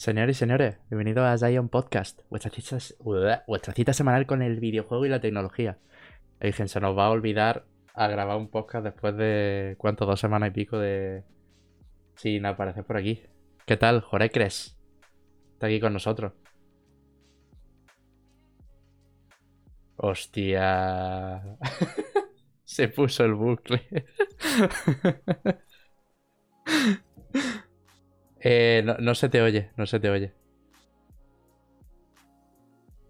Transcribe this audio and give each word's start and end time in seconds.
Señores 0.00 0.38
y 0.38 0.38
señores, 0.38 0.78
bienvenidos 0.88 1.26
a 1.26 1.36
Zion 1.36 1.68
Podcast, 1.68 2.22
vuestra 2.30 2.50
cita, 2.50 2.78
vuestra 3.46 3.74
cita 3.74 3.92
semanal 3.92 4.24
con 4.24 4.40
el 4.40 4.58
videojuego 4.58 5.04
y 5.04 5.10
la 5.10 5.20
tecnología. 5.20 5.76
Dije, 6.40 6.68
se 6.68 6.80
nos 6.80 6.96
va 6.96 7.04
a 7.04 7.10
olvidar 7.10 7.66
a 7.92 8.08
grabar 8.08 8.38
un 8.38 8.48
podcast 8.48 8.82
después 8.82 9.14
de, 9.18 9.74
¿cuánto? 9.76 10.06
Dos 10.06 10.18
semanas 10.18 10.48
y 10.48 10.52
pico 10.52 10.78
de... 10.78 11.24
Sin 12.16 12.46
aparecer 12.46 12.82
por 12.84 12.96
aquí. 12.96 13.24
¿Qué 13.66 13.76
tal, 13.76 14.00
Jorecres? 14.00 14.80
Está 15.52 15.66
aquí 15.66 15.80
con 15.80 15.92
nosotros. 15.92 16.32
Hostia. 19.96 21.58
se 22.64 22.88
puso 22.88 23.26
el 23.26 23.34
bucle. 23.34 23.86
Eh, 28.40 28.82
no, 28.98 29.14
se 29.14 29.28
te 29.28 29.42
oye, 29.42 29.70
no 29.76 29.86
se 29.86 30.00
te 30.00 30.08
oye. 30.08 30.32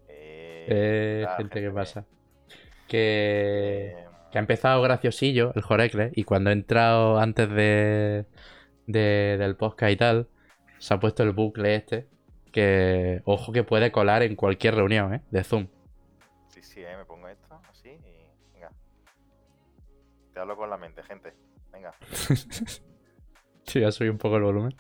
Eh, 0.09 0.66
eh 0.69 1.27
gente, 1.37 1.61
¿qué 1.61 1.71
pasa? 1.71 2.05
Que, 2.88 3.95
que, 4.33 4.38
ha 4.38 4.41
empezado 4.41 4.83
graciosillo 4.83 5.52
el 5.55 5.62
Jorecle 5.62 6.11
y 6.15 6.24
cuando 6.24 6.51
he 6.51 6.52
entrado 6.52 7.19
antes 7.19 7.48
de, 7.48 8.27
del 8.87 9.57
podcast 9.57 9.93
y 9.93 9.97
tal, 9.97 10.29
se 10.79 10.95
ha 10.95 10.98
puesto 10.98 11.23
el 11.23 11.30
bucle 11.30 11.77
este 11.77 12.09
que, 12.51 13.23
ojo, 13.24 13.52
que 13.52 13.62
puede 13.62 13.93
colar 13.93 14.24
en 14.24 14.35
cualquier 14.35 14.74
reunión, 14.74 15.15
¿eh? 15.15 15.23
De 15.30 15.45
Zoom. 15.45 15.69
Sí, 16.49 16.62
sí, 16.62 16.80
¿eh? 16.80 16.97
me 16.97 17.05
pongo 17.05 17.29
esto 17.29 17.60
así 17.71 17.91
y 17.91 18.27
venga. 18.55 18.73
Te 20.35 20.41
hablo 20.41 20.57
con 20.57 20.69
la 20.69 20.77
mente, 20.77 21.05
gente. 21.05 21.33
Venga. 21.73 21.95
sí, 23.62 23.80
ya 23.80 23.93
soy 23.93 24.09
un 24.09 24.18
poco 24.18 24.37
el 24.37 24.43
volumen. 24.43 24.74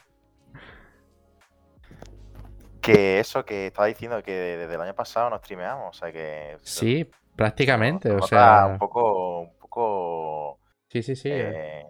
Que 2.80 3.20
eso 3.20 3.44
que 3.44 3.66
estaba 3.66 3.86
diciendo 3.86 4.22
que 4.22 4.32
desde 4.32 4.74
el 4.74 4.80
año 4.80 4.94
pasado 4.94 5.30
no 5.30 5.38
streameamos, 5.38 5.96
o 5.96 5.98
sea 5.98 6.12
que. 6.12 6.56
Sí, 6.62 7.08
prácticamente, 7.36 8.10
o 8.10 8.22
sea. 8.22 8.66
Un 8.66 8.78
poco. 8.78 9.40
Un 9.40 9.58
poco. 9.58 10.60
Sí, 10.88 11.02
sí, 11.02 11.16
sí. 11.16 11.30
Eh, 11.30 11.86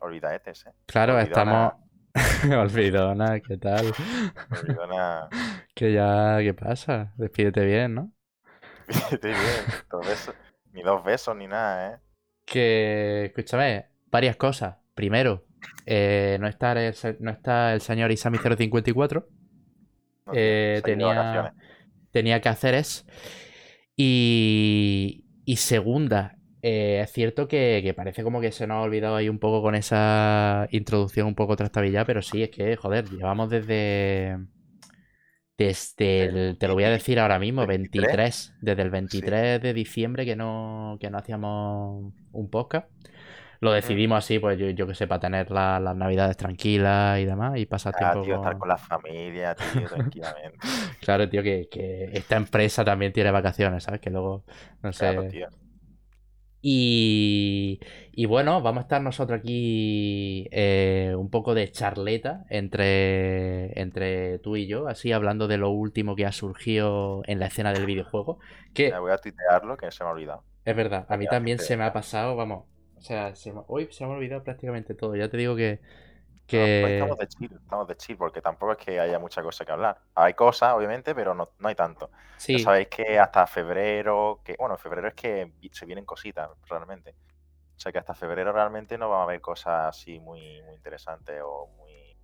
olvidaetes, 0.00 0.66
¿eh? 0.66 0.72
Claro, 0.86 1.18
estamos. 1.18 1.72
Olvidona, 2.58 3.40
¿qué 3.40 3.56
tal? 3.58 3.92
Olvidona. 4.50 5.28
que 5.74 5.92
ya, 5.92 6.38
¿qué 6.40 6.54
pasa? 6.54 7.12
Despídete 7.16 7.64
bien, 7.64 7.94
¿no? 7.94 8.12
Despídete 8.86 9.28
bien. 9.28 10.20
ni 10.72 10.82
dos 10.82 11.04
besos 11.04 11.36
ni 11.36 11.46
nada, 11.46 11.94
¿eh? 11.94 11.98
Que, 12.44 13.26
escúchame, 13.26 13.86
varias 14.10 14.36
cosas. 14.36 14.76
Primero, 14.94 15.44
eh, 15.86 16.38
no, 16.40 16.48
está 16.48 16.72
el, 16.72 16.94
no 17.20 17.30
está 17.30 17.72
el 17.74 17.80
señor 17.80 18.10
Isami054 18.10 19.26
eh, 20.32 20.80
tenía, 20.84 21.54
tenía 22.10 22.40
que 22.40 22.48
hacer 22.48 22.74
es. 22.74 23.06
Y, 23.96 25.24
y 25.44 25.56
segunda, 25.56 26.38
eh, 26.62 27.00
es 27.04 27.12
cierto 27.12 27.46
que, 27.46 27.92
parece 27.96 28.22
como 28.22 28.40
que 28.40 28.52
se 28.52 28.66
nos 28.66 28.76
ha 28.76 28.80
olvidado 28.82 29.16
ahí 29.16 29.28
un 29.28 29.38
poco 29.38 29.62
con 29.62 29.74
esa 29.74 30.66
introducción 30.70 31.28
un 31.28 31.34
poco 31.34 31.56
trastabillada, 31.56 32.04
pero 32.04 32.22
sí, 32.22 32.42
es 32.42 32.50
que, 32.50 32.76
joder, 32.76 33.08
llevamos 33.08 33.50
desde. 33.50 34.38
Desde 35.56 36.24
el, 36.24 36.58
te 36.58 36.68
lo 36.68 36.74
voy 36.74 36.84
a 36.84 36.90
decir 36.90 37.18
ahora 37.18 37.40
mismo, 37.40 37.66
23, 37.66 38.54
desde 38.60 38.82
el 38.82 38.90
23 38.90 39.60
de 39.60 39.74
diciembre 39.74 40.24
que 40.24 40.36
no, 40.36 40.96
que 41.00 41.10
no 41.10 41.18
hacíamos 41.18 42.12
un 42.30 42.48
podcast. 42.48 42.88
Lo 43.60 43.72
decidimos 43.72 44.18
así, 44.18 44.38
pues 44.38 44.56
yo, 44.58 44.70
yo 44.70 44.86
que 44.86 44.94
sé, 44.94 45.06
para 45.06 45.20
tener 45.20 45.50
las 45.50 45.96
navidades 45.96 46.36
tranquilas 46.36 47.18
y 47.18 47.24
demás 47.24 47.58
y 47.58 47.66
pasar 47.66 47.94
ah, 47.96 47.98
tiempo 47.98 48.22
tío, 48.22 48.36
estar 48.36 48.56
con 48.56 48.68
la 48.68 48.78
familia, 48.78 49.54
tío, 49.54 49.88
tranquilamente. 49.88 50.58
claro, 51.00 51.28
tío, 51.28 51.42
que, 51.42 51.68
que, 51.68 52.10
esta 52.12 52.36
empresa 52.36 52.84
también 52.84 53.12
tiene 53.12 53.32
vacaciones, 53.32 53.82
¿sabes? 53.82 54.00
Que 54.00 54.10
luego, 54.10 54.44
no 54.82 54.92
sé... 54.92 55.12
Claro, 55.12 55.28
tío. 55.28 55.48
Y, 56.60 57.78
y, 58.12 58.26
bueno, 58.26 58.60
vamos 58.60 58.78
a 58.78 58.82
estar 58.82 59.00
nosotros 59.00 59.38
aquí 59.38 60.48
eh, 60.50 61.14
un 61.16 61.30
poco 61.30 61.54
de 61.54 61.70
charleta 61.70 62.44
entre, 62.50 63.80
entre 63.80 64.40
tú 64.40 64.56
y 64.56 64.66
yo, 64.66 64.88
así 64.88 65.12
hablando 65.12 65.46
de 65.46 65.56
lo 65.56 65.70
último 65.70 66.16
que 66.16 66.26
ha 66.26 66.32
surgido 66.32 67.22
en 67.26 67.38
la 67.38 67.46
escena 67.46 67.72
del 67.72 67.86
videojuego. 67.86 68.40
Que, 68.74 68.90
me 68.90 68.98
voy 68.98 69.12
a 69.12 69.18
tuitearlo, 69.18 69.76
que 69.76 69.90
se 69.92 70.02
me 70.02 70.10
ha 70.10 70.12
olvidado. 70.12 70.42
Es 70.64 70.74
verdad, 70.74 71.06
a 71.08 71.16
mí 71.16 71.26
también 71.26 71.58
se 71.60 71.76
me 71.76 71.84
ha 71.84 71.92
pasado, 71.92 72.34
vamos, 72.34 72.64
o 72.98 73.02
sea, 73.02 73.32
hoy 73.68 73.88
se 73.90 74.04
me 74.04 74.12
ha 74.12 74.16
olvidado 74.16 74.42
prácticamente 74.42 74.94
todo. 74.94 75.16
Ya 75.16 75.28
te 75.28 75.36
digo 75.36 75.56
que. 75.56 75.80
Pues 76.50 76.92
estamos 76.92 77.18
de 77.18 77.28
chill, 77.28 77.52
estamos 77.52 77.88
de 77.88 77.96
chill, 77.96 78.16
porque 78.16 78.40
tampoco 78.40 78.72
es 78.72 78.78
que 78.78 78.98
haya 78.98 79.18
mucha 79.18 79.42
cosa 79.42 79.66
que 79.66 79.72
hablar. 79.72 79.98
Hay 80.14 80.32
cosas, 80.32 80.72
obviamente, 80.74 81.14
pero 81.14 81.34
no, 81.34 81.50
hay 81.62 81.74
tanto. 81.74 82.10
Ya 82.46 82.58
sabéis 82.58 82.88
que 82.88 83.18
hasta 83.18 83.46
febrero, 83.46 84.40
que 84.42 84.56
bueno, 84.58 84.78
febrero 84.78 85.08
es 85.08 85.14
que 85.14 85.52
se 85.72 85.84
vienen 85.84 86.06
cositas, 86.06 86.48
realmente. 86.66 87.14
O 87.76 87.80
sea 87.80 87.92
que 87.92 87.98
hasta 87.98 88.14
febrero 88.14 88.52
realmente 88.52 88.96
no 88.96 89.10
va 89.10 89.20
a 89.20 89.22
haber 89.24 89.42
cosas 89.42 89.94
así 89.96 90.18
muy, 90.18 90.62
muy 90.62 90.74
interesantes 90.74 91.38
o 91.44 91.68
muy. 91.76 92.16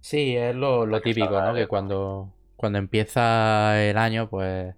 Sí, 0.00 0.36
es 0.36 0.54
lo, 0.54 1.00
típico, 1.00 1.40
¿no? 1.40 1.52
Que 1.52 1.66
cuando, 1.66 2.32
cuando 2.56 2.78
empieza 2.78 3.82
el 3.82 3.98
año, 3.98 4.30
pues. 4.30 4.74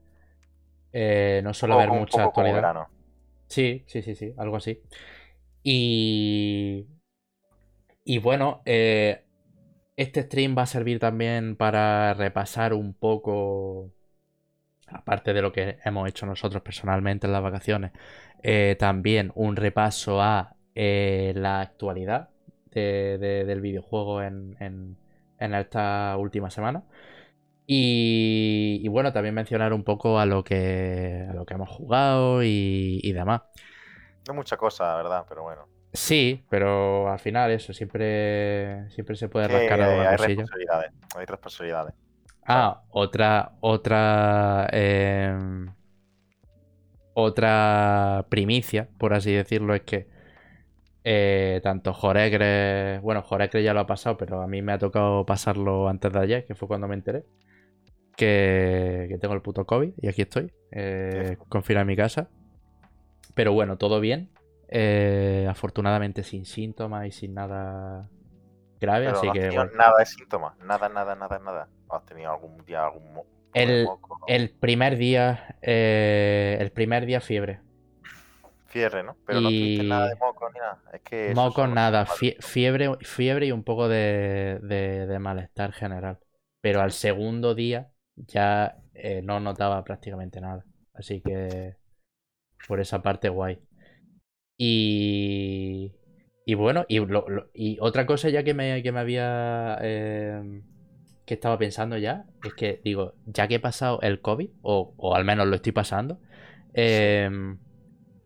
Eh, 0.95 1.41
no 1.45 1.53
suele 1.53 1.75
haber 1.75 1.91
mucha 1.91 2.25
actualidad. 2.25 2.89
Sí, 3.53 3.85
sí, 3.87 4.01
sí, 4.01 4.15
sí, 4.15 4.33
algo 4.39 4.57
así. 4.57 4.81
Y. 5.63 6.87
Y 8.05 8.19
bueno, 8.19 8.63
eh, 8.65 9.25
este 9.97 10.23
stream 10.23 10.57
va 10.57 10.63
a 10.63 10.67
servir 10.67 10.99
también 10.99 11.57
para 11.57 12.15
repasar 12.15 12.75
un 12.75 12.95
poco. 12.95 13.93
Aparte 14.89 15.33
de 15.33 15.41
lo 15.41 15.53
que 15.53 15.79
hemos 15.85 16.09
hecho 16.09 16.27
nosotros 16.27 16.63
personalmente 16.63 17.27
en 17.27 17.33
las 17.33 17.43
vacaciones, 17.43 17.93
eh, 18.43 18.77
también 18.79 19.33
un 19.35 19.57
repaso 19.57 20.21
a 20.21 20.57
eh, 20.75 21.33
la 21.37 21.61
actualidad 21.61 22.31
del 22.73 23.61
videojuego 23.61 24.23
en, 24.23 24.57
en, 24.59 25.55
esta 25.55 26.17
última 26.19 26.51
semana. 26.51 26.85
Y, 27.67 28.87
bueno, 28.89 29.13
también 29.13 29.35
mencionar 29.35 29.73
un 29.73 29.85
poco 29.85 30.19
a 30.19 30.27
lo 30.27 30.45
que, 30.45 31.27
a 31.31 31.35
lo 31.35 31.47
que 31.47 31.55
hemos 31.55 31.71
jugado 31.71 32.43
y, 32.43 33.13
demás. 33.13 33.43
No 34.29 34.35
mucha 34.35 34.57
cosa, 34.57 34.97
verdad, 34.97 35.25
pero 35.29 35.43
bueno. 35.43 35.69
Sí, 35.93 36.45
pero 36.49 37.11
al 37.11 37.19
final 37.19 37.51
eso, 37.51 37.73
siempre, 37.73 38.89
siempre 38.91 39.17
se 39.17 39.29
puede 39.29 39.49
rascar 39.49 39.83
alguna 39.83 40.11
hay 40.11 40.17
Responsabilidades, 40.17 40.93
hay 41.15 41.27
responsabilidades. 41.27 41.95
Ah, 42.47 42.83
otra, 42.91 43.53
otra, 43.61 44.69
em, 44.73 45.73
otra 47.15 48.27
primicia, 48.29 48.89
por 48.99 49.13
así 49.13 49.33
decirlo, 49.33 49.75
es 49.75 49.83
que 49.83 50.09
eh, 51.05 51.61
tanto 51.63 51.93
Joregre, 51.93 53.01
bueno, 53.01 53.23
Joregre 53.23 53.63
ya 53.63 53.75
lo 53.75 53.81
ha 53.81 53.87
pasado, 53.87 54.17
pero 54.17 54.41
a 54.41 54.47
mí 54.47 54.63
me 54.63 54.73
ha 54.73 54.79
tocado 54.79 55.27
pasarlo 55.27 55.89
antes 55.89 56.13
de 56.13 56.19
ayer, 56.19 56.45
que 56.47 56.55
fue 56.55 56.69
cuando 56.69 56.89
me 56.89 56.95
enteré 56.95 57.25
que, 58.17 59.19
tengo 59.21 59.35
el 59.35 59.43
puto 59.43 59.65
COVID 59.65 59.93
y 60.01 60.09
aquí 60.09 60.23
estoy, 60.23 60.53
eh, 60.71 61.37
confinado 61.49 61.83
en 61.83 61.89
mi 61.89 61.97
casa. 61.97 62.29
Pero 63.35 63.53
bueno, 63.53 63.79
todo 63.79 64.01
bien. 64.01 64.31
Eh, 64.69 65.47
afortunadamente 65.51 66.23
sin 66.23 66.47
síntomas 66.47 67.07
y 67.07 67.11
sin 67.11 67.35
nada 67.35 68.09
grave, 68.81 69.09
así 69.09 69.31
que. 69.33 69.49
nada 69.75 69.99
de 69.99 70.07
síntomas, 70.07 70.57
nada, 70.59 70.89
nada, 70.89 71.15
nada, 71.15 71.39
nada. 71.39 71.69
¿Has 71.91 72.07
tenido 72.07 72.33
algún 72.33 72.65
día 72.65 72.85
algún 72.85 73.23
el, 73.55 73.87
el 74.27 74.51
primer 74.51 74.97
día, 74.97 75.57
eh, 75.61 76.57
el 76.59 76.73
primer 76.73 77.05
día 77.07 77.21
fiebre. 77.21 77.61
Fiebre, 78.69 79.03
¿no? 79.03 79.17
Pero 79.27 79.43
no 79.43 79.51
tuviste 79.51 79.85
nada 79.85 80.09
de 80.09 80.17
moco 80.17 80.49
ni 80.51 80.59
nada. 80.59 80.83
Es 80.93 81.01
que 81.03 81.33
moco 81.35 81.67
nada, 81.67 82.07
fiebre, 82.07 82.97
fiebre 83.03 83.47
y 83.47 83.53
un 83.53 83.63
poco 83.63 83.89
de, 83.89 84.59
de 84.63 85.19
malestar 85.19 85.73
general. 85.73 86.19
Pero 86.63 86.81
al 86.81 86.93
segundo 86.93 87.55
día 87.55 87.91
ya 88.17 88.77
eh, 88.95 89.21
no 89.23 89.41
notaba 89.41 89.83
prácticamente 89.85 90.41
nada. 90.41 90.65
Así 90.95 91.21
que 91.21 91.77
por 92.67 92.81
esa 92.81 93.03
parte 93.03 93.29
guay. 93.29 93.61
Y, 94.57 95.95
y 96.47 96.55
bueno, 96.55 96.85
y, 96.89 97.01
y 97.55 97.79
otra 97.81 98.07
cosa 98.07 98.29
ya 98.29 98.43
que 98.45 98.55
me, 98.55 98.83
que 98.83 98.93
me 98.93 99.01
había... 99.01 99.79
Em, 99.81 100.63
que 101.27 101.35
estaba 101.35 101.57
pensando 101.57 101.97
ya, 101.99 102.27
es 102.45 102.55
que 102.55 102.81
digo, 102.85 103.15
ya 103.27 103.47
que 103.47 103.57
he 103.57 103.61
pasado 103.61 104.01
el 104.03 104.21
COVID, 104.21 104.51
o, 104.63 104.95
o 104.97 105.15
al 105.15 105.25
menos 105.25 105.47
lo 105.47 105.57
estoy 105.57 105.73
pasando, 105.73 106.21
em, 106.75 107.59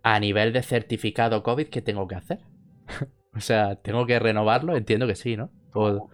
a 0.02 0.20
nivel 0.20 0.52
de 0.52 0.62
certificado 0.62 1.42
COVID, 1.42 1.68
¿qué 1.68 1.82
tengo 1.82 2.08
que 2.08 2.14
hacer? 2.14 2.40
o 3.34 3.40
sea, 3.40 3.76
¿tengo 3.76 4.06
que 4.06 4.18
renovarlo? 4.18 4.76
Entiendo 4.76 5.06
que 5.06 5.14
sí, 5.14 5.36
¿no? 5.36 5.50
O, 5.74 6.10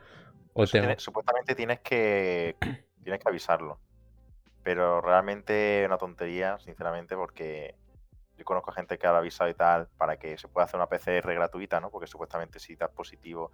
supuestamente 0.96 1.54
tienes 1.54 1.80
que 1.80 2.56
tienes 3.02 3.22
que 3.22 3.28
avisarlo. 3.28 3.80
Pero 4.62 5.00
realmente 5.00 5.82
una 5.84 5.98
tontería, 5.98 6.58
sinceramente, 6.58 7.16
porque 7.16 7.76
Yo 8.42 8.44
conozco 8.44 8.72
gente 8.72 8.98
que 8.98 9.06
ha 9.06 9.16
avisado 9.16 9.48
y 9.48 9.54
tal 9.54 9.86
para 9.96 10.16
que 10.16 10.36
se 10.36 10.48
pueda 10.48 10.64
hacer 10.64 10.74
una 10.74 10.88
PCR 10.88 11.32
gratuita, 11.32 11.80
¿no? 11.80 11.90
Porque 11.90 12.08
supuestamente 12.08 12.58
si 12.58 12.74
das 12.74 12.90
positivo 12.90 13.52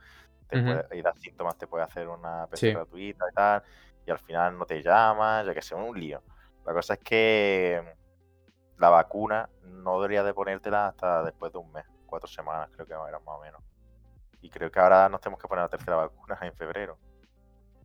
y 0.50 1.02
das 1.02 1.20
síntomas 1.20 1.58
te 1.58 1.67
puede 1.67 1.85
hacer 1.85 2.08
una 2.08 2.46
PCR 2.46 2.73
gratuita 2.73 3.26
y 3.31 3.35
tal. 3.35 3.62
Y 4.06 4.11
al 4.11 4.19
final 4.19 4.56
no 4.56 4.64
te 4.64 4.82
llamas, 4.82 5.44
ya 5.44 5.52
que 5.52 5.61
sea 5.61 5.76
un 5.76 6.00
lío. 6.00 6.23
La 6.64 6.73
cosa 6.73 6.94
es 6.94 7.00
que 7.00 7.85
la 8.79 8.88
vacuna 8.88 9.50
no 9.62 10.00
debería 10.00 10.23
de 10.23 10.32
ponértela 10.32 10.88
hasta 10.88 11.23
después 11.23 11.52
de 11.52 11.58
un 11.58 11.70
mes, 11.70 11.85
cuatro 12.06 12.29
semanas 12.29 12.70
creo 12.73 12.87
que 12.87 12.94
era 12.94 13.19
más 13.19 13.37
o 13.37 13.40
menos. 13.43 13.62
Y 14.40 14.49
creo 14.49 14.70
que 14.70 14.81
ahora 14.81 15.11
nos 15.11 15.20
tenemos 15.20 15.38
que 15.38 15.49
poner 15.49 15.64
la 15.64 15.69
tercera 15.69 15.96
vacuna 16.08 16.38
en 16.40 16.55
febrero. 16.55 16.96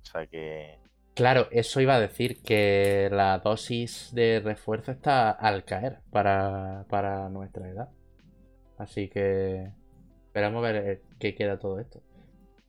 O 0.01 0.05
sea 0.05 0.25
que... 0.25 0.79
Claro, 1.15 1.47
eso 1.51 1.79
iba 1.79 1.93
a 1.93 1.99
decir 1.99 2.41
que 2.41 3.07
la 3.11 3.37
dosis 3.37 4.09
de 4.13 4.41
refuerzo 4.43 4.91
está 4.91 5.29
al 5.29 5.63
caer 5.63 5.99
para, 6.11 7.29
nuestra 7.29 7.69
edad. 7.69 7.89
Así 8.79 9.09
que 9.09 9.71
esperamos 10.25 10.63
a 10.63 10.71
ver 10.71 10.75
eh, 10.89 11.01
qué 11.19 11.35
queda 11.35 11.59
todo 11.59 11.79
esto. 11.79 12.01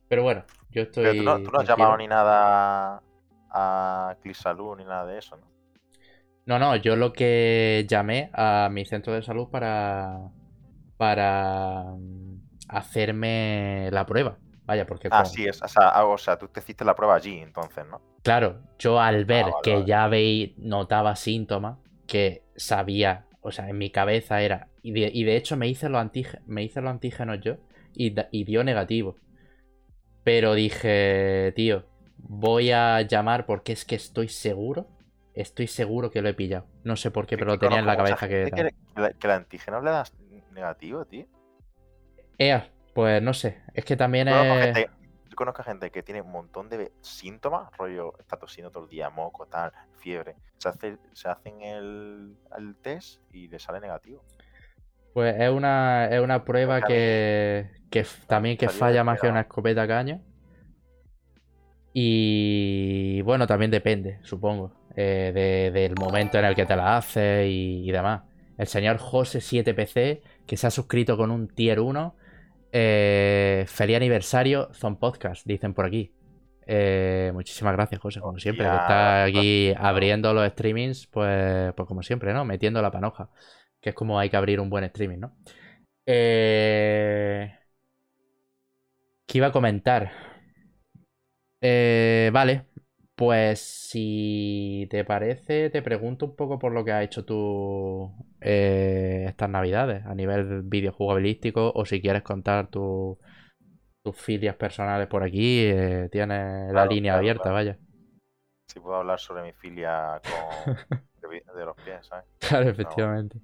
Pero 0.07 0.21
bueno, 0.21 0.43
yo 0.69 0.83
estoy. 0.83 1.17
tú 1.17 1.23
no, 1.23 1.59
has 1.59 1.67
llamado 1.67 1.97
ni 1.97 2.07
nada 2.07 3.01
a 3.49 4.15
Clisalud 4.21 4.77
ni 4.77 4.83
nada 4.83 5.07
de 5.07 5.17
eso, 5.17 5.37
¿no? 5.37 5.47
No, 6.45 6.59
no, 6.59 6.75
yo 6.75 6.95
lo 6.95 7.11
que 7.11 7.87
llamé 7.89 8.29
a 8.33 8.69
mi 8.71 8.85
centro 8.85 9.13
de 9.13 9.23
salud 9.23 9.49
para. 9.49 10.19
para 10.97 11.85
mm, 11.97 12.41
hacerme 12.69 13.89
la 13.91 14.05
prueba. 14.05 14.37
Vaya, 14.65 14.85
porque. 14.85 15.09
Ah, 15.11 15.25
sí, 15.25 15.45
es, 15.45 15.61
ah, 15.77 16.05
o, 16.05 16.17
sea, 16.17 16.37
tú 16.37 16.47
te 16.47 16.59
hiciste 16.59 16.83
la 16.83 16.95
prueba 16.95 17.15
allí, 17.15 17.39
entonces, 17.39 17.85
¿no? 17.85 18.01
Claro, 18.23 18.61
yo 18.79 18.99
al 18.99 19.21
ah, 19.21 19.25
ver 19.25 19.45
que 19.63 19.85
ya 19.85 20.07
veis, 20.07 20.57
notaba 20.57 21.15
síntomas, 21.15 21.77
que 22.07 22.43
sabía, 22.55 23.27
o 23.41 23.51
sea, 23.51 23.69
en 23.69 23.77
mi 23.77 23.91
cabeza 23.91 24.41
era. 24.41 24.69
Y 24.81 24.91
de, 24.91 25.35
hecho 25.35 25.57
me 25.57 25.67
hice, 25.67 25.89
los 25.89 25.99
antígenos, 25.99 26.47
me 26.47 26.63
hice 26.63 26.81
los 26.81 26.91
antígenos 26.91 27.39
yo 27.41 27.57
y, 27.93 28.15
y 28.31 28.43
dio 28.43 28.63
negativo. 28.63 29.17
Pero 30.23 30.53
dije, 30.53 31.53
tío, 31.55 31.85
voy 32.17 32.71
a 32.71 33.01
llamar 33.01 33.45
porque 33.45 33.73
es 33.73 33.85
que 33.85 33.95
estoy 33.95 34.27
seguro 34.27 34.87
Estoy 35.35 35.67
seguro 35.67 36.09
que 36.09 36.21
lo 36.21 36.29
he 36.29 36.33
pillado. 36.33 36.65
No 36.85 36.95
sé 36.95 37.11
por 37.11 37.27
qué, 37.27 37.37
pero 37.37 37.51
lo 37.51 37.59
tenía 37.59 37.79
en 37.79 37.85
la 37.85 37.97
cabeza 37.97 38.27
que, 38.27 38.49
que, 38.55 38.71
que, 39.19 39.27
el 39.27 39.31
antígeno 39.31 39.81
le 39.81 39.91
das 39.91 40.13
negativo, 40.51 41.03
tío. 41.05 41.25
Ea, 42.37 42.71
pues 42.95 43.21
no 43.21 43.33
sé. 43.33 43.61
Es 43.73 43.83
que 43.83 43.97
también 43.97 44.29
es. 44.29 44.87
yo 45.29 45.35
conozco 45.35 45.61
gente 45.63 45.91
que 45.91 46.01
tiene 46.01 46.21
un 46.21 46.31
montón 46.31 46.69
de 46.69 46.93
síntomas, 47.01 47.69
rollo, 47.77 48.17
está 48.17 48.37
tosiendo 48.37 48.71
todo 48.71 48.85
el 48.85 48.89
día, 48.89 49.09
moco, 49.09 49.45
tal, 49.45 49.73
fiebre. 49.97 50.37
Se, 50.57 50.69
hace, 50.69 50.97
se 51.11 51.27
hacen 51.27 51.61
el, 51.61 52.37
test 52.81 53.21
y 53.33 53.49
le 53.49 53.59
sale 53.59 53.81
negativo. 53.81 54.23
Pues 55.13 55.35
es 55.37 55.49
una, 55.49 56.05
es 56.05 56.21
una 56.21 56.45
prueba 56.45 56.81
que, 56.81 57.69
que 57.89 58.07
también 58.27 58.55
que 58.55 58.69
falla 58.69 59.03
más 59.03 59.19
que 59.19 59.27
una 59.27 59.41
escopeta 59.41 59.85
caña. 59.85 60.21
Y 61.93 63.21
bueno, 63.23 63.45
también 63.45 63.71
depende, 63.71 64.19
supongo. 64.23 64.71
Eh, 64.95 65.69
del 65.73 65.95
momento 65.95 66.39
en 66.39 66.45
el 66.45 66.55
que 66.55 66.65
te 66.65 66.77
la 66.77 66.95
haces 66.95 67.45
y, 67.49 67.91
demás. 67.91 68.21
El 68.57 68.67
señor 68.67 68.99
José 68.99 69.39
7PC, 69.39 70.21
que 70.47 70.55
se 70.55 70.67
ha 70.67 70.71
suscrito 70.71 71.17
con 71.17 71.29
un 71.29 71.49
tier 71.49 71.81
1. 71.81 72.15
Eh, 72.77 73.63
feliz 73.69 73.95
aniversario, 73.95 74.67
Zon 74.73 74.97
Podcast, 74.97 75.47
dicen 75.47 75.73
por 75.73 75.85
aquí. 75.85 76.11
Eh, 76.67 77.31
muchísimas 77.33 77.71
gracias, 77.71 78.01
José, 78.01 78.19
como 78.19 78.37
siempre. 78.37 78.65
está 78.65 79.23
aquí 79.23 79.73
abriendo 79.77 80.33
los 80.33 80.45
streamings, 80.49 81.07
pues, 81.07 81.71
pues 81.73 81.87
como 81.87 82.03
siempre, 82.03 82.33
¿no? 82.33 82.43
Metiendo 82.43 82.81
la 82.81 82.91
panoja. 82.91 83.29
Que 83.79 83.91
es 83.91 83.95
como 83.95 84.19
hay 84.19 84.29
que 84.29 84.35
abrir 84.35 84.59
un 84.59 84.69
buen 84.69 84.83
streaming, 84.83 85.19
¿no? 85.19 85.37
¿Qué 86.05 87.47
iba 89.31 89.47
a 89.47 89.51
comentar? 89.53 90.11
vale, 91.61 92.65
pues 93.15 93.61
si 93.61 94.85
te 94.91 95.05
parece, 95.05 95.69
te 95.69 95.81
pregunto 95.81 96.25
un 96.25 96.35
poco 96.35 96.59
por 96.59 96.73
lo 96.73 96.83
que 96.83 96.91
has 96.91 97.05
hecho 97.05 97.23
tú 97.23 98.11
eh, 98.47 99.25
estas 99.27 99.49
navidades 99.49 100.05
a 100.05 100.13
nivel 100.13 100.61
videojugabilístico 100.61 101.71
o 101.73 101.83
si 101.83 101.99
quieres 101.99 102.21
contar 102.21 102.67
tus 102.67 103.17
filias 104.13 104.55
personales 104.55 105.07
por 105.07 105.23
aquí, 105.23 105.65
eh, 105.65 106.09
tienes 106.11 106.71
la 106.71 106.85
línea 106.85 107.15
abierta, 107.15 107.51
vaya. 107.51 107.79
Si 108.67 108.79
puedo 108.79 108.97
hablar 108.97 109.19
sobre 109.19 109.41
mi 109.41 109.51
filia 109.53 110.21
con... 110.23 110.75
de, 111.21 111.65
los 111.65 111.75
pies, 111.77 112.05
¿sabes? 112.05 112.25
Claro, 112.37 112.69
efectivamente. 112.69 113.39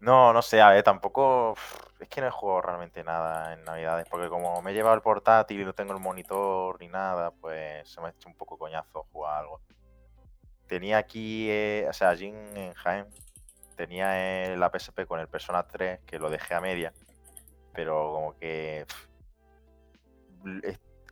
No, 0.00 0.32
no 0.32 0.42
sé, 0.42 0.60
a 0.60 0.70
ver, 0.70 0.82
tampoco. 0.82 1.54
Es 2.00 2.08
que 2.08 2.20
no 2.20 2.26
he 2.26 2.30
jugado 2.30 2.62
realmente 2.62 3.04
nada 3.04 3.52
en 3.52 3.64
Navidades, 3.64 4.08
porque 4.10 4.28
como 4.28 4.60
me 4.62 4.72
he 4.72 4.74
llevado 4.74 4.96
el 4.96 5.00
portátil 5.00 5.60
y 5.60 5.64
no 5.64 5.74
tengo 5.74 5.92
el 5.92 6.00
monitor 6.00 6.76
ni 6.80 6.88
nada, 6.88 7.30
pues 7.30 7.88
se 7.88 8.00
me 8.00 8.08
ha 8.08 8.10
hecho 8.10 8.28
un 8.28 8.34
poco 8.34 8.58
coñazo 8.58 9.06
jugar 9.12 9.38
algo. 9.38 9.60
Tenía 10.66 10.98
aquí, 10.98 11.48
eh, 11.48 11.86
o 11.88 11.92
sea, 11.92 12.08
allí 12.08 12.26
en 12.26 12.74
Jaén, 12.74 13.06
tenía 13.76 14.56
la 14.56 14.70
PSP 14.70 15.06
con 15.06 15.20
el 15.20 15.28
Persona 15.28 15.66
3, 15.66 16.00
que 16.06 16.18
lo 16.18 16.30
dejé 16.30 16.54
a 16.54 16.60
media, 16.60 16.92
pero 17.72 18.12
como 18.12 18.38
que. 18.38 18.86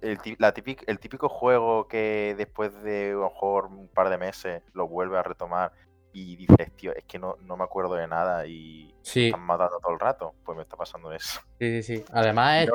el, 0.00 0.52
típico, 0.52 0.84
el 0.87 0.99
típico 0.99 1.28
juego 1.28 1.87
que 1.87 2.34
después 2.37 2.82
de 2.82 3.11
a 3.11 3.14
lo 3.14 3.25
mejor 3.25 3.66
un 3.66 3.88
par 3.88 4.08
de 4.11 4.19
meses 4.19 4.62
lo 4.72 4.88
vuelve 4.88 5.19
a 5.19 5.22
retomar 5.22 5.72
y 6.14 6.37
dices, 6.37 6.70
tío, 6.76 6.94
es 6.94 7.05
que 7.05 7.19
no, 7.19 7.37
me 7.40 7.64
acuerdo 7.64 7.96
de 7.96 8.06
nada 8.06 8.46
y 8.46 8.94
me 9.16 9.26
están 9.26 9.40
matando 9.40 9.81
todo 9.81 9.93
el 9.93 9.99
rato, 9.99 10.34
pues 10.44 10.56
me 10.56 10.62
está 10.62 10.76
pasando 10.76 11.12
eso. 11.12 11.40
Sí, 11.58 11.82
sí, 11.82 11.96
sí. 11.99 12.05
Además 12.12 12.69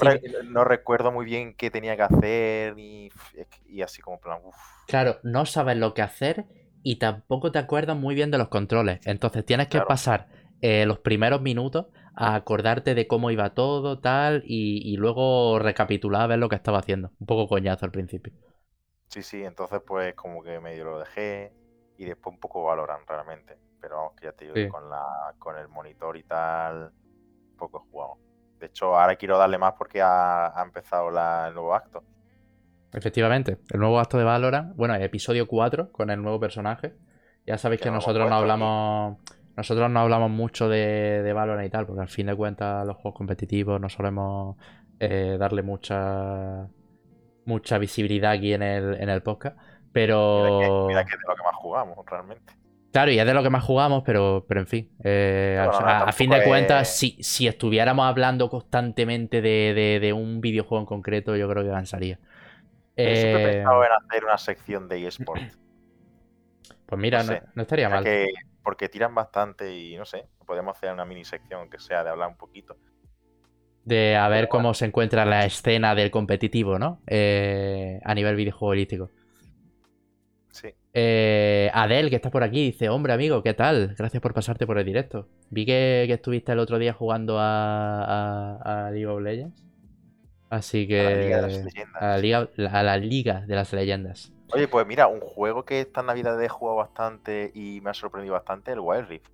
no, 0.43 0.65
recuerdo 0.65 1.13
muy 1.13 1.25
bien 1.25 1.53
qué 1.55 1.71
tenía 1.71 1.95
que 1.95 2.01
hacer 2.01 2.77
y, 2.77 3.09
y 3.65 3.81
así 3.81 4.01
como 4.01 4.19
plan, 4.19 4.41
Claro, 4.87 5.19
no 5.23 5.45
sabes 5.45 5.77
lo 5.77 5.93
que 5.93 6.01
hacer 6.01 6.45
y 6.83 6.97
tampoco 6.97 7.51
te 7.51 7.59
acuerdas 7.59 7.97
muy 7.97 8.15
bien 8.15 8.31
de 8.31 8.37
los 8.37 8.49
controles. 8.49 8.99
Entonces 9.05 9.45
tienes 9.45 9.67
que 9.67 9.81
pasar 9.81 10.27
eh, 10.61 10.85
los 10.85 10.99
primeros 10.99 11.41
minutos 11.41 11.87
a 12.15 12.35
acordarte 12.35 12.95
de 12.95 13.07
cómo 13.07 13.31
iba 13.31 13.53
todo, 13.53 13.99
tal, 13.99 14.43
y, 14.45 14.81
y 14.85 14.97
luego 14.97 15.59
recapitular 15.59 16.21
a 16.23 16.27
ver 16.27 16.39
lo 16.39 16.49
que 16.49 16.55
estaba 16.55 16.79
haciendo. 16.79 17.11
Un 17.19 17.27
poco 17.27 17.47
coñazo 17.47 17.85
al 17.85 17.91
principio. 17.91 18.33
Sí, 19.07 19.23
sí, 19.23 19.43
entonces 19.43 19.81
pues 19.85 20.13
como 20.13 20.43
que 20.43 20.59
medio 20.59 20.85
lo 20.85 20.99
dejé 20.99 21.51
y 21.97 22.05
después 22.05 22.33
un 22.33 22.39
poco 22.39 22.63
valoran 22.63 23.01
realmente. 23.07 23.57
Pero 23.81 23.97
vamos, 23.97 24.13
que 24.15 24.25
ya 24.25 24.31
te 24.33 24.51
digo, 24.51 24.71
con, 24.71 24.89
la, 24.89 25.33
con 25.39 25.57
el 25.57 25.67
monitor 25.67 26.15
y 26.17 26.23
tal, 26.23 26.91
poco 27.57 27.77
he 27.79 27.91
jugado. 27.91 28.17
De 28.59 28.67
hecho, 28.67 28.97
ahora 28.97 29.15
quiero 29.15 29.37
darle 29.37 29.57
más 29.57 29.73
porque 29.73 30.01
ha, 30.01 30.53
empezado 30.63 31.09
el 31.09 31.53
nuevo 31.53 31.73
acto. 31.73 32.03
Efectivamente, 32.93 33.57
el 33.71 33.79
nuevo 33.79 33.99
acto 33.99 34.17
de 34.17 34.23
Valorant, 34.23 34.75
bueno, 34.75 34.95
episodio 34.95 35.47
4 35.47 35.91
con 35.91 36.09
el 36.09 36.21
nuevo 36.21 36.39
personaje. 36.39 36.93
Ya 37.45 37.57
sabéis 37.57 37.81
que 37.81 37.91
nosotros 37.91 38.29
no 38.29 38.35
hablamos 38.35 39.17
nosotros 39.55 39.89
no 39.89 39.99
hablamos 39.99 40.31
mucho 40.31 40.69
de, 40.69 41.21
de, 41.21 41.33
Valorant 41.33 41.67
y 41.67 41.69
tal, 41.69 41.85
porque 41.85 42.01
al 42.01 42.07
fin 42.07 42.27
de 42.27 42.35
cuentas 42.35 42.87
los 42.87 42.95
juegos 42.95 43.17
competitivos 43.17 43.81
no 43.81 43.89
solemos 43.89 44.55
eh, 44.99 45.35
darle 45.37 45.63
mucha 45.63 46.67
mucha 47.45 47.77
visibilidad 47.77 48.31
aquí 48.31 48.53
en 48.53 48.61
el, 48.61 49.01
en 49.01 49.09
el 49.09 49.21
podcast. 49.21 49.57
Pero. 49.91 50.85
Mira 50.87 51.03
que, 51.03 51.11
es 51.11 51.19
de 51.19 51.27
lo 51.27 51.35
que 51.35 51.43
más 51.43 51.55
jugamos, 51.55 51.97
realmente. 52.05 52.53
Claro, 52.91 53.11
y 53.11 53.19
es 53.19 53.25
de 53.25 53.33
lo 53.33 53.43
que 53.43 53.49
más 53.49 53.63
jugamos, 53.63 54.03
pero, 54.03 54.45
pero 54.47 54.61
en 54.61 54.67
fin. 54.67 54.89
Eh, 55.03 55.59
a, 55.59 56.11
fin 56.11 56.31
de 56.31 56.43
cuentas, 56.43 56.95
si, 56.95 57.17
si, 57.21 57.47
estuviéramos 57.47 58.05
hablando 58.05 58.49
constantemente 58.49 59.41
de, 59.41 60.13
un 60.13 60.41
videojuego 60.41 60.81
en 60.81 60.85
concreto, 60.87 61.35
yo 61.35 61.47
creo 61.47 61.63
que 61.63 61.69
siempre 63.03 63.43
he 63.43 63.53
pensado 63.53 63.83
en 63.83 63.91
hacer 63.91 64.25
una 64.25 64.37
sección 64.37 64.87
de 64.87 65.07
eSport. 65.07 65.41
Pues 66.85 66.99
mira, 66.99 67.21
no, 67.53 67.61
estaría 67.61 67.87
mal. 67.87 68.03
porque 68.63 68.89
tiran 68.89 69.13
bastante 69.13 69.77
y 69.77 69.95
no 69.95 70.05
sé, 70.05 70.25
podemos 70.43 70.75
hacer 70.75 70.91
una 70.91 71.05
mini 71.05 71.23
sección 71.23 71.69
que 71.69 71.77
sea 71.77 72.03
de 72.03 72.09
hablar 72.09 72.29
un 72.29 72.35
poquito. 72.35 72.77
De 73.85 74.15
a 74.15 74.27
ver 74.27 74.49
cómo 74.49 74.73
se 74.73 74.85
encuentra 74.85 75.23
la 75.23 75.45
escena 75.45 75.93
del 75.93 76.09
competitivo, 76.09 76.79
¿no? 76.79 76.99
Eh, 77.05 77.99
a 78.03 78.15
nivel 78.15 78.35
videojuegolístico. 78.35 79.11
Eh, 80.93 81.69
Adel, 81.73 82.09
que 82.09 82.15
está 82.15 82.31
por 82.31 82.43
aquí, 82.43 82.65
dice: 82.65 82.89
Hombre, 82.89 83.13
amigo, 83.13 83.43
¿qué 83.43 83.53
tal? 83.53 83.95
Gracias 83.97 84.21
por 84.21 84.33
pasarte 84.33 84.65
por 84.65 84.79
el 84.79 84.85
directo. 84.85 85.27
Vi 85.49 85.65
que, 85.65 86.11
estuviste 86.11 86.51
el 86.51 86.59
otro 86.59 86.79
día 86.79 86.93
jugando 86.93 87.37
a, 87.39 88.89
League 88.91 89.05
of 89.05 89.21
Legends. 89.21 89.68
Así 90.49 90.87
que. 90.87 91.01
A 91.01 91.09
la 91.09 91.15
Liga 91.15 91.35
de 91.35 91.41
las 91.41 91.63
Leyendas. 91.65 92.73
A 92.73 92.83
la 92.83 92.97
Liga, 92.97 93.41
de 93.41 93.55
las 93.55 93.73
Leyendas. 93.73 94.33
Oye, 94.51 94.67
pues 94.67 94.85
mira, 94.87 95.07
un 95.07 95.19
juego 95.19 95.63
que 95.63 95.81
esta 95.81 96.01
Navidad 96.01 96.41
he 96.41 96.49
jugado 96.49 96.77
bastante 96.77 97.51
y 97.53 97.81
me 97.81 97.91
ha 97.91 97.93
sorprendido 97.93 98.33
bastante, 98.33 98.71
el 98.71 98.79
Wild 98.79 99.07
Rift. 99.07 99.29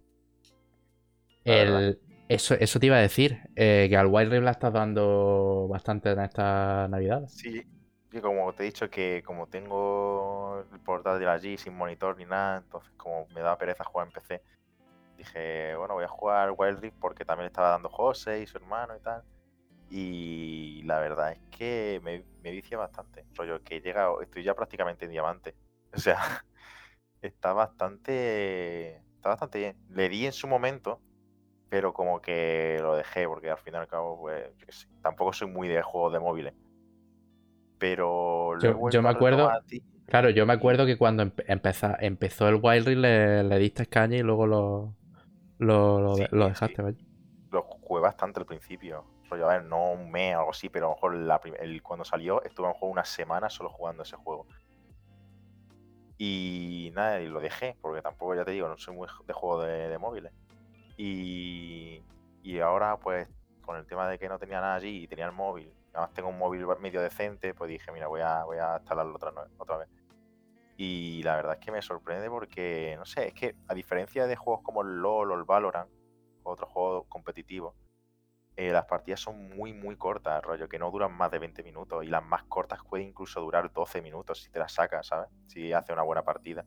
El, 1.46 2.00
eso, 2.28 2.56
eso 2.56 2.80
te 2.80 2.88
iba 2.88 2.98
a 2.98 3.02
decir, 3.02 3.40
eh, 3.56 3.88
que 3.90 3.96
al 3.96 4.08
Wild 4.08 4.32
Rift 4.32 4.44
la 4.44 4.52
estás 4.52 4.74
dando 4.74 5.68
bastante 5.70 6.12
en 6.12 6.20
esta 6.20 6.88
Navidad. 6.90 7.24
Sí, 7.28 7.66
como 8.22 8.52
te 8.54 8.64
he 8.64 8.66
dicho 8.66 8.90
que 8.90 9.24
como 9.26 9.48
tengo 9.48 10.66
el 10.74 10.80
portátil 10.80 11.28
allí 11.28 11.58
sin 11.58 11.76
monitor 11.76 12.18
ni 12.18 12.26
nada, 12.26 12.58
entonces 12.58 12.92
como 12.98 13.28
me 13.34 13.42
da 13.42 13.58
pereza 13.58 13.84
jugar 13.84 14.08
en 14.08 14.14
PC, 14.14 14.42
Dije, 15.18 15.76
bueno, 15.78 15.94
voy 15.94 16.04
a 16.04 16.10
jugar 16.10 16.54
Wild 16.58 16.80
Rift 16.80 16.98
porque 17.00 17.24
también 17.24 17.48
estaba 17.48 17.70
dando 17.70 17.90
José 17.90 18.42
y 18.42 18.48
su 18.48 18.58
hermano 18.58 18.96
y 18.96 19.00
tal. 19.00 19.24
Y 19.90 20.82
la 20.84 21.00
verdad 21.00 21.34
es 21.34 21.40
que 21.52 22.02
me, 22.04 22.24
me 22.44 22.52
vicia 22.52 22.78
bastante. 22.78 23.26
Rollo, 23.36 23.64
que 23.64 23.78
he 23.78 23.82
llegado, 23.82 24.22
estoy 24.22 24.44
ya 24.44 24.56
prácticamente 24.56 25.06
en 25.06 25.12
diamante. 25.12 25.56
O 25.96 25.98
sea, 25.98 26.44
está 27.22 27.54
bastante. 27.54 28.98
Está 29.16 29.30
bastante 29.30 29.60
bien. 29.60 29.78
Le 29.90 30.10
di 30.10 30.26
en 30.26 30.34
su 30.34 30.46
momento, 30.46 31.00
pero 31.70 31.94
como 31.94 32.22
que 32.22 32.78
lo 32.82 32.96
dejé, 32.96 33.28
porque 33.28 33.50
al 33.50 33.58
fin 33.58 33.76
y 33.76 33.78
al 33.78 33.88
cabo, 33.88 34.20
pues, 34.20 34.50
yo 34.58 34.66
sé, 34.70 34.88
tampoco 35.02 35.32
soy 35.32 35.48
muy 35.48 35.70
de 35.70 35.82
juegos 35.82 36.12
de 36.12 36.20
móviles. 36.20 36.54
Pero 37.78 38.60
yo, 38.60 39.02
me 39.02 39.10
acuerdo. 39.10 39.50
Claro, 40.08 40.30
yo 40.30 40.46
me 40.46 40.54
acuerdo 40.54 40.86
que 40.86 40.98
cuando 40.98 41.32
empezó 41.48 42.48
el 42.48 42.60
Wild 42.62 42.88
Rift 42.88 43.00
le, 43.00 43.44
le, 43.44 43.58
diste 43.58 43.88
caña 43.88 44.18
y 44.18 44.22
luego 44.22 44.46
lo, 44.46 44.96
lo, 45.58 46.16
lo, 46.32 46.48
dejaste, 46.48 46.96
Lo 47.52 47.64
jugué 47.64 48.02
bastante 48.02 48.40
al 48.40 48.46
principio. 48.46 49.04
A 49.44 49.48
ver, 49.48 49.64
no 49.66 49.92
un 49.92 50.12
mes 50.12 50.36
o 50.36 50.40
algo 50.40 50.52
así, 50.52 50.70
pero 50.70 50.88
a 50.88 50.90
lo 50.90 50.96
mejor 50.96 51.42
cuando 51.84 52.06
salió 52.06 52.44
estuve 52.44 52.68
en 52.68 52.74
juego 52.74 52.92
una 52.92 53.06
semana 53.06 53.50
solo 53.50 53.70
jugando 53.70 54.04
ese 54.04 54.16
juego. 54.16 54.46
Y 56.18 56.92
nada, 56.96 57.20
y 57.22 57.28
lo 57.28 57.42
dejé, 57.42 57.76
porque 57.82 58.02
tampoco, 58.02 58.36
ya 58.36 58.46
te 58.46 58.52
digo, 58.52 58.68
no 58.68 58.78
soy 58.78 58.96
muy 58.96 59.08
de 59.26 59.34
juego 59.34 59.62
de, 59.64 59.98
móviles. 59.98 60.32
Y, 60.98 62.02
y 62.42 62.60
ahora, 62.60 62.98
pues, 62.98 63.28
con 63.62 63.76
el 63.76 63.86
tema 63.86 64.08
de 64.08 64.18
que 64.18 64.30
no 64.30 64.40
tenía 64.40 64.62
nada 64.62 64.76
allí 64.76 65.04
y 65.04 65.08
tenía 65.08 65.26
el 65.26 65.34
móvil, 65.34 65.74
además 65.94 66.14
tengo 66.14 66.30
un 66.30 66.38
móvil 66.38 66.66
medio 66.80 67.02
decente, 67.02 67.54
pues 67.54 67.70
dije, 67.70 67.92
mira, 67.92 68.08
voy 68.08 68.22
a, 68.22 68.44
voy 68.46 68.58
a 68.60 68.78
instalarlo 68.78 69.16
otra, 69.16 69.34
otra 69.58 69.78
vez. 69.78 69.90
Y 70.78 71.24
la 71.24 71.36
verdad 71.36 71.54
es 71.54 71.60
que 71.60 71.72
me 71.72 71.82
sorprende 71.82 72.30
porque, 72.30 72.96
no 72.98 73.06
sé, 73.06 73.28
es 73.28 73.34
que 73.34 73.56
a 73.68 73.74
diferencia 73.74 74.28
de 74.28 74.36
juegos 74.36 74.62
como 74.64 74.82
el 74.82 74.98
LOL 74.98 75.32
o 75.32 75.36
el 75.36 75.44
Valorant, 75.44 75.90
otros 76.44 76.70
juegos 76.70 77.08
competitivos, 77.08 77.74
eh, 78.58 78.72
las 78.72 78.86
partidas 78.86 79.20
son 79.20 79.50
muy, 79.50 79.74
muy 79.74 79.98
cortas, 79.98 80.42
rollo, 80.42 80.70
que 80.70 80.80
no 80.80 80.90
duran 80.90 81.12
más 81.12 81.30
de 81.30 81.40
20 81.40 81.62
minutos 81.64 82.06
y 82.06 82.08
las 82.08 82.24
más 82.24 82.44
cortas 82.44 82.80
pueden 82.88 83.10
incluso 83.10 83.42
durar 83.42 83.72
12 83.74 84.02
minutos 84.02 84.42
si 84.42 84.50
te 84.50 84.60
las 84.60 84.72
sacas, 84.72 85.08
¿sabes? 85.08 85.30
Si 85.48 85.74
hace 85.74 85.92
una 85.92 86.04
buena 86.04 86.24
partida. 86.24 86.66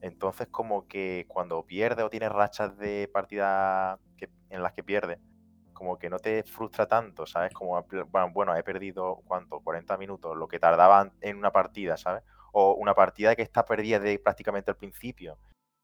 Entonces, 0.00 0.48
como 0.48 0.88
que 0.88 1.26
cuando 1.28 1.64
pierdes 1.64 2.04
o 2.04 2.10
tienes 2.10 2.32
rachas 2.32 2.76
de 2.76 3.08
partida 3.12 4.00
en 4.48 4.62
las 4.62 4.72
que 4.72 4.82
pierdes, 4.82 5.20
como 5.72 5.98
que 5.98 6.10
no 6.10 6.18
te 6.18 6.42
frustra 6.42 6.86
tanto, 6.86 7.24
¿sabes? 7.24 7.52
Como, 7.54 7.86
bueno, 8.32 8.56
he 8.56 8.62
perdido, 8.62 9.22
¿cuánto? 9.26 9.60
40 9.60 9.96
minutos, 9.96 10.36
lo 10.36 10.48
que 10.48 10.58
tardaban 10.58 11.12
en 11.20 11.36
una 11.36 11.52
partida, 11.52 11.96
¿sabes? 11.96 12.24
O 12.52 12.74
una 12.74 12.94
partida 12.94 13.36
que 13.36 13.42
está 13.42 13.64
perdida 13.64 14.00
de 14.00 14.18
prácticamente 14.18 14.70
al 14.72 14.76
principio 14.76 15.38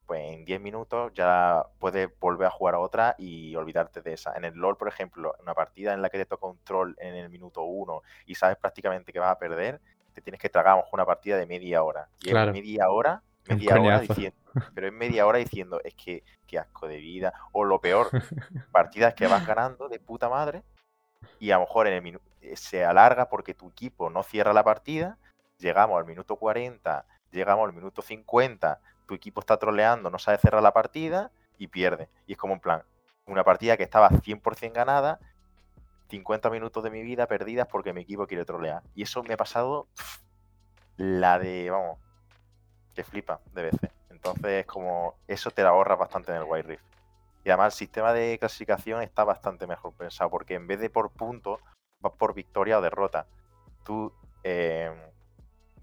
pues 0.07 0.21
en 0.23 0.45
10 0.45 0.61
minutos 0.61 1.11
ya 1.13 1.65
puedes 1.79 2.09
volver 2.19 2.47
a 2.47 2.49
jugar 2.49 2.75
a 2.75 2.79
otra 2.79 3.13
y 3.17 3.53
olvidarte 3.55 4.01
de 4.01 4.13
esa. 4.13 4.33
En 4.35 4.45
el 4.45 4.55
LOL, 4.55 4.77
por 4.77 4.87
ejemplo, 4.87 5.35
una 5.41 5.53
partida 5.53 5.93
en 5.93 6.01
la 6.01 6.09
que 6.09 6.17
te 6.17 6.25
toca 6.25 6.47
un 6.47 6.57
troll 6.63 6.95
en 6.97 7.13
el 7.13 7.29
minuto 7.29 7.63
1 7.63 8.01
y 8.25 8.35
sabes 8.35 8.57
prácticamente 8.57 9.11
que 9.11 9.19
vas 9.19 9.31
a 9.31 9.37
perder, 9.37 9.81
te 10.13 10.21
tienes 10.21 10.39
que 10.39 10.49
tragar 10.49 10.81
una 10.93 11.05
partida 11.05 11.35
de 11.35 11.45
media 11.45 11.83
hora. 11.83 12.07
Y 12.21 12.29
en 12.29 12.51
media 12.53 12.89
hora, 12.89 13.21
media 13.49 13.79
hora 13.79 13.99
diciendo, 13.99 14.37
pero 14.73 14.87
en 14.87 14.97
media 14.97 15.27
hora 15.27 15.39
diciendo, 15.39 15.81
es 15.83 15.93
que 15.93 16.23
qué 16.47 16.57
asco 16.57 16.87
de 16.87 16.97
vida. 16.97 17.33
O 17.51 17.65
lo 17.65 17.81
peor, 17.81 18.07
partidas 18.71 19.13
que 19.13 19.27
vas 19.27 19.45
ganando 19.45 19.89
de 19.89 19.99
puta 19.99 20.29
madre 20.29 20.63
y 21.37 21.51
a 21.51 21.55
lo 21.55 21.61
mejor 21.61 21.87
en 21.87 21.93
el 21.93 22.01
minuto 22.01 22.25
eh, 22.41 22.55
se 22.55 22.85
alarga 22.85 23.27
porque 23.27 23.53
tu 23.53 23.69
equipo 23.69 24.09
no 24.09 24.23
cierra 24.23 24.53
la 24.53 24.63
partida, 24.63 25.17
llegamos 25.57 25.99
al 25.99 26.05
minuto 26.05 26.37
40, 26.37 27.05
llegamos 27.31 27.67
al 27.67 27.73
minuto 27.73 28.01
50, 28.01 28.79
tu 29.07 29.15
equipo 29.15 29.39
está 29.39 29.57
troleando, 29.57 30.09
no 30.09 30.19
sabe 30.19 30.37
cerrar 30.37 30.61
la 30.61 30.73
partida 30.73 31.31
y 31.57 31.67
pierde. 31.67 32.09
Y 32.27 32.33
es 32.33 32.37
como 32.37 32.53
un 32.53 32.59
plan, 32.59 32.83
una 33.25 33.43
partida 33.43 33.77
que 33.77 33.83
estaba 33.83 34.09
100% 34.09 34.73
ganada, 34.73 35.19
50 36.09 36.49
minutos 36.49 36.83
de 36.83 36.89
mi 36.89 37.01
vida 37.01 37.27
perdidas 37.27 37.67
porque 37.67 37.93
mi 37.93 38.01
equipo 38.01 38.27
quiere 38.27 38.45
trolear. 38.45 38.83
Y 38.95 39.03
eso 39.03 39.23
me 39.23 39.33
ha 39.33 39.37
pasado 39.37 39.87
la 40.97 41.39
de, 41.39 41.69
vamos, 41.69 41.99
que 42.95 43.03
flipa 43.03 43.39
de 43.53 43.63
veces. 43.63 43.91
Entonces, 44.09 44.65
como 44.65 45.15
eso 45.27 45.51
te 45.51 45.63
la 45.63 45.69
ahorra 45.69 45.95
bastante 45.95 46.31
en 46.31 46.37
el 46.37 46.43
White 46.43 46.67
Rift. 46.67 46.83
Y 47.43 47.49
además 47.49 47.73
el 47.73 47.77
sistema 47.77 48.11
de 48.11 48.37
clasificación 48.39 49.01
está 49.01 49.23
bastante 49.23 49.67
mejor 49.67 49.93
pensado, 49.93 50.29
porque 50.29 50.55
en 50.55 50.67
vez 50.67 50.79
de 50.79 50.89
por 50.89 51.11
puntos, 51.11 51.61
vas 52.01 52.13
por 52.13 52.33
victoria 52.33 52.77
o 52.77 52.81
derrota. 52.81 53.25
Tú, 53.85 54.11
eh, 54.43 54.91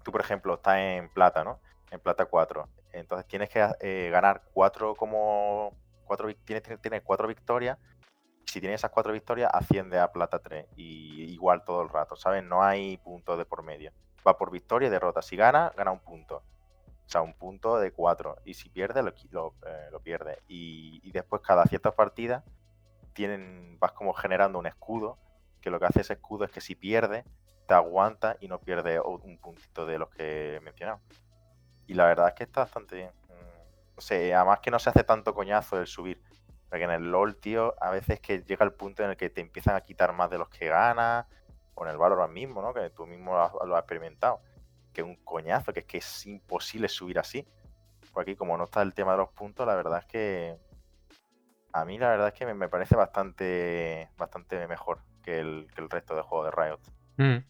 tú 0.03 0.11
por 0.11 0.21
ejemplo, 0.21 0.55
estás 0.55 0.77
en 0.77 1.09
plata, 1.09 1.43
¿no? 1.43 1.59
En 1.89 1.99
plata 1.99 2.25
4. 2.25 2.67
Entonces 2.95 3.27
tienes 3.27 3.49
que 3.49 3.67
eh, 3.81 4.09
ganar 4.11 4.43
cuatro 4.53 4.95
como. 4.95 5.73
Cuatro, 6.05 6.29
tienes 6.45 6.63
que 6.63 7.01
cuatro 7.01 7.27
victorias. 7.27 7.77
Si 8.45 8.59
tienes 8.59 8.79
esas 8.79 8.91
cuatro 8.91 9.11
victorias, 9.11 9.49
asciende 9.53 9.99
a 9.99 10.11
plata 10.11 10.39
3. 10.39 10.67
Y 10.75 11.23
igual 11.33 11.65
todo 11.65 11.81
el 11.81 11.89
rato, 11.89 12.15
¿sabes? 12.15 12.43
No 12.43 12.63
hay 12.63 12.97
puntos 12.97 13.37
de 13.37 13.45
por 13.45 13.63
medio. 13.63 13.91
Va 14.25 14.37
por 14.37 14.51
victoria 14.51 14.87
y 14.87 14.91
derrota. 14.91 15.21
Si 15.21 15.35
gana, 15.35 15.73
gana 15.75 15.91
un 15.91 15.99
punto. 15.99 16.37
O 16.37 17.09
sea, 17.09 17.21
un 17.21 17.33
punto 17.33 17.79
de 17.79 17.91
cuatro. 17.91 18.37
Y 18.45 18.53
si 18.53 18.69
pierde, 18.69 19.03
lo, 19.03 19.55
eh, 19.65 19.99
pierde. 20.03 20.39
Y, 20.47 21.11
después, 21.11 21.41
cada 21.41 21.65
cierta 21.65 21.95
partida, 21.95 22.43
tienen, 23.13 23.77
vas 23.79 23.91
como 23.91 24.13
generando 24.13 24.59
un 24.59 24.67
escudo. 24.67 25.17
Que 25.59 25.71
lo 25.71 25.79
que 25.79 25.87
hace 25.87 26.01
ese 26.01 26.13
escudo 26.13 26.45
es 26.45 26.51
que 26.51 26.61
si 26.61 26.75
pierde, 26.75 27.25
te 27.67 27.73
aguanta 27.73 28.37
y 28.39 28.47
no 28.47 28.59
pierde 28.59 28.99
un 28.99 29.39
puntito 29.39 29.87
de 29.87 29.97
los 29.97 30.09
que 30.11 30.61
mencionado. 30.63 31.01
Y 31.87 31.93
la 31.93 32.05
verdad 32.05 32.29
es 32.29 32.33
que 32.33 32.43
está 32.43 32.61
bastante 32.61 32.95
bien. 32.95 33.11
Mm, 33.29 33.95
no 33.95 34.01
sé, 34.01 34.33
además 34.33 34.59
que 34.59 34.71
no 34.71 34.79
se 34.79 34.89
hace 34.89 35.03
tanto 35.03 35.33
coñazo 35.33 35.79
el 35.79 35.87
subir. 35.87 36.21
Porque 36.69 36.83
en 36.83 36.91
el 36.91 37.11
LOL, 37.11 37.37
tío, 37.37 37.75
a 37.79 37.89
veces 37.89 38.19
que 38.19 38.41
llega 38.41 38.65
el 38.65 38.73
punto 38.73 39.03
en 39.03 39.11
el 39.11 39.17
que 39.17 39.29
te 39.29 39.41
empiezan 39.41 39.75
a 39.75 39.81
quitar 39.81 40.13
más 40.13 40.29
de 40.29 40.37
los 40.37 40.49
que 40.49 40.67
ganas. 40.67 41.25
O 41.75 41.85
en 41.85 41.91
el 41.91 41.97
Valorant 41.97 42.33
mismo, 42.33 42.61
¿no? 42.61 42.73
Que 42.73 42.89
tú 42.89 43.05
mismo 43.05 43.33
lo 43.33 43.75
has, 43.75 43.81
experimentado. 43.81 44.41
Que 44.93 45.03
un 45.03 45.15
coñazo, 45.17 45.73
que 45.73 45.81
es 45.81 45.85
que 45.85 45.97
es 45.99 46.25
imposible 46.25 46.87
subir 46.89 47.19
así. 47.19 47.47
Por 48.13 48.23
aquí, 48.23 48.35
como 48.35 48.57
no 48.57 48.63
está 48.63 48.81
el 48.81 48.93
tema 48.93 49.11
de 49.11 49.17
los 49.19 49.29
puntos, 49.29 49.67
la 49.67 49.75
verdad 49.75 49.99
es 49.99 50.05
que. 50.05 50.57
A 51.73 51.83
mí 51.83 51.97
la 51.97 52.09
verdad 52.09 52.29
es 52.29 52.33
que 52.33 52.45
me, 52.45 52.69
parece 52.69 52.95
bastante. 52.95 54.09
bastante 54.17 54.67
mejor 54.67 54.99
que 55.21 55.39
el, 55.39 55.67
resto 55.89 56.15
de 56.15 56.21
juegos 56.21 56.51
de 56.51 56.61
Riot. 56.61 56.79
Mm. 57.17 57.45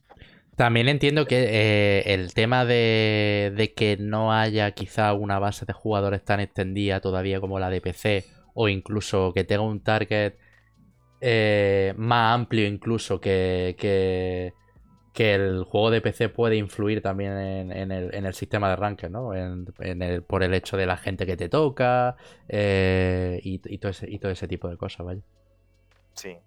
También 0.55 0.87
entiendo 0.87 1.27
que 1.27 1.43
eh, 1.49 2.13
el 2.13 2.33
tema 2.33 2.63
de, 2.63 3.73
que 3.75 3.97
no 3.97 4.31
haya 4.31 4.71
quizá 4.71 5.13
una 5.13 5.37
base 5.37 5.65
de 5.65 5.73
jugadores 5.73 6.23
tan 6.23 6.39
extendida 6.39 7.01
todavía 7.01 7.41
como 7.41 7.59
la 7.59 7.69
de 7.69 7.81
PC, 7.81 8.25
o 8.53 8.69
incluso 8.69 9.33
que 9.33 9.43
tenga 9.43 9.63
un 9.63 9.81
target 9.81 10.35
eh, 11.19 11.93
más 11.97 12.35
amplio 12.35 12.67
incluso 12.67 13.19
que, 13.19 13.75
que, 13.77 14.53
el 15.17 15.63
juego 15.63 15.91
de 15.91 16.01
PC 16.01 16.29
puede 16.29 16.55
influir 16.55 17.01
también 17.01 17.33
en, 17.71 17.91
el, 17.91 18.33
sistema 18.33 18.69
de 18.69 18.75
ranked, 18.77 19.09
¿no? 19.09 19.33
En, 19.33 19.65
el, 20.01 20.23
por 20.23 20.43
el 20.43 20.53
hecho 20.53 20.77
de 20.77 20.85
la 20.85 20.97
gente 20.97 21.25
que 21.25 21.35
te 21.35 21.49
toca 21.49 22.15
eh, 22.47 23.39
y, 23.43 23.59
todo 23.77 23.91
ese, 23.91 24.09
y 24.09 24.19
todo 24.19 24.31
ese 24.31 24.47
tipo 24.47 24.69
de 24.69 24.77
cosas, 24.77 25.05
¿vale? 25.05 25.21
Sí. 26.13 26.37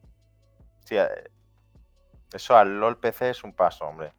Sí, 0.84 0.96
eso 2.32 2.56
al 2.56 2.78
LOL 2.78 2.99
PC 2.99 3.30
es 3.30 3.44
un 3.44 3.52
paso, 3.52 3.87
hombre, 3.87 4.12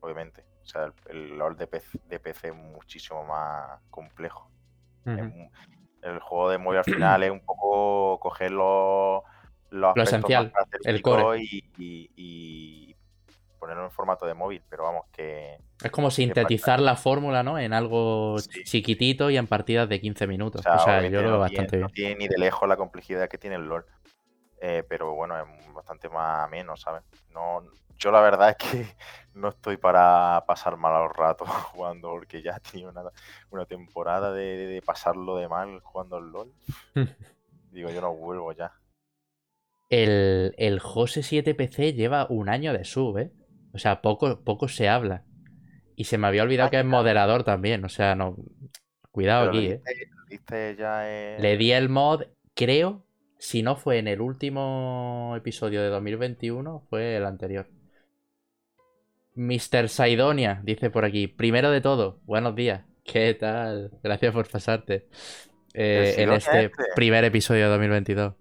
obviamente. 0.00 0.44
O 0.62 0.66
sea, 0.66 0.92
el, 1.08 1.38
LOL 1.38 1.56
de 1.56 1.66
PC, 1.66 2.00
de 2.08 2.18
PC, 2.18 2.48
es 2.48 2.54
muchísimo 2.54 3.24
más 3.24 3.80
complejo. 3.90 4.50
el 5.04 6.20
juego 6.20 6.50
de 6.50 6.58
móvil 6.58 6.78
al 6.78 6.84
final 6.84 7.22
es 7.22 7.30
un 7.30 7.40
poco 7.40 8.18
coger 8.20 8.50
los, 8.50 9.22
lo 9.70 9.94
esencial, 9.96 10.52
el 10.84 11.02
core. 11.02 11.40
Y, 11.78 12.94
ponerlo 13.58 13.84
en 13.84 13.90
formato 13.90 14.26
de 14.26 14.34
móvil, 14.34 14.62
pero 14.68 14.84
vamos, 14.84 15.06
que... 15.12 15.58
Es 15.82 15.90
como 15.90 16.10
sintetizar 16.10 16.78
la 16.78 16.94
fórmula, 16.94 17.42
¿no? 17.42 17.58
En 17.58 17.72
algo 17.72 18.36
chiquitito 18.64 19.30
y 19.30 19.36
en 19.38 19.46
partidas 19.46 19.88
de 19.88 20.00
15 20.00 20.26
minutos. 20.26 20.64
O 20.66 20.78
sea, 20.78 21.06
yo 21.08 21.22
lo 21.22 21.30
veo 21.30 21.38
bastante 21.38 21.76
bien. 21.76 21.82
No 21.82 21.88
tiene 21.88 22.14
ni 22.16 22.28
de 22.28 22.38
lejos 22.38 22.68
la 22.68 22.76
complejidad 22.76 23.28
que 23.28 23.38
tiene 23.38 23.56
el 23.56 23.62
LOL. 23.62 23.86
Eh, 24.68 24.82
pero 24.88 25.14
bueno, 25.14 25.38
es 25.38 25.72
bastante 25.72 26.08
más 26.08 26.50
menos, 26.50 26.80
¿sabes? 26.80 27.04
No, 27.32 27.62
yo 27.96 28.10
la 28.10 28.20
verdad 28.20 28.50
es 28.50 28.56
que 28.56 28.86
no 29.34 29.50
estoy 29.50 29.76
para 29.76 30.42
pasar 30.44 30.76
malos 30.76 31.12
ratos 31.14 31.48
jugando, 31.72 32.10
porque 32.10 32.42
ya 32.42 32.56
he 32.56 32.60
tenido 32.60 32.90
una, 32.90 33.02
una 33.50 33.64
temporada 33.64 34.32
de, 34.32 34.82
pasarlo 34.84 35.36
de 35.36 35.46
mal 35.48 35.78
jugando 35.80 36.16
al 36.16 36.32
LOL. 36.32 36.52
Digo, 37.70 37.90
yo 37.90 38.00
no 38.00 38.12
vuelvo 38.12 38.52
ya. 38.52 38.72
El, 39.88 40.52
el 40.58 40.80
Jose 40.80 41.22
7 41.22 41.54
PC 41.54 41.92
lleva 41.92 42.26
un 42.28 42.48
año 42.48 42.72
de 42.72 42.84
sub, 42.84 43.18
¿eh? 43.18 43.30
O 43.72 43.78
sea, 43.78 44.02
poco, 44.02 44.42
poco 44.42 44.66
se 44.66 44.88
habla. 44.88 45.22
Y 45.94 46.04
se 46.04 46.18
me 46.18 46.26
había 46.26 46.42
olvidado 46.42 46.70
que 46.70 46.80
es 46.80 46.84
moderador 46.84 47.44
también, 47.44 47.84
o 47.84 47.88
sea, 47.88 48.16
no. 48.16 48.36
Cuidado 49.12 49.48
aquí, 49.48 49.68
¿eh? 49.68 51.38
Le 51.38 51.56
di 51.56 51.70
el 51.70 51.88
mod, 51.88 52.24
creo, 52.54 53.05
si 53.38 53.62
no 53.62 53.76
fue 53.76 53.98
en 53.98 54.08
el 54.08 54.20
último 54.20 55.34
episodio 55.36 55.82
de 55.82 55.88
2021, 55.88 56.86
fue 56.88 57.16
el 57.16 57.24
anterior. 57.24 57.68
Mr. 59.34 59.88
Saidonia, 59.88 60.60
dice 60.64 60.90
por 60.90 61.04
aquí. 61.04 61.28
Primero 61.28 61.70
de 61.70 61.80
todo, 61.80 62.20
buenos 62.24 62.54
días. 62.56 62.84
¿Qué 63.04 63.34
tal? 63.34 63.90
Gracias 64.02 64.32
por 64.32 64.48
pasarte. 64.48 65.06
eh, 65.74 66.14
en 66.16 66.32
este, 66.32 66.64
este 66.66 66.84
primer 66.94 67.24
episodio 67.24 67.64
de 67.64 67.70
2022. 67.70 68.34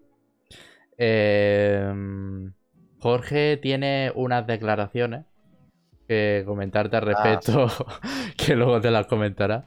Em, 0.98 2.54
Jorge 3.00 3.58
tiene 3.58 4.12
unas 4.16 4.48
declaraciones 4.48 5.25
que 6.08 6.44
comentarte 6.46 6.96
al 6.96 7.04
ah, 7.04 7.06
respecto, 7.06 7.68
que 8.38 8.56
luego 8.56 8.80
te 8.80 8.92
las 8.92 9.08
comentará. 9.08 9.66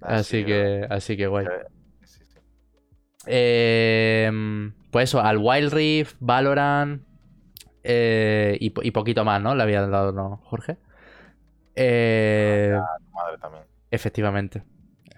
Ah, 0.00 0.16
así 0.16 0.44
que, 0.44 0.86
así 0.88 1.16
que 1.16 1.26
guay. 1.26 1.46
Em, 3.26 4.72
pues 4.90 5.10
eso, 5.10 5.20
al 5.20 5.38
Wild 5.38 5.72
Rift, 5.72 6.16
Valorant 6.20 7.02
eh, 7.84 8.56
y, 8.60 8.70
poquito 8.70 9.24
más, 9.24 9.40
¿no? 9.40 9.54
Le 9.54 9.62
había 9.62 9.86
dado, 9.86 10.12
¿no, 10.12 10.40
Jorge? 10.44 10.76
Eh, 11.74 12.78
madre 13.12 13.38
también. 13.38 13.64
Efectivamente. 13.90 14.62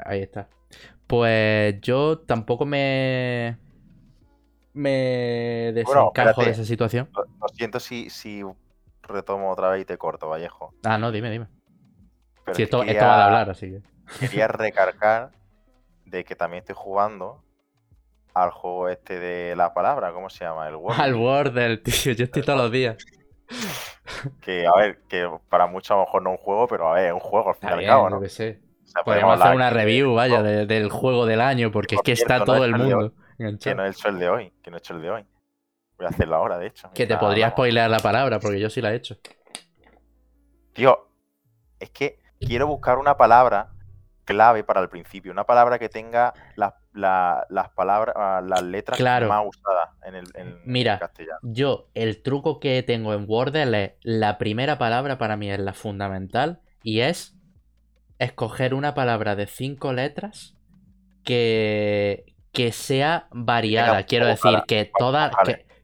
Ahí 0.04 0.22
está. 0.22 0.48
Pues 1.06 1.80
yo 1.80 2.18
tampoco 2.20 2.64
me. 2.64 3.58
Me 4.72 5.72
desencajo 5.72 6.42
de 6.42 6.50
esa 6.50 6.64
situación. 6.64 7.08
Lo, 7.14 7.48
siento 7.48 7.78
si, 7.78 8.10
si 8.10 8.42
retomo 9.02 9.52
otra 9.52 9.68
vez 9.68 9.82
y 9.82 9.84
te 9.84 9.98
corto, 9.98 10.28
Vallejo. 10.28 10.74
Ah, 10.82 10.98
no, 10.98 11.12
dime, 11.12 11.30
dime. 11.30 11.46
si 12.52 12.62
esto, 12.62 12.78
va 12.78 12.84
a 12.84 13.24
hablar, 13.26 13.50
así 13.50 13.70
que. 13.70 13.82
Quería 14.18 14.48
recargar 14.48 15.30
de 16.06 16.24
que 16.24 16.34
también 16.34 16.62
estoy 16.62 16.74
jugando 16.76 17.43
al 18.34 18.50
juego 18.50 18.88
este 18.88 19.20
de 19.20 19.56
la 19.56 19.72
palabra, 19.72 20.12
¿cómo 20.12 20.28
se 20.28 20.44
llama? 20.44 20.68
El 20.68 20.74
Wordle. 20.74 21.02
Al 21.02 21.14
Wordle, 21.14 21.78
tío, 21.78 22.12
yo 22.12 22.24
estoy 22.24 22.42
todos 22.42 22.58
los 22.58 22.70
días. 22.70 22.96
que, 24.40 24.66
a 24.66 24.76
ver, 24.76 24.98
que 25.08 25.30
para 25.48 25.66
muchos 25.66 25.92
a 25.92 25.94
lo 25.94 26.00
mejor 26.00 26.22
no 26.22 26.30
un 26.32 26.36
juego, 26.36 26.66
pero 26.66 26.88
a 26.90 26.94
ver, 26.94 27.06
es 27.06 27.12
un 27.12 27.20
juego 27.20 27.50
al 27.50 27.54
fin 27.54 27.68
y 27.70 27.72
al 27.72 27.86
cabo, 27.86 28.10
¿no? 28.10 28.20
Que 28.20 28.28
sé. 28.28 28.60
Podemos 29.04 29.40
hacer 29.40 29.54
una 29.54 29.70
review, 29.70 30.14
vaya, 30.14 30.42
del 30.42 30.90
juego 30.90 31.26
del 31.26 31.40
año, 31.40 31.70
porque 31.70 31.94
es 31.96 32.02
que 32.02 32.12
está 32.12 32.44
todo 32.44 32.64
el 32.64 32.74
mundo. 32.76 33.12
Que 33.60 33.74
no 33.74 33.84
he 33.84 33.90
hecho 33.90 34.08
el 34.08 34.18
de 34.18 34.28
hoy, 34.28 34.52
que 34.62 34.70
no 34.70 34.76
he 34.76 34.78
hecho 34.78 34.94
el 34.94 35.02
de 35.02 35.10
hoy. 35.10 35.26
Voy 35.96 36.06
a 36.06 36.10
hacerlo 36.10 36.36
ahora, 36.36 36.58
de 36.58 36.68
hecho. 36.68 36.90
Que 36.94 37.06
te 37.06 37.16
podría 37.16 37.50
spoilear 37.50 37.88
la 37.88 38.00
palabra, 38.00 38.40
porque 38.40 38.60
yo 38.60 38.68
sí 38.68 38.80
la 38.80 38.92
he 38.92 38.96
hecho. 38.96 39.16
Tío, 40.72 41.08
es 41.78 41.90
que 41.90 42.18
quiero 42.40 42.66
buscar 42.66 42.98
una 42.98 43.16
palabra 43.16 43.73
clave 44.24 44.64
para 44.64 44.80
el 44.80 44.88
principio, 44.88 45.32
una 45.32 45.44
palabra 45.44 45.78
que 45.78 45.88
tenga 45.88 46.34
las 46.56 47.68
palabras, 47.74 48.14
ah, 48.16 48.40
las 48.44 48.62
letras 48.62 49.00
más 49.00 49.44
usadas 49.46 49.90
en 50.04 50.14
el 50.14 50.26
en 50.34 50.60
Mira, 50.64 51.10
Yo, 51.42 51.88
el 51.94 52.22
truco 52.22 52.60
que 52.60 52.82
tengo 52.82 53.14
en 53.14 53.26
Wordle 53.28 53.84
es 53.84 53.92
la 54.02 54.38
primera 54.38 54.78
palabra 54.78 55.18
para 55.18 55.36
mí 55.36 55.50
es 55.50 55.60
la 55.60 55.74
fundamental 55.74 56.60
y 56.82 57.00
es 57.00 57.36
escoger 58.18 58.74
una 58.74 58.94
palabra 58.94 59.36
de 59.36 59.46
cinco 59.46 59.92
letras 59.92 60.54
que, 61.24 62.34
que 62.52 62.72
sea 62.72 63.28
variada. 63.30 64.04
Quiero 64.04 64.26
decir, 64.26 64.62
que 64.66 64.90
todas, 64.98 65.32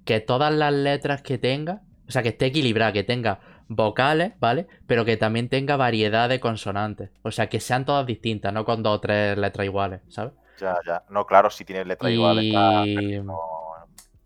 que, 0.04 0.20
todas 0.20 0.54
las 0.54 0.72
letras 0.72 1.22
que 1.22 1.38
tenga, 1.38 1.82
o 2.06 2.10
sea, 2.10 2.22
que 2.22 2.30
esté 2.30 2.46
equilibrada, 2.46 2.92
que 2.92 3.04
tenga 3.04 3.40
vocales, 3.70 4.32
¿vale? 4.40 4.66
Pero 4.86 5.04
que 5.04 5.16
también 5.16 5.48
tenga 5.48 5.76
variedad 5.76 6.28
de 6.28 6.40
consonantes. 6.40 7.10
O 7.22 7.30
sea, 7.30 7.48
que 7.48 7.60
sean 7.60 7.84
todas 7.84 8.04
distintas, 8.04 8.52
no 8.52 8.64
con 8.64 8.82
dos 8.82 8.96
o 8.96 9.00
tres 9.00 9.38
letras 9.38 9.64
iguales, 9.64 10.00
¿sabes? 10.08 10.32
Ya, 10.58 10.76
ya. 10.84 11.04
No, 11.08 11.24
claro, 11.24 11.50
si 11.50 11.64
tienes 11.64 11.86
letras 11.86 12.12
iguales. 12.12 12.52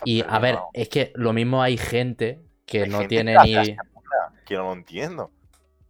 y 0.04 0.22
a 0.26 0.38
ver, 0.38 0.58
es 0.72 0.88
que 0.88 1.12
lo 1.14 1.34
mismo 1.34 1.62
hay 1.62 1.76
gente 1.76 2.40
que 2.66 2.86
no 2.86 3.06
tiene 3.06 3.36
ni. 3.44 3.76
Que 4.46 4.56
no 4.56 4.64
lo 4.64 4.72
entiendo. 4.72 5.30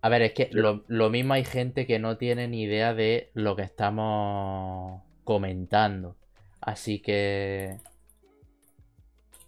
A 0.03 0.09
ver, 0.09 0.23
es 0.23 0.33
que 0.35 0.51
lo, 0.53 0.85
lo, 0.89 1.09
mismo 1.09 1.33
hay 1.33 1.45
gente 1.45 1.87
que 1.87 1.99
no 1.99 2.19
tiene 2.19 2.47
ni 2.49 2.65
idea 2.65 2.93
de 2.93 3.31
lo 3.35 3.57
que 3.57 3.63
estamos 3.63 5.01
comentando. 5.23 6.17
Así 6.61 7.01
que. 7.01 7.79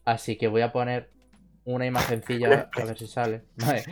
Así 0.04 0.38
que 0.38 0.46
voy 0.46 0.62
a 0.62 0.72
poner 0.72 1.10
una 1.66 1.84
imagencilla 1.84 2.70
a 2.80 2.84
ver 2.84 2.96
si 2.96 3.06
sale. 3.06 3.42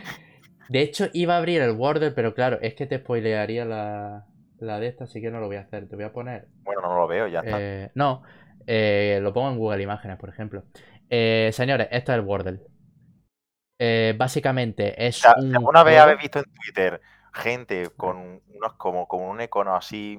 De 0.69 0.81
hecho, 0.81 1.09
iba 1.13 1.35
a 1.35 1.37
abrir 1.37 1.61
el 1.61 1.71
Wordle, 1.71 2.09
pero 2.11 2.33
claro, 2.33 2.57
es 2.61 2.73
que 2.73 2.87
te 2.87 2.97
spoilearía 2.97 3.65
la, 3.65 4.25
la 4.57 4.79
de 4.79 4.87
esta, 4.87 5.03
así 5.03 5.21
que 5.21 5.29
no 5.29 5.39
lo 5.39 5.45
voy 5.45 5.57
a 5.57 5.61
hacer. 5.61 5.87
Te 5.87 5.95
voy 5.95 6.05
a 6.05 6.11
poner. 6.11 6.47
Bueno, 6.63 6.81
no 6.81 6.95
lo 6.95 7.07
veo, 7.07 7.27
ya 7.27 7.41
está. 7.41 7.57
Eh, 7.61 7.91
no, 7.93 8.23
eh, 8.65 9.19
lo 9.21 9.31
pongo 9.31 9.51
en 9.51 9.57
Google 9.59 9.83
Imágenes, 9.83 10.17
por 10.17 10.29
ejemplo. 10.29 10.63
Eh, 11.09 11.51
señores, 11.53 11.87
esto 11.91 12.11
es 12.11 12.17
el 12.17 12.25
Wordle. 12.25 12.61
Básicamente 14.17 15.05
es. 15.05 15.23
un 15.37 15.55
¿Alguna 15.55 15.83
vez 15.83 15.99
habéis 15.99 16.19
visto 16.19 16.39
en 16.39 16.45
Twitter 16.45 17.01
gente 17.31 17.89
con 17.95 18.41
unos 18.47 18.73
como, 18.77 19.07
como 19.07 19.29
un 19.29 19.41
icono 19.41 19.75
así 19.75 20.17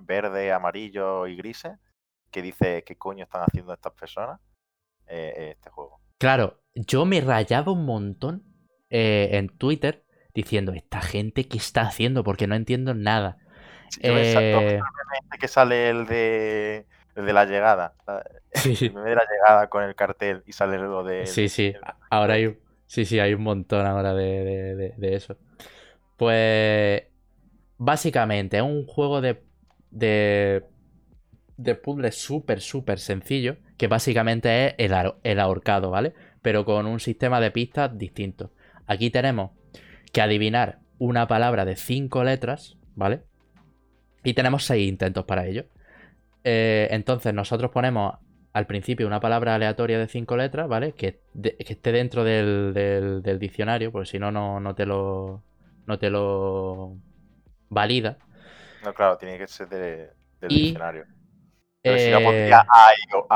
verde, 0.00 0.52
amarillo 0.52 1.28
y 1.28 1.36
grises? 1.36 1.78
Que 2.32 2.42
dice 2.42 2.82
qué 2.82 2.96
coño 2.96 3.22
están 3.22 3.42
haciendo 3.42 3.72
estas 3.72 3.92
personas 3.92 4.40
este 5.06 5.70
juego. 5.70 6.00
Claro, 6.18 6.58
yo 6.76 7.04
me 7.04 7.20
rayaba 7.20 7.72
un 7.72 7.84
montón 7.84 8.44
eh, 8.90 9.30
en 9.32 9.48
Twitter 9.48 10.04
diciendo, 10.34 10.72
esta 10.72 11.00
gente, 11.00 11.48
¿qué 11.48 11.56
está 11.56 11.82
haciendo? 11.82 12.22
Porque 12.22 12.46
no 12.46 12.54
entiendo 12.54 12.94
nada. 12.94 13.38
eh... 14.00 14.80
que 15.40 15.48
sale 15.48 15.90
el 15.90 16.06
de, 16.06 16.86
el 17.14 17.26
de 17.26 17.32
la 17.32 17.44
llegada. 17.46 17.94
Sí. 18.54 18.86
El 18.86 18.94
de 18.94 19.14
la 19.14 19.24
llegada 19.30 19.68
con 19.68 19.82
el 19.82 19.94
cartel 19.94 20.42
y 20.46 20.52
sale 20.52 20.78
lo 20.78 21.04
de... 21.04 21.26
Sí, 21.26 21.48
sí, 21.48 21.74
ahora 22.10 22.34
hay 22.34 22.56
Sí, 22.86 23.04
sí, 23.04 23.18
hay 23.18 23.34
un 23.34 23.42
montón 23.42 23.84
ahora 23.84 24.14
de, 24.14 24.94
eso. 25.00 25.36
Pues 26.16 27.02
básicamente 27.78 28.58
es 28.58 28.62
un 28.62 28.86
juego 28.86 29.20
de, 29.20 29.42
de, 29.90 30.64
de 31.56 31.74
puzzle 31.74 32.12
súper, 32.12 32.60
súper 32.60 32.98
sencillo, 32.98 33.56
que 33.76 33.88
básicamente 33.88 34.68
es 34.68 34.90
el, 34.90 35.14
el 35.24 35.40
ahorcado, 35.40 35.90
¿vale? 35.90 36.14
Pero 36.46 36.64
con 36.64 36.86
un 36.86 37.00
sistema 37.00 37.40
de 37.40 37.50
pistas 37.50 37.98
distinto. 37.98 38.52
Aquí 38.86 39.10
tenemos 39.10 39.50
que 40.12 40.22
adivinar 40.22 40.78
una 40.96 41.26
palabra 41.26 41.64
de 41.64 41.74
cinco 41.74 42.22
letras, 42.22 42.76
¿vale? 42.94 43.22
Y 44.22 44.32
tenemos 44.34 44.64
seis 44.64 44.88
intentos 44.88 45.24
para 45.24 45.44
ello. 45.44 45.64
Eh, 46.44 46.86
entonces 46.92 47.34
nosotros 47.34 47.72
ponemos 47.72 48.14
al 48.52 48.68
principio 48.68 49.08
una 49.08 49.18
palabra 49.18 49.56
aleatoria 49.56 49.98
de 49.98 50.06
cinco 50.06 50.36
letras, 50.36 50.68
¿vale? 50.68 50.92
Que, 50.92 51.20
esté 51.58 51.90
dentro 51.90 52.22
del, 52.22 53.22
diccionario, 53.40 53.90
porque 53.90 54.08
si 54.08 54.20
no, 54.20 54.30
no 54.30 54.74
te 54.76 54.86
lo. 54.86 55.42
no 55.86 55.98
te 55.98 56.10
lo 56.10 56.96
valida. 57.70 58.18
No, 58.84 58.94
claro, 58.94 59.18
tiene 59.18 59.36
que 59.36 59.48
ser 59.48 59.68
del 59.68 60.10
diccionario. 60.48 61.06
Pero 61.86 61.98
si 61.98 62.10
no 62.10 62.20
pondría 62.20 62.60
A, 62.60 62.92
I, 62.92 63.14
O, 63.14 63.26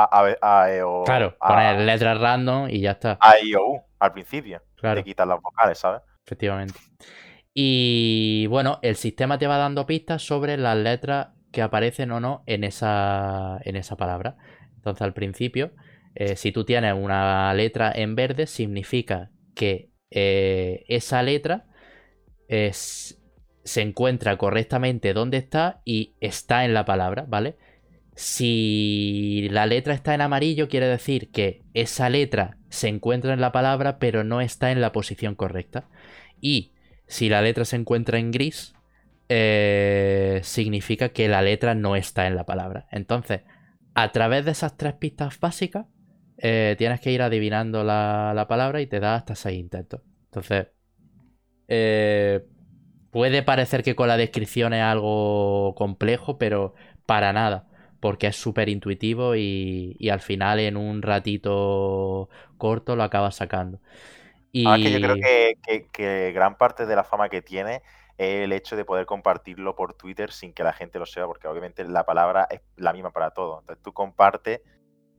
A, 0.42 0.70
E, 0.70 0.82
O. 0.82 1.04
Claro, 1.04 1.36
poner 1.38 1.80
letras 1.80 2.20
random 2.20 2.68
y 2.68 2.80
ya 2.80 2.92
está. 2.92 3.18
A, 3.20 3.38
I, 3.38 3.54
O, 3.54 3.64
U, 3.64 3.82
al 3.98 4.12
principio. 4.12 4.62
Claro. 4.76 4.96
Te 4.96 5.04
quitas 5.04 5.26
las 5.26 5.40
vocales, 5.40 5.78
¿sabes? 5.78 6.02
Efectivamente. 6.26 6.74
Y 7.54 8.46
bueno, 8.46 8.78
el 8.82 8.96
sistema 8.96 9.38
te 9.38 9.46
va 9.46 9.56
dando 9.56 9.86
pistas 9.86 10.22
sobre 10.22 10.56
las 10.56 10.76
letras 10.76 11.28
que 11.52 11.62
aparecen 11.62 12.10
o 12.12 12.20
no 12.20 12.42
en 12.46 12.64
esa, 12.64 13.58
en 13.62 13.76
esa 13.76 13.96
palabra. 13.96 14.36
Entonces 14.76 15.02
al 15.02 15.12
principio, 15.12 15.72
eh, 16.14 16.36
si 16.36 16.52
tú 16.52 16.64
tienes 16.64 16.94
una 16.94 17.52
letra 17.54 17.92
en 17.94 18.14
verde, 18.14 18.46
significa 18.46 19.30
que 19.54 19.90
eh, 20.10 20.84
esa 20.88 21.22
letra 21.22 21.66
se 22.48 23.82
encuentra 23.82 24.36
correctamente 24.36 25.12
donde 25.12 25.36
está 25.36 25.82
y 25.84 26.16
está 26.20 26.64
en 26.64 26.74
la 26.74 26.84
palabra, 26.84 27.26
¿vale? 27.28 27.56
Si 28.14 29.48
la 29.50 29.66
letra 29.66 29.94
está 29.94 30.14
en 30.14 30.20
amarillo, 30.20 30.68
quiere 30.68 30.86
decir 30.86 31.30
que 31.30 31.62
esa 31.74 32.08
letra 32.08 32.58
se 32.68 32.88
encuentra 32.88 33.32
en 33.32 33.40
la 33.40 33.52
palabra, 33.52 33.98
pero 33.98 34.24
no 34.24 34.40
está 34.40 34.72
en 34.72 34.80
la 34.80 34.92
posición 34.92 35.34
correcta. 35.34 35.88
Y 36.40 36.72
si 37.06 37.28
la 37.28 37.42
letra 37.42 37.64
se 37.64 37.76
encuentra 37.76 38.18
en 38.18 38.30
gris, 38.30 38.74
eh, 39.28 40.40
significa 40.42 41.10
que 41.10 41.28
la 41.28 41.40
letra 41.40 41.74
no 41.74 41.96
está 41.96 42.26
en 42.26 42.36
la 42.36 42.44
palabra. 42.44 42.88
Entonces, 42.90 43.42
a 43.94 44.12
través 44.12 44.44
de 44.44 44.50
esas 44.52 44.76
tres 44.76 44.94
pistas 44.94 45.38
básicas, 45.38 45.86
eh, 46.38 46.74
tienes 46.78 47.00
que 47.00 47.12
ir 47.12 47.22
adivinando 47.22 47.84
la, 47.84 48.46
palabra 48.48 48.80
y 48.80 48.86
te 48.86 48.98
da 48.98 49.14
hasta 49.14 49.34
seis 49.34 49.58
intentos. 49.58 50.00
Entonces, 50.26 50.68
eh, 51.68 52.44
puede 53.10 53.42
parecer 53.42 53.82
que 53.82 53.94
con 53.94 54.08
la 54.08 54.16
descripción 54.16 54.72
es 54.72 54.82
algo 54.82 55.74
complejo, 55.76 56.38
pero 56.38 56.74
para 57.06 57.32
nada, 57.32 57.68
porque 58.00 58.26
es 58.26 58.36
súper 58.36 58.68
intuitivo 58.68 59.36
y, 59.36 60.08
al 60.10 60.20
final 60.20 60.58
en 60.58 60.76
un 60.76 61.02
ratito 61.02 62.28
corto 62.58 62.96
lo 62.96 63.02
acabas 63.02 63.36
sacando. 63.36 63.78
Y... 64.52 64.66
Ah, 64.66 64.76
que 64.76 64.90
yo 64.90 65.00
creo 65.00 65.16
que 65.92 66.32
gran 66.32 66.56
parte 66.56 66.86
de 66.86 66.96
la 66.96 67.04
fama 67.04 67.28
que 67.28 67.42
tiene 67.42 67.82
el 68.20 68.52
hecho 68.52 68.76
de 68.76 68.84
poder 68.84 69.06
compartirlo 69.06 69.74
por 69.74 69.94
Twitter 69.94 70.30
sin 70.30 70.52
que 70.52 70.62
la 70.62 70.74
gente 70.74 70.98
lo 70.98 71.06
sepa, 71.06 71.26
porque 71.26 71.48
obviamente 71.48 71.84
la 71.84 72.04
palabra 72.04 72.46
es 72.50 72.60
la 72.76 72.92
misma 72.92 73.12
para 73.12 73.30
todos. 73.30 73.60
Entonces 73.60 73.82
tú 73.82 73.94
compartes 73.94 74.60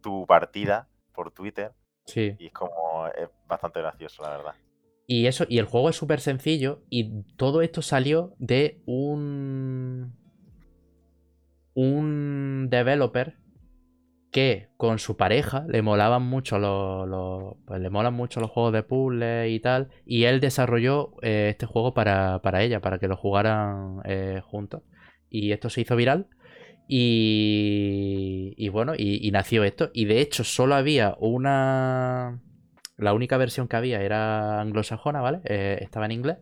tu 0.01 0.27
partida 0.27 0.87
por 1.11 1.31
Twitter 1.31 1.71
sí. 2.05 2.35
y 2.37 2.45
es 2.45 2.53
como 2.53 3.07
es 3.07 3.27
bastante 3.47 3.79
gracioso, 3.79 4.21
la 4.21 4.29
verdad. 4.29 4.53
Y 5.07 5.25
eso, 5.25 5.45
y 5.49 5.57
el 5.57 5.65
juego 5.65 5.89
es 5.89 5.95
súper 5.95 6.21
sencillo 6.21 6.83
y 6.91 7.23
todo 7.37 7.63
esto 7.63 7.81
salió 7.81 8.35
de 8.37 8.83
un 8.85 10.15
un 11.73 12.67
developer 12.69 13.35
que 14.31 14.69
con 14.77 14.97
su 14.97 15.17
pareja 15.17 15.65
le 15.67 15.81
molaban 15.81 16.23
mucho 16.23 16.57
los, 16.57 17.57
pues 17.65 17.81
le 17.81 17.89
molan 17.89 18.13
mucho 18.13 18.39
los 18.39 18.49
juegos 18.49 18.73
de 18.73 18.83
puzzle 18.83 19.49
y 19.49 19.59
tal 19.59 19.89
y 20.05 20.23
él 20.23 20.39
desarrolló 20.39 21.13
eh, 21.21 21.49
este 21.51 21.65
juego 21.65 21.93
para, 21.93 22.39
ella 22.63 22.79
para 22.79 22.97
que 22.97 23.07
lo 23.07 23.17
jugaran 23.17 24.01
eh, 24.05 24.41
juntos. 24.43 24.83
Y 25.29 25.51
esto 25.51 25.69
se 25.69 25.81
hizo 25.81 25.95
viral 25.95 26.27
y, 26.87 28.53
y 28.57 28.69
bueno 28.69 28.93
y, 28.97 29.29
nació 29.31 29.63
esto. 29.63 29.91
Y 29.93 30.05
de 30.05 30.21
hecho 30.21 30.43
solo 30.43 30.75
había 30.75 31.15
una 31.19 32.41
la 32.97 33.13
única 33.13 33.37
versión 33.37 33.67
que 33.67 33.75
había 33.75 34.01
era 34.01 34.61
anglosajona 34.61 35.21
vale 35.21 35.41
eh, 35.45 35.79
estaba 35.81 36.05
en 36.05 36.11
inglés. 36.13 36.37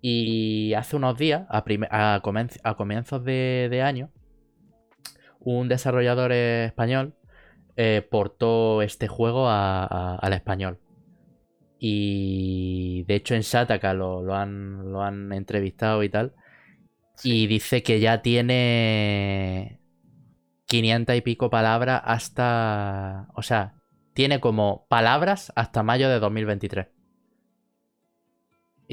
Y 0.00 0.74
hace 0.74 0.96
unos 0.96 1.16
días 1.16 1.44
a, 1.48 1.64
a, 1.90 2.74
comienzos 2.76 3.24
de 3.24 3.82
año 3.84 4.10
un 5.44 5.68
desarrollador 5.68 6.32
español 6.32 7.14
eh, 7.76 8.06
portó 8.10 8.82
este 8.82 9.08
juego 9.08 9.48
al 9.48 10.32
español. 10.32 10.78
Y 11.78 13.04
de 13.08 13.16
hecho 13.16 13.34
en 13.34 13.42
Sataka 13.42 13.92
lo, 13.94 14.34
han, 14.34 14.92
lo 14.92 15.02
han 15.02 15.32
entrevistado 15.32 16.02
y 16.02 16.08
tal. 16.08 16.34
Y 17.24 17.46
dice 17.46 17.82
que 17.82 18.00
ya 18.00 18.22
tiene 18.22 19.80
500 20.66 21.16
y 21.16 21.20
pico 21.20 21.50
palabras 21.50 22.02
hasta... 22.04 23.28
O 23.34 23.42
sea, 23.42 23.74
tiene 24.14 24.40
como 24.40 24.86
palabras 24.88 25.52
hasta 25.56 25.82
mayo 25.82 26.08
de 26.08 26.18
2023 26.20 26.86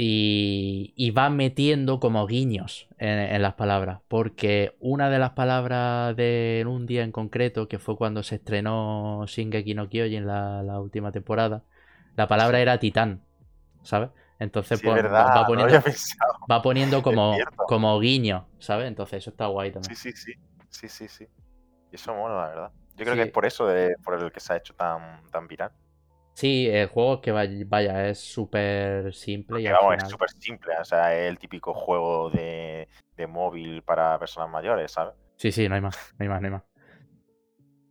y, 0.01 1.11
va 1.11 1.29
metiendo 1.29 1.99
como 1.99 2.25
guiños 2.25 2.87
en, 2.97 3.41
las 3.41 3.55
palabras. 3.55 3.99
Porque 4.07 4.75
una 4.79 5.09
de 5.09 5.19
las 5.19 5.31
palabras 5.31 6.15
de 6.15 6.63
un 6.65 6.85
día 6.85 7.03
en 7.03 7.11
concreto, 7.11 7.67
que 7.67 7.79
fue 7.79 7.97
cuando 7.97 8.23
se 8.23 8.35
estrenó 8.35 9.25
Shingeki 9.27 9.73
no 9.73 9.89
Kyojin 9.89 10.25
la, 10.25 10.63
la 10.63 10.79
última 10.79 11.11
temporada, 11.11 11.63
la 12.15 12.27
palabra 12.27 12.61
era 12.61 12.79
titán, 12.79 13.23
¿sabes? 13.83 14.09
Entonces 14.39 14.81
pues, 14.81 15.03
va, 15.03 15.45
poniendo, 15.45 15.83
va 16.49 16.61
poniendo 16.61 17.03
como, 17.03 17.35
como 17.67 17.99
guiño, 17.99 18.47
¿sabes? 18.57 18.87
Entonces 18.87 19.17
eso 19.17 19.31
está 19.31 19.47
guay 19.47 19.71
también. 19.71 19.95
Sí, 19.97 20.13
sí, 20.13 20.17
sí. 20.17 20.33
Sí, 20.69 20.87
sí, 20.87 21.07
sí. 21.09 21.27
Y 21.91 21.95
eso 21.95 22.13
mola, 22.13 22.35
la 22.35 22.47
verdad. 22.47 22.71
Yo 22.95 23.03
creo 23.03 23.15
que 23.15 23.23
es 23.23 23.31
por 23.31 23.45
eso 23.45 23.67
de, 23.67 23.95
por 24.03 24.21
el 24.21 24.31
que 24.31 24.39
se 24.39 24.53
ha 24.53 24.57
hecho 24.57 24.73
tan, 24.75 25.23
tan 25.29 25.47
viral. 25.47 25.71
Sí, 26.39 26.69
el 26.71 26.87
juego 26.87 27.19
que 27.19 27.33
vaya, 27.33 28.07
es 28.07 28.17
súper 28.17 29.13
simple. 29.13 29.59
Y 29.59 29.67
vamos, 29.67 29.95
es 30.01 30.07
súper 30.07 30.29
simple. 30.29 30.73
O 30.79 30.85
sea, 30.85 31.13
es 31.13 31.29
el 31.29 31.37
típico 31.37 31.73
juego 31.73 32.29
de, 32.29 32.87
móvil 33.27 33.83
para 33.83 34.17
personas 34.17 34.49
mayores, 34.49 34.89
¿sabes? 34.89 35.15
Sí, 35.35 35.51
sí, 35.51 35.67
no 35.67 35.75
hay 35.75 35.81
más, 35.81 35.97
no 36.17 36.23
hay 36.23 36.29
más, 36.29 36.41
no 36.41 36.47
hay 36.47 36.51
más. 36.53 36.63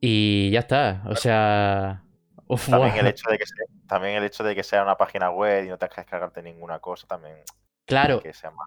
Y 0.00 0.50
ya 0.50 0.60
está. 0.60 1.02
O 1.08 1.14
sea. 1.14 2.04
también, 2.70 2.96
el 2.96 3.08
hecho 3.08 3.28
de 3.28 3.36
que 3.36 3.44
sea, 3.44 3.66
también 3.86 4.14
el 4.16 4.24
hecho 4.24 4.42
de 4.42 4.54
que 4.54 4.62
sea 4.62 4.82
una 4.82 4.96
página 4.96 5.28
web 5.28 5.66
y 5.66 5.68
no 5.68 5.76
tengas 5.76 5.96
que 5.96 6.00
descargarte 6.00 6.42
ninguna 6.42 6.78
cosa 6.78 7.06
también. 7.06 7.36
Claro, 7.84 8.22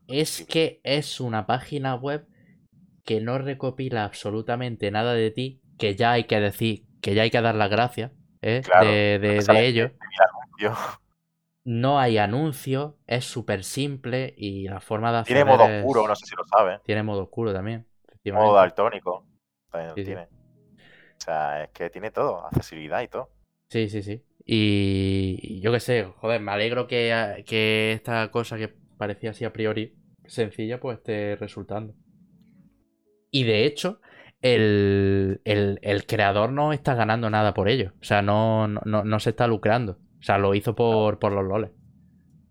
es 0.07 0.45
que 0.47 0.79
es 0.83 1.19
una 1.19 1.47
página 1.47 1.95
web 1.95 2.27
que 3.03 3.19
no 3.19 3.39
recopila 3.39 4.03
absolutamente 4.03 4.91
nada 4.91 5.15
de 5.15 5.31
ti, 5.31 5.63
que 5.79 5.95
ya 5.95 6.11
hay 6.11 6.25
que 6.25 6.39
decir, 6.39 6.85
que 7.01 7.15
ya 7.15 7.23
hay 7.23 7.31
que 7.31 7.41
dar 7.41 7.55
las 7.55 7.71
gracias 7.71 8.11
¿eh? 8.41 8.61
de, 8.81 9.19
de, 9.19 9.65
ello. 9.65 9.91
No 11.63 11.99
hay 11.99 12.17
anuncio, 12.17 12.97
es 13.05 13.25
súper 13.25 13.63
simple 13.63 14.33
y 14.35 14.67
la 14.67 14.79
forma 14.79 15.11
de 15.11 15.19
hacer. 15.19 15.35
Tiene 15.35 15.45
modo 15.45 15.63
oscuro, 15.63 16.07
no 16.07 16.15
sé 16.15 16.25
si 16.25 16.35
lo 16.35 16.43
sabes. 16.45 16.81
Tiene 16.83 17.03
modo 17.03 17.23
oscuro 17.23 17.53
también. 17.53 17.85
Modo 18.25 18.55
daltónico. 18.55 19.25
También 19.69 19.93
tiene. 19.95 20.23
O 20.23 21.23
sea, 21.23 21.63
es 21.63 21.69
que 21.69 21.89
tiene 21.89 22.11
todo, 22.11 22.45
accesibilidad 22.47 23.01
y 23.01 23.07
todo. 23.07 23.29
Sí, 23.69 23.89
sí, 23.89 24.01
sí. 24.01 24.25
Y, 24.43 25.61
yo 25.61 25.71
qué 25.71 25.79
sé, 25.79 26.03
joder, 26.17 26.41
me 26.41 26.51
alegro 26.51 26.87
que, 26.87 27.43
que 27.45 27.93
esta 27.93 28.31
cosa 28.31 28.57
que 28.57 28.67
parecía 28.67 29.29
así 29.31 29.45
a 29.45 29.53
priori 29.53 29.95
sencilla, 30.25 30.79
pues 30.79 30.97
esté 30.97 31.35
resultando. 31.35 31.93
Y 33.29 33.43
de 33.43 33.65
hecho, 33.65 34.01
el, 34.41 35.39
creador 36.07 36.51
no 36.51 36.73
está 36.73 36.95
ganando 36.95 37.29
nada 37.29 37.53
por 37.53 37.69
ello. 37.69 37.93
O 38.01 38.03
sea, 38.03 38.21
no, 38.21 38.67
no, 38.67 39.19
se 39.19 39.31
está 39.31 39.47
lucrando. 39.47 39.97
O 40.19 40.23
sea, 40.23 40.37
lo 40.37 40.55
hizo 40.55 40.75
por, 40.75 41.19
por 41.19 41.31
los 41.31 41.45
loles. 41.45 41.71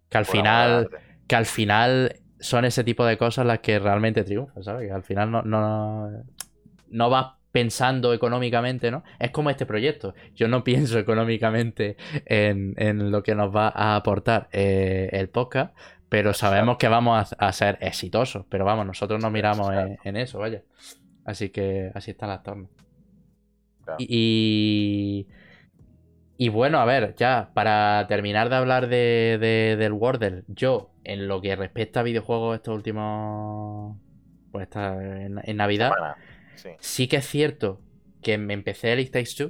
Que 0.09 0.19
al 0.19 0.27
final. 0.27 0.91
Que 1.27 1.37
al 1.37 1.47
final 1.47 2.17
son 2.41 2.65
ese 2.65 2.83
tipo 2.85 3.05
de 3.05 3.17
cosas 3.19 3.47
las 3.47 3.61
que 3.61 3.79
realmente 3.79 4.25
triunfan, 4.25 4.65
¿sabes? 4.65 4.89
Que 4.89 4.93
al 4.93 5.03
final 5.03 5.31
no, 5.31 5.43
no, 5.43 6.11
no 6.89 7.11
vas 7.11 7.35
pensando 7.53 8.13
económicamente, 8.15 8.91
¿no? 8.91 9.05
Es 9.19 9.31
como 9.31 9.51
este 9.51 9.67
proyecto. 9.67 10.15
Yo 10.35 10.49
no 10.49 10.65
pienso 10.65 10.99
económicamente 10.99 11.97
en, 12.25 13.11
lo 13.11 13.23
que 13.23 13.35
nos 13.35 13.55
va 13.55 13.73
a 13.75 13.97
aportar 13.97 14.49
eh, 14.53 15.09
el 15.13 15.29
podcast, 15.29 15.77
pero 16.09 16.35
sabemos 16.35 16.77
que 16.77 16.89
vamos 16.89 17.35
a, 17.39 17.53
ser 17.53 17.79
exitosos. 17.81 18.45
Pero 18.49 18.65
vamos, 18.65 18.87
nosotros 18.87 19.21
nos 19.21 19.31
miramos 19.31 19.71
en 20.05 20.17
eso, 20.17 20.39
vaya. 20.39 20.63
Así 21.25 21.51
que 21.51 21.91
así 21.95 22.13
están 22.13 22.31
las 22.31 22.43
tornas. 22.43 22.71
Y, 23.99 25.27
y 26.37 26.49
bueno, 26.49 26.79
a 26.79 26.85
ver, 26.85 27.15
ya, 27.17 27.51
para 27.55 28.07
terminar 28.09 28.49
de 28.49 28.57
hablar 28.57 28.89
de, 28.89 29.77
del 29.79 29.93
Wordle, 29.93 30.45
yo, 30.49 30.91
en 31.05 31.29
lo 31.29 31.41
que 31.41 31.57
respecta 31.57 32.01
a 32.01 32.03
videojuegos 32.03 32.57
estos 32.57 32.75
últimos. 32.75 33.97
Pues 34.53 34.65
esta, 34.65 34.95
en, 35.03 35.57
Navidad, 35.57 35.93
sí. 36.81 37.09
que 37.09 37.17
es 37.19 37.27
cierto 37.27 37.81
que 38.21 38.37
me 38.37 38.55
empecé 38.55 38.93
el 38.93 39.01
It 39.01 39.13
Takes 39.13 39.35
Two. 39.37 39.49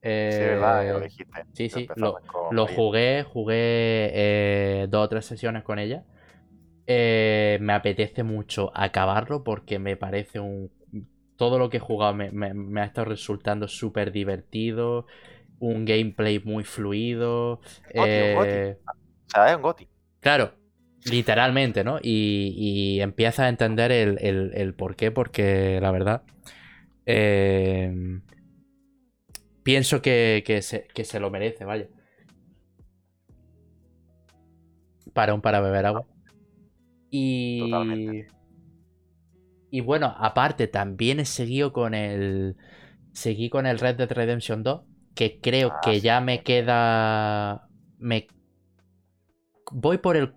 sí, 0.00 0.08
verdad, 0.08 0.92
lo 0.92 1.00
dijiste. 1.00 1.44
Sí, 1.52 1.68
sí, 1.68 1.88
lo, 1.96 2.66
jugué, 2.66 3.22
jugué 3.24 4.10
eh, 4.14 4.86
dos 4.88 5.04
o 5.04 5.08
tres 5.08 5.26
sesiones 5.26 5.64
con 5.64 5.78
ella. 5.78 6.04
Eh, 6.92 7.56
me 7.60 7.72
apetece 7.72 8.24
mucho 8.24 8.72
acabarlo 8.74 9.44
porque 9.44 9.78
me 9.78 9.96
parece 9.96 10.40
un... 10.40 10.72
Todo 11.36 11.56
lo 11.56 11.70
que 11.70 11.76
he 11.76 11.80
jugado 11.80 12.14
me, 12.14 12.80
ha 12.80 12.84
estado 12.84 13.04
resultando 13.04 13.68
súper 13.68 14.10
divertido, 14.10 15.06
un 15.60 15.84
gameplay 15.84 16.40
muy 16.40 16.64
fluido. 16.64 17.60
Eh... 17.94 18.76
O 18.84 18.92
sea, 19.28 19.50
es 19.50 19.56
un 19.56 19.62
goti. 19.62 19.88
Claro, 20.18 20.52
literalmente, 21.04 21.84
¿no? 21.84 22.00
Y, 22.02 22.54
y 22.56 23.00
empiezas 23.02 23.46
a 23.46 23.48
entender 23.48 23.92
el, 23.92 24.74
por 24.74 24.96
qué, 24.96 25.12
porque 25.12 25.78
la 25.80 25.92
verdad... 25.92 26.22
Eh, 27.06 28.20
pienso 29.62 30.02
que, 30.02 30.58
se, 30.62 30.88
que 30.92 31.04
se 31.04 31.20
lo 31.20 31.30
merece, 31.30 31.64
vaya. 31.64 31.86
Para 35.12 35.34
un 35.34 35.40
para 35.40 35.60
beber 35.60 35.86
agua. 35.86 36.04
Y. 37.10 38.24
Y 39.72 39.80
bueno, 39.82 40.14
aparte, 40.18 40.66
también 40.66 41.20
he 41.20 41.24
seguido 41.24 41.72
con 41.72 41.94
el. 41.94 42.56
Seguí 43.12 43.50
con 43.50 43.66
el 43.66 43.78
Red 43.78 43.96
Dead 43.96 44.10
Redemption 44.10 44.62
2. 44.62 44.82
Que 45.14 45.40
creo 45.40 45.72
ah, 45.72 45.80
que 45.82 46.00
ya 46.00 46.20
me 46.20 46.42
queda. 46.42 47.68
Me. 47.98 48.26
Voy 49.72 49.98
por 49.98 50.16
el. 50.16 50.34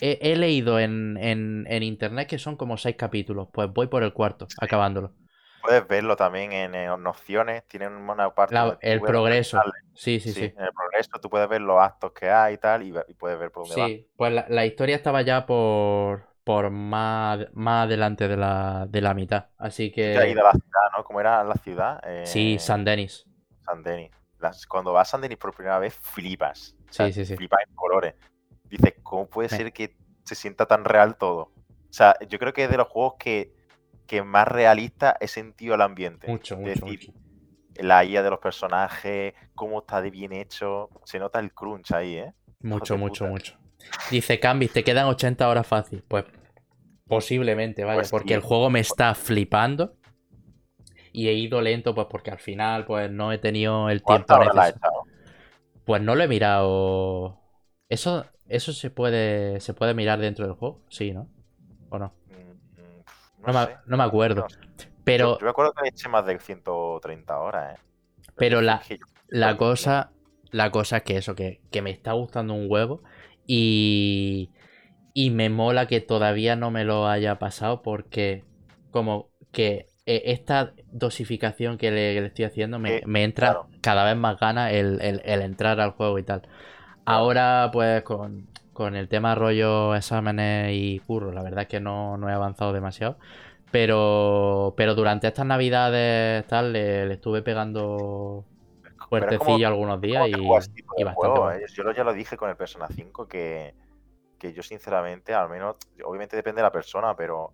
He, 0.00 0.36
leído 0.36 0.78
en, 0.78 1.16
en, 1.18 1.82
internet 1.82 2.28
que 2.28 2.38
son 2.38 2.56
como 2.56 2.76
seis 2.76 2.94
capítulos. 2.96 3.48
Pues 3.52 3.68
voy 3.72 3.88
por 3.88 4.04
el 4.04 4.12
cuarto, 4.12 4.46
acabándolo. 4.60 5.12
Puedes 5.62 5.86
verlo 5.86 6.16
también 6.16 6.52
en, 6.52 7.06
opciones, 7.06 7.64
tienen 7.66 7.92
una 7.92 8.34
parte. 8.34 8.56
el 8.80 9.00
progreso. 9.00 9.60
Sí, 9.94 10.20
sí, 10.20 10.32
sí, 10.32 10.44
En 10.44 10.64
el 10.64 10.72
progreso 10.72 11.10
tú 11.20 11.28
puedes 11.28 11.48
ver 11.48 11.60
los 11.60 11.80
actos 11.80 12.12
que 12.12 12.30
hay 12.30 12.54
y 12.54 12.58
tal, 12.58 12.82
y, 12.82 12.92
puedes 13.14 13.38
ver 13.38 13.50
por 13.50 13.68
dónde 13.68 13.86
sí, 13.86 14.10
pues 14.16 14.32
la, 14.48 14.66
historia 14.66 14.96
estaba 14.96 15.22
ya 15.22 15.44
por, 15.44 16.22
por 16.44 16.70
más, 16.70 17.40
más 17.52 17.84
adelante 17.86 18.28
de 18.28 18.36
la, 18.36 18.86
de 18.88 19.00
la 19.00 19.14
mitad. 19.14 19.46
Así 19.58 19.90
que. 19.90 20.16
ahí 20.16 20.34
de 20.34 20.42
la 20.42 20.52
ciudad, 20.52 20.90
¿no? 20.96 21.04
¿Cómo 21.04 21.20
era 21.20 21.42
la 21.42 21.54
ciudad? 21.54 22.00
sí, 22.24 22.54
eh, 22.54 22.58
San 22.58 22.84
Denis. 22.84 23.26
San 23.64 23.82
Denis. 23.82 24.12
cuando 24.68 24.92
vas 24.92 25.08
a 25.08 25.10
San 25.12 25.20
Denis 25.20 25.38
por 25.38 25.54
primera 25.54 25.78
vez, 25.78 25.94
flipas. 25.94 26.76
sí, 26.90 27.12
sí, 27.12 27.24
sí. 27.24 27.36
Flipas 27.36 27.60
en 27.68 27.74
colores. 27.74 28.14
Dices, 28.70 28.94
¿cómo 29.02 29.26
puede 29.26 29.48
ser 29.48 29.72
que 29.72 29.96
se 30.24 30.34
sienta 30.34 30.66
tan 30.66 30.84
real 30.84 31.16
todo? 31.16 31.52
O 31.90 31.92
sea, 31.92 32.16
yo 32.28 32.38
creo 32.38 32.52
que 32.52 32.64
es 32.64 32.70
de 32.70 32.76
los 32.76 32.88
juegos 32.88 33.14
que 33.18 33.57
que 34.08 34.24
más 34.24 34.48
realista 34.48 35.16
he 35.20 35.28
sentido 35.28 35.76
el 35.76 35.82
ambiente. 35.82 36.26
Mucho, 36.26 36.56
mucho, 36.56 36.86
La 37.76 38.04
IA 38.04 38.24
de 38.24 38.30
los 38.30 38.40
personajes, 38.40 39.34
cómo 39.54 39.80
está 39.80 40.02
de 40.02 40.10
bien 40.10 40.32
hecho. 40.32 40.88
Se 41.04 41.20
nota 41.20 41.38
el 41.38 41.52
crunch 41.52 41.92
ahí, 41.92 42.16
¿eh? 42.16 42.32
Mucho, 42.60 42.96
mucho, 42.96 43.26
mucho. 43.26 43.56
Dice 44.10 44.40
Cambis, 44.40 44.72
te 44.72 44.82
quedan 44.82 45.06
80 45.06 45.48
horas 45.48 45.66
fácil. 45.66 46.02
Pues 46.08 46.24
posiblemente, 47.06 47.84
vaya, 47.84 47.98
pues 47.98 48.10
porque 48.10 48.34
el 48.34 48.40
juego 48.40 48.70
me 48.70 48.80
está 48.80 49.14
flipando. 49.14 49.94
Y 51.12 51.28
he 51.28 51.34
ido 51.34 51.60
lento, 51.60 51.94
pues 51.94 52.06
porque 52.10 52.30
al 52.30 52.38
final, 52.38 52.86
pues 52.86 53.10
no 53.10 53.32
he 53.32 53.38
tenido 53.38 53.90
el 53.90 54.02
tiempo 54.02 54.38
necesario. 54.38 54.80
Pues 55.84 56.02
no 56.02 56.14
lo 56.14 56.24
he 56.24 56.28
mirado. 56.28 57.40
Eso, 57.88 58.26
eso 58.48 58.72
se 58.72 58.90
puede, 58.90 59.60
se 59.60 59.74
puede 59.74 59.94
mirar 59.94 60.18
dentro 60.18 60.46
del 60.46 60.54
juego, 60.54 60.82
sí, 60.88 61.12
¿no? 61.12 61.28
¿O 61.90 61.98
no? 61.98 62.12
No, 63.46 63.96
me, 63.96 64.02
acuerdo. 64.02 64.46
Pero, 65.04 65.38
yo, 65.38 65.44
me 65.44 65.50
acuerdo 65.50 65.72
que 65.72 65.88
hecho 65.88 66.10
más 66.10 66.26
de 66.26 66.38
130 66.38 67.38
horas, 67.38 67.76
¿eh? 67.76 67.82
Pero, 68.36 68.60
la, 68.60 68.82
la 69.28 69.56
cosa, 69.56 70.10
la 70.50 70.70
cosa 70.70 70.98
es 70.98 71.02
que 71.02 71.16
eso, 71.16 71.34
que, 71.34 71.60
que 71.70 71.82
me 71.82 71.90
está 71.90 72.12
gustando 72.12 72.54
un 72.54 72.66
huevo 72.68 73.02
y, 73.46 74.50
y 75.14 75.30
me 75.30 75.50
mola 75.50 75.86
que 75.86 76.00
todavía 76.00 76.54
no 76.54 76.70
me 76.70 76.84
lo 76.84 77.08
haya 77.08 77.38
pasado 77.38 77.82
porque 77.82 78.44
como 78.90 79.30
que 79.50 79.88
e, 80.06 80.32
esta 80.32 80.74
dosificación 80.92 81.78
que 81.78 81.90
le, 81.90 82.26
estoy 82.26 82.44
haciendo 82.44 82.78
me, 82.78 83.02
entra 83.24 83.62
cada 83.80 84.04
vez 84.04 84.16
más 84.16 84.38
ganas 84.38 84.72
el, 84.72 85.00
entrar 85.24 85.80
al 85.80 85.90
juego 85.90 86.18
y 86.18 86.22
tal. 86.22 86.42
Ahora 87.04 87.70
pues 87.72 88.02
con, 88.02 88.48
el 88.86 89.08
tema 89.08 89.34
rollo 89.34 89.94
exámenes 89.94 90.70
y 90.72 91.00
curro, 91.00 91.32
la 91.32 91.42
verdad 91.42 91.62
es 91.62 91.68
que 91.68 91.80
no, 91.80 92.16
no 92.16 92.28
he 92.28 92.32
avanzado 92.32 92.72
demasiado. 92.72 93.18
Pero, 93.70 94.74
pero 94.76 94.94
durante 94.94 95.26
estas 95.26 95.44
navidades 95.44 96.46
tal 96.46 96.72
le, 96.72 97.12
estuve 97.12 97.42
pegando 97.42 98.44
fuertecillo 99.08 99.68
algunos 99.68 100.00
días 100.00 100.28
y, 100.28 100.32
y 100.96 101.04
bastante. 101.04 101.66
Yo 101.74 101.90
ya 101.92 102.04
lo 102.04 102.12
dije 102.12 102.36
con 102.36 102.48
el 102.48 102.56
Persona 102.56 102.88
5 102.88 103.28
que, 103.28 103.74
que 104.38 104.52
yo 104.52 104.62
sinceramente, 104.62 105.34
al 105.34 105.48
menos, 105.50 105.76
obviamente 106.04 106.36
depende 106.36 106.60
de 106.60 106.64
la 106.64 106.72
persona, 106.72 107.14
pero 107.14 107.52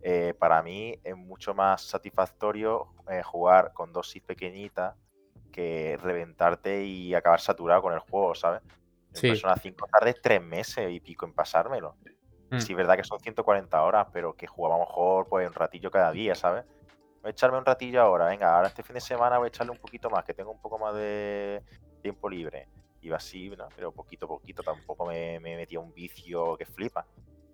eh, 0.00 0.34
para 0.38 0.62
mí 0.62 0.98
es 1.04 1.16
mucho 1.16 1.54
más 1.54 1.82
satisfactorio 1.82 2.88
eh, 3.10 3.22
jugar 3.22 3.72
con 3.72 3.92
dosis 3.92 4.22
pequeñitas 4.22 4.94
que 5.52 5.98
reventarte 6.02 6.84
y 6.84 7.14
acabar 7.14 7.40
saturado 7.40 7.82
con 7.82 7.92
el 7.92 8.00
juego, 8.00 8.34
¿sabes? 8.34 8.62
En 9.14 9.20
Persona 9.20 9.56
5 9.56 9.86
tarde 9.90 10.14
tres 10.20 10.42
meses 10.42 10.90
y 10.90 11.00
pico 11.00 11.26
en 11.26 11.34
pasármelo. 11.34 11.96
Mm. 12.50 12.58
Sí, 12.58 12.72
es 12.72 12.76
verdad 12.76 12.96
que 12.96 13.04
son 13.04 13.18
140 13.18 13.82
horas, 13.82 14.06
pero 14.12 14.34
que 14.34 14.46
jugaba 14.46 14.78
mejor 14.78 15.28
pues 15.28 15.46
un 15.46 15.54
ratillo 15.54 15.90
cada 15.90 16.12
día, 16.12 16.34
¿sabes? 16.34 16.64
Voy 17.22 17.28
a 17.28 17.30
echarme 17.30 17.58
un 17.58 17.64
ratillo 17.64 18.02
ahora, 18.02 18.26
venga, 18.26 18.54
ahora 18.54 18.68
este 18.68 18.82
fin 18.82 18.94
de 18.94 19.00
semana 19.00 19.38
voy 19.38 19.46
a 19.46 19.48
echarle 19.48 19.72
un 19.72 19.78
poquito 19.78 20.10
más, 20.10 20.24
que 20.24 20.34
tengo 20.34 20.50
un 20.50 20.60
poco 20.60 20.78
más 20.78 20.94
de 20.94 21.62
tiempo 22.02 22.28
libre. 22.28 22.68
Iba 23.00 23.16
así, 23.16 23.50
¿no? 23.50 23.68
pero 23.74 23.90
poquito 23.90 24.26
a 24.26 24.28
poquito, 24.28 24.62
tampoco 24.62 25.06
me, 25.06 25.40
me 25.40 25.56
metía 25.56 25.80
un 25.80 25.92
vicio 25.92 26.56
que 26.56 26.66
flipa. 26.66 27.04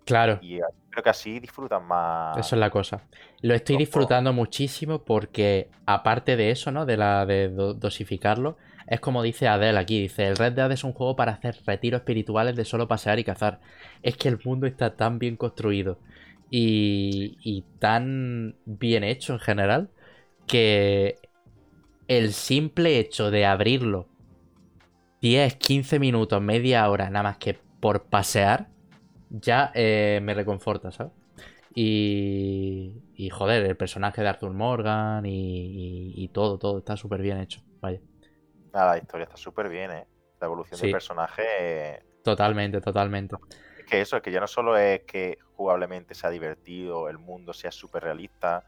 Claro. 0.09 0.39
Y 0.41 0.59
creo 0.89 1.03
que 1.03 1.09
así 1.09 1.39
disfrutan 1.39 1.85
más. 1.85 2.37
Eso 2.37 2.55
es 2.55 2.59
la 2.59 2.71
cosa. 2.71 3.01
Lo 3.41 3.53
estoy 3.53 3.77
disfrutando 3.77 4.33
muchísimo 4.33 5.03
porque, 5.03 5.69
aparte 5.85 6.35
de 6.35 6.49
eso, 6.49 6.71
¿no? 6.71 6.87
De 6.87 6.97
la 6.97 7.27
de 7.27 7.49
dosificarlo, 7.49 8.57
es 8.89 8.99
como 8.99 9.21
dice 9.21 9.47
Adele 9.47 9.77
aquí, 9.77 10.01
dice, 10.01 10.27
el 10.27 10.35
Red 10.35 10.53
Dead 10.53 10.71
es 10.71 10.83
un 10.83 10.93
juego 10.93 11.15
para 11.15 11.33
hacer 11.33 11.55
retiros 11.65 12.01
espirituales 12.01 12.55
de 12.55 12.65
solo 12.65 12.87
pasear 12.87 13.19
y 13.19 13.23
cazar. 13.23 13.59
Es 14.01 14.17
que 14.17 14.29
el 14.29 14.39
mundo 14.43 14.65
está 14.65 14.95
tan 14.95 15.19
bien 15.19 15.35
construido 15.37 15.99
y, 16.49 17.63
tan 17.77 18.55
bien 18.65 19.03
hecho 19.03 19.33
en 19.33 19.39
general 19.39 19.89
que 20.47 21.19
el 22.07 22.33
simple 22.33 22.97
hecho 22.97 23.29
de 23.29 23.45
abrirlo 23.45 24.07
10, 25.21 25.55
15 25.57 25.99
minutos, 25.99 26.41
media 26.41 26.89
hora, 26.89 27.11
nada 27.11 27.23
más 27.23 27.37
que 27.37 27.59
por 27.79 28.05
pasear, 28.05 28.69
ya 29.29 29.71
eh, 29.75 30.19
me 30.23 30.33
reconforta, 30.33 30.91
¿sabes? 30.91 31.13
Y, 31.75 32.93
y 33.15 33.29
joder, 33.29 33.63
el 33.65 33.77
personaje 33.77 34.23
de 34.23 34.29
Arthur 34.29 34.53
Morgan 34.53 35.23
y 35.27 36.27
todo, 36.33 36.57
todo 36.57 36.79
está 36.79 36.97
súper 36.97 37.21
bien 37.21 37.37
hecho. 37.37 37.61
Vaya. 37.81 38.01
Ah, 38.73 38.85
la 38.85 38.97
historia 38.97 39.25
está 39.25 39.37
súper 39.37 39.69
bien, 39.69 39.91
¿eh? 39.91 40.07
La 40.39 40.47
evolución 40.47 40.79
del 40.79 40.91
personaje. 40.91 42.03
Totalmente, 42.23 42.81
totalmente. 42.81 43.35
Es 43.77 43.85
que 43.85 44.01
eso, 44.01 44.17
es 44.17 44.23
que 44.23 44.31
ya 44.31 44.39
no 44.39 44.47
solo 44.47 44.77
es 44.77 45.01
que 45.03 45.37
jugablemente 45.53 46.13
sea 46.13 46.29
divertido, 46.29 47.09
el 47.09 47.17
mundo 47.17 47.53
sea 47.53 47.71
súper 47.71 48.03
realista, 48.03 48.65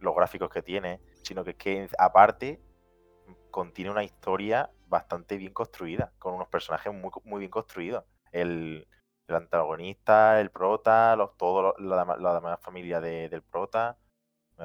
los 0.00 0.14
gráficos 0.14 0.50
que 0.50 0.62
tiene, 0.62 1.00
sino 1.22 1.44
que, 1.44 1.50
es 1.50 1.56
que 1.56 1.88
aparte 1.98 2.60
contiene 3.50 3.90
una 3.90 4.04
historia 4.04 4.70
bastante 4.86 5.36
bien 5.36 5.52
construida, 5.52 6.12
con 6.18 6.34
unos 6.34 6.48
personajes 6.48 6.92
muy, 6.92 7.10
muy 7.24 7.38
bien 7.40 7.50
construidos. 7.50 8.04
El, 8.32 8.86
antagonista, 9.28 10.40
el 10.40 10.50
prota, 10.50 11.14
los, 11.14 11.36
todo 11.36 11.76
la, 11.78 12.34
demás 12.34 12.58
familia 12.60 13.00
del 13.00 13.42
prota 13.42 13.96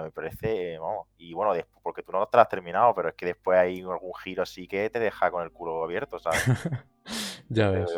me 0.04 0.12
parece, 0.12 0.78
vamos, 0.78 1.08
y 1.18 1.34
bueno, 1.34 1.54
después, 1.54 1.82
porque 1.84 2.04
tú 2.04 2.12
no 2.12 2.26
te 2.28 2.38
lo 2.38 2.42
has 2.42 2.50
terminado, 2.50 2.94
pero 2.94 3.10
es 3.10 3.16
que 3.16 3.28
después 3.28 3.58
hay 3.58 3.80
algún 3.82 4.14
giro 4.24 4.44
así 4.44 4.68
que 4.68 4.90
te 4.90 5.00
deja 5.00 5.32
con 5.32 5.44
el 5.44 5.52
culo 5.52 5.84
abierto, 5.84 6.20
¿sabes? 6.20 6.44
ya 7.50 7.70
ves, 7.70 7.92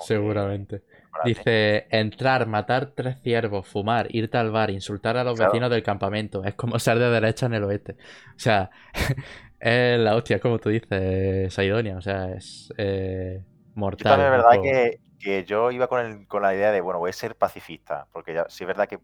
seguramente. 0.00 0.82
Dice, 1.24 1.86
entrar, 1.90 2.46
matar 2.46 2.92
tres 2.94 3.20
ciervos, 3.22 3.66
fumar, 3.66 4.06
irte 4.10 4.36
al 4.36 4.50
bar, 4.50 4.70
insultar 4.70 5.16
a 5.16 5.24
los 5.24 5.38
vecinos 5.38 5.70
del 5.70 5.82
campamento. 5.82 6.44
Es 6.44 6.54
como 6.54 6.78
ser 6.78 6.98
de 6.98 7.08
derecha 7.08 7.46
en 7.46 7.54
el 7.54 7.64
oeste. 7.64 7.92
O 7.92 8.38
sea, 8.38 8.70
es 9.60 9.98
la 9.98 10.14
hostia, 10.14 10.40
como 10.40 10.58
tú 10.58 10.68
dices, 10.68 11.52
Saidonia. 11.52 11.96
O 11.96 12.02
sea, 12.02 12.32
es 12.32 12.72
eh, 12.76 13.42
mortal. 13.74 14.04
Yo 14.04 14.10
también 14.10 14.32
es 14.32 14.44
verdad 14.44 14.62
que, 14.62 15.00
que, 15.18 15.44
yo 15.44 15.70
iba 15.70 15.86
con, 15.86 16.04
el, 16.04 16.28
con 16.28 16.42
la 16.42 16.54
idea 16.54 16.70
de, 16.70 16.80
bueno, 16.80 16.98
voy 16.98 17.10
a 17.10 17.14
ser 17.14 17.34
pacifista. 17.34 18.06
Porque 18.12 18.34
ya, 18.34 18.46
sí 18.48 18.64
es 18.64 18.68
verdad 18.68 18.88
que 18.88 18.98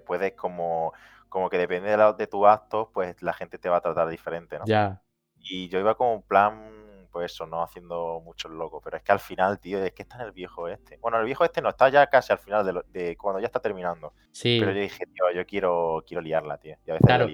puedes 0.00 0.32
como 0.32 0.92
como 1.28 1.50
que 1.50 1.58
depende 1.58 1.96
de, 1.96 2.14
de 2.16 2.26
tus 2.26 2.46
actos, 2.46 2.88
pues 2.92 3.20
la 3.22 3.32
gente 3.32 3.58
te 3.58 3.68
va 3.68 3.78
a 3.78 3.80
tratar 3.80 4.08
diferente, 4.08 4.58
¿no? 4.58 4.64
Ya. 4.66 5.02
Y 5.38 5.68
yo 5.68 5.78
iba 5.78 5.94
como 5.94 6.14
un 6.14 6.22
plan, 6.22 7.08
pues 7.12 7.32
eso, 7.32 7.46
no 7.46 7.62
haciendo 7.62 8.20
mucho 8.24 8.48
loco, 8.48 8.80
pero 8.82 8.96
es 8.96 9.02
que 9.02 9.12
al 9.12 9.20
final, 9.20 9.58
tío, 9.60 9.82
es 9.82 9.92
que 9.92 10.02
está 10.02 10.16
en 10.16 10.26
el 10.26 10.32
viejo 10.32 10.68
este. 10.68 10.98
Bueno, 10.98 11.18
el 11.18 11.24
viejo 11.24 11.44
este 11.44 11.62
no, 11.62 11.68
está 11.68 11.88
ya 11.88 12.06
casi 12.08 12.32
al 12.32 12.38
final 12.38 12.66
de, 12.66 13.00
de 13.00 13.16
cuando 13.16 13.40
ya 13.40 13.46
está 13.46 13.60
terminando. 13.60 14.12
Sí. 14.32 14.58
Pero 14.60 14.72
yo 14.72 14.80
dije, 14.80 15.06
tío, 15.06 15.30
yo 15.34 15.46
quiero, 15.46 16.04
quiero 16.06 16.20
liarla, 16.20 16.58
tío. 16.58 16.76
Y 16.86 16.90
a 16.90 16.94
veces 16.94 17.06
claro. 17.06 17.26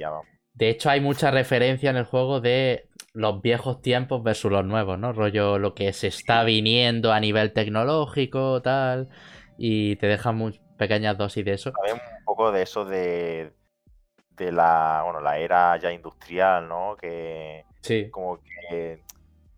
De 0.55 0.69
hecho, 0.69 0.91
hay 0.91 1.01
mucha 1.01 1.31
referencia 1.31 1.89
en 1.91 1.97
el 1.97 2.05
juego 2.05 2.41
de 2.41 2.89
los 3.15 3.41
viejos 3.41 3.81
tiempos 3.81 4.23
versus 4.23 4.53
los 4.53 4.65
nuevos, 4.65 4.99
¿no? 4.99 5.13
Rollo 5.13 5.59
lo 5.59 5.75
que 5.75 5.93
se 5.93 6.09
está 6.09 6.45
viniendo 6.45 7.13
a 7.13 7.21
nivel 7.21 7.53
tecnológico, 7.53 8.61
tal. 8.61 9.09
Y 9.57 9.97
te 9.97 10.07
deja 10.07 10.33
muy 10.33 10.61
pequeñas 10.77 11.17
dosis 11.17 11.45
de 11.45 11.53
eso. 11.53 11.73
También 11.73 11.97
un 11.97 12.25
poco 12.25 12.53
de 12.53 12.63
eso 12.63 12.85
de, 12.85 13.53
de 14.37 14.53
la, 14.53 15.03
bueno, 15.05 15.21
la 15.21 15.39
era 15.39 15.77
ya 15.77 15.93
industrial, 15.93 16.69
¿no? 16.69 16.97
Que 16.97 17.65
sí. 17.81 18.11
como 18.11 18.41
que 18.43 19.03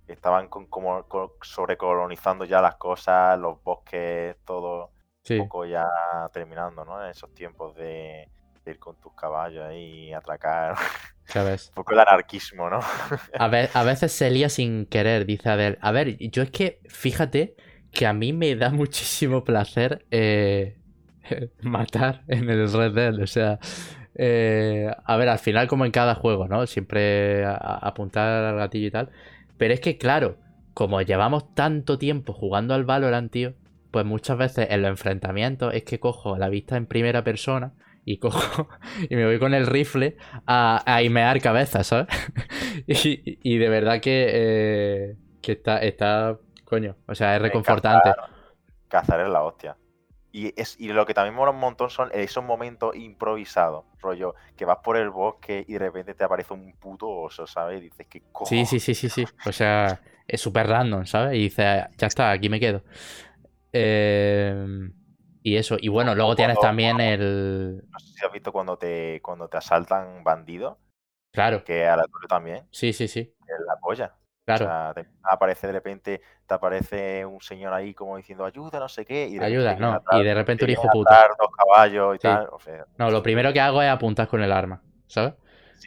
estaban 0.09 0.49
con, 0.49 0.67
como 0.67 1.07
sobrecolonizando 1.43 2.45
ya 2.45 2.61
las 2.61 2.77
cosas, 2.77 3.39
los 3.39 3.63
bosques, 3.63 4.37
todo 4.45 4.91
un 5.31 5.39
poco 5.39 5.65
ya 5.65 5.87
terminando, 6.33 6.85
¿no? 6.85 7.03
En 7.03 7.11
esos 7.11 7.33
tiempos 7.35 7.75
de, 7.77 8.29
ir 8.67 8.79
con 8.79 8.97
tus 8.97 9.13
caballos 9.15 9.73
y 9.75 10.13
atracar. 10.13 10.75
¿Sabes? 11.27 11.69
un 11.71 11.77
poco 11.77 11.95
el 11.95 12.01
anarquismo, 12.01 12.69
¿no? 12.69 12.81
a, 13.39 13.45
a 13.45 13.83
veces 13.83 14.13
se 14.13 14.31
lía 14.31 14.51
sin 14.51 14.85
querer, 14.85 15.25
dice 15.25 15.49
Adel. 15.49 15.79
A 15.81 15.91
ver, 15.91 16.19
yo 16.19 16.43
es 16.43 16.51
que, 16.51 16.81
fíjate 16.87 17.57
que 17.95 18.07
a 18.07 18.13
mí 18.13 18.35
me 18.35 18.55
da 18.57 18.71
muchísimo 18.71 19.43
placer 19.45 20.05
eh, 20.11 20.77
matar 21.63 22.25
en 22.29 22.51
el 22.51 22.71
Red 22.71 22.93
Dead, 22.93 23.23
o 23.23 23.27
sea, 23.27 23.59
eh, 24.14 24.90
a 25.05 25.16
ver, 25.16 25.29
al 25.29 25.38
final, 25.38 25.66
como 25.66 25.85
en 25.85 25.90
cada 25.90 26.14
juego, 26.14 26.48
¿no? 26.48 26.66
Siempre 26.66 27.44
apuntar 27.46 28.44
al 28.44 28.57
gatillo 28.57 28.88
y 28.88 28.90
tal. 28.90 29.11
Pero 29.57 29.74
es 29.74 29.81
que, 29.81 29.98
claro, 29.98 30.37
como 30.72 31.00
llevamos 31.03 31.55
tanto 31.55 31.98
tiempo 31.98 32.33
jugando 32.33 32.74
al 32.74 32.85
Valorant, 32.85 33.31
tío, 33.31 33.55
pues 33.90 34.05
muchas 34.05 34.37
veces 34.37 34.68
en 34.70 34.83
los 34.83 34.90
enfrentamientos 34.90 35.72
es 35.74 35.85
que 35.85 36.00
cojo 36.00 36.37
la 36.37 36.48
vista 36.48 36.77
en 36.77 36.87
primera 36.87 37.22
persona 37.22 37.74
y 38.05 38.18
cojo 38.18 38.68
y 39.09 39.14
me 39.16 39.24
voy 39.24 39.38
con 39.38 39.55
el 39.55 39.66
rifle 39.66 40.16
a, 40.46 40.83
a 40.85 41.03
imear 41.03 41.40
cabezas, 41.40 41.87
¿sabes? 41.87 42.09
y, 42.87 43.59
de 43.59 43.68
verdad 43.68 44.00
que, 44.00 44.27
eh, 44.33 45.16
que 45.40 45.53
está, 45.53 45.79
está, 45.79 46.38
coño, 46.64 46.96
o 47.07 47.14
sea, 47.14 47.37
es 47.37 47.42
reconfortante. 47.42 48.11
Cazar 48.88 49.20
es 49.20 49.29
la 49.29 49.42
hostia. 49.42 49.77
Y, 50.35 50.53
es, 50.61 50.75
y 50.81 50.88
lo 50.88 51.07
que 51.07 51.14
también 51.14 51.37
mola 51.37 51.53
un 51.53 51.61
montón 51.61 51.90
son 51.90 52.11
esos 52.12 52.42
momentos 52.42 52.97
improvisados, 52.97 53.85
rollo, 54.01 54.35
que 54.57 54.64
vas 54.64 54.79
por 54.83 54.97
el 54.97 55.09
bosque 55.09 55.64
y 55.68 55.75
de 55.75 55.79
repente 55.79 56.12
te 56.14 56.25
aparece 56.25 56.53
un 56.53 56.73
puto 56.73 57.09
oso, 57.09 57.47
¿sabes? 57.47 57.79
Y 57.79 57.83
dices, 57.85 58.09
que 58.09 58.20
cojo? 58.33 58.47
Sí, 58.47 58.66
sí, 58.66 58.81
sí, 58.81 58.97
sí, 58.97 59.09
sí. 59.09 59.25
O 59.47 59.53
sea, 59.53 60.01
es 60.27 60.40
súper 60.40 60.66
random, 60.66 61.07
¿sabes? 61.07 61.37
Y 61.37 61.42
dices, 61.42 61.85
ya 61.97 62.07
está, 62.09 62.33
aquí 62.33 62.49
me 62.49 62.59
quedo. 62.59 62.83
Em, 63.70 64.92
y 65.44 65.55
eso, 65.55 65.77
y 65.79 65.87
bueno, 65.87 66.16
luego 66.16 66.35
tienes 66.35 66.59
también 66.59 67.01
el. 67.01 67.85
No 67.88 67.99
sé 68.01 68.14
si 68.14 68.27
has 68.27 68.33
visto 68.33 68.51
cuando 68.51 68.77
te, 68.77 69.23
cuando 69.23 69.47
te 69.47 69.59
asaltan 69.59 70.25
bandidos. 70.25 70.79
Claro. 71.31 71.62
Que 71.62 71.87
a 71.87 71.97
la 71.97 72.07
tuya 72.07 72.27
también. 72.29 72.66
Sí, 72.73 72.92
sí, 72.92 73.07
sí. 73.07 73.20
Es 73.20 73.66
la 73.68 73.77
polla. 73.81 74.16
Claro. 74.44 74.66
O 74.66 74.68
sea, 74.68 74.92
te 74.94 75.07
aparece 75.22 75.66
de 75.68 75.72
repente, 75.72 76.20
te 76.46 76.54
aparece 76.54 77.24
un 77.24 77.40
señor 77.40 77.72
ahí 77.72 77.94
como 77.94 78.16
diciendo 78.16 78.44
ayuda, 78.44 78.78
no 78.78 78.88
sé 78.88 79.07
qué. 79.07 79.26
Y 79.26 79.38
ayuda, 79.38 79.74
no. 79.76 80.02
y 80.12 80.22
de 80.22 80.35
repente 80.35 80.64
un 80.64 80.70
hijo 80.70 80.88
puta. 80.92 81.28
dos 81.38 81.48
caballos 81.57 82.16
y 82.16 82.18
tal. 82.18 82.48
no, 82.98 83.11
lo 83.11 83.22
primero 83.22 83.52
que 83.52 83.61
hago 83.61 83.80
es 83.83 83.88
apuntar 83.88 84.28
con 84.28 84.42
el 84.42 84.52
arma, 84.52 84.83
¿sabes? 85.07 85.35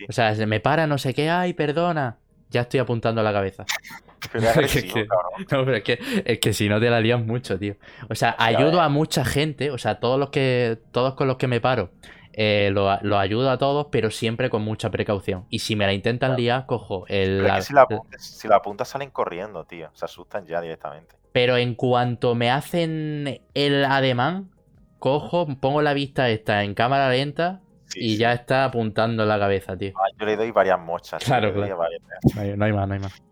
O 0.09 0.11
sea, 0.11 0.33
se 0.35 0.45
me 0.45 0.59
para, 0.59 0.87
no 0.87 0.97
sé 0.97 1.13
qué, 1.13 1.29
ay, 1.29 1.53
perdona. 1.53 2.17
Ya 2.49 2.61
estoy 2.61 2.79
apuntando 2.79 3.21
a 3.21 3.23
la 3.23 3.33
cabeza. 3.33 3.65
no, 4.33 5.65
pero 5.65 5.75
es 5.75 5.83
que, 5.83 5.99
es 6.25 6.39
que 6.39 6.53
si 6.53 6.67
no 6.67 6.79
te 6.79 6.89
la 6.89 6.99
lías 6.99 7.21
mucho, 7.21 7.57
tío. 7.59 7.75
O 8.09 8.15
sea, 8.15 8.35
ayudo 8.39 8.81
a 8.81 8.89
mucha 8.89 9.23
gente, 9.23 9.71
o 9.71 9.77
sea, 9.77 9.99
todos 9.99 10.19
los 10.19 10.29
que. 10.29 10.79
Todos 10.91 11.13
con 11.13 11.27
los 11.27 11.37
que 11.37 11.47
me 11.47 11.61
paro. 11.61 11.91
Eh, 12.39 12.69
lo, 12.71 12.99
lo, 13.01 13.17
ayudo 13.17 13.49
a 13.49 13.57
todos, 13.57 13.87
pero 13.91 14.11
siempre 14.11 14.51
con 14.51 14.61
mucha 14.61 14.91
precaución. 14.91 15.45
Y 15.49 15.57
si 15.57 15.75
me 15.75 15.87
la 15.87 15.93
intentan 15.93 16.35
liar, 16.35 16.67
cojo 16.67 17.05
el. 17.07 17.49
si, 17.61 17.73
la 17.73 17.81
apuntas, 17.81 18.23
si 18.23 18.47
la 18.47 18.57
apuntas 18.57 18.87
salen 18.87 19.09
corriendo, 19.09 19.63
tío. 19.63 19.89
Se 19.93 20.05
asustan 20.05 20.45
ya 20.45 20.61
directamente. 20.61 21.15
Pero 21.31 21.57
en 21.57 21.73
cuanto 21.73 22.35
me 22.35 22.51
hacen 22.51 23.41
el 23.55 23.85
ademán, 23.85 24.51
cojo, 24.99 25.47
pongo 25.59 25.81
la 25.81 25.93
vista 25.93 26.29
esta 26.29 26.63
en 26.63 26.75
cámara 26.75 27.09
lenta 27.09 27.61
y 27.95 28.17
ya 28.17 28.33
está 28.33 28.65
apuntando 28.65 29.23
en 29.23 29.29
la 29.29 29.39
cabeza, 29.39 29.75
tío. 29.75 29.93
Ah, 29.95 30.07
yo 30.19 30.25
le 30.27 30.37
doy 30.37 30.51
varias 30.51 30.79
mochas. 30.79 31.23
Claro, 31.23 31.51
claro. 31.51 31.75
No, 31.75 32.41
hay, 32.65 32.73
más, 32.73 32.87
no 32.87 32.93
hay 32.93 32.99
más. 32.99 33.23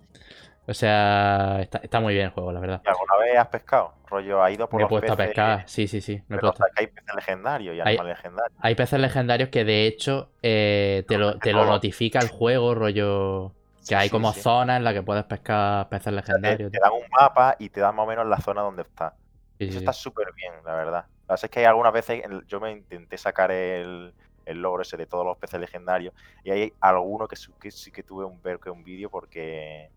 O 0.67 0.73
sea, 0.73 1.62
está, 1.62 1.99
muy 1.99 2.13
bien 2.13 2.25
el 2.25 2.32
juego, 2.32 2.51
la 2.51 2.60
verdad. 2.60 2.82
¿Y 2.84 2.89
alguna 2.89 3.17
vez 3.17 3.38
has 3.38 3.47
pescado? 3.47 3.93
Rollo, 4.08 4.43
ha 4.43 4.51
ido 4.51 4.67
por 4.67 4.80
me 4.80 4.86
he 4.86 4.89
puesto 4.89 5.13
a 5.13 5.15
pescar, 5.15 5.63
sí, 5.67 5.88
sí, 5.88 6.01
sí. 6.01 6.21
Me 6.28 6.38
he 6.38 6.39
puesto. 6.39 6.63
hay 6.75 6.88
peces 6.88 7.15
legendarios 7.15 7.75
y 7.75 7.82
animales 7.82 8.17
legendarios. 8.17 8.60
Hay 8.62 8.75
peces 8.75 8.99
legendarios 8.99 9.49
que 9.49 9.63
de 9.63 9.86
hecho 9.86 10.30
eh, 10.41 11.04
te, 11.08 11.17
lo, 11.17 11.38
te 11.38 11.54
lo 11.54 11.65
notifica 11.65 12.19
el 12.19 12.30
juego, 12.30 12.73
rollo. 12.73 13.51
Que 13.88 13.95
hay 13.95 14.10
como 14.10 14.34
zonas 14.34 14.78
en 14.78 14.84
las 14.84 14.95
que 14.95 15.04
puedes 15.04 15.23
pescar 15.25 15.88
peces 15.89 16.12
legendarios. 16.12 16.71
te, 16.71 16.80
dan 16.80 16.91
un 16.91 17.08
mapa 17.12 17.56
y 17.60 17.69
te 17.69 17.82
dan 17.82 17.95
más 17.95 18.06
o 18.06 18.08
menos 18.08 18.25
la 18.25 18.39
zona 18.39 18.62
donde 18.62 18.82
está. 18.82 19.13
Eso 19.60 19.78
está 19.78 19.93
súper 19.93 20.34
bien, 20.34 20.54
la 20.65 20.73
verdad. 20.73 21.06
Lo 21.30 21.36
que 21.36 21.45
es 21.45 21.51
que 21.51 21.60
hay 21.60 21.65
algunas 21.65 21.93
veces, 21.93 22.23
yo 22.47 22.60
me 22.60 22.71
intenté 22.71 23.17
sacar 23.17 23.51
el, 23.51 24.13
el 24.45 24.62
logro 24.62 24.82
ese 24.82 24.97
de 24.97 25.06
todos 25.06 25.25
los 25.25 25.38
peces 25.38 25.60
legendarios. 25.60 26.13
Y 26.43 26.51
hay 26.51 26.73
alguno 26.80 27.28
que, 27.28 27.36
sí 27.36 27.91
que 27.91 28.04
tuve 28.04 28.25
un 28.25 28.41
ver 28.41 28.60
que 28.60 28.69
un 28.69 28.84
vídeo 28.84 29.10
porque 29.10 29.89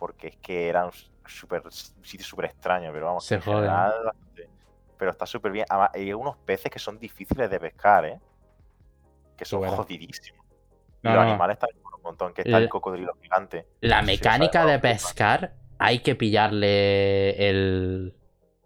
porque 0.00 0.28
es 0.28 0.36
que 0.38 0.68
era 0.68 0.86
un, 0.86 0.92
super, 1.26 1.62
sitio 1.70 2.26
súper 2.26 2.46
extraño, 2.46 2.90
pero 2.92 3.06
vamos, 3.06 3.24
Se 3.24 3.38
pero 3.38 5.12
está 5.12 5.26
súper 5.26 5.52
bien. 5.52 5.66
hay 5.68 6.12
unos 6.12 6.38
peces 6.38 6.72
que 6.72 6.78
son 6.78 6.98
difíciles 6.98 7.50
de 7.50 7.60
pescar, 7.60 8.06
¿eh? 8.06 8.20
Que 9.36 9.44
son 9.44 9.62
jodidísimos. 9.68 10.44
y 11.02 11.08
los 11.08 11.18
animales 11.18 11.54
están 11.54 11.70
un 11.94 12.02
montón, 12.02 12.32
que 12.32 12.42
está 12.42 12.58
el, 12.58 12.68
cocodrilo 12.68 13.14
gigante. 13.20 13.66
La 13.80 14.02
mecánica 14.02 14.64
de 14.64 14.78
pescar 14.78 15.54
hay 15.78 16.00
que 16.00 16.14
pillarle 16.14 17.48
el, 17.48 18.14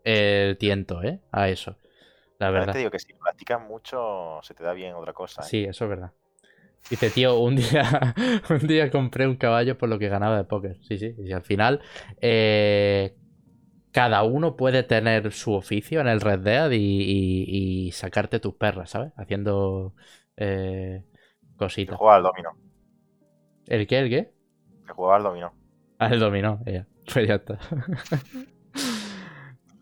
el 0.04 0.56
tiento, 0.58 1.02
¿eh? 1.02 1.20
A 1.32 1.48
eso. 1.48 1.76
La 2.38 2.50
verdad. 2.50 2.72
Te 2.72 2.78
digo 2.78 2.90
que 2.90 2.98
si 2.98 3.12
practicas 3.12 3.60
mucho, 3.60 4.40
se 4.42 4.54
te 4.54 4.62
da 4.62 4.72
bien 4.72 4.94
otra 4.94 5.12
cosa. 5.12 5.42
¿eh? 5.42 5.46
Sí, 5.48 5.64
eso 5.64 5.84
es 5.84 5.90
verdad. 5.90 6.12
Dice, 6.90 7.10
tío, 7.10 7.38
un 7.38 7.56
día, 7.56 8.14
un 8.50 8.66
día 8.66 8.90
compré 8.90 9.26
un 9.26 9.36
caballo 9.36 9.78
por 9.78 9.88
lo 9.88 9.98
que 9.98 10.08
ganaba 10.08 10.36
de 10.36 10.44
póker. 10.44 10.78
Sí, 10.82 10.98
sí. 10.98 11.14
Y 11.18 11.32
al 11.32 11.42
final, 11.42 11.80
eh, 12.20 13.16
cada 13.90 14.22
uno 14.24 14.56
puede 14.56 14.82
tener 14.82 15.32
su 15.32 15.54
oficio 15.54 16.00
en 16.00 16.08
el 16.08 16.20
Red 16.20 16.40
Dead 16.40 16.70
y, 16.72 17.90
sacarte 17.92 18.40
tus 18.40 18.54
perras, 18.54 18.90
¿sabes? 18.90 19.12
Haciendo 19.16 19.94
eh, 20.36 21.04
cositas. 21.56 21.96
Juega 21.96 22.16
al 22.16 22.22
dominó. 22.22 22.50
¿El 23.66 23.86
qué? 23.86 23.98
¿El 24.00 24.10
qué? 24.10 24.32
Que 24.86 24.92
juega 24.92 25.16
al 25.16 25.22
dominó. 25.22 25.54
Ah, 25.98 26.08
el 26.08 26.20
dominó, 26.20 26.60
ya. 26.66 26.86
Pues 27.12 27.28
ya 27.28 27.36
está. 27.36 27.58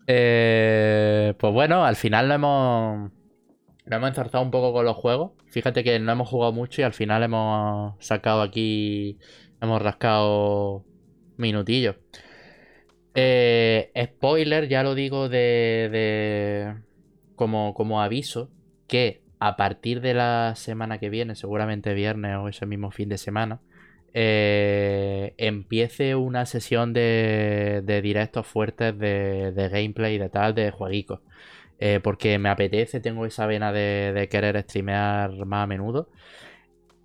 Eh, 0.05 1.33
pues 1.39 1.53
bueno, 1.53 1.85
al 1.85 1.95
final 1.95 2.27
lo 2.27 2.33
hemos. 2.33 3.11
Lo 3.85 3.97
hemos 3.97 4.09
enzarzado 4.09 4.43
un 4.43 4.51
poco 4.51 4.73
con 4.73 4.85
los 4.85 4.95
juegos. 4.95 5.31
Fíjate 5.47 5.83
que 5.83 5.99
no 5.99 6.11
hemos 6.11 6.29
jugado 6.29 6.53
mucho 6.53 6.81
y 6.81 6.83
al 6.83 6.93
final 6.93 7.23
hemos 7.23 7.95
sacado 7.99 8.41
aquí. 8.41 9.17
Hemos 9.61 9.81
rascado 9.81 10.83
minutillos. 11.37 11.95
Eh, 13.15 13.91
spoiler, 14.15 14.67
ya 14.67 14.83
lo 14.83 14.95
digo 14.95 15.29
de. 15.29 15.89
de 15.91 16.75
como, 17.35 17.73
como 17.73 18.01
aviso. 18.01 18.49
Que 18.87 19.21
a 19.39 19.55
partir 19.57 20.01
de 20.01 20.13
la 20.13 20.53
semana 20.55 20.99
que 20.99 21.09
viene, 21.09 21.35
seguramente 21.35 21.93
viernes 21.93 22.37
o 22.37 22.47
ese 22.47 22.65
mismo 22.65 22.91
fin 22.91 23.09
de 23.09 23.17
semana 23.17 23.59
eh, 24.13 25.33
empiece 25.37 26.15
una 26.15 26.45
sesión 26.45 26.93
de, 26.93 27.83
directos 28.03 28.45
fuertes 28.45 28.97
de, 28.97 29.69
gameplay 29.71 30.15
y 30.15 30.17
de 30.19 30.29
tal, 30.29 30.53
de 30.53 30.71
jueguicos. 30.71 31.21
Eh, 31.85 31.99
porque 32.01 32.39
me 32.39 32.47
apetece, 32.47 33.01
tengo 33.01 33.25
esa 33.25 33.45
vena 33.45 33.73
de, 33.73 34.29
querer 34.31 34.57
streamear 34.61 35.45
más 35.45 35.65
a 35.65 35.67
menudo. 35.67 36.07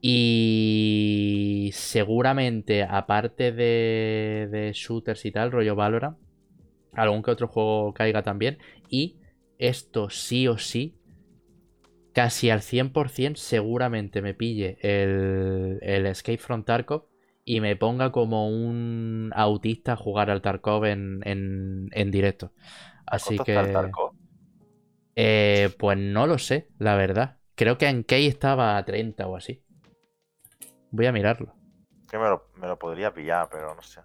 Y 0.01 1.71
seguramente, 1.73 2.85
aparte 2.85 3.51
de, 3.51 4.47
de, 4.49 4.71
shooters 4.73 5.25
y 5.25 5.33
tal, 5.33 5.51
rollo 5.51 5.75
Valorant, 5.75 6.17
algún 6.93 7.25
que 7.25 7.33
otro 7.33 7.49
juego 7.49 7.93
caiga 7.93 8.23
también. 8.23 8.59
Y 8.88 9.17
esto 9.59 10.11
sí 10.11 10.47
o 10.47 10.59
sí 10.59 10.95
casi 12.12 12.51
al 12.51 12.61
100% 12.61 13.35
seguramente 13.35 14.23
me 14.23 14.35
pille 14.35 14.79
el, 14.81 16.07
Escape 16.07 16.38
from 16.38 16.62
Tarkov 16.62 17.07
y 17.45 17.61
me 17.61 17.75
ponga 17.75 18.12
como 18.12 18.49
un 18.49 19.33
autista 19.35 19.95
a 19.95 19.97
jugar 19.97 20.31
al 20.31 20.41
Tarkov 20.41 20.85
en, 20.85 21.21
en, 21.25 22.11
directo. 22.12 22.53
Así 23.07 23.37
que... 23.38 23.57
Eh, 25.20 25.74
pues 25.81 25.98
no 25.98 26.28
lo 26.28 26.38
sé, 26.38 26.68
la 26.78 26.94
verdad. 26.94 27.38
Creo 27.57 27.76
que 27.76 27.88
en 27.88 28.04
Key 28.04 28.28
estaba 28.28 28.76
a 28.76 28.85
30 28.85 29.26
o 29.26 29.35
así. 29.35 29.64
Voy 30.92 31.07
a 31.07 31.12
mirarlo. 31.12 31.57
Que 32.09 32.18
me 32.18 32.28
me 32.54 32.68
lo 32.68 32.78
podría 32.78 33.12
pillar, 33.12 33.48
pero 33.50 33.74
no 33.74 33.83
sé. 33.83 34.00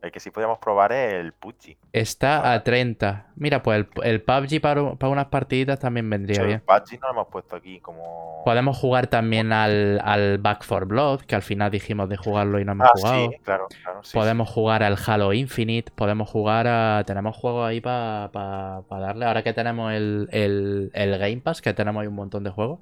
El 0.00 0.12
que 0.12 0.20
sí 0.20 0.30
podríamos 0.30 0.58
probar 0.58 0.92
es 0.92 1.14
el 1.14 1.32
PUBG. 1.32 1.76
Está 1.92 2.52
a 2.52 2.62
30. 2.62 3.26
Mira, 3.34 3.62
pues 3.62 3.86
el, 4.04 4.22
PUBG 4.22 4.60
para, 4.60 4.82
unas 4.82 5.26
partiditas 5.26 5.80
también 5.80 6.08
vendría 6.08 6.42
bien. 6.42 6.58
El 6.58 6.62
PUBG 6.62 7.00
no 7.00 7.08
lo 7.08 7.12
hemos 7.14 7.28
puesto 7.28 7.56
aquí 7.56 7.80
como. 7.80 8.42
Podemos 8.44 8.78
jugar 8.78 9.08
también 9.08 9.52
al, 9.52 10.38
Back 10.40 10.64
4 10.66 10.86
Blood, 10.86 11.20
que 11.22 11.34
al 11.34 11.42
final 11.42 11.70
dijimos 11.70 12.08
de 12.08 12.16
jugarlo 12.16 12.60
y 12.60 12.64
no 12.64 12.72
hemos 12.72 12.86
ah, 12.86 12.92
jugado. 12.94 13.30
Sí, 13.30 13.38
claro, 13.42 13.68
podemos 14.12 14.48
jugar 14.48 14.82
al 14.84 14.96
Halo 15.04 15.32
Infinite. 15.32 15.90
Podemos 15.94 16.30
jugar 16.30 16.66
a. 16.68 17.02
Tenemos 17.04 17.36
juegos 17.36 17.68
ahí 17.68 17.80
para 17.80 18.82
darle. 18.88 19.26
Ahora 19.26 19.42
que 19.42 19.52
tenemos 19.52 19.92
el, 19.92 20.28
el, 20.30 20.90
el 20.94 21.18
Game 21.18 21.40
Pass, 21.40 21.60
que 21.60 21.74
tenemos 21.74 22.00
ahí 22.00 22.06
un 22.06 22.14
montón 22.14 22.44
de 22.44 22.50
juegos. 22.50 22.78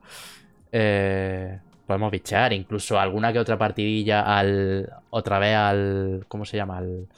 Eh, 0.73 1.61
podemos 1.87 2.11
bichear, 2.11 2.53
incluso 2.53 2.99
alguna 2.99 3.33
que 3.33 3.38
otra 3.38 3.57
partidilla 3.57 4.20
al. 4.20 4.92
Otra 5.11 5.38
vez 5.38 5.55
al. 5.57 6.25
¿Cómo 6.29 6.44
se 6.44 6.57
llama? 6.57 6.79
Al. 6.79 7.09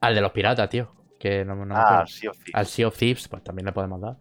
Al 0.00 0.14
de 0.14 0.20
los 0.20 0.32
piratas, 0.32 0.68
tío. 0.68 0.92
Que 1.18 1.44
no, 1.44 1.54
no 1.54 1.76
ah, 1.76 2.04
Al 2.54 2.66
Sea 2.66 2.88
of 2.88 2.96
Thieves, 2.96 3.28
pues 3.28 3.42
también 3.42 3.66
le 3.66 3.72
podemos 3.72 4.00
dar. 4.00 4.16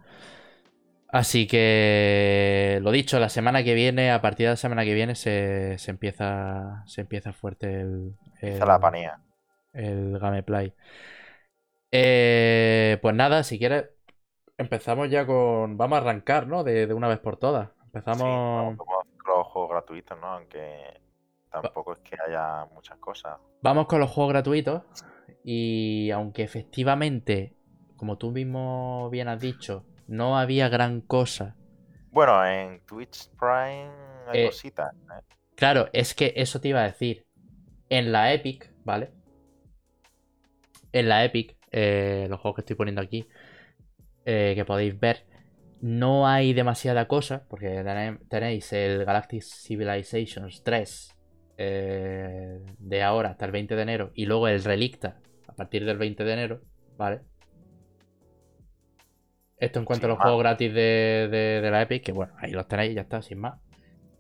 Así 1.10 1.48
que. 1.48 2.80
Lo 2.82 2.92
dicho, 2.92 3.20
la 3.20 3.30
semana 3.30 3.64
que 3.64 3.74
viene, 3.74 4.12
a 4.12 4.22
partir 4.22 4.46
de 4.46 4.54
la 4.54 4.58
semana 4.58 4.84
que 4.84 4.94
viene, 4.94 5.16
se, 5.16 5.78
se 5.78 5.92
empieza. 5.92 6.84
Se 6.88 7.02
empieza 7.02 7.34
fuerte 7.34 7.82
el. 7.82 8.16
el 8.42 8.60
la 8.60 8.80
panía. 8.80 9.20
El 9.74 10.18
gameplay. 10.20 10.74
Eh, 11.92 12.98
pues 13.02 13.16
nada, 13.16 13.44
si 13.44 13.60
quieres. 13.60 13.86
Empezamos 14.58 15.10
ya 15.10 15.26
con. 15.26 15.78
Vamos 15.78 15.98
a 15.98 16.02
arrancar, 16.02 16.48
¿no? 16.48 16.64
De, 16.64 16.88
de 16.88 16.94
una 16.94 17.08
vez 17.08 17.20
por 17.20 17.38
todas. 17.38 17.70
Empezamos. 17.94 18.78
con 18.78 19.38
los 19.38 19.48
juegos 19.48 19.72
gratuitos, 19.72 20.20
¿no? 20.20 20.28
Aunque 20.28 21.02
tampoco 21.50 21.94
es 21.94 22.00
que 22.00 22.16
haya 22.28 22.66
muchas 22.74 22.98
cosas. 23.00 23.38
Vamos 23.62 23.88
con 23.88 24.00
los 24.00 24.12
juegos 24.12 24.34
gratuitos. 24.34 24.84
Y 25.44 26.12
aunque 26.12 26.44
efectivamente, 26.44 27.56
como 27.98 28.18
tú 28.18 28.32
mismo 28.32 29.10
bien 29.10 29.28
has 29.28 29.40
dicho, 29.40 29.86
no 30.08 30.38
había 30.38 30.70
gran 30.70 31.02
cosa. 31.02 31.56
Bueno, 32.12 32.46
en 32.46 32.80
Twitch 32.86 33.30
Prime 33.40 33.92
hay 34.28 34.42
eh, 34.42 34.46
cositas. 34.48 34.94
¿eh? 34.94 35.24
Claro, 35.56 35.90
es 35.94 36.14
que 36.14 36.34
eso 36.36 36.62
te 36.62 36.68
iba 36.68 36.82
a 36.82 36.86
decir. 36.86 37.26
En 37.90 38.12
la 38.12 38.34
Epic, 38.34 38.72
¿vale? 38.84 39.12
En 40.92 41.10
la 41.10 41.26
Epic, 41.26 41.58
eh, 41.72 42.28
los 42.30 42.40
juegos 42.40 42.58
que 42.58 42.62
estoy 42.62 42.76
poniendo 42.76 43.02
aquí, 43.02 43.28
que 44.26 44.64
podéis 44.68 45.00
ver, 45.00 45.26
no 45.82 46.28
hay 46.28 46.54
demasiada 46.54 47.08
cosa, 47.08 47.46
porque 47.50 47.84
tenéis 48.30 48.74
el 48.74 49.06
Galactic 49.06 49.44
Civilizations 49.44 50.64
3 50.64 51.16
eh, 51.58 52.60
de 52.78 53.04
ahora 53.04 53.30
hasta 53.32 53.46
el 53.46 53.52
20 53.52 53.76
de 53.76 53.82
enero 53.82 54.12
y 54.14 54.26
luego 54.26 54.48
el 54.48 54.64
Relicta 54.64 55.20
a 55.48 55.54
partir 55.54 55.86
del 55.86 55.98
20 55.98 56.24
de 56.24 56.34
enero, 56.34 56.62
¿vale? 56.98 57.22
Esto 59.58 59.80
en 59.80 59.86
cuanto 59.86 60.06
a 60.06 60.10
los 60.10 60.20
juegos 60.20 60.40
gratis 60.40 60.74
de, 60.74 61.68
la 61.70 61.82
Epic, 61.82 62.04
que 62.04 62.12
bueno, 62.14 62.34
ahí 62.38 62.52
los 62.52 62.68
tenéis, 62.68 62.96
ya 62.96 63.02
está, 63.02 63.22
sin 63.22 63.40
más. 63.40 63.60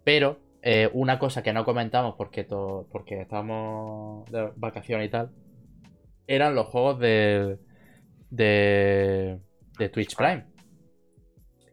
Pero 0.03 0.39
eh, 0.61 0.89
una 0.91 1.17
cosa 1.17 1.41
que 1.41 1.53
no 1.53 1.63
comentamos 1.63 2.15
porque, 2.17 2.43
porque 2.43 3.21
estábamos 3.21 4.29
de 4.31 4.51
vacaciones 4.57 5.07
y 5.07 5.11
tal, 5.11 5.31
eran 6.27 6.55
los 6.55 6.67
juegos 6.67 6.99
de, 6.99 7.57
de, 8.29 9.39
de 9.77 9.89
Twitch 9.89 10.15
Prime. 10.17 10.45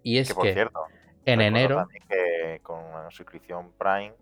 Y 0.07 0.19
es 0.19 0.29
que, 0.29 0.35
por 0.35 0.47
cierto, 0.47 0.85
en 1.25 1.41
enero. 1.41 1.89
que 2.09 2.61
con 2.63 2.79
una 2.79 3.11
suscripción 3.11 3.73
Prime 3.77 4.15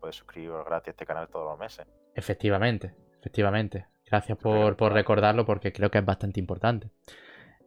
puedes 0.00 0.16
suscribir 0.16 0.50
gratis 0.66 0.88
a 0.88 0.90
este 0.90 1.06
canal 1.06 1.28
todos 1.28 1.50
los 1.50 1.58
meses. 1.60 1.86
Efectivamente, 2.12 2.92
efectivamente. 3.20 3.86
Gracias 4.04 4.36
por, 4.36 4.92
recordarlo 4.92 5.46
porque 5.46 5.72
creo 5.72 5.92
que 5.92 5.98
es 5.98 6.04
bastante 6.04 6.40
importante. 6.40 6.90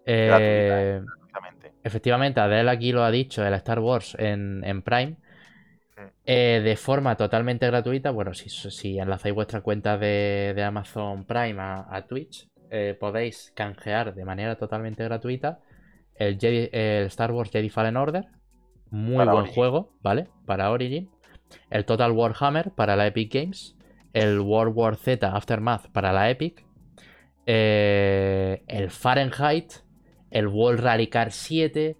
Eh, 0.05 1.01
efectivamente, 1.81 2.41
Adele 2.41 2.69
aquí 2.71 2.91
lo 2.91 3.05
ha 3.05 3.11
dicho, 3.11 3.45
el 3.45 3.53
Star 3.53 3.79
Wars 3.79 4.17
en, 4.19 4.81
Prime, 4.81 5.15
eh, 6.25 6.59
de 6.61 6.75
forma 6.75 7.15
totalmente 7.15 7.67
gratuita. 7.67 8.11
Bueno, 8.11 8.33
si, 8.33 8.49
si 8.49 8.99
enlazáis 8.99 9.33
vuestra 9.33 9.61
cuenta 9.61 9.97
de, 9.97 10.61
Amazon 10.61 11.23
Prime 11.23 11.55
a, 11.61 12.05
Twitch, 12.05 12.49
eh, 12.69 12.97
podéis 12.99 13.53
canjear 13.55 14.13
de 14.13 14.25
manera 14.25 14.57
totalmente 14.57 15.05
gratuita 15.05 15.61
el, 16.27 17.05
Star 17.07 17.31
Wars 17.31 17.51
Jedi 17.51 17.69
Fallen 17.69 17.97
Order. 17.97 18.25
Muy 18.89 19.25
buen 19.25 19.45
juego, 19.47 19.93
¿vale? 20.01 20.27
Para 20.45 20.71
Origin. 20.71 21.09
El 21.69 21.85
Total 21.85 22.11
Warhammer 22.11 22.71
para 22.71 22.95
la 22.95 23.07
Epic 23.07 23.33
Games. 23.33 23.75
El 24.13 24.39
World 24.39 24.73
War 24.75 24.95
Z 24.95 25.27
Aftermath 25.27 25.89
para 25.91 26.11
la 26.11 26.29
Epic. 26.29 26.65
Eh, 27.45 28.63
el 28.67 28.91
Fahrenheit 28.91 29.81
el 30.31 30.47
World 30.47 30.79
Rally 30.79 31.07
Car 31.07 31.31
7 31.31 31.97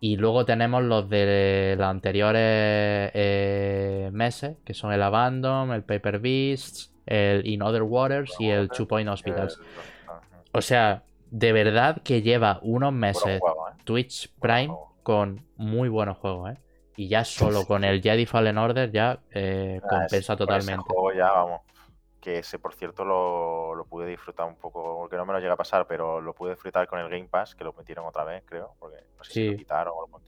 y 0.00 0.16
luego 0.16 0.46
tenemos 0.46 0.82
los 0.82 1.08
de 1.08 1.74
los 1.78 1.86
anteriores 1.86 3.10
eh, 3.14 4.10
meses, 4.12 4.56
que 4.64 4.72
son 4.72 4.92
el 4.92 5.02
Abandon, 5.02 5.72
el 5.72 5.84
Paper 5.84 6.18
Beasts, 6.18 6.92
el 7.04 7.46
In 7.46 7.62
Other 7.62 7.82
Waters 7.82 8.34
y 8.38 8.48
el 8.48 8.70
Two 8.70 8.88
Point 8.88 9.10
Hospitals. 9.10 9.60
O 10.52 10.62
sea, 10.62 11.04
de 11.30 11.52
verdad 11.52 12.02
que 12.02 12.22
lleva 12.22 12.58
unos 12.62 12.92
meses 12.92 13.40
¿eh? 13.40 13.40
Twitch 13.84 14.32
Prime 14.40 14.74
con 15.02 15.46
muy 15.56 15.88
buenos 15.88 16.18
juegos, 16.18 16.52
¿eh? 16.52 16.58
Y 16.96 17.08
ya 17.08 17.24
solo 17.24 17.64
con 17.64 17.84
el 17.84 18.02
Jedi 18.02 18.26
Fallen 18.26 18.58
Order 18.58 18.90
ya 18.90 19.20
eh, 19.30 19.80
compensa 19.88 20.36
totalmente. 20.36 20.84
ya, 21.16 21.30
vamos 21.32 21.60
que 22.20 22.38
ese 22.38 22.58
por 22.58 22.74
cierto 22.74 23.04
lo, 23.04 23.86
pude 23.88 24.06
disfrutar 24.06 24.46
un 24.46 24.56
poco, 24.56 24.98
porque 24.98 25.16
no 25.16 25.24
me 25.24 25.32
lo 25.32 25.40
llega 25.40 25.54
a 25.54 25.56
pasar, 25.56 25.86
pero 25.86 26.20
lo 26.20 26.34
pude 26.34 26.50
disfrutar 26.50 26.86
con 26.86 27.00
el 27.00 27.08
Game 27.08 27.28
Pass, 27.28 27.54
que 27.54 27.64
lo 27.64 27.72
metieron 27.72 28.04
otra 28.04 28.24
vez, 28.24 28.42
creo, 28.44 28.74
porque 28.78 28.98
no 29.16 29.24
sé 29.24 29.32
si 29.32 29.50
lo 29.50 29.56
quitaron 29.56 29.94
o 29.96 30.20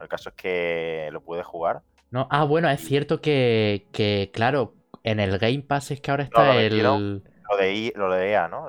El 0.00 0.08
caso 0.08 0.30
es 0.30 0.34
que 0.34 1.08
lo 1.12 1.20
pude 1.20 1.42
jugar. 1.42 1.82
No, 2.10 2.26
ah, 2.30 2.44
bueno, 2.44 2.68
es 2.70 2.80
cierto 2.80 3.20
que, 3.20 3.88
que 3.92 4.30
claro, 4.32 4.74
en 5.02 5.20
el 5.20 5.38
Game 5.38 5.62
Pass 5.62 5.90
es 5.90 6.00
que 6.00 6.10
ahora 6.10 6.24
está 6.24 6.56
el... 6.56 7.22
Lo 7.50 7.56
de, 7.56 7.92
lo 7.94 8.10
de 8.10 8.30
EA, 8.30 8.48
¿no? 8.48 8.66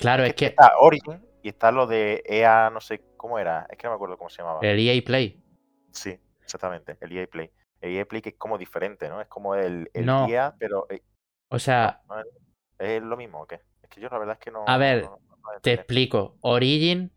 claro, 0.00 0.24
es, 0.24 0.34
que... 0.34 0.46
Está 0.46 0.72
Origin 0.80 1.24
y 1.42 1.48
está 1.48 1.70
lo 1.70 1.86
de 1.86 2.22
EA, 2.26 2.70
no 2.70 2.80
sé 2.80 3.02
cómo 3.16 3.38
era, 3.38 3.66
es 3.70 3.78
que 3.78 3.86
no 3.86 3.92
me 3.92 3.94
acuerdo 3.94 4.18
cómo 4.18 4.30
se 4.30 4.42
llamaba. 4.42 4.60
El 4.62 4.78
EA 4.78 5.00
Play. 5.04 5.40
Sí, 5.92 6.18
exactamente, 6.42 6.96
el 7.00 7.16
EA 7.16 7.26
Play. 7.26 7.50
El 7.80 7.96
EA 7.96 8.04
Play 8.06 8.22
que 8.22 8.30
es 8.30 8.34
como 8.36 8.58
diferente, 8.58 9.08
¿no? 9.08 9.20
Es 9.20 9.28
como 9.28 9.54
el, 9.54 9.88
el 9.94 10.08
EA, 10.08 10.54
pero 10.58 10.86
eh, 10.90 11.02
o 11.48 11.58
sea. 11.58 12.00
¿Es 12.78 13.02
lo 13.02 13.16
mismo 13.16 13.42
o 13.42 13.46
qué? 13.46 13.60
Es 13.82 13.88
que 13.88 14.00
yo 14.00 14.08
la 14.08 14.18
verdad 14.18 14.36
es 14.38 14.44
que 14.44 14.50
no. 14.50 14.64
A 14.66 14.76
ver, 14.78 15.08
te 15.62 15.72
explico. 15.72 16.36
Origin 16.40 17.12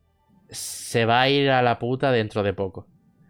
se 0.49 1.05
va 1.05 1.21
a 1.21 1.29
ir 1.29 1.49
a 1.49 1.61
la 1.61 1.79
puta 1.79 2.11
dentro 2.11 2.43
de 2.43 2.53
poco. 2.53 2.87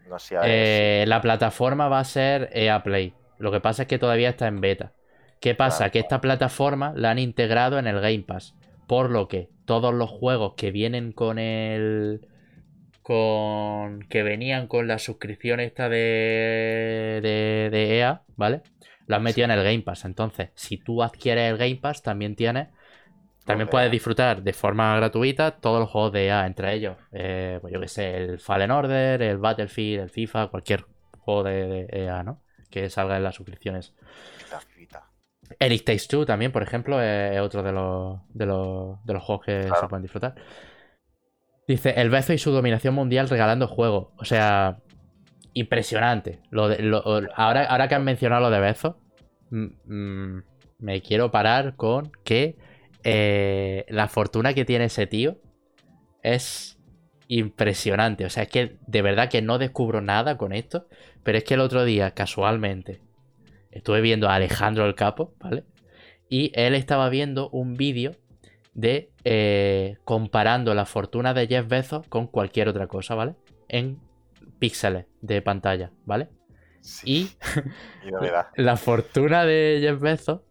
No 0.08 0.20
sé, 0.20 0.38
eh, 0.44 1.06
la 1.08 1.22
plataforma 1.22 1.88
va 1.88 2.00
a 2.00 2.04
ser 2.04 2.50
EA 2.54 2.84
Play. 2.84 3.14
Lo 3.38 3.52
que 3.52 3.62
pasa 3.62 3.84
es 3.84 3.88
que 3.88 3.98
todavía 3.98 4.30
está 4.30 4.48
en 4.48 4.62
beta. 4.62 4.94
¿Qué 5.42 5.56
pasa? 5.56 5.90
que 5.90 6.00
esta 6.00 6.22
plataforma 6.22 6.94
la 6.96 7.12
han 7.12 7.20
integrado 7.20 7.78
en 7.78 7.88
el 7.88 8.00
Game 8.00 8.24
Pass. 8.24 8.56
Por 8.88 9.10
lo 9.10 9.28
que 9.28 9.50
todos 9.66 9.94
los 9.94 10.10
juegos 10.10 10.54
que 10.56 10.72
vienen 10.72 11.12
con 11.12 11.40
el. 11.40 12.28
con. 13.02 14.04
que 14.08 14.24
venían 14.24 14.68
con 14.68 14.88
la 14.88 15.00
suscripción 15.00 15.60
esta 15.60 15.90
de. 15.90 17.20
de, 17.22 17.70
de 17.70 17.98
EA, 18.00 18.22
¿vale? 18.38 18.62
lo 19.12 19.18
has 19.18 19.22
metido 19.22 19.46
en 19.46 19.52
el 19.52 19.64
Game 19.64 19.82
Pass. 19.82 20.06
Entonces, 20.06 20.50
si 20.56 20.78
tú 20.78 21.04
adquieres 21.04 21.52
el 21.52 21.58
Game 21.58 21.76
Pass, 21.76 22.02
también 22.02 22.36
tienes. 22.36 22.70
También 23.46 23.68
puedes 23.68 23.92
disfrutar 23.92 24.44
de 24.44 24.54
forma 24.54 24.96
gratuita 24.96 25.52
todos 25.52 25.80
los 25.80 25.90
juegos 25.90 26.14
de 26.14 26.28
EA, 26.28 26.46
entre 26.46 26.74
ellos, 26.76 26.96
eh, 27.12 27.58
pues 27.60 27.74
yo 27.74 27.82
que 27.82 27.88
sé, 27.88 28.16
el 28.16 28.40
Fallen 28.40 28.70
Order, 28.70 29.22
el 29.22 29.40
Battlefield, 29.40 30.04
el 30.04 30.10
FIFA, 30.12 30.48
cualquier 30.48 30.86
juego 31.18 31.44
de, 31.44 31.88
EA, 31.92 32.24
¿no? 32.24 32.40
Que 32.70 32.90
salga 32.90 33.18
en 33.18 33.24
las 33.24 33.36
suscripciones. 33.36 33.94
It 35.70 35.86
Takes 35.86 36.08
Two 36.10 36.26
también, 36.26 36.52
por 36.52 36.64
ejemplo, 36.64 37.02
es 37.02 37.40
otro 37.40 37.62
de 37.62 37.72
los, 37.72 38.20
de 38.34 38.46
los, 38.46 39.04
de 39.06 39.14
los 39.14 39.24
juegos 39.24 39.46
que 39.46 39.64
se 39.64 39.88
pueden 39.88 40.02
disfrutar. 40.02 40.36
Dice, 41.68 41.94
el 41.98 42.10
Bezo 42.10 42.34
y 42.34 42.38
su 42.38 42.52
dominación 42.52 42.96
mundial 42.96 43.30
regalando 43.30 43.68
juegos. 43.68 44.10
O 44.18 44.26
sea, 44.26 44.80
impresionante. 45.54 46.40
Lo 46.50 46.66
ahora, 47.36 47.66
ahora 47.66 47.88
que 47.88 47.96
han 47.96 48.04
mencionado 48.04 48.42
lo 48.42 48.50
de 48.50 48.60
Bezo, 48.60 49.00
me 49.50 51.02
quiero 51.02 51.32
parar 51.32 51.76
con 51.76 52.12
que 52.24 52.58
eh, 53.04 53.86
la 53.90 54.08
fortuna 54.08 54.54
que 54.54 54.66
tiene 54.66 54.86
ese 54.86 55.08
tío 55.08 55.38
es 56.24 56.80
impresionante. 57.28 58.26
O 58.26 58.30
sea, 58.30 58.44
es 58.44 58.50
que 58.50 58.78
de 58.88 59.02
verdad 59.02 59.30
que 59.30 59.42
no 59.42 59.58
descubro 59.58 60.02
nada 60.02 60.38
con 60.38 60.54
esto. 60.54 60.88
Pero 61.24 61.38
es 61.38 61.44
que 61.44 61.54
el 61.54 61.60
otro 61.60 61.86
día, 61.86 62.12
casualmente, 62.12 63.02
estuve 63.72 64.02
viendo 64.02 64.30
a 64.30 64.36
Alejandro 64.36 64.86
el 64.86 64.96
Capo, 64.96 65.34
¿vale? 65.40 65.64
Y 66.30 66.52
él 66.56 66.76
estaba 66.76 67.10
viendo 67.10 67.50
un 67.50 67.76
vídeo 67.76 68.16
de 68.74 69.12
eh, 69.26 69.98
comparando 70.06 70.74
la 70.74 70.86
fortuna 70.86 71.34
de 71.34 71.48
Jeff 71.48 71.68
Bezos 71.68 72.08
con 72.08 72.28
cualquier 72.28 72.70
otra 72.70 72.88
cosa, 72.88 73.16
¿vale? 73.16 73.36
En 73.68 74.00
píxeles 74.60 75.06
de 75.22 75.42
pantalla, 75.42 75.92
¿vale? 76.06 76.30
Y, 77.04 77.30
la 78.56 78.78
fortuna 78.78 79.46
de 79.46 79.80
Jeff 79.82 80.00
Bezos 80.00 80.42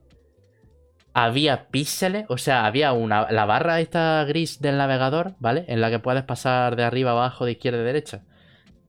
había 1.12 1.68
píxeles, 1.68 2.26
o 2.28 2.38
sea, 2.38 2.66
había 2.66 2.92
una 2.92 3.30
la 3.32 3.44
barra 3.44 3.80
esta 3.80 4.24
gris 4.24 4.60
del 4.60 4.76
navegador, 4.76 5.34
¿vale? 5.38 5.64
En 5.68 5.80
la 5.80 5.90
que 5.90 5.98
puedes 5.98 6.22
pasar 6.22 6.76
de 6.76 6.84
arriba 6.84 7.12
abajo, 7.12 7.44
de 7.44 7.52
izquierda 7.52 7.80
a 7.80 7.84
derecha. 7.84 8.22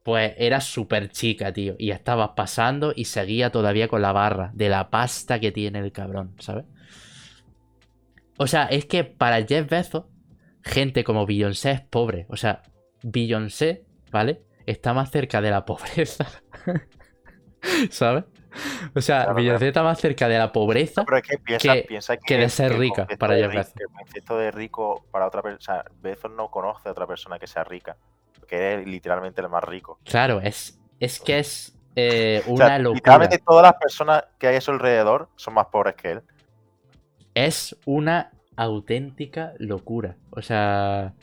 Pues 0.04 0.34
era 0.38 0.62
súper 0.62 1.10
chica, 1.10 1.54
tío. 1.54 1.76
Y 1.78 1.92
estabas 1.92 2.32
pasando 2.36 2.92
y 2.96 3.06
seguía 3.06 3.52
todavía 3.52 3.88
con 3.88 4.02
la 4.02 4.12
barra 4.12 4.52
de 4.54 4.70
la 4.70 4.90
pasta 4.90 5.40
que 5.40 5.52
tiene 5.52 5.80
el 5.80 5.92
cabrón, 5.92 6.36
¿sabes? 6.40 6.66
O 8.38 8.48
sea, 8.48 8.66
es 8.66 8.86
que 8.86 9.04
para 9.04 9.46
Jeff 9.46 9.70
Bezos, 9.70 10.06
gente 10.64 11.04
como 11.04 11.28
Beyoncé 11.28 11.72
es 11.72 11.82
pobre. 11.82 12.26
O 12.30 12.38
sea, 12.38 12.64
Beyoncé, 13.04 13.86
¿vale? 14.12 14.42
Está 14.66 14.94
más 14.94 15.12
cerca 15.12 15.42
de 15.42 15.52
la 15.52 15.66
pobreza 15.66 16.26
¿Sabes? 17.90 18.26
O 18.96 19.02
sea, 19.02 19.32
Beyoncé 19.34 19.68
está 19.70 19.84
más 19.84 20.00
cerca 20.00 20.28
de 20.28 20.38
la 20.38 20.52
pobreza 20.52 21.06
que, 22.26 22.38
de 22.38 22.50
ser 22.50 22.78
rica 22.78 23.08
para 23.18 23.38
ella. 23.38 23.46
El 23.46 23.88
concepto 23.88 24.38
de 24.38 24.52
rico 24.52 25.06
para 25.12 25.28
otra 25.28 25.42
persona. 25.42 25.86
Bezos 26.02 26.32
no 26.32 26.50
conoce 26.50 26.90
a 26.90 26.92
otra 26.92 27.08
persona 27.08 27.40
que 27.40 27.48
sea 27.48 27.64
rica. 27.64 27.98
Que 28.52 28.74
es 28.74 28.86
literalmente 28.86 29.40
el 29.40 29.48
más 29.48 29.64
rico. 29.64 29.98
Claro, 30.04 30.42
es, 30.42 30.78
es 31.00 31.22
que 31.22 31.40
es 31.40 31.74
eh, 31.96 32.44
una 32.48 32.78
locura. 32.80 32.96
Literalmente 32.96 33.38
todas 33.38 33.64
las 33.64 33.76
personas 33.76 34.26
que 34.38 34.48
hay 34.48 34.58
a 34.58 34.62
su 34.62 34.72
alrededor 34.72 35.30
son 35.38 35.54
más 35.54 35.68
pobres 35.68 35.96
que 35.96 36.12
él. 36.12 36.22
Es 37.34 37.78
una 37.86 38.32
auténtica 38.58 39.54
locura. 39.58 40.18
O 40.32 40.42
sea, 40.42 41.14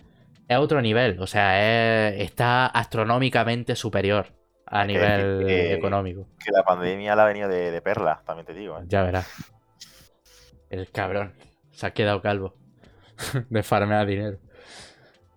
es 0.48 0.56
otro 0.56 0.80
nivel. 0.80 1.20
O 1.20 1.26
sea, 1.26 2.08
está 2.08 2.64
astronómicamente 2.66 3.76
superior 3.76 4.32
a 4.64 4.86
nivel 4.86 5.46
económico. 5.50 6.28
Que 6.42 6.50
la 6.50 6.62
pandemia 6.62 7.14
la 7.14 7.24
ha 7.24 7.26
venido 7.26 7.50
de, 7.50 7.82
perla, 7.82 8.22
también 8.24 8.46
te 8.46 8.54
digo. 8.54 8.78
¿eh? 8.78 8.84
Ya 8.86 9.02
verás. 9.02 9.28
El 10.70 10.90
cabrón. 10.90 11.34
Se 11.72 11.86
ha 11.86 11.90
quedado 11.90 12.22
calvo. 12.22 12.56
de 13.50 13.62
farmear 13.62 14.06
dinero. 14.06 14.38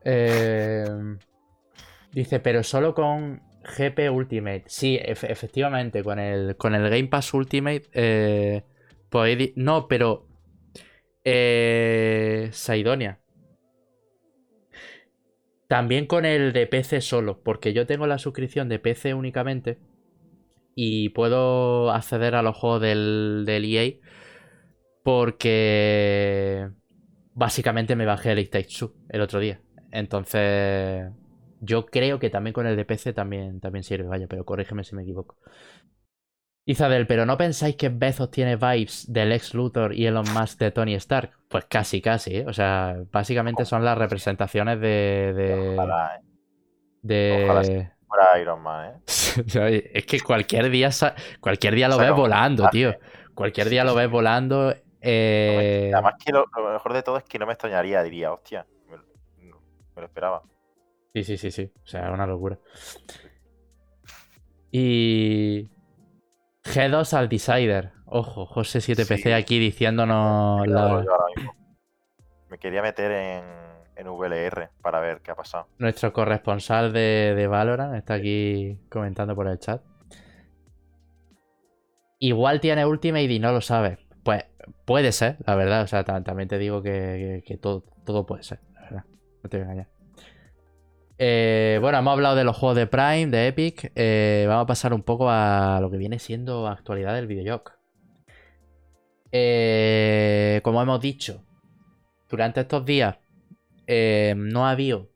Eh, 0.06 0.86
dice, 2.12 2.40
pero 2.40 2.64
solo 2.64 2.94
con 2.94 3.42
GP 3.78 4.10
Ultimate. 4.10 4.64
Sí, 4.68 5.00
efectivamente, 5.02 6.04
con 6.04 6.20
el, 6.20 6.56
con 6.58 6.76
el 6.76 6.90
Game 6.90 7.08
Pass 7.08 7.34
Ultimate. 7.34 7.84
Eh, 7.94 8.64
no, 9.56 9.88
pero. 9.88 10.28
Eh, 11.24 12.50
Saidonia. 12.52 13.20
También 15.68 16.06
con 16.06 16.26
el 16.26 16.52
de 16.52 16.68
PC 16.68 17.00
solo, 17.00 17.42
porque 17.44 17.72
yo 17.72 17.86
tengo 17.86 18.06
la 18.06 18.18
suscripción 18.18 18.68
de 18.68 18.80
PC 18.80 19.14
únicamente 19.14 19.78
y 20.76 21.10
puedo 21.10 21.92
acceder 21.92 22.36
a 22.36 22.42
los 22.42 22.58
juegos 22.58 22.82
del, 22.82 23.44
del 23.46 23.66
EA 23.66 23.94
porque 25.04 26.70
básicamente 27.34 27.96
me 27.96 28.06
bajé 28.06 28.32
el 28.32 28.40
It 28.40 28.56
el 29.10 29.22
otro 29.22 29.40
día. 29.40 29.62
Entonces, 29.92 31.10
yo 31.62 31.86
creo 31.86 32.20
que 32.20 32.30
también 32.30 32.54
con 32.54 32.68
el 32.68 32.76
de 32.76 32.84
PC 32.86 33.14
también, 33.14 33.62
también 33.62 33.84
sirve, 33.84 34.08
vaya, 34.08 34.28
pero 34.28 34.44
corrígeme 34.44 34.84
si 34.84 34.96
me 34.96 35.04
equivoco. 35.04 35.38
Isabel, 36.66 37.08
pero 37.08 37.26
¿no 37.26 37.38
pensáis 37.38 37.76
que 37.76 37.90
Bezos 37.90 38.30
tiene 38.30 38.56
vibes 38.56 39.12
del 39.12 39.32
ex 39.32 39.54
Luthor 39.54 39.94
y 39.94 40.06
Elon 40.06 40.26
Musk 40.34 40.60
de 40.60 40.72
Tony 40.72 40.94
Stark? 40.96 41.32
Pues 41.48 41.66
casi, 41.66 42.02
casi, 42.02 42.38
¿eh? 42.38 42.46
O 42.48 42.54
sea, 42.54 42.98
básicamente 43.12 43.66
son 43.66 43.84
las 43.84 43.98
representaciones 43.98 44.80
de... 44.80 45.34
de... 45.36 45.76
Ojalá, 45.78 46.18
¿eh? 46.18 46.22
De... 47.02 47.92
Iron 48.42 48.62
Man, 48.62 49.02
¿eh? 49.08 49.92
es 49.94 50.06
que 50.06 50.20
cualquier 50.22 50.70
día, 50.70 50.90
cualquier 51.40 51.76
día 51.76 51.88
lo 51.88 51.98
ves 51.98 52.12
volando, 52.12 52.68
tío. 52.70 52.94
Cualquier 53.34 53.70
día 53.70 53.84
lo 53.84 53.96
ves 53.96 54.10
volando. 54.10 54.74
Eh... 55.00 55.92
Además 55.94 56.16
que 56.24 56.32
lo, 56.32 56.46
mejor 56.72 56.94
de 56.94 57.04
todo 57.04 57.18
es 57.18 57.24
que 57.24 57.40
no 57.40 57.46
me 57.46 57.54
extrañaría, 57.54 58.04
diría, 58.04 58.32
hostia, 58.32 58.66
me, 58.88 58.98
lo 58.98 60.06
esperaba. 60.06 60.44
Sí, 61.14 61.24
sí, 61.24 61.38
sí, 61.38 61.52
sí. 61.52 61.72
O 61.84 61.88
sea, 61.88 62.12
una 62.12 62.26
locura. 62.26 62.58
Y. 64.72 65.70
G2 66.64 67.14
al 67.14 67.30
Decider. 67.30 67.92
Ojo, 68.06 68.46
José 68.46 68.80
7PC 68.80 69.34
aquí 69.34 69.60
diciéndonos. 69.60 70.68
La... 70.68 71.04
Me 72.50 72.58
quería 72.58 72.82
meter 72.82 73.12
en, 73.12 73.44
en 73.96 74.08
VLR 74.08 74.70
para 74.82 75.00
ver 75.00 75.22
qué 75.22 75.32
ha 75.32 75.36
pasado. 75.36 75.68
Nuestro 75.78 76.12
corresponsal 76.14 76.92
de, 76.94 77.34
de 77.36 77.48
Valorant 77.48 77.96
está 77.96 78.16
aquí 78.16 78.80
comentando 78.90 79.36
por 79.36 79.48
el 79.48 79.60
chat. 79.60 79.82
Igual 82.20 82.60
tiene 82.60 82.86
Ultimate 82.86 83.24
y 83.24 83.40
no 83.40 83.52
lo 83.52 83.62
sabe. 83.62 83.98
Pues 84.24 84.46
puede 84.86 85.12
ser, 85.12 85.38
la 85.46 85.56
verdad. 85.56 85.82
O 85.84 85.88
sea, 85.88 86.04
también 86.04 86.48
te 86.48 86.58
digo 86.58 86.84
que, 86.84 87.44
todo, 87.60 87.84
todo, 88.06 88.26
puede 88.26 88.44
ser, 88.44 88.60
la 88.74 88.82
verdad. 88.82 89.06
No 89.44 89.50
te 89.50 89.58
voy 89.58 89.62
a 89.62 89.72
engañar. 89.72 90.01
Eh, 91.24 91.78
bueno, 91.80 92.00
hemos 92.00 92.14
hablado 92.14 92.36
de 92.36 92.44
los 92.44 92.58
juegos 92.58 92.76
de 92.76 92.88
Prime, 92.88 93.28
de 93.28 93.46
Epic. 93.46 93.92
Eh, 93.94 94.46
vamos 94.48 94.64
a 94.64 94.66
pasar 94.66 94.92
un 94.92 95.04
poco 95.04 95.30
a 95.30 95.78
lo 95.80 95.92
que 95.92 95.98
viene 95.98 96.18
siendo 96.18 96.68
actualidad 96.68 97.14
del 97.14 97.28
videojuego. 97.28 97.74
Eh, 99.32 100.62
como 100.64 100.82
hemos 100.82 101.00
dicho, 101.00 101.46
durante 102.28 102.62
estos 102.62 102.86
días 102.88 103.20
no 103.88 104.66
ha 104.66 104.72
habido 104.72 105.12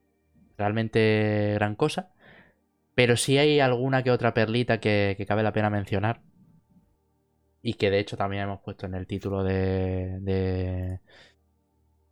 realmente 0.59 1.53
gran 1.55 1.73
cosa. 1.75 2.13
Pero 2.93 3.17
sí 3.17 3.39
hay 3.39 3.59
alguna 3.59 4.03
que 4.03 4.11
otra 4.11 4.35
perlita 4.35 4.79
que 4.79 5.25
cabe 5.27 5.41
la 5.41 5.53
pena 5.53 5.71
mencionar 5.71 6.21
y 7.63 7.73
que 7.73 7.89
de 7.89 7.97
hecho 7.97 8.15
también 8.15 8.43
hemos 8.43 8.61
puesto 8.61 8.85
en 8.85 8.93
el 8.93 9.07
título 9.07 9.43
de, 9.43 10.99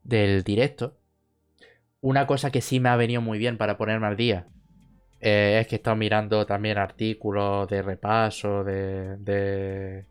del 0.04 0.44
directo. 0.44 0.98
Una 2.04 2.28
cosa 2.28 2.51
que 2.51 2.62
sí 2.62 2.80
me 2.80 2.89
ha 2.89 2.95
venido 2.95 3.22
muy 3.22 3.39
bien 3.39 3.58
para 3.58 3.78
ponerme 3.78 4.08
al 4.08 4.16
día 4.16 4.45
eh, 5.20 5.60
es 5.62 5.68
que 5.68 5.76
he 5.76 5.78
estado 5.78 5.95
mirando 5.95 6.45
también 6.45 6.78
artículos 6.78 7.68
de 7.68 7.82
repaso 7.82 8.64
de, 8.64 9.18
de, 9.18 10.06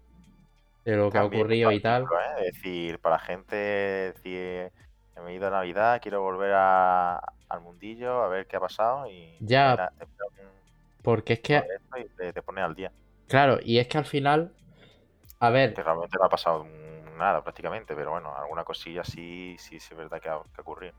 lo 0.84 1.10
que 1.10 1.18
ha 1.18 1.24
ocurrido 1.24 1.70
y 1.70 1.80
tal. 1.80 2.02
¿eh? 2.02 2.46
Es 2.46 2.54
decir, 2.54 2.98
para 2.98 3.16
la 3.16 3.20
gente, 3.20 3.56
decir, 3.56 4.72
he 5.16 5.34
ido 5.34 5.46
a 5.46 5.50
Navidad, 5.50 6.00
quiero 6.02 6.22
volver 6.22 6.52
al 6.54 7.60
mundillo, 7.62 8.22
a 8.22 8.28
ver 8.28 8.46
qué 8.46 8.56
ha 8.56 8.60
pasado 8.60 9.06
y... 9.06 9.36
Ya, 9.40 9.92
porque 11.02 11.34
es 11.34 11.40
que... 11.40 11.62
te 12.16 12.42
pone 12.42 12.62
al 12.62 12.74
día. 12.74 12.90
Claro, 13.28 13.58
y 13.62 13.78
es 13.78 13.86
que 13.86 13.98
al 13.98 14.06
final 14.06 14.52
a 15.42 15.50
ver. 15.50 15.74
Que 15.74 15.82
realmente 15.82 16.16
no 16.18 16.24
ha 16.24 16.28
pasado 16.28 16.64
nada 17.18 17.42
prácticamente, 17.42 17.96
pero 17.96 18.12
bueno, 18.12 18.32
alguna 18.36 18.62
cosilla 18.62 19.02
sí, 19.02 19.56
sí, 19.58 19.80
sí 19.80 19.88
es 19.90 19.96
verdad 19.96 20.20
que 20.20 20.28
ha, 20.28 20.36
ocurrido. 20.36 20.94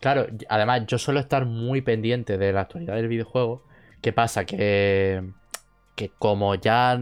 Claro, 0.00 0.26
además 0.48 0.86
yo 0.86 0.98
suelo 0.98 1.20
estar 1.20 1.44
muy 1.44 1.82
pendiente 1.82 2.38
de 2.38 2.52
la 2.52 2.62
actualidad 2.62 2.94
del 2.94 3.08
videojuego. 3.08 3.64
¿Qué 4.00 4.12
pasa? 4.12 4.44
Que, 4.44 5.24
que 5.96 6.10
como 6.18 6.54
ya 6.54 7.00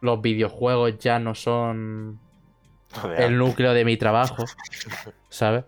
los 0.00 0.20
videojuegos 0.20 0.98
ya 0.98 1.18
no 1.20 1.34
son 1.34 2.20
el 3.16 3.38
núcleo 3.38 3.72
de 3.72 3.84
mi 3.84 3.96
trabajo, 3.96 4.44
¿sabes? 5.28 5.64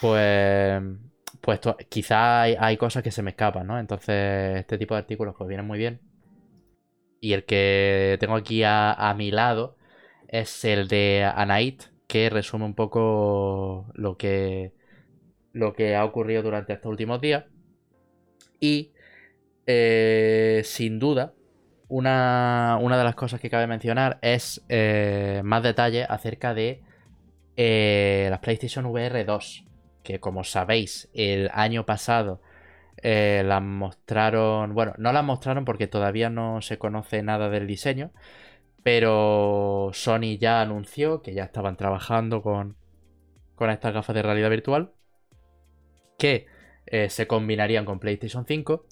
Pues, 0.00 0.82
pues 1.40 1.60
quizá 1.88 2.42
hay, 2.42 2.56
hay, 2.58 2.76
cosas 2.76 3.02
que 3.02 3.12
se 3.12 3.22
me 3.22 3.30
escapan, 3.30 3.66
¿no? 3.66 3.78
Entonces 3.78 4.58
este 4.58 4.78
tipo 4.78 4.94
de 4.94 5.00
artículos 5.00 5.34
pues 5.38 5.48
vienen 5.48 5.66
muy 5.66 5.78
bien. 5.78 6.00
Y 7.20 7.32
el 7.32 7.44
que 7.44 8.16
tengo 8.20 8.34
aquí 8.34 8.62
a, 8.64 9.14
mi 9.16 9.30
lado 9.30 9.76
es 10.28 10.64
el 10.64 10.88
de 10.88 11.24
Anait, 11.24 11.84
que 12.06 12.30
resume 12.30 12.64
un 12.64 12.74
poco 12.74 13.90
lo 13.94 14.16
que, 14.16 14.72
lo 15.58 15.74
que 15.74 15.96
ha 15.96 16.04
ocurrido 16.04 16.42
durante 16.42 16.72
estos 16.72 16.88
últimos 16.88 17.20
días. 17.20 17.44
Y 18.60 18.92
eh, 19.66 20.62
sin 20.64 20.98
duda, 20.98 21.34
una, 21.88 22.78
de 22.80 23.04
las 23.04 23.14
cosas 23.14 23.40
que 23.40 23.50
cabe 23.50 23.66
mencionar 23.66 24.18
es 24.22 24.64
eh, 24.68 25.42
más 25.44 25.62
detalles 25.62 26.06
acerca 26.08 26.54
de 26.54 26.82
eh, 27.56 28.28
las 28.30 28.38
PlayStation 28.40 28.86
VR 28.86 29.24
2. 29.24 29.64
Que 30.02 30.20
como 30.20 30.44
sabéis, 30.44 31.10
el 31.12 31.50
año 31.52 31.84
pasado 31.84 32.40
las 33.00 33.62
mostraron, 33.62 34.74
bueno, 34.74 34.92
no 34.98 35.12
las 35.12 35.22
mostraron 35.22 35.64
porque 35.64 35.86
todavía 35.86 36.30
no 36.30 36.60
se 36.62 36.78
conoce 36.78 37.22
nada 37.22 37.48
del 37.48 37.68
diseño, 37.68 38.10
pero 38.82 39.90
Sony 39.92 40.36
ya 40.38 40.60
anunció 40.60 41.22
que 41.22 41.32
ya 41.32 41.44
estaban 41.44 41.76
trabajando 41.76 42.42
con, 42.42 42.76
con 43.54 43.70
estas 43.70 43.94
gafas 43.94 44.16
de 44.16 44.22
realidad 44.22 44.50
virtual 44.50 44.92
que 46.18 46.46
eh, 46.86 47.08
se 47.10 47.26
combinarían 47.26 47.84
con 47.84 48.00
PlayStation 48.00 48.44
5 48.46 48.86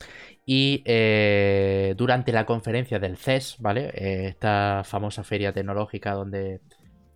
y 0.47 0.83
eh, 0.87 1.95
durante 1.97 2.33
la 2.33 2.47
conferencia 2.47 2.99
del 2.99 3.16
CES, 3.16 3.57
¿vale? 3.59 3.91
esta 4.29 4.83
famosa 4.85 5.24
feria 5.24 5.53
tecnológica 5.53 6.12
donde 6.12 6.61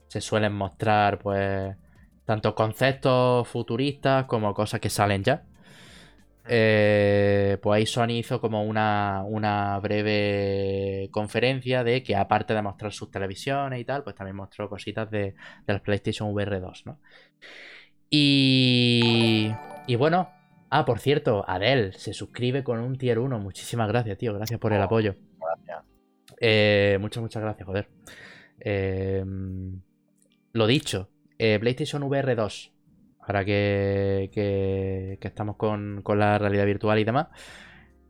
se 0.08 0.20
suelen 0.20 0.52
mostrar 0.52 1.18
pues 1.18 1.76
tanto 2.24 2.54
conceptos 2.54 3.46
futuristas 3.48 4.26
como 4.26 4.54
cosas 4.54 4.80
que 4.80 4.90
salen 4.90 5.22
ya. 5.22 5.44
Eh, 6.48 7.58
pues 7.62 7.76
ahí 7.78 7.86
Sony 7.86 8.18
hizo 8.18 8.40
como 8.40 8.64
una, 8.64 9.78
breve 9.82 11.08
conferencia 11.12 11.84
de 11.84 12.02
que 12.02 12.16
aparte 12.16 12.54
de 12.54 12.62
mostrar 12.62 12.92
sus 12.92 13.10
televisiones 13.10 13.80
y 13.80 13.84
tal, 13.84 14.02
pues 14.02 14.16
también 14.16 14.36
mostró 14.36 14.68
cositas 14.68 15.10
de, 15.10 15.34
de 15.66 15.72
las 15.72 15.80
PlayStation 15.82 16.30
VR 16.32 16.60
2, 16.60 16.86
¿no? 16.86 16.98
Y, 18.10 19.52
y 19.86 19.94
bueno, 19.96 20.30
ah, 20.68 20.84
por 20.84 20.98
cierto, 20.98 21.44
Adel 21.48 21.94
se 21.94 22.12
suscribe 22.12 22.64
con 22.64 22.80
un 22.80 22.98
tier 22.98 23.18
1. 23.18 23.38
Muchísimas 23.38 23.88
gracias, 23.88 24.18
tío. 24.18 24.34
Gracias 24.34 24.58
por 24.58 24.72
el 24.72 24.80
oh, 24.80 24.84
apoyo. 24.84 25.14
Gracias. 25.38 25.84
Eh, 26.40 26.98
muchas, 27.00 27.22
muchas 27.22 27.42
gracias, 27.42 27.66
joder. 27.66 27.88
Eh, 28.60 29.24
lo 30.52 30.66
dicho, 30.66 31.08
PlayStation 31.38 32.02
VR 32.02 32.34
2 32.34 32.72
para 33.30 33.44
que, 33.44 35.18
estamos 35.20 35.54
con, 35.54 36.02
la 36.16 36.36
realidad 36.38 36.66
virtual 36.66 36.98
y 36.98 37.04
demás. 37.04 37.28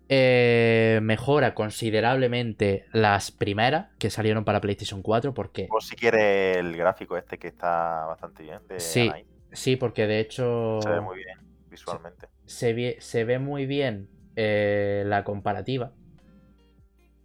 Eh, 0.09 0.99
mejora 1.03 1.55
considerablemente 1.55 2.87
las 2.93 3.31
primeras 3.31 3.89
que 3.99 4.09
salieron 4.09 4.47
para 4.47 4.63
PlayStation 4.63 5.03
4 5.03 5.35
porque... 5.35 5.69
O 5.71 5.81
si 5.83 5.95
quiere 5.95 6.59
el 6.59 6.75
gráfico 6.75 7.19
este 7.19 7.39
que 7.39 7.49
está 7.49 8.07
bastante 8.07 8.45
bien. 8.45 8.61
sí, 8.79 9.11
sí, 9.53 9.77
porque 9.77 10.07
de 10.07 10.21
hecho... 10.21 10.81
Se 10.83 10.91
ve 10.91 11.01
muy 11.01 11.17
bien 11.17 11.39
visualmente. 11.71 12.29
Se, 12.47 13.25
ve, 13.25 13.39
muy 13.39 13.67
bien 13.67 14.09
eh, 14.37 15.05
la 15.07 15.25
comparativa 15.25 15.93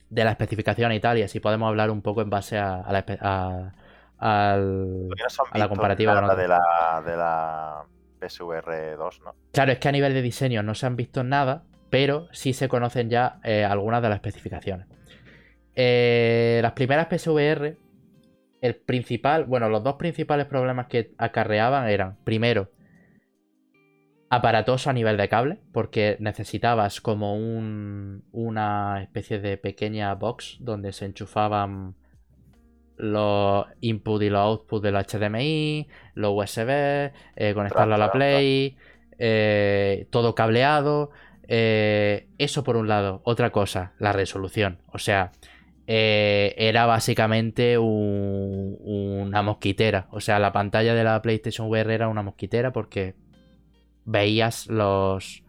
de 0.10 0.24
la 0.24 0.32
especificación 0.32 0.92
y 0.92 1.00
tal, 1.00 1.18
y 1.18 1.24
así 1.24 1.40
podemos 1.40 1.68
hablar 1.68 1.90
un 1.90 2.02
poco 2.02 2.22
en 2.22 2.30
base 2.30 2.58
a, 2.58 2.86
la, 2.92 3.04
a 4.20 5.58
la 5.58 5.68
comparativa 5.68 6.36
de 6.36 6.48
la, 6.48 7.04
de 7.06 7.18
la 7.18 7.86
PSVR 8.22 8.96
2, 8.98 9.22
¿no? 9.22 9.36
Claro, 9.52 9.72
es 9.72 9.80
que 9.80 9.90
a 9.90 9.92
nivel 9.92 10.14
de 10.14 10.22
diseño 10.22 10.62
no 10.64 10.76
se 10.76 10.86
han 10.86 10.96
visto 10.96 11.24
nada, 11.24 11.64
pero 11.90 12.28
sí 12.32 12.54
se 12.54 12.68
conocen 12.68 13.10
ya 13.10 13.40
eh, 13.44 13.66
algunas 13.66 14.02
de 14.02 14.10
las 14.10 14.18
especificaciones. 14.18 14.88
Eh, 15.76 16.60
las 16.62 16.72
primeras 16.74 17.08
PSVR, 17.08 17.78
el 18.66 18.76
principal, 18.76 19.46
bueno, 19.46 19.70
los 19.70 19.84
dos 19.84 19.96
principales 19.96 20.48
problemas 20.48 20.88
que 20.88 21.14
acarreaban 21.18 21.88
eran, 21.90 22.18
primero, 22.24 22.72
aparatoso 24.30 24.90
a 24.90 24.94
nivel 24.94 25.18
de 25.18 25.30
cable, 25.30 25.60
porque 25.72 26.18
necesitabas 26.20 27.00
como 27.00 27.36
un, 27.36 28.24
una 28.32 29.02
especie 29.02 29.40
de 29.40 29.58
pequeña 29.58 30.14
box 30.16 30.58
donde 30.60 30.92
se 30.94 31.06
enchufaban 31.06 31.96
los 32.98 33.66
input 33.82 34.22
y 34.24 34.30
los 34.30 34.40
output 34.40 34.84
del 34.84 34.96
HDMI, 34.96 35.88
los 36.14 36.34
USB, 36.34 37.12
eh, 37.36 37.54
conectarlo 37.54 37.96
a 37.96 37.98
la 37.98 38.12
Play, 38.12 38.78
eh, 39.20 40.08
todo 40.10 40.34
cableado. 40.34 41.12
Eh, 41.48 42.28
eso 42.38 42.64
por 42.64 42.78
un 42.78 42.88
lado. 42.88 43.22
Otra 43.24 43.52
cosa, 43.52 43.94
la 44.00 44.14
resolución. 44.14 44.80
O 44.92 44.98
sea, 44.98 45.32
era 45.88 46.86
básicamente 46.86 47.78
una 47.78 49.42
mosquitera. 49.42 50.08
O 50.12 50.20
sea, 50.20 50.40
la 50.40 50.52
pantalla 50.52 50.94
de 50.94 51.04
la 51.04 51.22
PlayStation 51.22 51.68
VR 51.68 51.94
era 51.94 52.08
una 52.08 52.24
mosquitera 52.24 52.72
porque 52.72 53.16
veías 54.06 54.68
los, 54.68 55.44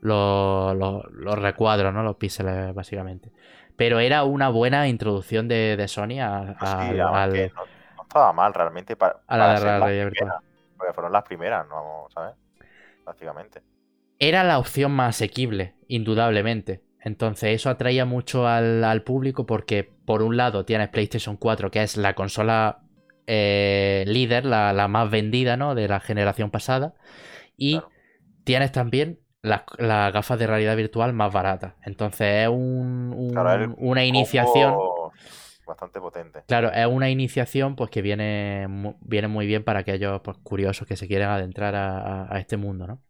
los, 0.00 0.76
los 0.76 1.38
recuadros, 1.38 1.92
¿no? 1.94 2.02
Los 2.02 2.16
píxeles, 2.16 2.74
básicamente. 2.74 3.32
Pero 3.76 4.00
era 4.00 4.24
una 4.24 4.48
buena 4.48 4.88
introducción 4.88 5.46
de, 5.46 5.84
Sony 5.86 6.20
a, 6.20 6.56
al. 6.58 6.96
No, 6.96 8.02
estaba 8.02 8.32
mal 8.32 8.52
realmente 8.52 8.96
para, 8.96 9.20
a 9.26 9.36
la. 9.36 9.80
Porque 10.76 10.92
fueron 10.92 11.12
las 11.12 11.22
primeras, 11.22 11.68
¿no? 11.68 12.06
¿Sabes? 12.12 12.34
Básicamente. 13.04 13.62
Era 14.18 14.42
la 14.42 14.58
opción 14.58 14.90
más 14.90 15.16
asequible, 15.16 15.74
indudablemente. 15.86 16.82
Entonces 17.08 17.54
eso 17.54 17.70
atraía 17.70 18.04
mucho 18.04 18.46
al, 18.46 19.02
público 19.02 19.46
porque 19.46 19.82
por 19.82 20.22
un 20.22 20.36
lado 20.36 20.66
tienes 20.66 20.90
PlayStation 20.90 21.38
4, 21.38 21.70
que 21.70 21.82
es 21.82 21.96
la 21.96 22.14
consola 22.14 22.82
eh, 23.26 24.04
líder, 24.06 24.44
la, 24.44 24.88
más 24.88 25.10
vendida 25.10 25.56
¿no? 25.56 25.74
de 25.74 25.88
la 25.88 26.00
generación 26.00 26.50
pasada. 26.50 26.94
Y 27.56 27.80
tienes 28.44 28.72
también 28.72 29.20
las, 29.40 29.62
gafas 29.78 30.38
de 30.38 30.46
realidad 30.46 30.76
virtual 30.76 31.14
más 31.14 31.32
baratas. 31.32 31.74
Entonces 31.82 32.44
es 32.44 32.48
un, 32.48 33.34
una 33.78 34.04
iniciación. 34.04 34.74
Bastante 35.66 35.98
potente. 36.00 36.42
Claro, 36.46 36.70
es 36.72 36.86
una 36.86 37.08
iniciación 37.08 37.74
pues 37.74 37.90
que 37.90 38.02
viene, 38.02 38.94
viene 39.00 39.28
muy 39.28 39.46
bien 39.46 39.64
para 39.64 39.80
aquellos 39.80 40.20
pues, 40.20 40.36
curiosos 40.42 40.86
que 40.86 40.96
se 40.96 41.08
quieren 41.08 41.28
adentrar 41.28 41.74
a, 41.74 42.38
este 42.38 42.58
mundo, 42.58 42.86
¿no? 42.86 43.00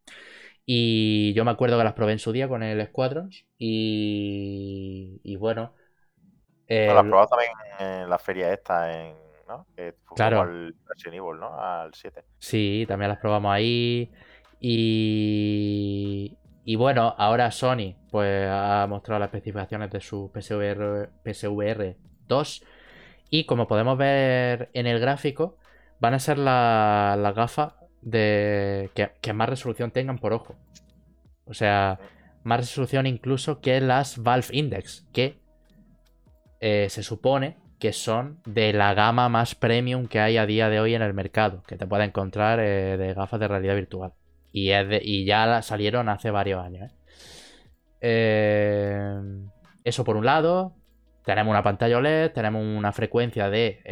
Y 0.71 1.33
yo 1.33 1.47
me 1.47 1.51
acuerdo 1.51 1.79
que 1.79 1.85
las 1.85 1.95
probé 1.95 2.12
en 2.12 2.19
su 2.19 2.31
día 2.31 2.47
con 2.47 2.62
el 2.62 2.87
Squadrons 2.89 3.47
y, 3.57 5.19
y 5.25 5.37
bueno. 5.37 5.73
Eh, 6.66 6.93
las 6.93 7.05
probado 7.05 7.27
también 7.27 7.53
en 7.79 8.11
la 8.11 8.19
feria 8.19 8.53
esta, 8.53 8.93
en, 8.93 9.16
¿no? 9.49 9.66
Que 9.75 9.95
fue 10.05 10.14
claro. 10.14 10.43
al 10.43 10.75
Resident 10.85 11.14
Evil, 11.14 11.41
¿no? 11.41 11.59
Al 11.59 11.95
7. 11.95 12.23
Sí, 12.39 12.85
también 12.87 13.09
las 13.09 13.19
probamos 13.19 13.51
ahí. 13.51 14.12
Y, 14.61 16.37
y 16.66 16.77
bueno, 16.77 17.14
ahora 17.16 17.51
Sony 17.51 17.95
pues 18.11 18.47
ha 18.47 18.87
mostrado 18.91 19.21
las 19.21 19.29
especificaciones 19.29 19.91
de 19.91 20.03
su 20.03 20.31
PSVR, 20.35 21.09
PSVR 21.25 21.97
2 22.27 22.64
y 23.31 23.47
como 23.47 23.66
podemos 23.66 23.97
ver 23.97 24.69
en 24.75 24.87
el 24.87 25.01
gráfico 25.01 25.57
van 25.99 26.12
a 26.12 26.19
ser 26.19 26.37
las 26.37 27.35
gafas 27.35 27.73
de 28.03 28.90
que, 28.94 29.32
más 29.32 29.49
resolución 29.49 29.90
tengan 29.90 30.18
por 30.18 30.32
ojo. 30.32 30.57
O 31.44 31.55
sea, 31.55 31.99
más 32.44 32.61
resolución 32.61 33.07
incluso 33.07 33.61
que 33.61 33.80
las 33.80 34.22
Valve 34.22 34.49
Index, 34.53 35.07
que 35.12 35.38
eh, 36.61 36.88
se 36.90 37.03
supone 37.03 37.57
que 37.78 37.92
son 37.92 38.40
de 38.44 38.72
la 38.72 38.94
gama 38.94 39.28
más 39.28 39.55
premium 39.55 40.09
que 40.09 40.18
hay 40.18 40.36
a 40.36 40.46
día 40.46 40.68
de 40.68 40.80
hoy 40.80 40.94
en 40.94 41.03
el 41.03 41.14
mercado, 41.14 41.62
que 41.66 41.76
te 41.76 41.86
puede 41.86 42.05
encontrar 42.05 42.59
eh, 42.61 42.96
de 42.96 43.14
gafas 43.14 43.38
de 43.38 43.49
realidad 43.49 43.76
virtual. 43.76 44.12
Y, 44.51 45.24
ya 45.24 45.62
salieron 45.62 46.09
hace 46.09 46.30
varios 46.30 46.64
años. 46.64 46.90
¿eh? 48.01 49.20
Eso 49.84 50.05
por 50.05 50.16
un 50.16 50.24
lado. 50.24 50.74
Tenemos 51.24 51.51
una 51.51 51.62
pantalla 51.62 51.99
OLED, 51.99 52.32
tenemos 52.32 52.64
una 52.64 52.90
frecuencia 52.90 53.51
de, 53.51 53.82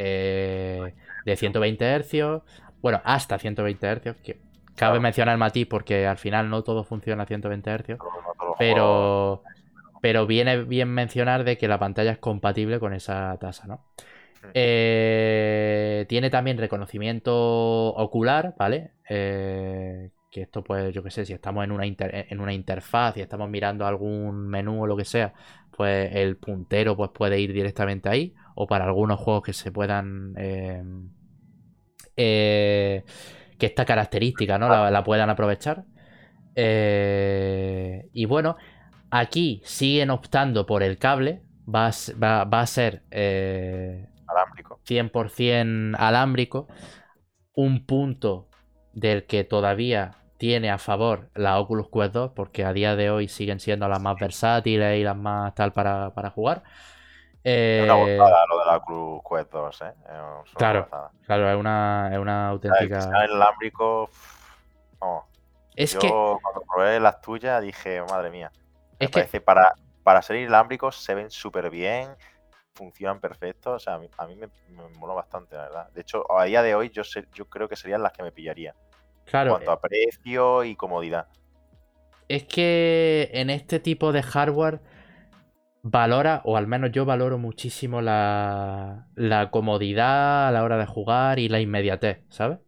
de 1.27 1.37
120 1.37 2.01
Hz. 2.01 2.43
Bueno, 2.83 3.01
hasta 3.05 3.39
120 3.39 3.87
Hz. 3.87 4.17
Que 4.23 4.39
cabe 4.75 5.01
mencionar 5.01 5.35
el 5.35 5.39
matiz 5.39 5.67
porque 5.67 6.07
al 6.07 6.19
final 6.19 6.51
no 6.51 6.63
todo 6.63 6.85
funciona 6.85 7.25
a 7.25 7.27
120 7.27 7.71
Hz. 7.71 7.99
Pero, 8.59 9.43
pero 10.01 10.27
viene 10.27 10.63
bien 10.63 10.89
mencionar 10.89 11.45
de 11.45 11.59
que 11.59 11.69
la 11.69 11.79
pantalla 11.79 12.13
es 12.13 12.19
compatible 12.19 12.79
con 12.79 12.95
esa 12.95 13.37
tasa, 13.39 13.67
¿no? 13.67 13.85
tiene 14.53 16.31
también 16.31 16.57
reconocimiento 16.57 17.35
ocular, 17.35 18.55
¿vale? 18.57 18.93
que 20.37 20.43
esto 20.43 20.63
pues 20.63 20.93
yo 20.93 21.03
qué 21.03 21.11
sé, 21.11 21.25
si 21.25 21.33
estamos 21.33 21.65
en 21.65 21.73
una, 21.73 21.87
en 21.87 22.41
una 22.41 22.53
interfaz 22.53 23.17
y 23.17 23.23
estamos 23.23 23.49
mirando 23.49 23.87
algún 23.87 24.47
menú 24.49 24.83
o 24.83 24.87
lo 24.87 24.97
que 24.97 25.07
sea, 25.07 25.33
pues 25.75 26.15
el 26.15 26.37
puntero 26.37 26.97
pues 26.97 27.11
puede 27.11 27.41
ir 27.41 27.53
directamente 27.53 28.09
ahí 28.09 28.35
o 28.55 28.67
para 28.67 28.85
algunos 28.85 29.19
juegos 29.19 29.45
que 29.45 29.53
se 29.53 29.73
puedan... 29.73 30.35
Em, 30.37 31.11
eh, 32.17 33.05
que 33.59 33.67
esta 33.67 33.85
característica 33.85 34.59
no 34.59 34.69
la, 34.69 35.05
puedan 35.05 35.31
aprovechar. 35.31 35.85
Eh, 36.55 38.09
y 38.13 38.25
bueno, 38.25 38.57
aquí 39.11 39.63
siguen 39.65 40.11
optando 40.11 40.67
por 40.67 40.83
el 40.83 40.99
cable. 40.99 41.43
Va 41.69 41.87
a, 41.89 42.67
ser 42.67 43.03
eh, 43.11 44.07
alámbrico. 44.27 44.81
100% 44.87 45.97
alámbrico. 45.99 46.69
Un 47.55 47.87
punto 47.87 48.49
del 48.93 49.27
que 49.27 49.45
todavía 49.45 50.17
tiene 50.39 50.71
a 50.71 50.79
favor 50.79 51.31
la 51.35 51.59
Oculus 51.59 51.89
Quest 51.93 52.13
2 52.13 52.33
porque 52.35 52.65
a 52.65 52.73
día 52.73 52.97
de 52.97 53.11
hoy 53.11 53.29
siguen 53.29 53.61
siendo 53.61 53.89
las 53.89 54.01
más 54.01 54.17
versátiles 54.19 55.01
y 55.01 55.05
las 55.05 55.17
más 55.17 55.55
tal 55.55 55.73
para, 55.73 56.11
jugar. 56.35 56.63
Es 57.49 57.85
una 57.85 57.95
eh, 58.01 58.17
lo 58.17 58.59
de 58.59 58.67
la 58.67 58.77
Oculus 58.79 59.23
Quest 59.29 59.53
2, 59.53 59.83
¿eh? 59.83 59.93
claro, 60.57 60.89
claro, 61.25 61.51
es 61.51 61.57
una, 61.57 62.11
es 62.13 62.19
una 62.19 62.49
auténtica... 62.49 62.99
El 63.25 63.35
alámbrico... 63.35 64.11
Es 65.77 65.93
Yo, 65.93 66.01
que... 66.01 66.09
cuando 66.09 66.65
probé 66.69 66.99
las 66.99 67.21
tuyas 67.21 67.63
dije, 67.63 68.03
madre 68.11 68.31
mía. 68.31 68.51
es 68.99 69.11
que... 69.11 69.41
para, 69.41 69.75
para 70.03 70.23
ser 70.23 70.37
inalámbricos 70.37 70.97
se 70.97 71.15
ven 71.15 71.31
súper 71.31 71.71
bien, 71.71 72.09
funcionan 72.75 73.21
perfecto. 73.21 73.75
O 73.75 73.79
sea, 73.79 73.95
a 73.95 73.99
mí, 73.99 74.09
me, 74.35 74.49
me 74.71 75.15
bastante, 75.15 75.55
la 75.55 75.63
verdad. 75.63 75.91
De 75.93 76.01
hecho, 76.01 76.25
a 76.33 76.45
día 76.47 76.63
de 76.63 76.75
hoy 76.75 76.91
yo, 76.91 77.05
sé, 77.05 77.29
yo 77.33 77.45
creo 77.45 77.69
que 77.69 77.77
serían 77.77 78.03
las 78.03 78.13
que 78.13 78.25
me 78.25 78.33
pillaría. 78.33 78.75
Claro. 79.25 79.51
En 79.51 79.57
cuanto 79.57 79.71
a 79.71 79.81
precio 79.81 80.65
y 80.65 80.75
comodidad. 80.75 81.29
Es 82.27 82.43
que 82.43 83.31
en 83.35 83.51
este 83.51 83.79
tipo 83.79 84.11
de 84.11 84.23
hardware 84.23 84.81
valora, 85.89 86.43
o 86.45 86.57
al 86.57 86.67
menos 86.67 86.91
yo 86.93 87.05
valoro 87.05 87.39
muchísimo 87.39 88.01
la, 88.01 89.07
la 89.15 89.51
comodidad 89.51 90.49
a 90.49 90.51
la 90.51 90.65
hora 90.65 90.79
de 90.79 90.87
jugar 90.87 91.39
y 91.39 91.49
la 91.49 91.61
inmediatez, 91.61 92.25
¿sabes? 92.29 92.59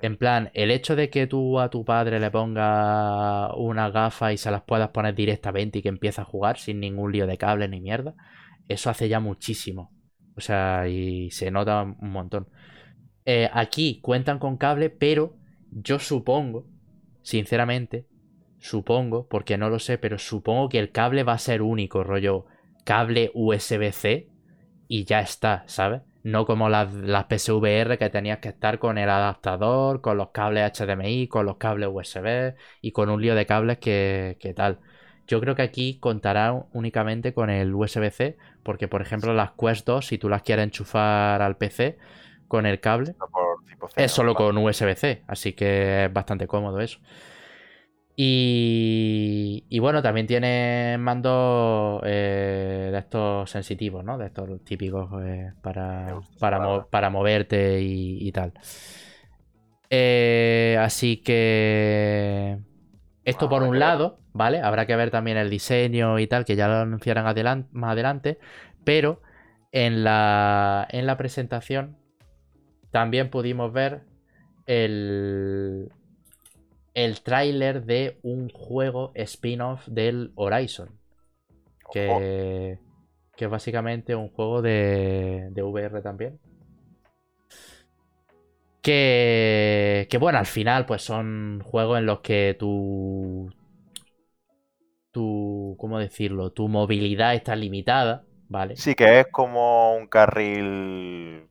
En 0.00 0.16
plan, 0.16 0.50
el 0.54 0.70
hecho 0.70 0.96
de 0.96 1.10
que 1.10 1.26
tú 1.26 1.60
a 1.60 1.70
tu 1.70 1.84
padre 1.84 2.20
le 2.20 2.30
pongas 2.30 3.50
una 3.56 3.90
gafa 3.90 4.32
y 4.32 4.38
se 4.38 4.50
las 4.50 4.62
puedas 4.62 4.90
poner 4.90 5.14
directamente 5.14 5.78
y 5.78 5.82
que 5.82 5.88
empiece 5.88 6.20
a 6.20 6.24
jugar 6.24 6.58
sin 6.58 6.80
ningún 6.80 7.12
lío 7.12 7.26
de 7.26 7.38
cable 7.38 7.68
ni 7.68 7.80
mierda, 7.80 8.14
eso 8.68 8.90
hace 8.90 9.08
ya 9.08 9.20
muchísimo. 9.20 9.92
O 10.36 10.40
sea, 10.40 10.88
y 10.88 11.30
se 11.30 11.50
nota 11.50 11.82
un 11.82 12.10
montón. 12.10 12.48
Eh, 13.24 13.50
aquí 13.52 14.00
cuentan 14.02 14.38
con 14.38 14.56
cable, 14.56 14.90
pero 14.90 15.36
yo 15.70 15.98
supongo, 15.98 16.66
sinceramente, 17.22 18.06
supongo, 18.60 19.26
porque 19.26 19.58
no 19.58 19.68
lo 19.68 19.78
sé, 19.78 19.98
pero 19.98 20.18
supongo 20.18 20.68
que 20.68 20.78
el 20.78 20.92
cable 20.92 21.24
va 21.24 21.32
a 21.32 21.38
ser 21.38 21.62
único, 21.62 22.04
rollo 22.04 22.46
cable 22.84 23.30
USB-C 23.34 24.28
y 24.86 25.04
ya 25.04 25.20
está, 25.20 25.64
¿sabes? 25.66 26.02
No 26.22 26.44
como 26.44 26.68
las, 26.68 26.92
las, 26.92 27.24
PSVR 27.24 27.96
que 27.96 28.10
tenías 28.10 28.38
que 28.38 28.50
estar 28.50 28.78
con 28.78 28.98
el 28.98 29.08
adaptador, 29.08 30.02
con 30.02 30.18
los 30.18 30.30
cables 30.30 30.78
HDMI, 30.78 31.28
con 31.28 31.46
los 31.46 31.56
cables 31.56 31.88
USB 31.90 32.54
y 32.82 32.92
con 32.92 33.08
un 33.08 33.22
lío 33.22 33.34
de 33.34 33.46
cables 33.46 33.78
que, 33.78 34.36
que 34.38 34.52
tal. 34.52 34.78
Yo 35.26 35.40
creo 35.40 35.54
que 35.54 35.62
aquí 35.62 35.98
contará 35.98 36.52
únicamente 36.72 37.32
con 37.32 37.48
el 37.48 37.74
USB-C, 37.74 38.36
porque 38.62 38.88
por 38.88 39.00
ejemplo 39.00 39.32
las 39.32 39.52
Quest 39.52 39.86
2, 39.86 40.06
si 40.06 40.18
tú 40.18 40.28
las 40.28 40.42
quieres 40.42 40.64
enchufar 40.64 41.40
al 41.40 41.56
PC, 41.56 41.96
con 42.48 42.66
el 42.66 42.80
cable. 42.80 43.14
es 43.96 44.10
solo 44.10 44.34
con 44.34 44.58
USB-C, 44.58 45.22
así 45.28 45.52
que 45.52 46.06
es 46.06 46.12
bastante 46.12 46.48
cómodo 46.48 46.80
eso. 46.80 46.98
Y, 48.22 49.78
bueno, 49.80 50.02
también 50.02 50.26
tiene 50.26 50.98
mandos 50.98 52.02
eh, 52.04 52.90
de 52.92 52.98
estos 52.98 53.50
sensitivos, 53.50 54.04
¿no? 54.04 54.18
De 54.18 54.26
estos 54.26 54.62
típicos 54.62 55.10
eh, 55.24 55.54
para, 55.62 56.20
para, 56.38 57.08
moverte 57.08 57.80
y, 57.80 58.30
tal. 58.30 58.52
Eh, 59.88 60.76
así 60.78 61.16
que 61.22 62.58
esto 63.24 63.48
por 63.48 63.62
un 63.62 63.78
lado, 63.78 64.18
¿vale? 64.34 64.60
Habrá 64.60 64.84
que 64.84 64.96
ver 64.96 65.10
también 65.10 65.38
el 65.38 65.48
diseño 65.48 66.18
y 66.18 66.26
tal, 66.26 66.44
que 66.44 66.56
ya 66.56 66.68
lo 66.68 66.74
anunciarán 66.74 67.68
más 67.72 67.92
adelante. 67.92 68.38
Pero 68.84 69.22
en 69.72 70.04
la, 70.04 70.86
en 70.90 71.06
la 71.06 71.16
presentación 71.16 71.96
también 72.90 73.30
pudimos 73.30 73.72
ver 73.72 74.02
el, 74.66 75.90
el 76.94 77.22
tráiler 77.22 77.84
de 77.84 78.18
un 78.22 78.48
juego 78.50 79.12
spin-off 79.14 79.86
del 79.88 80.32
Horizon. 80.34 80.90
Que, 81.92 82.78
que 83.36 83.44
es 83.44 83.50
básicamente 83.50 84.14
un 84.14 84.28
juego 84.30 84.62
de, 84.62 85.48
de 85.50 85.62
VR 85.62 86.02
también. 86.02 86.38
Que, 88.82 90.06
que 90.10 90.18
bueno, 90.18 90.38
al 90.38 90.46
final 90.46 90.86
pues 90.86 91.02
son 91.02 91.60
juegos 91.64 91.98
en 91.98 92.06
los 92.06 92.20
que 92.20 92.56
tu, 92.58 93.50
tu, 95.10 95.76
¿cómo 95.78 95.98
decirlo? 95.98 96.52
Tu 96.52 96.68
movilidad 96.68 97.34
está 97.34 97.56
limitada, 97.56 98.24
¿vale? 98.48 98.76
Sí, 98.76 98.94
que 98.94 99.20
es 99.20 99.26
como 99.28 99.94
un 99.96 100.06
carril 100.06 101.48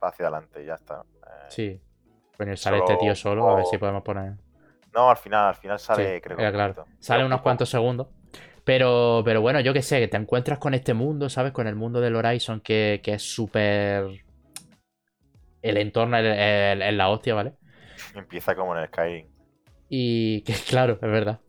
hacia 0.00 0.26
adelante, 0.26 0.64
ya 0.64 0.74
está. 0.74 1.02
Eh, 1.26 1.48
sí. 1.48 1.80
Bueno, 2.36 2.56
sale 2.56 2.78
este 2.78 2.96
tío 2.96 3.14
solo, 3.14 3.48
a 3.48 3.56
ver 3.56 3.66
si 3.66 3.78
podemos 3.78 4.02
poner. 4.02 4.34
No, 4.94 5.10
al 5.10 5.16
final, 5.16 5.48
al 5.48 5.54
final 5.54 5.78
sale, 5.78 6.20
creo. 6.20 6.36
que 6.36 6.52
claro. 6.52 6.86
Sale 6.98 7.24
unos 7.24 7.40
cuantos 7.42 7.68
segundos. 7.68 8.08
Pero, 8.64 9.22
pero 9.24 9.40
bueno, 9.40 9.60
yo 9.60 9.72
que 9.72 9.82
sé, 9.82 9.98
que 9.98 10.08
te 10.08 10.16
encuentras 10.16 10.58
con 10.58 10.74
este 10.74 10.92
mundo, 10.92 11.28
¿sabes? 11.28 11.52
Con 11.52 11.66
el 11.66 11.74
mundo 11.74 12.00
del 12.00 12.16
Horizon, 12.16 12.60
que, 12.60 13.00
es 13.02 13.22
súper. 13.22 14.24
El 15.62 15.76
entorno 15.76 16.18
es 16.18 16.94
la 16.94 17.08
hostia, 17.08 17.34
¿vale? 17.34 17.54
Empieza 18.14 18.54
como 18.54 18.76
en 18.76 18.82
el 18.82 18.88
Skyrim. 18.88 19.26
Y 19.88 20.42
que, 20.44 20.54
claro, 20.68 20.94
es 20.94 21.00
verdad. 21.00 21.40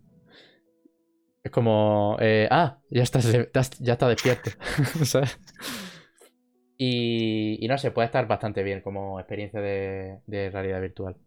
Es 1.43 1.51
como. 1.51 2.17
Eh, 2.19 2.47
ah, 2.49 2.77
ya 2.89 3.03
estás, 3.03 3.31
ya 3.79 3.93
está 3.93 4.07
despierto. 4.07 4.51
¿Sabes? 5.03 5.37
Y, 6.81 7.67
no 7.67 7.77
sé, 7.77 7.91
puede 7.91 8.05
estar 8.05 8.25
bastante 8.25 8.63
bien 8.63 8.79
como 8.79 9.19
experiencia 9.19 9.59
de, 9.59 10.21
realidad 10.27 10.79
virtual. 10.79 11.17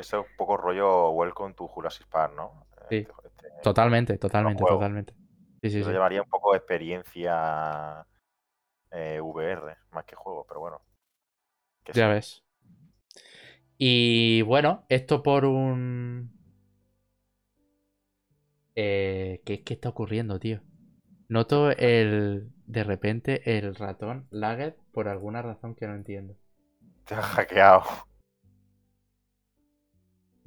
Eso 0.00 0.20
es 0.20 0.26
un 0.30 0.36
poco 0.38 0.56
rollo 0.56 1.10
Welcome 1.10 1.52
to 1.52 1.68
Jurassic 1.68 2.06
Park, 2.08 2.32
¿no? 2.34 2.66
Este, 2.88 3.06
totalmente, 3.62 4.16
totalmente, 4.16 4.64
totalmente. 4.64 5.12
Sí, 5.62 5.70
sí, 5.70 5.84
llevaría 5.84 6.22
un 6.22 6.28
poco 6.30 6.52
de 6.52 6.56
experiencia 6.56 8.06
eh, 8.90 9.20
VR 9.20 9.76
más 9.90 10.06
que 10.06 10.16
juego, 10.16 10.46
pero 10.48 10.60
bueno. 10.60 10.80
ya 11.92 12.08
ves. 12.08 12.42
Y 13.76 14.40
bueno, 14.40 14.86
esto 14.88 15.22
por 15.22 15.44
un. 15.44 16.32
Eh, 18.74 19.42
¿qué, 19.44 19.62
¿Qué 19.64 19.74
está 19.74 19.90
ocurriendo, 19.90 20.40
tío? 20.40 20.62
Noto 21.28 21.72
el. 21.72 22.50
De 22.64 22.84
repente 22.84 23.58
el 23.58 23.74
ratón 23.74 24.28
lagged 24.30 24.76
por 24.92 25.08
alguna 25.08 25.42
razón 25.42 25.74
que 25.74 25.86
no 25.86 25.94
entiendo. 25.94 26.38
Te 27.04 27.16
ha 27.16 27.22
hackeado. 27.22 27.82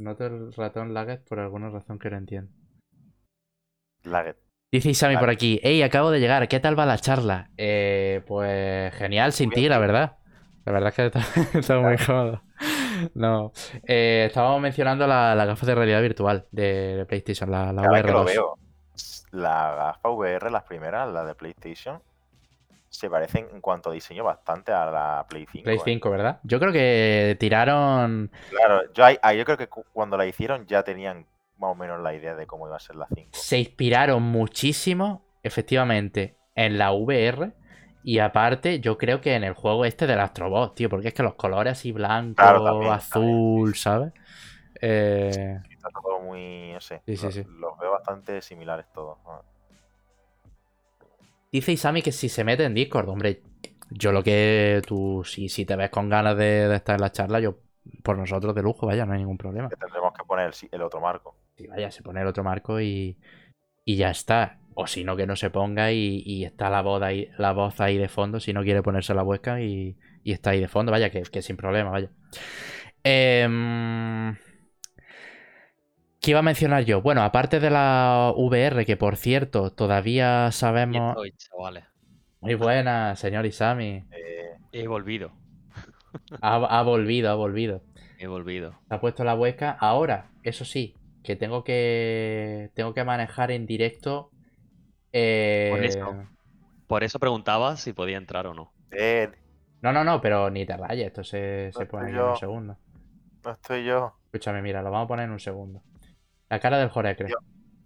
Noto 0.03 0.25
el 0.25 0.53
ratón 0.53 0.93
lagged 0.93 1.21
por 1.21 1.39
alguna 1.39 1.69
razón 1.69 1.97
que 1.97 2.09
no 2.09 2.17
entiendo. 2.17 2.51
Lagged. 4.03 4.35
Dice 4.69 4.89
Isami 4.89 5.17
por 5.17 5.29
aquí, 5.29 5.61
hey, 5.63 5.81
acabo 5.81 6.11
de 6.11 6.19
llegar, 6.19 6.47
¿qué 6.49 6.59
tal 6.59 6.77
va 6.77 6.85
la 6.85 6.97
charla? 6.97 7.51
Eh, 7.57 8.21
pues 8.27 8.93
genial 8.95 9.31
sin 9.31 9.49
ti, 9.49 9.69
la 9.69 9.77
verdad. 9.77 10.17
La 10.65 10.73
verdad 10.73 10.89
es 10.89 10.95
que 10.95 11.57
está, 11.59 11.79
muy 11.79 11.95
cómodo. 11.97 12.41
No, 13.13 13.53
eh, 13.87 14.25
estábamos 14.27 14.61
mencionando 14.61 15.07
la, 15.07 15.35
la, 15.35 15.45
gafa 15.45 15.65
de 15.65 15.75
realidad 15.75 16.01
virtual 16.01 16.47
de, 16.51 17.05
PlayStation, 17.07 17.49
la, 17.49 17.71
la 17.71 17.83
VR. 17.83 18.11
lo 18.11 18.25
veo. 18.25 18.57
La 19.31 19.75
gafa 19.75 20.09
VR, 20.09 20.51
las 20.51 20.63
primeras, 20.63 21.11
la 21.13 21.23
de 21.23 21.35
PlayStation, 21.35 22.01
se 23.03 23.09
parecen 23.09 23.49
en 23.51 23.59
cuanto 23.59 23.89
a 23.89 23.93
diseño 23.93 24.23
bastante 24.23 24.71
a 24.71 24.89
la 24.89 25.25
Play 25.27 25.45
5. 25.51 25.65
Play 25.65 25.79
5, 25.83 26.07
¿eh? 26.07 26.11
¿verdad? 26.11 26.39
Yo 26.43 26.57
creo 26.57 26.71
que 26.71 27.35
tiraron. 27.37 28.31
Claro, 28.49 28.83
yo, 28.93 29.33
yo 29.33 29.45
creo 29.45 29.57
que 29.57 29.67
cuando 29.67 30.15
la 30.15 30.25
hicieron 30.25 30.65
ya 30.67 30.83
tenían 30.83 31.25
más 31.57 31.71
o 31.71 31.75
menos 31.75 31.99
la 32.01 32.13
idea 32.13 32.33
de 32.33 32.47
cómo 32.47 32.65
iba 32.67 32.77
a 32.77 32.79
ser 32.79 32.95
la 32.95 33.07
5. 33.13 33.31
Se 33.33 33.59
inspiraron 33.59 34.23
muchísimo, 34.23 35.25
efectivamente, 35.43 36.37
en 36.55 36.77
la 36.77 36.93
VR 36.93 37.51
y 38.05 38.19
aparte, 38.19 38.79
yo 38.79 38.97
creo 38.97 39.19
que 39.19 39.35
en 39.35 39.43
el 39.43 39.53
juego 39.53 39.83
este 39.83 40.07
del 40.07 40.21
Astrobot, 40.21 40.75
tío, 40.75 40.89
porque 40.89 41.09
es 41.09 41.13
que 41.13 41.23
los 41.23 41.35
colores 41.35 41.73
así 41.73 41.91
blanco, 41.91 42.41
azul, 42.89 43.75
¿sabes? 43.75 44.13
Eh... 44.79 45.59
Está 45.69 45.89
todo 46.01 46.21
muy, 46.21 46.71
no 46.71 46.79
sé, 46.79 47.01
sí, 47.05 47.17
sí, 47.17 47.25
los, 47.25 47.47
los, 47.47 47.79
veo 47.79 47.91
bastante 47.91 48.41
similares 48.41 48.85
todos. 48.93 49.17
Dice 51.53 51.71
Isami 51.71 52.01
que 52.01 52.11
si 52.11 52.29
se 52.29 52.43
mete 52.43 52.63
en 52.63 52.73
Discord, 52.73 53.07
hombre, 53.07 53.43
yo 53.91 54.11
lo 54.11 54.23
que 54.23 54.81
tú, 54.87 55.21
si, 55.23 55.49
si 55.49 55.65
te 55.65 55.75
ves 55.75 55.91
con 55.91 56.09
ganas 56.09 56.35
de, 56.35 56.73
estar 56.75 56.95
en 56.95 57.01
la 57.01 57.11
charla, 57.11 57.39
yo 57.39 57.59
por 58.01 58.17
nosotros 58.17 58.55
de 58.55 58.63
lujo, 58.63 58.87
vaya, 58.87 59.05
no 59.05 59.13
hay 59.13 59.19
ningún 59.19 59.37
problema. 59.37 59.69
Que 59.69 59.75
tendremos 59.75 60.13
que 60.13 60.25
poner 60.25 60.51
el, 60.71 60.81
otro 60.81 60.99
marco. 60.99 61.35
Sí, 61.55 61.67
vaya, 61.67 61.91
se 61.91 62.01
pone 62.01 62.21
el 62.21 62.27
otro 62.27 62.43
marco 62.43 62.81
y, 62.81 63.19
y 63.85 63.95
ya 63.97 64.09
está. 64.09 64.57
O 64.73 64.87
si 64.87 65.03
no, 65.03 65.15
que 65.15 65.27
no 65.27 65.35
se 65.35 65.51
ponga 65.51 65.91
y, 65.91 66.43
está 66.43 66.71
la 66.71 66.81
voz, 66.81 67.03
ahí, 67.03 67.29
la 67.37 67.51
voz 67.51 67.79
ahí 67.81 67.99
de 67.99 68.09
fondo, 68.09 68.39
si 68.39 68.51
no 68.51 68.63
quiere 68.63 68.81
ponerse 68.81 69.13
la 69.13 69.21
huesca 69.21 69.61
y, 69.61 69.95
está 70.25 70.49
ahí 70.49 70.59
de 70.59 70.67
fondo, 70.67 70.91
vaya, 70.91 71.11
que, 71.11 71.41
sin 71.43 71.55
problema, 71.55 71.91
vaya. 71.91 72.09
Em, 73.03 74.35
¿Qué 76.23 76.31
iba 76.31 76.39
a 76.39 76.43
mencionar 76.43 76.85
yo? 76.85 77.01
Bueno, 77.01 77.21
aparte 77.21 77.59
de 77.59 77.69
la 77.69 78.31
VR, 78.37 78.85
que 78.85 78.95
por 78.95 79.17
cierto, 79.17 79.73
todavía 79.73 80.53
sabemos... 80.53 81.17
Muy 82.39 82.55
buena, 82.55 83.17
señor 83.17 83.45
Isami. 83.45 84.05
Eh, 84.09 84.55
he 84.71 84.87
volvido. 84.87 85.33
Ha, 86.41 86.81
volvido, 86.83 87.29
ha 87.29 87.35
volvido. 87.35 87.83
He 88.19 88.27
volvido. 88.27 88.79
Ha 88.87 89.01
puesto 89.01 89.25
la 89.25 89.35
huesca. 89.35 89.71
Ahora, 89.71 90.29
eso 90.43 90.63
sí, 90.63 90.95
que 91.23 91.35
tengo 91.35 91.65
que 91.65 92.71
tengo 92.73 92.93
que 92.93 93.03
manejar 93.03 93.51
en 93.51 93.65
directo 93.65 94.29
por, 95.11 95.83
eso, 95.83 96.09
eh, 96.09 96.27
por 96.87 97.03
eso 97.03 97.19
preguntaba 97.19 97.75
si 97.75 97.91
podía 97.91 98.15
entrar 98.15 98.47
o 98.47 98.53
no. 98.53 98.71
No, 99.81 99.91
no, 99.91 100.05
no, 100.05 100.21
pero 100.21 100.49
ni 100.49 100.65
te 100.65 100.77
rayes, 100.77 101.07
esto 101.07 101.25
se, 101.25 101.69
pone 101.91 102.11
en 102.11 102.19
un 102.19 102.37
segundo. 102.37 102.77
No 103.43 103.51
estoy 103.51 103.83
yo. 103.83 104.13
Escúchame, 104.27 104.61
mira, 104.61 104.81
lo 104.81 104.89
vamos 104.89 105.05
a 105.05 105.07
poner 105.09 105.25
en 105.25 105.31
un 105.31 105.39
segundo. 105.41 105.81
La 106.49 106.59
cara 106.59 106.77
del 106.77 106.89
Jorecre. 106.89 107.29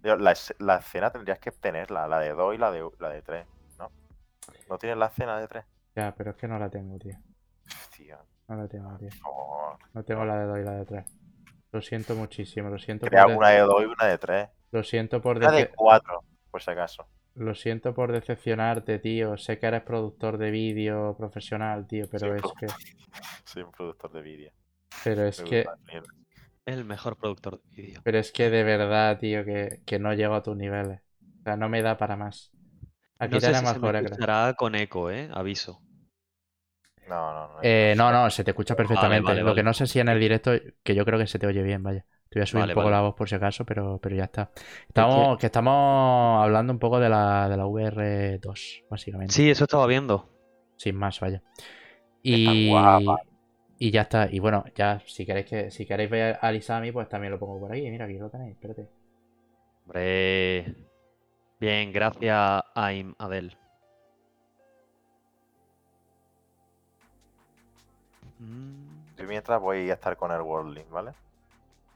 la, 0.02 0.34
la, 0.58 0.76
escena 0.76 1.10
tendrías 1.10 1.38
que 1.38 1.50
tenerla, 1.50 2.06
la 2.06 2.18
de 2.18 2.30
2 2.30 2.54
y 2.54 2.58
la 2.58 2.70
de, 2.70 2.88
la 2.98 3.08
de 3.08 3.22
3, 3.22 3.46
¿no? 3.78 3.90
¿No 4.68 4.78
tienes 4.78 4.98
la 4.98 5.06
escena 5.06 5.38
de 5.38 5.48
3? 5.48 5.64
Ya, 5.96 6.14
pero 6.14 6.30
es 6.30 6.36
que 6.36 6.48
no 6.48 6.58
la 6.58 6.68
tengo, 6.68 6.98
tío. 6.98 7.16
Tío. 7.96 8.18
No 8.48 8.56
la 8.56 8.68
tengo, 8.68 8.96
tío. 8.98 9.10
No 9.94 10.04
tengo 10.04 10.24
la 10.24 10.36
de 10.38 10.46
2 10.46 10.58
y 10.58 10.62
la 10.62 10.72
de 10.72 10.84
3. 10.84 11.04
Lo 11.72 11.82
siento 11.82 12.14
muchísimo, 12.14 12.70
lo 12.70 12.78
siento. 12.78 13.06
Crea 13.06 13.26
una 13.26 13.50
de 13.50 13.60
2 13.60 13.82
y 13.82 13.84
una 13.86 14.06
de 14.06 14.18
3. 14.18 14.48
Lo 14.70 14.82
siento 14.82 15.20
por... 15.20 15.36
Una 15.36 15.52
de 15.52 15.70
4, 15.70 16.24
por 16.50 16.62
si 16.62 16.70
acaso. 16.70 17.06
Lo 17.38 17.54
siento 17.54 17.94
por 17.94 18.10
decepcionarte, 18.10 18.98
tío. 18.98 19.36
Sé 19.36 19.58
que 19.58 19.66
eres 19.66 19.82
productor 19.82 20.38
de 20.38 20.50
vídeo 20.50 21.14
profesional, 21.16 21.86
tío, 21.86 22.06
pero 22.10 22.34
es 22.34 22.42
que. 22.58 22.66
Soy 23.44 23.62
un 23.62 23.70
productor 23.70 24.12
de 24.12 24.22
vídeo. 24.22 24.52
Pero 25.04 25.24
es 25.24 25.40
que. 25.42 25.64
El 26.68 26.84
mejor 26.84 27.16
productor 27.16 27.62
de 27.62 27.82
vídeo. 27.82 28.00
Pero 28.04 28.18
es 28.18 28.30
que 28.30 28.50
de 28.50 28.62
verdad, 28.62 29.18
tío, 29.18 29.42
que, 29.42 29.98
no 29.98 30.12
llego 30.12 30.34
a 30.34 30.42
tus 30.42 30.54
niveles. 30.54 31.00
O 31.40 31.42
sea, 31.42 31.56
no 31.56 31.70
me 31.70 31.80
da 31.80 31.96
para 31.96 32.14
más. 32.14 32.52
Aquí 33.18 33.36
no 33.36 33.40
sé 33.40 33.54
si 33.54 33.64
se 33.64 33.74
me 33.74 34.54
con 34.54 34.74
eco, 34.74 35.10
¿eh? 35.10 35.30
Aviso. 35.32 35.80
No, 37.08 37.32
no, 37.32 37.48
no. 37.48 37.58
Eh, 37.62 37.94
no, 37.96 38.12
no, 38.12 38.28
se 38.28 38.44
te 38.44 38.50
escucha 38.50 38.76
perfectamente. 38.76 39.34
Lo 39.36 39.54
que 39.54 39.62
no 39.62 39.72
sé 39.72 39.86
si 39.86 39.98
en 39.98 40.10
el 40.10 40.20
directo, 40.20 40.52
que 40.82 40.94
yo 40.94 41.06
creo 41.06 41.18
que 41.18 41.26
se 41.26 41.38
te 41.38 41.46
oye 41.46 41.62
bien, 41.62 41.82
vaya. 41.82 42.04
Te 42.28 42.38
voy 42.38 42.42
a 42.42 42.46
subir 42.46 42.64
un 42.66 42.74
poco 42.74 42.90
la 42.90 43.00
voz 43.00 43.14
por 43.14 43.30
si 43.30 43.36
acaso, 43.36 43.64
pero, 43.64 43.98
pero 44.02 44.14
ya 44.14 44.24
está. 44.24 44.50
Estamos, 44.86 45.38
que... 45.38 45.46
estamos 45.46 46.44
hablando 46.44 46.74
un 46.74 46.78
poco 46.78 47.00
de 47.00 47.08
la, 47.08 47.48
de 47.48 47.56
la 47.56 47.64
VR2, 47.64 48.84
básicamente. 48.90 49.32
Sí, 49.32 49.48
eso 49.48 49.64
estaba 49.64 49.86
viendo. 49.86 50.28
Sin 50.76 50.96
más, 50.96 51.18
vaya. 51.18 51.42
Y, 52.22 52.70
y 53.78 53.90
ya 53.90 54.02
está. 54.02 54.28
Y 54.30 54.38
bueno, 54.40 54.64
ya 54.74 55.00
si 55.06 55.24
queréis 55.24 55.46
que 55.46 55.70
si 55.70 55.86
queréis 55.86 56.10
ver 56.10 56.38
a 56.40 56.50
Lisami, 56.50 56.92
pues 56.92 57.08
también 57.08 57.32
lo 57.32 57.38
pongo 57.38 57.60
por 57.60 57.72
ahí. 57.72 57.88
Mira, 57.90 58.06
aquí 58.06 58.18
lo 58.18 58.28
tenéis, 58.30 58.52
espérate. 58.52 58.88
Hombre. 59.86 60.74
Bien, 61.60 61.92
gracias 61.92 62.36
a 62.36 62.92
Adel. 63.18 63.56
Yo 69.16 69.24
mientras 69.26 69.60
voy 69.60 69.90
a 69.90 69.94
estar 69.94 70.16
con 70.16 70.30
el 70.30 70.40
Worldling, 70.40 70.90
¿vale? 70.90 71.12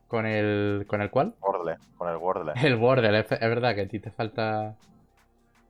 ¿Con 0.09 0.27
el, 0.27 0.85
¿Con 0.89 1.01
el 1.01 1.11
cuál? 1.11 1.35
Wordle, 1.41 1.77
con 1.97 2.09
el 2.09 2.17
Wordle. 2.17 2.53
El 2.63 2.75
Wordle, 2.75 3.21
es, 3.21 3.29
verdad 3.29 3.75
que 3.75 3.83
a 3.83 3.89
ti 3.89 4.01
te 4.01 4.11
falta... 4.11 4.75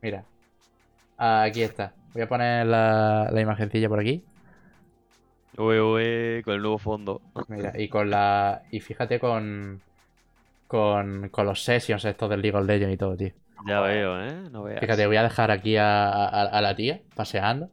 Mira. 0.01 0.25
Aquí 1.17 1.61
está. 1.61 1.93
Voy 2.13 2.23
a 2.23 2.27
poner 2.27 2.65
la, 2.65 3.29
la 3.31 3.41
imagencilla 3.41 3.87
por 3.87 3.99
aquí. 3.99 4.25
Uy, 5.57 6.41
con 6.43 6.53
el 6.55 6.61
nuevo 6.61 6.77
fondo. 6.77 7.21
Mira, 7.47 7.73
y 7.79 7.87
con 7.87 8.09
la... 8.09 8.63
Y 8.71 8.79
fíjate 8.79 9.19
con... 9.19 9.81
Con, 10.67 11.29
con 11.29 11.45
los 11.45 11.63
sessions 11.63 12.03
estos 12.05 12.29
del 12.29 12.41
League 12.41 12.57
of 12.57 12.65
Legends 12.65 12.93
y 12.93 12.97
todo, 12.97 13.15
tío. 13.15 13.31
Ya 13.67 13.79
veo, 13.81 14.21
¿eh? 14.23 14.49
No 14.51 14.63
veas. 14.63 14.79
Fíjate, 14.79 15.05
voy 15.05 15.17
a 15.17 15.23
dejar 15.23 15.51
aquí 15.51 15.77
a, 15.77 16.09
a, 16.09 16.61
la 16.61 16.75
tía 16.75 17.01
paseando. 17.15 17.69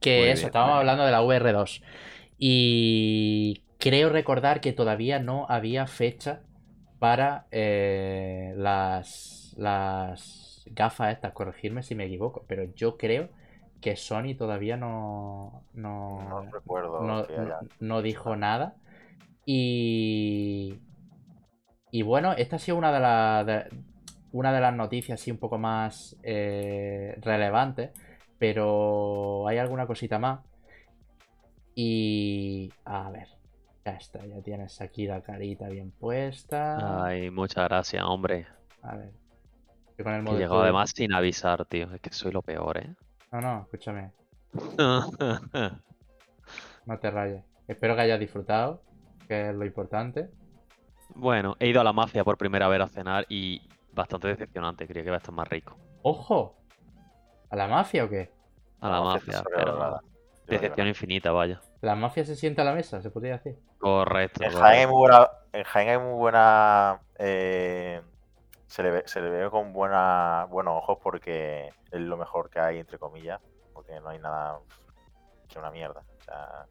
Que 0.00 0.30
eso, 0.30 0.46
estábamos 0.46 0.76
hablando 0.76 1.04
de 1.04 1.10
la 1.10 1.22
VR2. 1.22 1.82
Y 2.38 3.62
creo 3.78 4.10
recordar 4.10 4.60
que 4.60 4.72
todavía 4.72 5.18
no 5.18 5.46
había 5.48 5.86
fecha 5.86 6.40
para 6.98 7.46
eh, 7.50 8.54
las, 8.56 9.54
las 9.58 10.64
gafas 10.66 11.12
estas, 11.12 11.32
corregirme 11.32 11.82
si 11.82 11.96
me 11.96 12.04
equivoco, 12.04 12.44
pero 12.46 12.64
yo 12.76 12.96
creo 12.96 13.28
que 13.82 13.96
Sony 13.96 14.34
todavía 14.38 14.78
no 14.78 15.64
no, 15.74 16.48
recuerdo 16.50 17.26
no, 17.80 18.02
dijo 18.02 18.36
nada 18.36 18.76
y 19.44 20.80
y 21.90 22.02
bueno 22.02 22.32
esta 22.32 22.56
ha 22.56 22.58
sido 22.58 22.78
una 22.78 22.92
de 22.92 23.00
las 23.00 23.66
una 24.32 24.52
de 24.52 24.60
las 24.60 24.74
noticias 24.74 25.20
así 25.20 25.30
un 25.30 25.38
poco 25.38 25.58
más 25.58 26.16
eh, 26.22 27.18
relevantes 27.20 27.90
pero 28.38 29.46
hay 29.46 29.58
alguna 29.58 29.86
cosita 29.86 30.18
más 30.18 30.40
y 31.74 32.72
a 32.84 33.10
ver 33.10 33.28
ya 33.84 33.92
está, 33.92 34.24
ya 34.24 34.40
tienes 34.42 34.80
aquí 34.80 35.06
la 35.06 35.22
carita 35.22 35.68
bien 35.68 35.90
puesta. 35.90 37.04
Ay, 37.04 37.30
muchas 37.30 37.64
gracias, 37.64 38.04
hombre. 38.04 38.46
A 38.82 38.96
ver. 38.96 39.12
Yo 39.98 40.04
con 40.04 40.14
el 40.14 40.22
modo 40.22 40.38
llegó 40.38 40.60
además 40.60 40.92
sin 40.94 41.12
avisar, 41.12 41.64
tío. 41.66 41.92
Es 41.92 42.00
que 42.00 42.12
soy 42.12 42.32
lo 42.32 42.42
peor, 42.42 42.78
¿eh? 42.78 42.94
No, 43.32 43.40
no, 43.40 43.62
escúchame. 43.62 44.12
no 46.86 46.98
te 46.98 47.10
rayes. 47.10 47.42
Espero 47.66 47.96
que 47.96 48.02
hayas 48.02 48.20
disfrutado, 48.20 48.82
que 49.26 49.48
es 49.48 49.54
lo 49.54 49.64
importante. 49.64 50.30
Bueno, 51.14 51.56
he 51.58 51.68
ido 51.68 51.80
a 51.80 51.84
la 51.84 51.92
mafia 51.92 52.24
por 52.24 52.36
primera 52.36 52.68
vez 52.68 52.80
a 52.82 52.88
cenar 52.88 53.24
y 53.28 53.62
bastante 53.92 54.28
decepcionante. 54.28 54.86
Creía 54.86 55.02
que 55.02 55.08
iba 55.08 55.16
a 55.16 55.18
estar 55.18 55.34
más 55.34 55.48
rico. 55.48 55.78
¡Ojo! 56.02 56.56
¿A 57.50 57.56
la 57.56 57.68
mafia 57.68 58.04
o 58.04 58.08
qué? 58.08 58.30
A 58.80 58.90
la 58.90 59.00
mafia, 59.00 59.42
pero... 59.54 60.00
Decepción 60.46 60.88
infinita, 60.88 61.32
vaya. 61.32 61.60
La 61.80 61.94
mafia 61.94 62.24
se 62.24 62.36
sienta 62.36 62.62
a 62.62 62.64
la 62.64 62.74
mesa, 62.74 63.00
se 63.00 63.10
podría 63.10 63.38
decir. 63.38 63.58
Correcto. 63.78 64.42
En 64.44 64.52
Jaén 64.52 65.88
hay 65.88 65.98
muy 65.98 66.14
buena, 66.14 67.00
eh, 67.18 68.02
se, 68.72 68.82
le 68.82 68.90
ve, 68.90 69.02
se 69.04 69.20
le 69.20 69.28
ve 69.28 69.50
con 69.50 69.74
buena, 69.74 70.46
buenos 70.48 70.78
ojos 70.78 70.96
porque 71.02 71.74
es 71.90 72.00
lo 72.00 72.16
mejor 72.16 72.48
que 72.48 72.58
hay, 72.58 72.78
entre 72.78 72.98
comillas, 72.98 73.38
porque 73.74 74.00
no 74.00 74.08
hay 74.08 74.18
nada 74.18 74.60
que 75.46 75.58
una 75.58 75.70
mierda. 75.70 76.00
O 76.00 76.22
sea, 76.22 76.66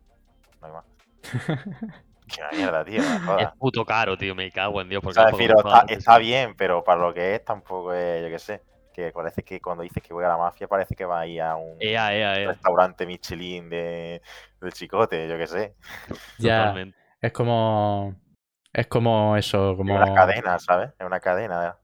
no 0.59 0.67
hay 0.67 0.73
más. 0.73 0.85
que 2.27 2.41
una 2.41 2.51
mierda, 2.53 2.83
tío. 2.83 3.03
Es 3.37 3.49
puto 3.59 3.85
caro, 3.85 4.17
tío, 4.17 4.33
me 4.33 4.51
cago 4.51 4.81
en 4.81 4.89
Dios. 4.89 5.03
Porque 5.03 5.21
está, 5.89 6.17
bien, 6.17 6.55
pero 6.57 6.83
para 6.83 6.99
lo 6.99 7.13
que 7.13 7.35
es 7.35 7.45
tampoco 7.45 7.93
es, 7.93 8.23
yo 8.23 8.29
qué 8.29 8.39
sé. 8.39 8.63
Que 8.91 9.11
parece 9.11 9.43
que 9.43 9.61
cuando 9.61 9.83
dices 9.83 10.01
que 10.01 10.11
voy 10.11 10.25
a 10.25 10.29
la 10.29 10.37
mafia, 10.37 10.67
parece 10.67 10.95
que 10.95 11.05
va 11.05 11.19
a 11.19 11.27
ir 11.27 11.39
a 11.43 11.55
un 11.55 11.77
restaurante 11.79 13.05
Michelin 13.05 13.69
de, 13.69 14.23
del 14.59 14.73
chicote, 14.73 15.29
yo 15.29 15.37
qué 15.37 15.45
sé. 15.45 15.75
Ya, 16.39 16.73
es 17.21 17.31
como 17.31 18.15
es 18.73 18.87
como 18.87 19.35
eso, 19.35 19.75
como... 19.75 20.01
Es 20.01 20.09
una 20.09 20.15
cadena, 20.15 20.59
¿sabes? 20.59 20.91
Es 20.97 21.05
una 21.05 21.19
cadena. 21.19 21.77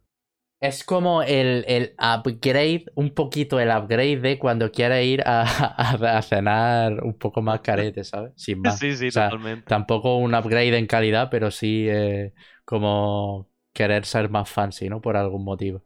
Es 0.59 0.83
como 0.83 1.21
el, 1.21 1.65
el, 1.67 1.93
upgrade, 1.99 2.85
un 2.95 3.11
poquito 3.11 3.59
el 3.59 3.69
upgrade 3.69 4.17
de 4.17 4.39
cuando 4.39 4.71
quieres 4.71 5.05
ir 5.05 5.21
a, 5.25 5.41
a, 5.43 6.21
cenar 6.23 7.03
un 7.03 7.13
poco 7.13 7.41
más 7.41 7.61
carete, 7.61 8.03
¿sabes? 8.03 8.33
Sin 8.35 8.61
más. 8.61 8.79
Sí, 8.79 8.95
sí, 8.95 9.09
totalmente. 9.09 9.65
Tampoco 9.67 10.17
un 10.17 10.33
upgrade 10.33 10.77
en 10.77 10.87
calidad, 10.87 11.29
pero 11.29 11.51
sí 11.51 11.87
eh, 11.87 12.33
como 12.65 13.49
querer 13.71 14.05
ser 14.05 14.29
más 14.29 14.49
fancy, 14.49 14.89
¿no? 14.89 14.99
Por 14.99 15.15
algún 15.15 15.43
motivo. 15.43 15.83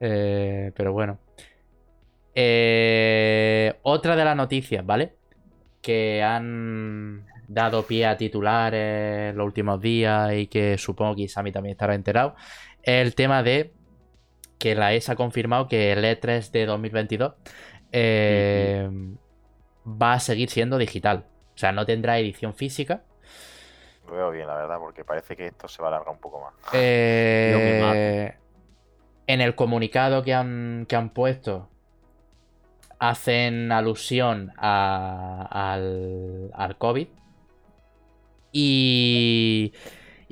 Eh, 0.00 0.72
pero 0.76 0.92
bueno. 0.92 1.18
Eh, 2.34 3.74
otra 3.82 4.16
de 4.16 4.24
las 4.24 4.36
noticias, 4.36 4.84
¿vale? 4.84 5.14
Que 5.80 6.22
han 6.22 7.24
dado 7.48 7.86
pie 7.86 8.06
a 8.06 8.16
titulares 8.16 9.34
los 9.34 9.46
últimos 9.46 9.80
días 9.80 10.32
y 10.34 10.46
que 10.46 10.78
supongo 10.78 11.16
que 11.16 11.22
Isami 11.22 11.52
también 11.52 11.72
estará 11.72 11.94
enterado, 11.94 12.34
el 12.82 13.14
tema 13.14 13.42
de 13.42 13.72
que 14.58 14.74
la 14.74 14.92
ESA 14.94 15.12
ha 15.12 15.16
confirmado 15.16 15.68
que 15.68 15.92
el 15.92 16.04
E3 16.04 16.50
de 16.50 16.66
2022 16.66 17.34
eh, 17.90 18.88
va 19.86 20.14
a 20.14 20.20
seguir 20.20 20.50
siendo 20.50 20.78
digital. 20.78 21.26
O 21.54 21.58
sea, 21.58 21.72
no 21.72 21.84
tendrá 21.84 22.18
edición 22.18 22.54
física. 22.54 23.02
Lo 24.06 24.14
veo 24.14 24.30
bien, 24.30 24.46
la 24.46 24.54
verdad, 24.54 24.78
porque 24.78 25.04
parece 25.04 25.36
que 25.36 25.46
esto 25.46 25.68
se 25.68 25.82
va 25.82 25.88
a 25.88 25.90
alargar 25.92 26.14
un 26.14 26.20
poco 26.20 26.40
más. 26.40 26.54
Eh, 26.72 28.34
en 29.26 29.40
el 29.40 29.54
comunicado 29.54 30.22
que 30.22 30.34
han, 30.34 30.86
que 30.88 30.96
han 30.96 31.10
puesto 31.10 31.68
hacen 32.98 33.72
alusión 33.72 34.52
al, 34.58 36.50
al 36.54 36.78
COVID 36.78 37.08
y, 38.52 39.72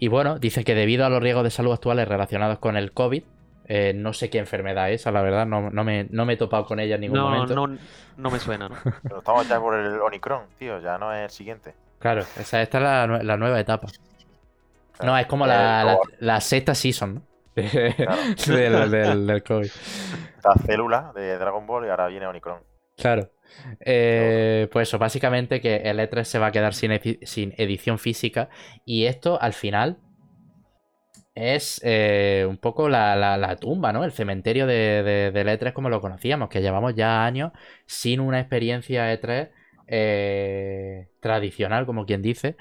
y 0.03 0.09
bueno, 0.09 0.39
dice 0.39 0.65
que 0.65 0.75
debido 0.75 1.05
a 1.05 1.11
los 1.11 1.23
riesgos 1.23 1.45
de 1.45 1.51
salud 1.51 1.75
actuales 1.75 2.09
relacionados 2.09 2.59
con 2.59 2.79
el 2.79 2.93
COVID, 2.93 3.23
eh, 3.67 3.93
no 3.95 4.15
sé 4.15 4.31
qué 4.31 4.39
enfermedad 4.39 4.91
es, 4.91 5.05
la 5.05 5.21
verdad, 5.21 5.45
no, 5.45 5.85
me, 5.85 6.09
he 6.11 6.37
topado 6.39 6.65
con 6.65 6.81
ella 6.81 6.95
en 6.95 7.03
ningún 7.03 7.21
momento. 7.21 7.55
No, 7.55 7.77
no 8.17 8.31
me 8.31 8.39
suena, 8.39 8.71
¿no? 8.71 8.77
Pero 9.03 9.19
estamos 9.19 9.47
ya 9.47 9.61
por 9.61 9.75
el 9.75 10.01
Omicron, 10.01 10.45
tío, 10.59 10.81
ya 10.81 10.97
no 10.97 11.13
es 11.13 11.25
el 11.25 11.31
siguiente. 11.31 11.75
Claro, 11.99 12.23
esa, 12.23 12.63
esta 12.63 12.79
es 12.79 13.25
la, 13.27 13.37
nueva 13.37 13.61
etapa. 13.61 13.89
no, 15.05 15.19
es 15.19 15.27
como 15.27 15.47
la, 15.47 15.99
la, 16.19 16.41
sexta 16.41 16.75
season, 16.75 17.17
¿no? 17.17 17.23
del, 17.55 19.27
del, 19.27 19.43
COVID. 19.43 19.71
La 20.43 20.55
célula 20.65 21.13
de 21.15 21.37
Dragon 21.37 21.67
Ball 21.67 21.85
y 21.85 21.91
ahora 21.91 22.07
viene 22.07 22.27
Omicron. 22.27 22.70
Claro. 23.01 23.33
Eh, 23.81 24.69
pues 24.71 24.89
eso, 24.89 24.99
básicamente 24.99 25.61
que 25.61 25.77
el 25.77 25.99
E3 25.99 26.25
se 26.25 26.39
va 26.39 26.49
a 26.49 26.53
quedar 26.53 26.75
sin, 26.75 26.93
edición 26.93 27.99
física 27.99 28.49
y 28.85 29.07
esto 29.07 29.41
al 29.41 29.53
final 29.55 29.99
es 31.35 31.81
eh, 31.85 32.47
un 32.49 32.59
poco 32.59 32.89
la, 32.89 33.57
tumba, 33.61 33.93
¿no? 33.93 34.05
El 34.05 34.13
cementerio 34.13 34.67
de, 34.67 35.31
del 35.33 35.49
E3 35.49 35.73
como 35.73 35.89
lo 35.89 36.01
conocíamos, 36.01 36.49
que 36.49 36.61
llevamos 36.61 36.95
ya 36.95 37.25
años 37.25 37.53
sin 37.87 38.21
una 38.21 38.41
experiencia 38.41 39.13
E3 39.13 39.51
eh, 39.87 41.09
tradicional, 41.21 41.87
como 41.87 42.07
quien 42.07 42.23
dice, 42.23 42.57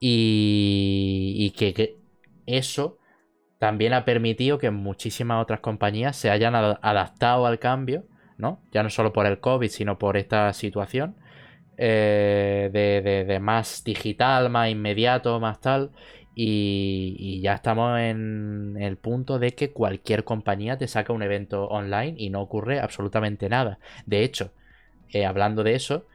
y, 0.00 1.52
que, 1.56 1.96
eso 2.46 2.98
también 3.58 3.94
ha 3.94 4.04
permitido 4.04 4.58
que 4.58 4.70
muchísimas 4.70 5.42
otras 5.42 5.60
compañías 5.60 6.16
se 6.16 6.30
hayan 6.30 6.54
adaptado 6.54 7.46
al 7.46 7.58
cambio 7.58 8.04
¿no? 8.38 8.60
Ya 8.72 8.82
no 8.82 8.90
solo 8.90 9.12
por 9.12 9.26
el 9.26 9.40
COVID, 9.40 9.68
sino 9.68 9.98
por 9.98 10.16
esta 10.16 10.52
situación 10.52 11.16
eh, 11.76 12.70
de, 12.72 13.40
más 13.40 13.82
digital, 13.84 14.50
más 14.50 14.70
inmediato, 14.70 15.40
más 15.40 15.60
tal. 15.60 15.90
Y, 16.36 17.40
ya 17.42 17.54
estamos 17.54 18.00
en 18.00 18.76
el 18.80 18.96
punto 18.96 19.38
de 19.38 19.52
que 19.54 19.72
cualquier 19.72 20.24
compañía 20.24 20.76
te 20.78 20.88
saca 20.88 21.12
un 21.12 21.22
evento 21.22 21.66
online 21.66 22.14
y 22.16 22.30
no 22.30 22.40
ocurre 22.42 22.80
absolutamente 22.80 23.48
nada. 23.48 23.78
De 24.06 24.24
hecho, 24.24 24.52
eh, 25.12 25.26
hablando 25.26 25.62
de 25.62 25.74
eso, 25.74 26.06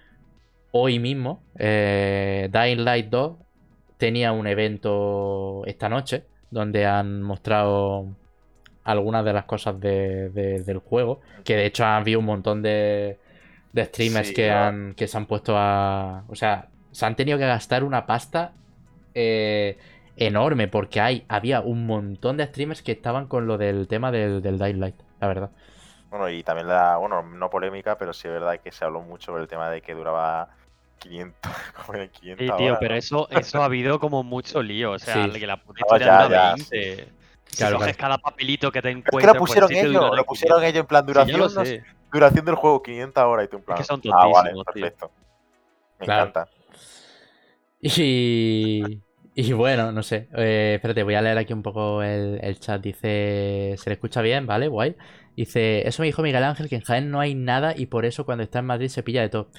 hoy 0.72 0.99
mismo 0.99 1.41
eh, 1.57 2.49
Dying 2.51 2.84
Light 2.84 3.09
2 3.09 3.38
tenía 3.97 4.32
un 4.32 4.47
evento 4.47 5.63
esta 5.65 5.89
noche 5.89 6.24
donde 6.51 6.86
han 6.86 7.22
mostrado 7.22 8.15
algunas 8.89 9.23
de 9.23 9.33
las 9.33 9.45
cosas 9.45 9.79
del 9.79 10.81
juego. 10.83 11.21
Que 11.43 11.55
de 11.55 11.65
hecho 11.65 11.85
han 11.85 12.01
habido 12.01 12.19
un 12.19 12.25
montón 12.25 12.61
de, 12.61 13.19
streamers 13.77 14.31
que, 14.31 14.51
han, 14.51 14.93
que 14.95 15.07
se 15.07 15.17
han 15.17 15.25
puesto 15.25 15.55
a. 15.55 16.23
O 16.27 16.35
sea, 16.35 16.67
se 16.91 17.05
han 17.05 17.15
tenido 17.15 17.37
que 17.37 17.45
gastar 17.45 17.83
una 17.83 18.05
pasta 18.05 18.53
eh, 19.13 19.77
enorme. 20.17 20.67
Porque 20.67 21.01
hay, 21.01 21.25
había 21.27 21.61
un 21.61 21.85
montón 21.85 22.37
de 22.37 22.47
streamers 22.47 22.81
que 22.81 22.93
estaban 22.93 23.27
con 23.27 23.45
lo 23.45 23.57
del 23.57 23.87
tema 23.87 24.11
del, 24.11 24.41
del 24.41 24.57
Light, 24.57 24.99
la 25.19 25.27
verdad. 25.27 25.51
Bueno, 26.09 26.27
y 26.27 26.41
también 26.41 26.67
la, 26.67 26.97
bueno, 26.97 27.21
no 27.21 27.49
polémica, 27.51 27.95
pero 27.95 28.13
sí 28.13 28.27
es 28.27 28.33
verdad 28.33 28.59
que 28.59 28.71
se 28.71 28.83
habló 28.83 29.01
mucho 29.01 29.35
del 29.35 29.47
tema 29.47 29.69
de 29.69 29.81
que 29.81 29.93
duraba 29.93 30.49
500, 30.97 31.39
como 31.85 31.99
500 32.09 32.47
sí, 32.47 32.51
tío, 32.57 32.77
pero 32.79 32.95
eso, 32.95 33.29
eso 33.29 33.61
ha 33.61 33.65
habido 33.65 33.99
como 33.99 34.23
mucho 34.23 34.63
lío. 34.63 34.93
O 34.93 34.99
sea, 34.99 35.29
que 35.29 35.45
la 35.45 35.57
puta 35.57 35.81
historia 35.81 36.23
dura 36.23 36.53
20. 36.55 37.18
Si 37.51 37.73
coges 37.73 37.97
cada 37.97 38.17
papelito 38.17 38.71
que 38.71 38.81
te 38.81 38.89
encuentras. 38.89 39.15
Es 39.15 39.19
que 39.21 39.27
lo 39.27 39.39
pues 39.39 39.49
pusieron 39.49 39.71
ellos, 39.71 40.15
lo 40.15 40.25
pusieron 40.25 40.63
ellos 40.63 40.81
en 40.81 40.85
plan 40.85 41.05
duración. 41.05 41.51
duración 42.11 42.45
del 42.45 42.55
juego 42.55 42.81
500 42.81 43.23
horas 43.23 43.45
y 43.45 43.47
tú 43.49 43.57
en 43.57 43.63
plan. 43.63 43.77
Es 43.77 43.81
que 43.81 43.87
son 43.87 44.01
ah, 44.13 44.27
vale, 44.27 44.51
perfecto. 44.63 45.11
Me 45.99 46.05
encanta. 46.05 46.47
Y. 47.81 49.01
Y 49.35 49.53
bueno, 49.53 49.91
no 49.91 50.03
sé. 50.03 50.27
Eh, 50.35 50.73
espérate, 50.75 51.03
voy 51.03 51.15
a 51.15 51.21
leer 51.21 51.37
aquí 51.37 51.53
un 51.53 51.63
poco 51.63 52.03
el, 52.03 52.59
chat. 52.59 52.81
Dice. 52.81 53.75
Se 53.77 53.89
le 53.89 53.93
escucha 53.93 54.21
bien, 54.21 54.45
¿vale? 54.45 54.67
Guay. 54.67 54.95
Dice. 55.35 55.87
Eso 55.87 56.01
me 56.01 56.07
dijo 56.07 56.21
Miguel 56.21 56.43
Ángel, 56.43 56.67
que 56.67 56.75
en 56.75 56.81
Jaén 56.81 57.09
no 57.09 57.19
hay 57.19 57.35
nada 57.35 57.73
y 57.75 57.85
por 57.85 58.05
eso 58.05 58.25
cuando 58.25 58.43
está 58.43 58.59
en 58.59 58.65
Madrid 58.65 58.89
se 58.89 59.03
pilla 59.03 59.21
de 59.21 59.29
todo. 59.29 59.49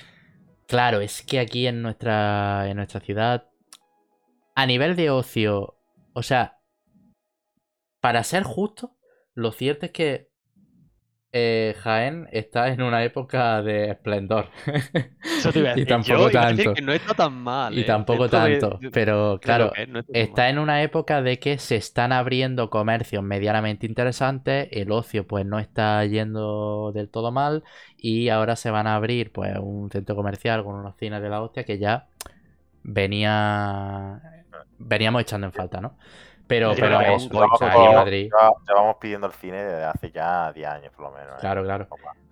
Claro, 0.66 1.00
es 1.00 1.22
que 1.22 1.40
aquí 1.40 1.66
en 1.66 1.82
nuestra, 1.82 2.68
en 2.68 2.76
nuestra 2.76 3.00
ciudad. 3.00 3.48
A 4.54 4.66
nivel 4.66 4.96
de 4.96 5.10
ocio. 5.10 5.76
O 6.12 6.22
sea, 6.22 6.59
para 8.00 8.24
ser 8.24 8.42
justo, 8.42 8.96
lo 9.34 9.52
cierto 9.52 9.86
es 9.86 9.92
que 9.92 10.30
eh, 11.32 11.76
Jaén 11.78 12.26
está 12.32 12.68
en 12.68 12.82
una 12.82 13.04
época 13.04 13.62
de 13.62 13.90
esplendor. 13.90 14.48
Eso 15.22 15.52
te 15.52 15.60
iba 15.60 15.70
a 15.70 15.74
decir. 15.74 15.84
y 15.84 15.86
tampoco 15.86 16.30
tanto. 16.30 16.74
Que 16.74 16.82
no 16.82 16.92
está 16.92 17.14
tan 17.14 17.34
mal. 17.34 17.78
Y 17.78 17.84
tampoco 17.84 18.28
tanto. 18.28 18.80
pero 18.92 19.38
claro, 19.40 19.72
está, 20.08 20.48
en 20.48 20.58
una 20.58 20.82
época 20.82 21.22
de 21.22 21.38
que 21.38 21.58
se 21.58 21.76
están 21.76 22.10
abriendo 22.12 22.68
comercios 22.68 23.22
medianamente 23.22 23.86
interesantes. 23.86 24.68
El 24.72 24.90
ocio, 24.90 25.26
pues, 25.26 25.46
no 25.46 25.60
está 25.60 26.04
yendo 26.04 26.90
del 26.92 27.08
todo 27.08 27.30
mal. 27.30 27.62
Y 27.96 28.28
ahora 28.28 28.56
se 28.56 28.70
van 28.70 28.88
a 28.88 28.96
abrir, 28.96 29.30
pues, 29.30 29.56
un 29.60 29.88
centro 29.90 30.16
comercial 30.16 30.64
con 30.64 30.74
unos 30.74 30.96
cines 30.96 31.22
de 31.22 31.28
la 31.28 31.42
hostia 31.42 31.62
que 31.62 31.78
ya 31.78 32.08
venía. 32.82 34.20
Veníamos 34.78 35.22
echando 35.22 35.46
en 35.46 35.52
falta, 35.52 35.80
¿no? 35.80 35.96
Pero, 36.50 36.72
pero 36.74 37.00
es, 37.00 37.30
Madrid. 37.30 38.28
Ya, 38.28 38.74
vamos 38.74 38.96
pidiendo 39.00 39.28
el 39.28 39.32
cine 39.34 39.62
desde 39.62 39.84
hace 39.84 40.10
ya 40.10 40.52
10 40.52 40.68
años, 40.68 40.92
por 40.96 41.04
lo 41.04 41.12
menos. 41.12 41.36
¿eh? 41.36 41.40
Claro, 41.40 41.62
claro. 41.62 41.86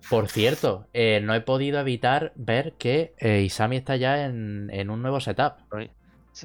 Por 0.09 0.27
cierto, 0.27 0.87
eh, 0.91 1.21
no 1.23 1.33
he 1.33 1.39
podido 1.39 1.79
evitar 1.79 2.33
ver 2.35 2.73
que 2.73 3.13
eh, 3.17 3.39
Isami 3.43 3.77
está 3.77 3.95
ya 3.95 4.25
en, 4.25 4.89
un 4.89 5.01
nuevo 5.01 5.21
setup. 5.21 5.53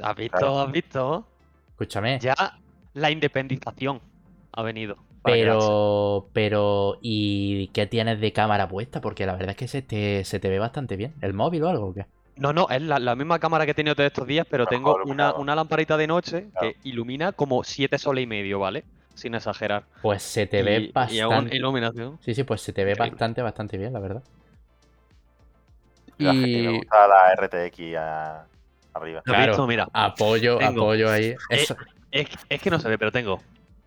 ¿Has 0.03 0.17
visto? 0.17 0.61
¿Has 0.61 0.71
visto? 0.71 1.27
Escúchame. 1.71 2.21
Ya 2.21 2.37
la 2.93 3.11
independización 3.11 4.01
ha 4.53 4.63
venido. 4.63 4.97
Pero, 5.25 6.29
pero, 6.33 6.99
¿y 7.03 7.69
qué 7.69 7.89
tienes 7.89 8.21
de 8.21 8.33
cámara 8.33 8.69
puesta? 8.69 9.01
Porque 9.01 9.27
la 9.27 9.33
verdad 9.33 9.51
es 9.51 9.57
que 9.57 9.67
se 9.67 9.83
te, 9.83 10.25
se 10.25 10.39
te 10.39 10.49
ve 10.49 10.61
bastante 10.61 10.95
bien. 10.95 11.15
¿El 11.23 11.35
móvil 11.35 11.65
o 11.65 11.69
algo 11.71 11.87
o 11.87 11.95
qué? 11.95 12.07
No, 12.37 12.53
no, 12.53 12.69
es 12.69 12.83
la, 12.83 13.15
misma 13.15 13.39
cámara 13.39 13.65
que 13.65 13.71
he 13.71 13.75
tenido 13.75 13.95
todos 13.95 14.09
estos 14.09 14.27
días, 14.27 14.47
pero 14.49 14.67
tengo 14.67 14.97
una, 15.05 15.55
lamparita 15.55 15.97
de 15.97 16.07
noche 16.07 16.49
que 16.61 16.77
ilumina 16.83 17.33
como 17.33 17.63
7 17.63 17.97
soles 17.99 18.25
y 18.25 18.27
medio, 18.27 18.59
¿vale? 18.59 18.85
Sin 19.15 19.35
exagerar. 19.35 19.85
Pues 20.03 20.23
se 20.23 20.47
te 20.47 20.63
ve 20.63 20.91
bastante. 20.93 21.55
Y 21.55 21.59
iluminación. 21.59 22.19
Sí, 22.21 22.35
sí, 22.35 22.43
pues 22.43 22.61
se 22.61 22.73
te 22.73 22.85
ve 22.85 22.95
bastante, 22.95 23.43
bastante 23.43 23.79
bien, 23.79 23.93
la 23.93 24.01
verdad. 24.01 24.23
Y... 26.19 26.25
Me 26.25 26.79
gusta 26.79 27.07
la 27.07 27.35
RTX 27.37 27.81
arriba. 28.95 29.23
Claro, 29.23 29.67
mira. 29.67 29.89
Apoyo, 29.93 30.61
apoyo 30.61 31.11
ahí. 31.11 31.35
Es, 31.51 31.73
es, 32.11 32.61
que 32.63 32.71
no 32.71 32.79
se 32.79 32.89
ve, 32.89 32.99
pero 32.99 33.11
tengo 33.13 33.41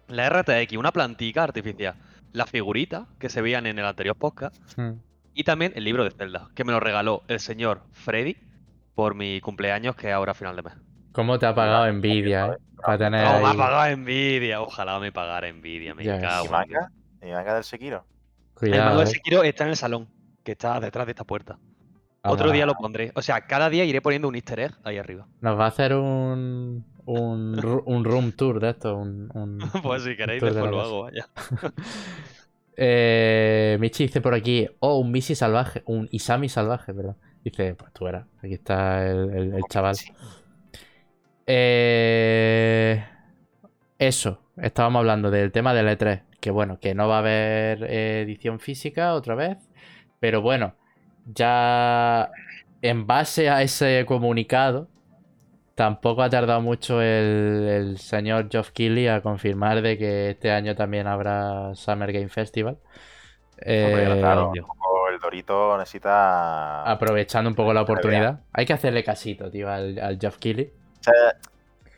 La 0.07 0.29
RTX, 0.29 0.77
una 0.77 0.91
plantica 0.91 1.43
artificial. 1.43 1.95
La 2.31 2.45
figurita 2.45 3.07
que 3.19 3.29
se 3.29 3.41
veían 3.41 3.65
en 3.65 3.79
el 3.79 3.85
anterior 3.85 4.15
podcast. 4.15 4.55
Hmm. 4.77 4.99
Y 5.37 5.43
también 5.43 5.71
el 5.75 5.83
libro 5.83 6.03
de 6.03 6.09
Zelda, 6.09 6.49
que 6.55 6.63
me 6.63 6.71
lo 6.71 6.79
regaló 6.79 7.21
el 7.27 7.39
señor 7.39 7.83
Freddy 7.91 8.37
por 8.95 9.13
mi 9.13 9.39
cumpleaños, 9.39 9.95
que 9.95 10.07
es 10.07 10.13
ahora 10.15 10.31
a 10.31 10.33
final 10.33 10.55
de 10.55 10.63
mes. 10.63 10.73
¿Cómo 11.11 11.37
te 11.37 11.45
ha 11.45 11.53
pagado 11.53 11.85
envidia, 11.85 12.47
eh? 12.47 12.57
Para 12.83 12.97
tener 12.97 13.23
¿Cómo 13.23 13.41
me 13.41 13.49
ha 13.49 13.53
pagado 13.53 13.85
envidia? 13.85 14.61
Ojalá 14.61 14.99
me 14.99 15.11
pagara 15.11 15.47
envidia, 15.47 15.93
me 15.93 16.03
cago. 16.03 16.47
¿Y 16.47 16.49
manga? 16.49 16.91
¿Y 17.21 17.27
manga 17.27 17.53
del 17.53 17.63
Sekiro? 17.63 18.03
Cuidado, 18.55 18.81
el 18.81 18.85
manga 18.87 18.99
del 19.01 19.07
eh. 19.07 19.11
Sekiro 19.11 19.43
está 19.43 19.65
en 19.65 19.69
el 19.69 19.75
salón, 19.75 20.07
que 20.43 20.53
está 20.53 20.79
detrás 20.79 21.05
de 21.05 21.11
esta 21.11 21.23
puerta. 21.23 21.59
Otro 22.23 22.51
día 22.51 22.65
lo 22.65 22.73
pondré. 22.73 23.11
O 23.13 23.21
sea, 23.21 23.41
cada 23.41 23.69
día 23.69 23.85
iré 23.85 24.01
poniendo 24.01 24.27
un 24.27 24.33
easter 24.33 24.59
egg 24.59 24.71
ahí 24.83 24.97
arriba. 24.97 25.27
Nos 25.41 25.59
va 25.59 25.65
a 25.65 25.67
hacer 25.67 25.93
un, 25.93 26.83
un, 27.05 27.59
un 27.85 28.03
room 28.03 28.31
tour 28.31 28.59
de 28.59 28.71
esto. 28.71 28.97
Un, 28.97 29.59
pues 29.83 30.03
si 30.03 30.17
queréis, 30.17 30.41
después 30.41 30.71
lo 30.71 30.81
hago, 30.81 31.03
vaya. 31.03 31.27
eh, 32.77 33.77
Michi 33.79 34.03
dice 34.03 34.21
por 34.21 34.35
aquí, 34.35 34.67
oh, 34.79 34.99
un 34.99 35.11
Misi 35.11 35.33
salvaje, 35.33 35.81
un 35.85 36.07
Isami 36.11 36.47
salvaje, 36.47 36.91
¿verdad? 36.91 37.15
Dice, 37.43 37.73
pues 37.73 37.91
tú 37.91 38.07
eras, 38.07 38.27
aquí 38.43 38.53
está 38.53 39.05
el, 39.07 39.53
el, 39.55 39.63
chaval. 39.69 39.95
Eh, 41.47 43.03
eso, 43.97 44.41
estábamos 44.57 44.99
hablando 44.99 45.31
del 45.31 45.51
tema 45.51 45.73
del 45.73 45.87
E3, 45.87 46.23
que 46.39 46.51
bueno, 46.51 46.79
que 46.79 46.93
no 46.93 47.07
va 47.07 47.15
a 47.15 47.19
haber 47.19 47.83
edición 47.83 48.59
física 48.59 49.13
otra 49.13 49.33
vez, 49.33 49.57
pero 50.19 50.41
bueno, 50.41 50.75
ya 51.25 52.29
en 52.83 53.07
base 53.07 53.49
a 53.49 53.63
ese 53.63 54.05
comunicado, 54.05 54.87
tampoco 55.77 56.23
ha 56.23 56.29
tardado 56.29 56.59
mucho 56.59 57.03
el, 57.03 57.97
señor 57.99 58.49
Geoff 58.49 58.71
Keighley 58.71 59.07
a 59.07 59.21
confirmar 59.21 59.83
de 59.83 59.95
que 59.95 60.31
este 60.31 60.51
año 60.51 60.75
también 60.75 61.05
habrá 61.05 61.75
Summer 61.75 62.11
Game 62.11 62.29
Festival. 62.29 62.79
Eh, 63.59 64.17
claro, 64.19 64.51
el 64.55 65.19
Dorito 65.19 65.77
necesita. 65.77 66.81
Aprovechando 66.81 67.51
un 67.51 67.55
poco 67.55 67.73
la 67.73 67.83
oportunidad. 67.83 68.39
Hay 68.53 68.65
que 68.65 68.73
hacerle 68.73 69.03
casito, 69.03 69.51
tío, 69.51 69.69
al, 69.69 69.99
al 69.99 70.17
Geoff 70.19 70.39
Keighley. 70.39 70.73
O 70.99 71.03
sea, 71.03 71.13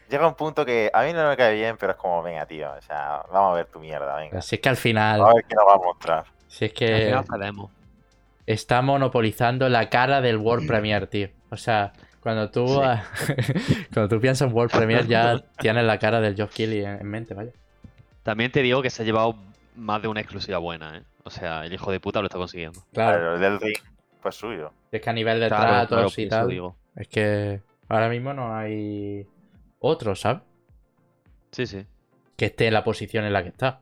llega 0.10 0.28
un 0.28 0.36
punto 0.36 0.66
que 0.66 0.92
a 0.94 1.04
mí 1.04 1.14
no 1.14 1.30
me 1.30 1.38
cae 1.38 1.56
bien, 1.56 1.78
pero 1.80 1.94
es 1.94 1.98
como, 1.98 2.22
venga, 2.22 2.46
tío, 2.46 2.70
o 2.78 2.82
sea, 2.82 3.24
vamos 3.32 3.54
a 3.54 3.56
ver 3.56 3.68
tu 3.68 3.80
mierda, 3.80 4.14
venga. 4.18 4.42
Si 4.42 4.56
es 4.56 4.62
que 4.62 4.68
al 4.68 4.78
final. 4.78 5.22
a 5.22 5.34
ver 5.34 5.46
qué 5.46 5.56
nos 5.56 5.66
va 5.66 5.74
a 5.76 5.78
mostrar. 5.78 6.26
Si 6.50 6.66
es 6.66 6.74
que. 6.74 7.16
Está 8.46 8.82
monopolizando 8.82 9.70
la 9.70 9.90
cara 9.90 10.20
del 10.20 10.36
World 10.36 10.68
Premiere, 10.68 11.08
tío. 11.08 11.30
O 11.50 11.56
sea, 11.56 11.94
cuando 12.22 12.50
tú, 12.50 12.66
cuando 13.94 14.16
tú 14.16 14.22
piensas 14.22 14.48
en 14.48 14.56
World 14.56 14.72
Premiere 14.72 15.08
ya 15.08 15.42
tienes 15.60 15.84
la 15.86 15.98
cara 15.98 16.20
del 16.22 16.36
Geoff 16.36 16.54
Keighley 16.54 16.84
en, 16.86 17.08
mente, 17.08 17.34
vaya. 17.34 17.52
También 18.24 18.52
te 18.52 18.62
digo 18.62 18.82
que 18.82 18.90
se 18.90 19.02
ha 19.02 19.06
llevado 19.06 19.36
más 19.76 20.02
de 20.02 20.08
una 20.08 20.20
exclusiva 20.20 20.58
buena, 20.58 20.98
¿eh? 20.98 21.04
O 21.24 21.30
sea, 21.30 21.66
el 21.66 21.74
hijo 21.74 21.92
de 21.92 22.00
puta 22.00 22.22
lo 22.22 22.28
está 22.28 22.38
consiguiendo. 22.38 22.82
Claro, 22.94 23.36
el 23.36 23.42
del 23.42 23.60
ring 23.60 23.78
pues 24.22 24.36
suyo. 24.36 24.72
Es 24.92 25.02
que 25.02 25.10
a 25.10 25.14
nivel 25.14 25.40
de 25.40 25.48
tratos 25.48 26.18
y 26.18 26.28
tal, 26.28 26.74
es 26.96 27.08
que 27.08 27.62
ahora 27.88 28.10
mismo 28.10 28.34
no 28.34 28.56
hay 28.56 29.26
otro, 29.80 30.16
¿sabes? 30.16 30.42
Sí, 31.52 31.66
sí. 31.66 31.86
Que 32.36 32.46
esté 32.46 32.68
en 32.68 32.74
la 32.74 32.84
posición 32.84 33.26
en 33.26 33.34
la 33.34 33.44
que 33.44 33.50
está. 33.50 33.80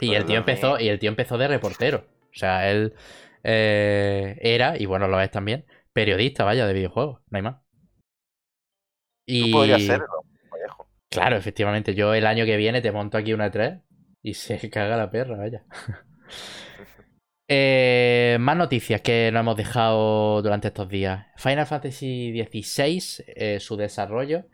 y 0.00 0.14
el 0.14 0.24
tío 0.24 0.38
empezó, 0.38 0.78
y 0.78 0.88
el 0.88 0.98
tío 0.98 1.08
empezó 1.08 1.38
de 1.38 1.48
reportero. 1.48 2.04
O 2.30 2.38
sea, 2.38 2.70
él 2.70 2.94
eh, 3.42 4.38
era, 4.40 4.76
y 4.78 4.86
bueno, 4.86 5.08
lo 5.08 5.20
es 5.20 5.30
también, 5.30 5.64
periodista, 5.92 6.44
vaya, 6.44 6.66
de 6.66 6.74
videojuegos, 6.74 7.20
no 7.28 7.36
hay 7.36 7.42
más. 7.42 7.56
Y... 9.26 9.52
podría 9.52 9.78
serlo, 9.78 10.06
Claro, 11.10 11.36
efectivamente. 11.36 11.94
Yo 11.94 12.14
el 12.14 12.26
año 12.26 12.44
que 12.44 12.56
viene 12.56 12.82
te 12.82 12.92
monto 12.92 13.16
aquí 13.18 13.32
una 13.32 13.50
3 13.50 13.80
y 14.22 14.34
se 14.34 14.58
caga 14.70 14.96
la 14.96 15.10
perra, 15.10 15.36
vaya. 15.36 15.64
Eh, 17.50 18.36
más 18.40 18.58
noticias 18.58 19.00
que 19.00 19.30
no 19.32 19.40
hemos 19.40 19.56
dejado 19.56 20.42
durante 20.42 20.68
estos 20.68 20.86
días. 20.86 21.28
Final 21.38 21.64
Fantasy 21.64 22.38
XVI, 22.38 23.24
eh, 23.26 23.58
su 23.58 23.78
desarrollo, 23.78 24.44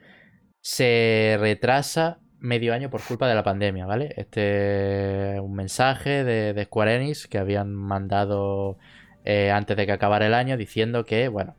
se 0.62 1.36
retrasa 1.40 2.20
medio 2.38 2.72
año 2.72 2.90
por 2.90 3.02
culpa 3.02 3.26
de 3.26 3.34
la 3.34 3.42
pandemia, 3.42 3.84
¿vale? 3.86 4.14
Este 4.16 5.34
es 5.34 5.40
un 5.40 5.54
mensaje 5.54 6.22
de, 6.22 6.64
Square 6.64 6.96
Enix 6.96 7.26
que 7.26 7.38
habían 7.38 7.74
mandado 7.74 8.78
eh, 9.24 9.50
antes 9.50 9.76
de 9.76 9.86
que 9.86 9.92
acabara 9.92 10.26
el 10.26 10.34
año 10.34 10.56
diciendo 10.56 11.04
que, 11.04 11.28
bueno, 11.28 11.56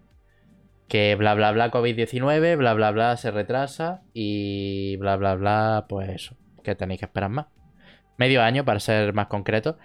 que 0.88 1.16
bla 1.16 1.34
bla 1.34 1.52
bla 1.52 1.72
COVID-19, 1.72 2.58
bla 2.58 2.74
bla 2.74 2.92
bla 2.92 3.18
se 3.18 3.32
retrasa 3.32 4.04
y 4.14 4.98
bla 4.98 5.16
bla 5.16 5.36
bla, 5.36 5.86
pues 5.90 6.10
eso, 6.10 6.38
que 6.64 6.76
tenéis 6.76 7.00
que 7.00 7.06
esperar 7.06 7.30
más. 7.30 7.48
Medio 8.18 8.42
año 8.44 8.66
para 8.66 8.80
ser 8.80 9.14
más 9.14 9.28
concreto. 9.28 9.78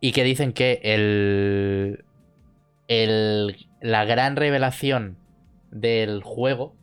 Y 0.00 0.12
que 0.12 0.24
dicen 0.24 0.52
que 0.52 0.80
el, 0.82 2.04
el, 2.86 3.68
la 3.80 4.04
gran 4.04 4.36
revelación 4.36 5.18
del 5.70 6.22
juego 6.22 6.76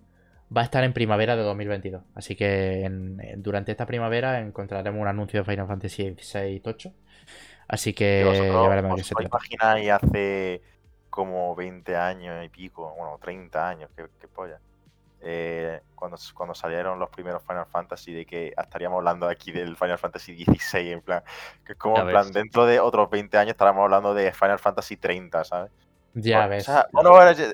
va 0.55 0.61
a 0.61 0.63
estar 0.65 0.83
en 0.83 0.93
primavera 0.93 1.35
de 1.35 1.43
2022. 1.43 2.03
Así 2.15 2.35
que 2.35 2.89
durante 3.37 3.71
esta 3.71 3.85
primavera 3.85 4.39
encontraremos 4.39 4.99
un 4.99 5.07
anuncio 5.07 5.39
de 5.39 5.45
Final 5.45 5.67
Fantasy 5.67 6.15
XVI 6.15 6.61
8. 6.63 6.93
Así 7.67 7.93
que 7.93 8.23
ya 8.25 8.67
veremos 8.67 9.01
qué 9.15 9.23
imagináis 9.23 9.89
hace 9.91 10.61
como 11.09 11.55
20 11.55 11.95
años 11.95 12.43
y 12.43 12.49
pico, 12.49 12.93
bueno, 12.97 13.19
30 13.21 13.69
años, 13.69 13.89
qué, 13.95 14.27
polla. 14.27 14.59
Eh, 15.21 15.79
cuando, 15.95 16.17
cuando 16.33 16.55
salieron 16.55 16.99
los 16.99 17.09
primeros 17.09 17.43
Final 17.43 17.65
Fantasy, 17.67 18.13
de 18.13 18.25
que 18.25 18.53
estaríamos 18.57 18.97
hablando 18.97 19.27
aquí 19.29 19.51
del 19.51 19.77
Final 19.77 19.99
Fantasy 19.99 20.43
XVI, 20.43 20.91
en 20.91 21.01
plan, 21.01 21.23
que 21.65 21.73
es 21.73 21.77
como 21.77 21.99
en 21.99 22.07
plan, 22.07 22.31
dentro 22.31 22.65
de 22.65 22.79
otros 22.79 23.09
20 23.09 23.37
años 23.37 23.51
estaremos 23.51 23.83
hablando 23.83 24.13
de 24.13 24.31
Final 24.33 24.59
Fantasy 24.59 24.97
30, 24.97 25.43
¿sabes? 25.43 25.71
Ya 26.15 26.47
ves. 26.47 26.69
bueno, 26.91 27.13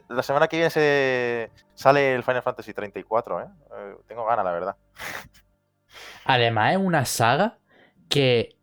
la 0.10 0.24
semana 0.24 0.48
que 0.48 0.58
viene 0.58 0.70
se 0.70 1.52
sale 1.76 2.16
el 2.16 2.24
Final 2.24 2.42
Fantasy 2.42 2.74
34, 2.74 3.42
¿eh? 3.42 3.46
¿eh? 3.46 3.96
Tengo 4.08 4.26
ganas, 4.26 4.44
la 4.44 4.52
verdad. 4.52 4.76
Además, 6.26 6.74
es 6.74 6.78
una 6.78 7.06
saga 7.06 7.58
que 8.10 8.56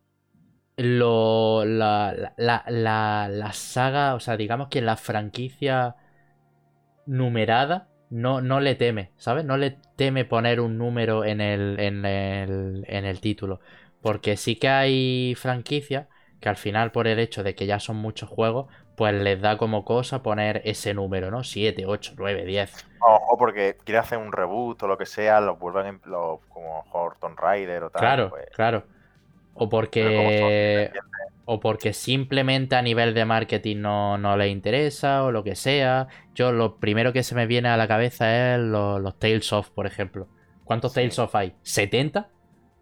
lo, 0.77 1.65
la, 1.65 2.33
la, 2.37 3.27
la, 3.29 3.53
saga, 3.53 4.13
o 4.13 4.19
sea, 4.19 4.37
digamos 4.37 4.67
que 4.69 4.81
la 4.81 4.95
franquicia 4.95 5.95
numerada 7.07 7.87
no, 8.11 8.41
no 8.41 8.59
le 8.59 8.75
teme, 8.75 9.11
¿sabes? 9.17 9.43
No 9.43 9.57
le 9.57 9.77
teme 9.95 10.23
poner 10.23 10.61
un 10.61 10.77
número 10.77 11.25
en 11.25 11.41
el, 11.41 11.79
en 11.79 12.05
el, 12.05 12.85
en 12.87 13.05
el 13.05 13.19
título. 13.19 13.59
Porque 14.01 14.37
sí 14.37 14.55
que 14.55 14.69
hay 14.69 15.35
franquicias 15.35 16.07
que 16.39 16.49
al 16.49 16.57
final, 16.57 16.91
por 16.91 17.07
el 17.07 17.17
hecho 17.17 17.43
de 17.43 17.55
que 17.55 17.65
ya 17.65 17.79
son 17.79 17.95
muchos 17.95 18.29
juegos, 18.29 18.67
pues 18.95 19.15
les 19.15 19.41
da 19.41 19.57
como 19.57 19.83
cosa 19.83 20.21
poner 20.21 20.61
ese 20.63 20.93
número, 20.93 21.31
¿no? 21.31 21.43
7, 21.43 21.85
8, 21.87 22.13
9, 22.17 22.45
10. 22.45 22.85
O 22.99 23.35
porque 23.37 23.77
quiere 23.83 23.97
hacer 23.97 24.19
un 24.19 24.31
reboot 24.31 24.83
o 24.83 24.87
lo 24.87 24.97
que 24.97 25.07
sea, 25.07 25.41
lo 25.41 25.55
vuelven 25.55 25.87
en, 25.87 25.99
como 25.99 26.85
Horton 26.91 27.35
Rider 27.35 27.83
o 27.83 27.89
tal. 27.89 27.99
Claro, 27.99 28.29
pues. 28.29 28.45
claro. 28.53 28.83
O 29.57 29.69
porque. 29.69 30.91
O 31.49 31.61
porque 31.61 31.93
simplemente 31.93 32.75
a 32.75 32.81
nivel 32.81 33.13
de 33.13 33.23
marketing 33.23 33.77
no, 33.77 34.17
no 34.17 34.35
le 34.35 34.49
interesa 34.49 35.23
o 35.23 35.31
lo 35.31 35.45
que 35.45 35.55
sea. 35.55 36.07
Yo 36.35 36.51
lo 36.51 36.75
primero 36.75 37.13
que 37.13 37.23
se 37.23 37.35
me 37.35 37.47
viene 37.47 37.69
a 37.69 37.77
la 37.77 37.87
cabeza 37.87 38.55
es 38.55 38.59
los, 38.59 39.17
Tales 39.17 39.53
of, 39.53 39.69
por 39.69 39.87
ejemplo. 39.87 40.27
¿Cuántos 40.65 40.93
Tales 40.93 41.17
of 41.19 41.33
hay? 41.35 41.53
¿70? 41.63 42.27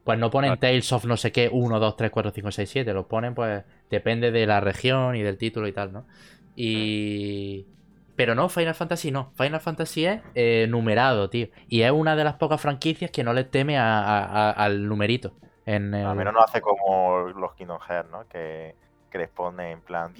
Pues 0.04 0.18
no 0.18 0.32
ponen 0.32 0.58
Tales 0.58 0.92
of 0.92 1.06
no 1.06 1.16
sé 1.16 1.32
qué, 1.32 1.48
1, 1.52 1.80
2, 1.80 1.96
3, 1.96 2.10
4, 2.10 2.32
5, 2.32 2.52
6, 2.52 2.70
7. 2.70 2.94
Los 2.94 3.06
ponen, 3.06 3.36
pues, 3.36 3.64
depende 3.92 4.32
de 4.32 4.48
la 4.48 4.62
región 4.62 5.16
y 5.16 5.22
del 5.22 5.38
título 5.38 5.68
y 5.68 5.72
tal, 5.72 5.94
¿no? 5.94 6.08
Y. 6.56 7.68
Pero 8.16 8.34
no, 8.34 8.50
Final 8.50 8.74
Fantasy 8.74 9.12
no. 9.12 9.32
Final 9.36 9.60
Fantasy 9.60 10.06
es 10.06 10.22
eh, 10.34 10.66
numerado, 10.70 11.30
tío. 11.30 11.50
Y 11.68 11.82
es 11.82 11.92
una 11.92 12.16
de 12.16 12.24
las 12.24 12.36
pocas 12.36 12.60
franquicias 12.60 13.12
que 13.12 13.24
no 13.24 13.34
le 13.34 13.44
teme 13.44 13.78
al 13.78 14.88
numerito. 14.88 15.36
En 15.66 15.94
Al 15.94 16.16
menos 16.16 16.34
no 16.34 16.42
hace 16.42 16.62
como 16.62 17.22
los 17.36 17.54
Kingdom 17.56 17.80
Hearts, 17.80 18.12
¿no? 18.12 18.28
Que, 18.28 18.76
que 19.10 19.18
les 19.18 19.30
pone 19.30 19.72
en 19.72 19.82
plan 19.82 20.14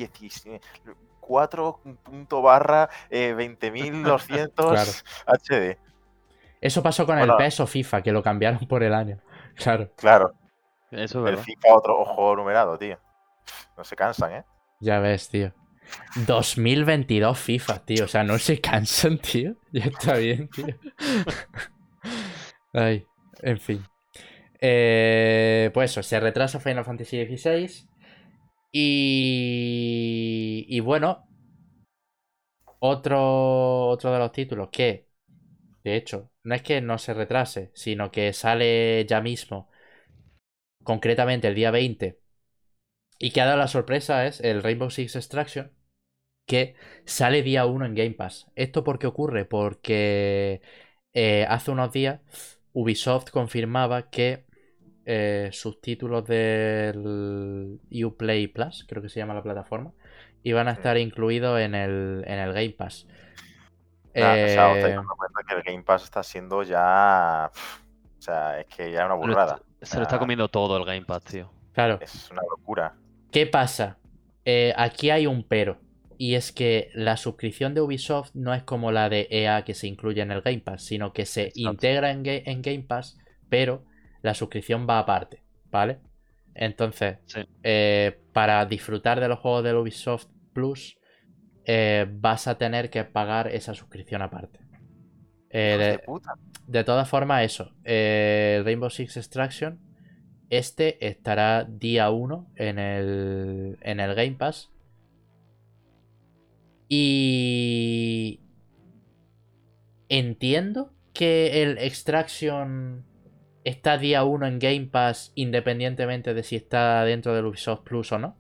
4 1.20 1.80
barra 2.42 2.90
20.200 3.12 5.04
HD. 5.28 5.78
Eso 6.62 6.82
pasó 6.82 7.06
con 7.06 7.20
el 7.20 7.36
peso 7.36 7.68
FIFA, 7.68 8.02
que 8.02 8.12
lo 8.12 8.24
cambiaron 8.24 8.68
por 8.68 8.84
el 8.84 8.94
año. 8.94 9.20
Claro. 9.56 9.90
Claro. 9.96 10.34
Eso 10.92 11.26
El 11.26 11.38
FIFA 11.38 11.76
otro 11.76 11.98
ojo 11.98 12.36
numerado, 12.36 12.78
tío. 12.78 13.00
No 13.78 13.86
se 13.86 13.96
cansan, 13.96 14.34
¿eh? 14.34 14.44
Ya 14.82 15.00
ves, 15.00 15.30
tío. 15.30 15.54
2022 16.28 17.40
FIFA, 17.40 17.80
tío. 17.86 18.04
O 18.04 18.08
sea, 18.10 18.26
no 18.26 18.38
se 18.38 18.60
cansan, 18.60 19.18
tío. 19.18 19.56
Ya 19.72 19.86
está 19.86 20.16
bien, 20.16 20.50
tío. 20.50 20.76
Ay, 22.74 23.08
en 23.42 23.60
fin. 23.60 23.86
Eh, 24.62 25.72
pues 25.74 25.92
eso, 25.92 26.04
se 26.04 26.20
retrasa 26.20 26.60
Final 26.60 26.86
Fantasy 26.86 27.18
XVI. 27.20 27.88
Y, 28.74 30.66
y 30.70 30.80
bueno, 30.82 31.28
otro, 32.80 33.88
otro 33.90 34.12
de 34.14 34.20
los 34.20 34.32
títulos 34.32 34.70
que, 34.72 35.10
de 35.84 35.96
hecho, 35.98 36.32
no 36.44 36.56
es 36.56 36.64
que 36.64 36.82
no 36.82 36.98
se 37.00 37.14
retrase, 37.16 37.72
sino 37.76 38.12
que 38.12 38.34
sale 38.34 39.06
ya 39.08 39.22
mismo 39.22 39.70
concretamente 40.84 41.48
el 41.48 41.56
día 41.56 41.72
20, 41.72 42.20
y 43.20 43.32
que 43.32 43.42
ha 43.42 43.46
dado 43.46 43.58
la 43.60 43.68
sorpresa 43.68 44.28
es 44.28 44.42
el 44.42 44.64
Rainbow 44.64 44.90
Six 44.92 45.16
Extraction, 45.16 45.74
que 46.48 46.76
sale 47.06 47.44
día 47.44 47.66
1 47.66 47.86
en 47.88 47.96
Game 47.96 48.12
Pass. 48.14 48.52
¿Esto 48.56 48.84
por 48.84 49.00
qué 49.00 49.08
ocurre? 49.08 49.46
Porque 49.46 50.62
eh, 51.14 51.46
hace 51.50 51.72
unos 51.72 51.94
días 51.94 52.22
Ubisoft 52.76 53.32
confirmaba 53.32 54.10
que 54.10 54.46
eh, 55.06 55.50
sus 55.54 55.80
títulos 55.80 56.26
del 56.26 57.80
Uplay 58.04 58.48
Plus, 58.48 58.86
creo 58.88 59.02
que 59.02 59.08
se 59.08 59.22
llama 59.22 59.34
la 59.34 59.42
plataforma, 59.42 59.94
iban 60.44 60.68
a 60.68 60.74
estar 60.74 60.98
incluidos 60.98 61.60
en 61.62 61.74
el, 61.74 62.24
en 62.28 62.38
el 62.38 62.54
Game 62.54 62.76
Pass. 62.78 63.08
Eh... 64.14 64.56
que 65.48 65.54
el 65.56 65.64
Game 65.64 65.84
Pass 65.84 66.04
está 66.04 66.22
siendo 66.22 66.64
ya. 66.64 67.50
O 68.18 68.22
sea, 68.22 68.60
es 68.60 68.66
que 68.68 68.92
ya 68.92 69.00
es 69.00 69.06
una 69.06 69.16
burrada. 69.16 69.62
Se 69.82 69.98
lo 69.98 70.04
está 70.04 70.20
comiendo 70.20 70.50
todo 70.50 70.76
el 70.78 70.84
Game 70.84 71.06
Pass, 71.06 71.24
tío. 71.24 71.50
Claro. 71.72 72.00
Es 72.02 72.30
una 72.30 72.42
locura. 72.50 72.94
¿Qué 73.32 73.48
pasa? 73.48 73.98
Eh, 74.44 74.74
aquí 74.76 75.10
hay 75.12 75.28
un 75.28 75.48
pero. 75.48 75.78
Y 76.18 76.36
es 76.36 76.52
que 76.52 76.90
la 76.94 77.18
suscripción 77.18 77.74
de 77.74 77.82
Ubisoft 77.82 78.32
no 78.34 78.54
es 78.54 78.64
como 78.64 78.92
la 78.92 79.10
de 79.10 79.28
EA 79.30 79.64
que 79.64 79.74
se 79.74 79.88
incluye 79.88 80.22
en 80.22 80.32
el 80.32 80.42
Game 80.42 80.60
Pass, 80.60 80.84
sino 80.84 81.14
que 81.14 81.26
se 81.26 81.52
integra 81.56 82.12
en, 82.12 82.24
en, 82.26 82.62
Game 82.62 82.84
Pass, 82.84 83.18
pero 83.50 83.84
la 84.22 84.34
suscripción 84.34 84.88
va 84.90 85.00
aparte, 85.00 85.44
¿vale? 85.72 86.00
Entonces, 86.54 87.18
eh, 87.64 88.18
para 88.32 88.66
disfrutar 88.66 89.20
de 89.20 89.28
los 89.28 89.40
juegos 89.40 89.64
de 89.64 89.74
Ubisoft 89.74 90.28
Plus, 90.54 90.98
eh, 91.66 92.08
vas 92.10 92.48
a 92.48 92.58
tener 92.58 92.90
que 92.90 93.04
pagar 93.04 93.50
esa 93.50 93.74
suscripción 93.74 94.22
aparte. 94.22 94.60
Eh, 95.50 96.00
de, 96.68 96.84
todas 96.84 97.10
formas, 97.10 97.44
eso. 97.44 97.72
Rainbow 97.84 98.90
Six 98.90 99.18
Extraction. 99.18 99.80
Este 100.50 101.06
estará 101.06 101.66
día 101.66 102.10
1 102.10 102.52
en 102.56 102.80
el, 102.80 103.78
en 103.82 104.00
el 104.00 104.16
Game 104.16 104.36
Pass. 104.38 104.72
Y 106.88 108.40
entiendo 110.10 110.94
que 111.14 111.64
el 111.64 111.78
Extraction 111.80 113.06
está 113.64 113.98
día 113.98 114.24
1 114.24 114.46
en 114.46 114.60
Game 114.60 114.88
Pass 114.92 115.32
independientemente 115.36 116.34
de 116.34 116.44
si 116.44 116.56
está 116.56 117.04
dentro 117.04 117.34
del 117.34 117.46
Ubisoft 117.46 117.82
Plus 117.82 118.12
o 118.12 118.20
no. 118.20 118.36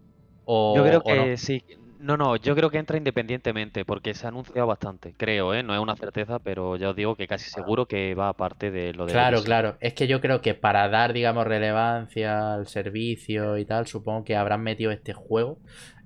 yo 0.47 0.83
creo 0.83 1.01
que 1.01 1.37
sí. 1.37 1.63
No, 1.97 2.17
no, 2.17 2.35
yo 2.35 2.55
creo 2.55 2.69
que 2.69 2.77
entra 2.77 2.97
independientemente 2.97 3.83
porque 3.83 4.13
se 4.13 4.27
ha 4.27 4.29
anunciado 4.29 4.67
bastante, 4.67 5.15
creo, 5.17 5.55
¿eh? 5.55 5.63
No 5.63 5.73
es 5.73 5.79
una 5.79 5.95
certeza, 5.95 6.37
pero 6.37 6.75
ya 6.75 6.89
os 6.89 6.95
digo 6.95 7.15
que 7.15 7.25
casi 7.25 7.49
seguro 7.49 7.87
que 7.87 8.13
va 8.13 8.29
aparte 8.29 8.69
de 8.69 8.93
lo 8.93 9.07
de... 9.07 9.13
Claro, 9.13 9.41
claro. 9.41 9.77
Es 9.79 9.95
que 9.95 10.05
yo 10.05 10.21
creo 10.21 10.39
que 10.39 10.53
para 10.53 10.87
dar, 10.89 11.13
digamos, 11.13 11.47
relevancia 11.47 12.53
al 12.53 12.67
servicio 12.67 13.57
y 13.57 13.65
tal, 13.65 13.87
supongo 13.87 14.23
que 14.23 14.35
habrán 14.35 14.61
metido 14.61 14.91
este 14.91 15.13
juego 15.13 15.57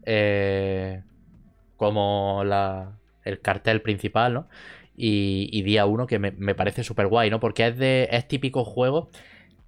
eh, 0.05 1.03
como 1.79 2.43
la, 2.45 2.91
el 3.23 3.41
cartel 3.41 3.81
principal, 3.81 4.33
¿no? 4.33 4.47
Y, 4.97 5.61
día 5.63 5.85
uno 5.85 6.07
que 6.07 6.19
me, 6.19 6.55
parece 6.55 6.83
súper 6.83 7.07
guay, 7.07 7.29
¿no? 7.29 7.39
Porque 7.39 7.67
es, 7.67 7.77
de, 7.77 8.09
es 8.11 8.27
típico 8.27 8.65
juego 8.65 9.09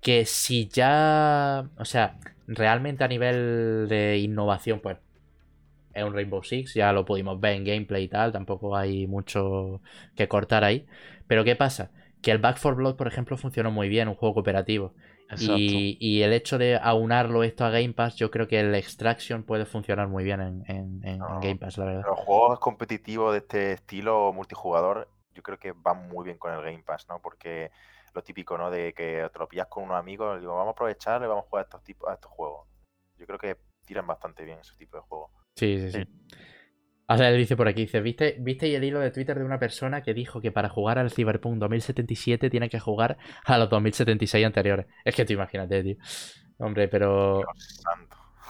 que 0.01 0.26
si 0.26 0.68
ya... 0.68 1.70
O 1.78 1.86
sea, 1.86 2.18
realmente 2.47 3.03
a 3.05 3.07
nivel 3.07 3.88
de 3.89 4.18
innovación, 4.20 4.82
pues 4.82 4.97
es 5.93 6.03
un 6.03 6.14
Rainbow 6.14 6.43
Six, 6.43 6.74
ya 6.74 6.93
lo 6.93 7.05
pudimos 7.05 7.39
ver 7.39 7.55
en 7.55 7.66
gameplay 7.66 8.05
y 8.05 8.07
tal, 8.09 8.32
tampoco 8.34 8.76
hay 8.76 9.07
mucho 9.07 9.82
que 10.16 10.28
cortar 10.28 10.64
ahí. 10.66 10.86
Pero 11.28 11.43
¿qué 11.45 11.55
pasa? 11.55 11.91
Que 12.22 12.32
el 12.32 12.39
Back 12.39 12.59
4 12.62 12.76
Blood, 12.76 12.95
por 12.97 13.07
ejemplo, 13.07 13.38
funcionó 13.38 13.72
muy 13.72 13.89
bien, 13.89 14.07
un 14.09 14.16
juego 14.16 14.36
cooperativo. 14.36 14.93
Y, 15.38 16.22
el 16.22 16.34
hecho 16.34 16.58
de 16.58 16.78
aunarlo 16.78 17.44
esto 17.44 17.66
a 17.66 17.70
Game 17.70 17.94
Pass, 17.94 18.16
yo 18.16 18.32
creo 18.32 18.48
que 18.48 18.60
el 18.60 18.76
Extraction 18.76 19.44
puede 19.44 19.66
funcionar 19.66 20.08
muy 20.08 20.24
bien 20.24 20.64
en, 20.68 21.20
Game 21.42 21.58
Pass, 21.58 21.78
la 21.78 21.86
verdad. 21.86 22.04
Los 22.06 22.20
juegos 22.20 22.60
competitivos 22.60 23.32
de 23.34 23.40
este 23.40 23.72
estilo 23.74 24.34
multijugador, 24.34 25.08
yo 25.34 25.42
creo 25.44 25.58
que 25.58 25.72
van 25.72 26.10
muy 26.10 26.26
bien 26.26 26.38
con 26.38 26.54
el 26.54 26.62
Game 26.62 26.84
Pass, 26.84 27.08
¿no? 27.08 27.20
Porque 27.22 27.72
lo 28.14 28.24
típico, 28.24 28.58
¿no? 28.58 28.70
De 28.70 28.94
que 28.94 29.30
te 29.32 29.40
lo 29.40 29.48
pillas 29.48 29.68
con 29.68 29.84
unos 29.84 29.98
amigos, 29.98 30.40
digo, 30.40 30.54
vamos 30.54 30.70
a 30.70 30.72
aprovechar 30.72 31.22
y 31.22 31.28
vamos 31.28 31.46
a 31.46 31.50
jugar 31.50 31.64
a 31.64 31.66
estos, 31.66 31.84
tipos, 31.84 32.10
a 32.10 32.14
estos 32.14 32.32
juegos. 32.32 32.68
Yo 33.18 33.26
creo 33.26 33.40
que 33.40 33.58
tiran 33.86 34.08
bastante 34.08 34.44
bien 34.44 34.60
ese 34.60 34.76
tipo 34.76 34.98
de 34.98 35.04
juegos. 35.04 35.32
Sí, 35.56 35.80
sí, 35.80 35.92
sí. 35.92 36.08
O 37.14 37.18
sea, 37.18 37.30
él 37.30 37.38
dice 37.38 37.57
por 37.57 37.68
aquí, 37.68 37.82
dice, 37.82 37.99
¿viste, 37.99 38.38
¿viste 38.39 38.74
el 38.74 38.86
hilo 38.86 39.01
de 39.01 39.12
Twitter 39.12 39.38
de 39.38 39.43
una 39.43 39.59
persona 39.59 40.01
que 40.01 40.14
dijo 40.14 40.39
que 40.39 40.53
para 40.53 40.70
jugar 40.70 40.97
al 40.97 41.12
Cyberpunk 41.12 41.57
2077 41.57 42.49
tiene 42.49 42.70
que 42.70 42.80
jugar 42.80 43.18
a 43.43 43.57
los 43.57 43.70
2076 43.70 44.45
anteriores? 44.45 44.86
Es 45.03 45.14
que 45.14 45.26
tú 45.26 45.34
imagínate, 45.34 45.84
tío. 45.84 45.97
Hombre, 46.57 46.88
pero... 46.88 47.43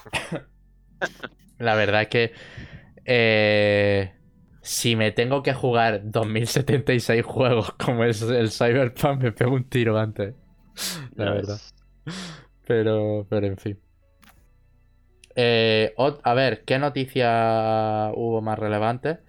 La 1.58 1.74
verdad 1.74 2.04
es 2.04 2.08
que... 2.10 2.34
Eh, 3.04 4.14
si 4.62 4.96
me 4.96 5.12
tengo 5.12 5.42
que 5.42 5.56
jugar 5.56 6.02
2076 6.04 7.26
juegos 7.26 7.72
como 7.74 8.04
es 8.04 8.22
el 8.22 8.52
Cyberpunk, 8.52 9.24
me 9.24 9.32
pego 9.32 9.56
un 9.56 9.68
tiro 9.68 9.98
antes. 9.98 10.36
La 11.16 11.32
verdad. 11.32 11.60
Pero, 12.68 13.26
pero 13.28 13.48
en 13.48 13.58
fin. 13.58 13.80
Eh, 15.36 15.94
a 15.98 16.34
ver, 16.34 16.64
¿qué 16.66 16.80
noticia 16.80 18.12
hubo 18.16 18.42
más 18.42 18.60
relevante? 18.60 19.20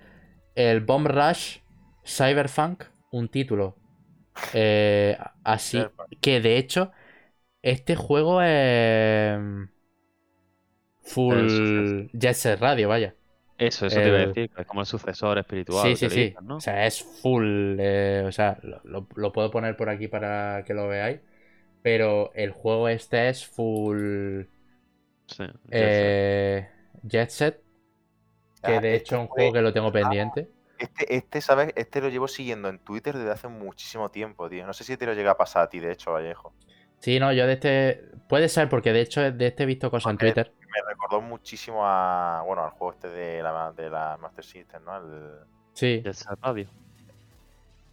El 0.55 0.81
Bomb 0.81 1.07
Rush 1.07 1.59
Cyberpunk, 2.05 2.85
un 3.11 3.29
título 3.29 3.77
eh, 4.55 5.17
así 5.45 5.83
que 6.21 6.41
de 6.41 6.57
hecho 6.57 6.93
este 7.61 7.97
juego 7.97 8.43
es 8.43 9.39
full 11.03 12.09
Jet 12.13 12.35
Set 12.35 12.61
Radio, 12.61 12.89
vaya. 12.89 13.15
Eso, 13.59 13.87
eso 13.87 14.01
te 14.01 14.09
iba 14.09 14.17
a 14.17 14.27
decir, 14.27 14.51
es 14.57 14.67
como 14.67 14.81
el 14.81 14.87
sucesor 14.87 15.39
espiritual. 15.39 15.87
Sí, 15.87 15.97
sí, 15.97 16.11
sí. 16.11 16.35
O 16.49 16.61
sea, 16.61 16.87
es 16.87 17.01
full. 17.03 17.77
Eh, 17.79 18.25
o 18.27 18.33
sea, 18.33 18.59
lo, 18.63 19.07
lo, 19.15 19.33
puedo 19.33 19.53
poner 19.53 19.77
por 19.77 19.89
aquí 19.89 20.09
para 20.09 20.65
que 20.67 20.75
lo 20.75 20.89
veáis. 20.89 21.21
Pero 21.83 22.33
el 22.35 22.51
juego 22.51 22.89
este 22.89 23.29
es 23.29 23.47
full 23.47 24.45
eh, 25.71 26.69
Jet 27.03 27.31
Set. 27.31 27.63
Que 28.63 28.81
de 28.81 28.95
hecho 28.95 29.17
es 29.17 29.21
un 29.23 29.27
juego 29.27 29.53
que 29.53 29.61
lo 29.61 29.73
tengo 29.73 29.91
pendiente. 29.91 30.49
Este, 30.79 31.17
este, 31.17 31.41
¿sabes? 31.41 31.73
Este 31.77 32.01
lo 32.01 32.09
llevo 32.09 32.29
siguiendo 32.29 32.69
en 32.69 32.79
Twitter 32.79 33.17
desde 33.17 33.31
hace 33.31 33.49
muchísimo 33.49 34.11
tiempo, 34.11 34.49
tío. 34.49 34.67
No 34.67 34.73
sé 34.73 34.85
si 34.85 34.97
te 34.97 35.07
lo 35.07 35.15
llega 35.15 35.33
a 35.33 35.37
pasar 35.37 35.65
a 35.65 35.69
ti, 35.69 35.81
de 35.81 35.93
hecho, 35.93 36.13
Vallejo. 36.13 36.53
Sí, 36.99 37.19
no, 37.19 37.33
yo 37.33 37.47
de 37.47 37.55
este. 37.55 38.05
Puede 38.29 38.49
ser, 38.49 38.69
porque 38.69 38.93
de 38.93 39.01
hecho 39.01 39.21
de 39.21 39.47
este 39.47 39.65
he 39.65 39.67
visto 39.67 39.91
cosas 39.91 40.13
en 40.13 40.19
Twitter. 40.19 40.53
Me 40.61 40.89
recordó 40.89 41.21
muchísimo 41.21 41.81
a. 41.85 42.43
Bueno, 42.47 42.65
al 42.65 42.71
juego 42.71 42.93
este 42.93 43.09
de 43.09 43.43
la, 43.43 43.73
de 43.73 43.91
la 43.91 44.17
Master 44.21 44.45
System, 44.45 44.85
¿no? 44.85 44.97
El... 44.97 45.39
Sí. 45.73 46.01
Jet 46.05 46.15
Set 46.15 46.39
Radio. 46.41 46.69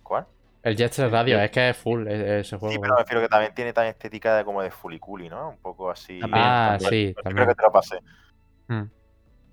¿Cuál? 0.04 0.28
El 0.62 0.76
Jet 0.76 0.92
Set 0.92 1.12
Radio, 1.12 1.40
es 1.40 1.52
que 1.52 1.70
es 1.70 1.78
full 1.78 2.08
ese 2.08 2.58
juego. 2.58 2.74
Sí, 2.74 2.80
pero 2.80 2.96
me 2.96 3.00
refiero 3.00 3.22
que 3.22 3.30
también 3.30 3.54
tiene 3.54 3.72
tan 3.72 3.86
estética 3.88 4.38
de 4.38 4.44
como 4.44 4.62
de 4.62 4.72
fuliculi, 4.72 5.30
¿no? 5.30 5.50
Un 5.50 5.58
poco 5.58 5.90
así. 5.90 6.20
ah, 6.32 6.78
sí. 6.80 7.16
También. 7.24 7.36
Creo 7.36 7.48
que 7.48 7.56
te 7.56 7.64
lo 7.64 7.72
pasé. 7.72 8.00
Hmm. 8.68 8.84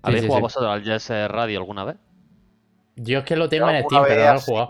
¿Habéis 0.02 0.26
jugado 0.26 0.40
vosotros 0.42 0.70
al 0.72 0.82
Jet 0.82 1.00
Set 1.00 1.30
Radio 1.30 1.58
alguna 1.58 1.84
vez? 1.84 1.96
Yo 2.96 3.18
es 3.18 3.24
que 3.24 3.36
lo 3.36 3.48
tengo 3.48 3.68
en 3.70 3.84
Steam, 3.84 4.04
pero 4.06 4.24
no 4.24 4.32
lo 4.32 4.38
he 4.38 4.42
jugado. 4.42 4.68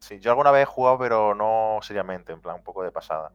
Sí, 0.00 0.20
yo 0.20 0.30
alguna 0.30 0.50
vez 0.50 0.62
he 0.62 0.66
jugado, 0.66 0.98
pero 0.98 1.34
no 1.34 1.78
seriamente, 1.82 2.32
en 2.32 2.40
plan, 2.40 2.56
un 2.56 2.62
poco 2.62 2.82
de 2.82 2.92
pasada. 2.92 3.32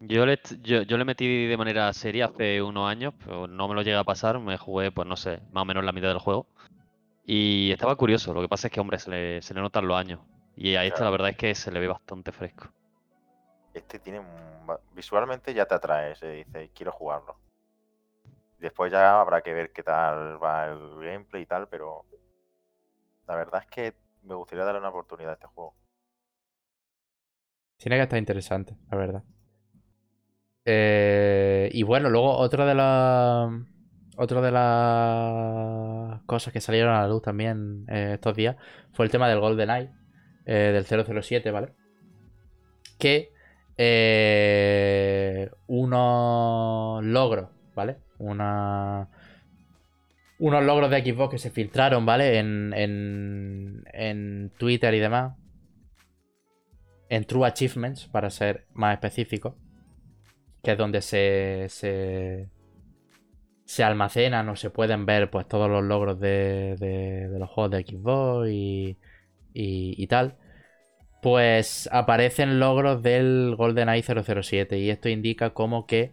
Yo 0.00 0.26
le, 0.26 0.38
yo, 0.62 0.82
yo 0.82 0.98
le 0.98 1.04
metí 1.04 1.46
de 1.46 1.56
manera 1.56 1.92
seria 1.92 2.26
hace 2.26 2.62
unos 2.62 2.88
años, 2.88 3.14
pero 3.18 3.46
no 3.46 3.68
me 3.68 3.74
lo 3.74 3.82
llega 3.82 4.00
a 4.00 4.04
pasar. 4.04 4.38
Me 4.38 4.56
jugué, 4.56 4.90
pues 4.92 5.06
no 5.06 5.16
sé, 5.16 5.40
más 5.52 5.62
o 5.62 5.64
menos 5.64 5.84
la 5.84 5.92
mitad 5.92 6.08
del 6.08 6.18
juego. 6.18 6.46
Y 7.24 7.70
estaba 7.72 7.96
curioso. 7.96 8.32
Lo 8.32 8.40
que 8.40 8.48
pasa 8.48 8.68
es 8.68 8.72
que, 8.72 8.80
hombre, 8.80 8.98
se 8.98 9.10
le, 9.10 9.42
se 9.42 9.54
le 9.54 9.60
notan 9.60 9.86
los 9.86 9.98
años. 9.98 10.20
Y 10.56 10.74
ahí 10.76 10.88
está, 10.88 11.04
la 11.04 11.10
verdad 11.10 11.28
es 11.28 11.36
que 11.36 11.54
se 11.54 11.70
le 11.70 11.78
ve 11.78 11.86
bastante 11.86 12.32
fresco. 12.32 12.68
Este 13.74 13.98
tiene. 13.98 14.22
Visualmente 14.94 15.52
ya 15.52 15.66
te 15.66 15.74
atrae, 15.74 16.14
se 16.16 16.30
dice, 16.30 16.70
quiero 16.74 16.92
jugarlo. 16.92 17.36
Después 18.58 18.90
ya 18.90 19.20
habrá 19.20 19.42
que 19.42 19.52
ver 19.52 19.70
qué 19.70 19.82
tal 19.82 20.42
va 20.42 20.66
el 20.68 20.94
gameplay 20.98 21.42
y 21.42 21.46
tal, 21.46 21.68
pero. 21.68 22.06
La 23.28 23.36
verdad 23.36 23.62
es 23.62 23.66
que 23.66 23.94
me 24.22 24.34
gustaría 24.34 24.64
darle 24.64 24.80
una 24.80 24.88
oportunidad 24.88 25.32
a 25.32 25.34
este 25.34 25.46
juego. 25.46 25.74
Tiene 27.76 27.96
que 27.96 28.02
estar 28.04 28.18
interesante, 28.18 28.78
la 28.90 28.96
verdad. 28.96 29.24
Eh, 30.64 31.68
y 31.72 31.82
bueno, 31.82 32.08
luego 32.08 32.34
otro 32.34 32.64
de 32.64 32.74
las. 32.74 33.50
Otro 34.16 34.40
de 34.40 34.50
las 34.50 36.22
cosas 36.22 36.50
que 36.50 36.62
salieron 36.62 36.94
a 36.94 37.02
la 37.02 37.08
luz 37.08 37.20
también 37.20 37.84
eh, 37.90 38.12
estos 38.14 38.34
días 38.34 38.56
fue 38.92 39.04
el 39.04 39.10
tema 39.10 39.28
del 39.28 39.40
Golden 39.40 39.68
Eye 39.68 40.05
eh, 40.46 40.72
del 40.72 40.86
007, 40.86 41.50
¿vale? 41.50 41.72
Que 42.98 43.32
eh, 43.76 45.50
unos 45.66 47.04
logros, 47.04 47.50
¿vale? 47.74 47.98
Una, 48.18 49.08
unos 50.38 50.64
logros 50.64 50.90
de 50.90 51.02
Xbox 51.04 51.32
que 51.32 51.38
se 51.38 51.50
filtraron, 51.50 52.06
¿vale? 52.06 52.38
En, 52.38 52.72
en, 52.74 53.84
en 53.92 54.50
Twitter 54.56 54.94
y 54.94 55.00
demás. 55.00 55.34
En 57.08 57.24
True 57.24 57.46
Achievements, 57.46 58.06
para 58.06 58.30
ser 58.30 58.66
más 58.72 58.94
específico. 58.94 59.56
que 60.62 60.72
es 60.72 60.78
donde 60.78 61.00
se, 61.02 61.66
se, 61.68 62.48
se 63.64 63.84
almacenan 63.84 64.48
o 64.48 64.56
se 64.56 64.70
pueden 64.70 65.06
ver 65.06 65.30
pues 65.30 65.46
todos 65.46 65.70
los 65.70 65.84
logros 65.84 66.18
de, 66.18 66.76
de, 66.78 67.38
los 67.38 67.50
juegos 67.50 67.70
de 67.72 67.82
Xbox 67.84 68.48
y, 68.50 68.98
y, 69.58 70.06
tal, 70.08 70.36
pues 71.22 71.88
aparecen 71.92 72.60
logros 72.60 73.02
del 73.02 73.54
GoldenEye 73.56 74.02
007 74.02 74.78
y 74.78 74.90
esto 74.90 75.08
indica 75.08 75.50
como 75.50 75.86
que, 75.86 76.12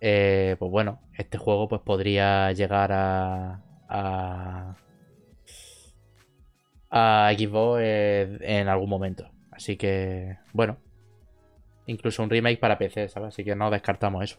eh, 0.00 0.56
pues 0.58 0.70
bueno, 0.70 1.00
este 1.16 1.38
juego 1.38 1.68
pues 1.68 1.82
podría 1.82 2.52
llegar 2.52 2.92
a, 2.92 3.62
a, 3.88 4.76
a 6.90 7.32
Xbox 7.36 7.80
eh, 7.82 8.38
en 8.42 8.68
algún 8.68 8.88
momento. 8.88 9.30
Así 9.50 9.76
que, 9.76 10.38
bueno, 10.52 10.78
incluso 11.86 12.22
un 12.22 12.30
remake 12.30 12.58
para 12.58 12.78
PC, 12.78 13.08
¿sabes? 13.08 13.28
Así 13.28 13.44
que 13.44 13.54
no 13.54 13.70
descartamos 13.70 14.24
eso. 14.24 14.38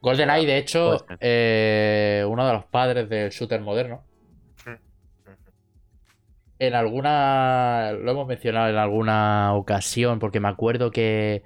GoldenEye, 0.00 0.46
de 0.46 0.56
hecho, 0.56 1.06
eh, 1.20 2.24
uno 2.26 2.46
de 2.46 2.52
los 2.54 2.64
padres 2.64 3.08
del 3.08 3.30
shooter 3.30 3.60
moderno. 3.60 4.02
En 6.60 6.74
alguna. 6.74 7.92
Lo 7.92 8.12
hemos 8.12 8.28
mencionado 8.28 8.68
en 8.68 8.76
alguna 8.76 9.54
ocasión, 9.54 10.18
porque 10.18 10.40
me 10.40 10.48
acuerdo 10.48 10.90
que. 10.90 11.42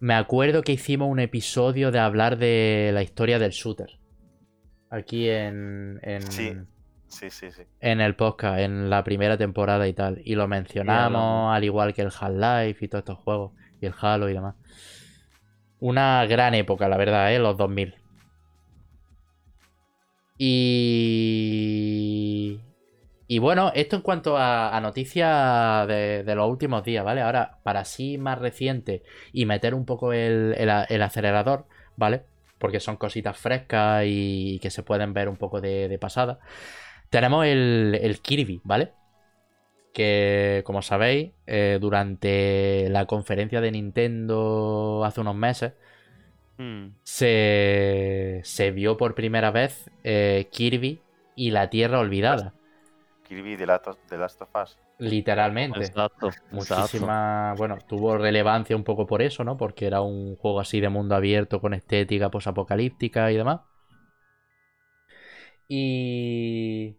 Me 0.00 0.14
acuerdo 0.14 0.62
que 0.62 0.72
hicimos 0.72 1.08
un 1.08 1.20
episodio 1.20 1.92
de 1.92 2.00
hablar 2.00 2.36
de 2.36 2.90
la 2.92 3.04
historia 3.04 3.38
del 3.38 3.52
shooter. 3.52 4.00
Aquí 4.90 5.30
en. 5.30 6.00
en 6.02 6.22
sí. 6.22 6.54
Sí, 7.06 7.30
sí, 7.30 7.46
En 7.80 8.00
el 8.00 8.16
podcast, 8.16 8.58
en 8.58 8.90
la 8.90 9.04
primera 9.04 9.36
temporada 9.36 9.86
y 9.86 9.92
tal. 9.92 10.20
Y 10.24 10.34
lo 10.34 10.48
mencionamos, 10.48 11.54
al 11.54 11.62
igual 11.62 11.92
que 11.94 12.02
el 12.02 12.08
Half-Life 12.08 12.84
y 12.84 12.88
todos 12.88 13.02
estos 13.02 13.18
juegos. 13.18 13.52
Y 13.80 13.86
el 13.86 13.94
Halo 14.00 14.28
y 14.28 14.32
demás. 14.32 14.56
Una 15.78 16.24
gran 16.26 16.54
época, 16.54 16.88
la 16.88 16.96
verdad, 16.96 17.32
¿eh? 17.32 17.38
Los 17.38 17.56
2000. 17.58 17.94
Y... 20.38 21.52
Y 23.32 23.38
bueno, 23.38 23.72
esto 23.74 23.96
en 23.96 24.02
cuanto 24.02 24.36
a, 24.36 24.78
noticias 24.82 25.88
de, 25.88 26.34
los 26.36 26.50
últimos 26.50 26.84
días, 26.84 27.02
¿vale? 27.02 27.22
Ahora, 27.22 27.56
para 27.62 27.80
así 27.80 28.18
más 28.18 28.38
reciente 28.38 29.02
y 29.32 29.46
meter 29.46 29.74
un 29.74 29.86
poco 29.86 30.12
el, 30.12 30.54
acelerador, 30.68 31.64
¿vale? 31.96 32.24
Porque 32.58 32.78
son 32.78 32.98
cositas 32.98 33.38
frescas 33.38 34.04
y 34.06 34.58
que 34.58 34.68
se 34.68 34.82
pueden 34.82 35.14
ver 35.14 35.30
un 35.30 35.38
poco 35.38 35.62
de, 35.62 35.96
pasada. 35.98 36.40
Tenemos 37.08 37.46
el, 37.46 37.98
el 38.02 38.20
Kirby, 38.20 38.60
¿vale? 38.64 38.92
que, 39.94 40.60
como 40.66 40.82
sabéis, 40.82 41.30
eh, 41.46 41.78
durante 41.80 42.90
la 42.90 43.06
conferencia 43.06 43.62
de 43.62 43.72
Nintendo 43.72 45.04
hace 45.06 45.22
unos 45.22 45.36
meses, 45.36 45.72
hmm. 46.58 46.88
se, 47.02 48.72
vio 48.74 48.98
por 48.98 49.14
primera 49.14 49.50
vez 49.50 49.90
eh, 50.04 50.48
Kirby 50.52 51.00
y 51.34 51.50
la 51.50 51.70
Tierra 51.70 51.98
Olvidada. 51.98 52.52
Kirby 53.32 53.56
de 53.56 53.66
Last 53.66 53.86
of 53.88 54.50
Us. 54.62 54.78
Literalmente. 54.98 55.80
Exacto. 55.80 56.30
Muchísima. 56.50 57.54
Bueno, 57.56 57.78
tuvo 57.88 58.18
relevancia 58.18 58.76
un 58.76 58.84
poco 58.84 59.06
por 59.06 59.22
eso, 59.22 59.42
¿no? 59.42 59.56
Porque 59.56 59.86
era 59.86 60.02
un 60.02 60.36
juego 60.36 60.60
así 60.60 60.80
de 60.80 60.90
mundo 60.90 61.14
abierto 61.14 61.60
con 61.60 61.72
estética 61.72 62.30
posapocalíptica 62.30 63.32
y 63.32 63.36
demás. 63.36 63.60
Y. 65.66 66.98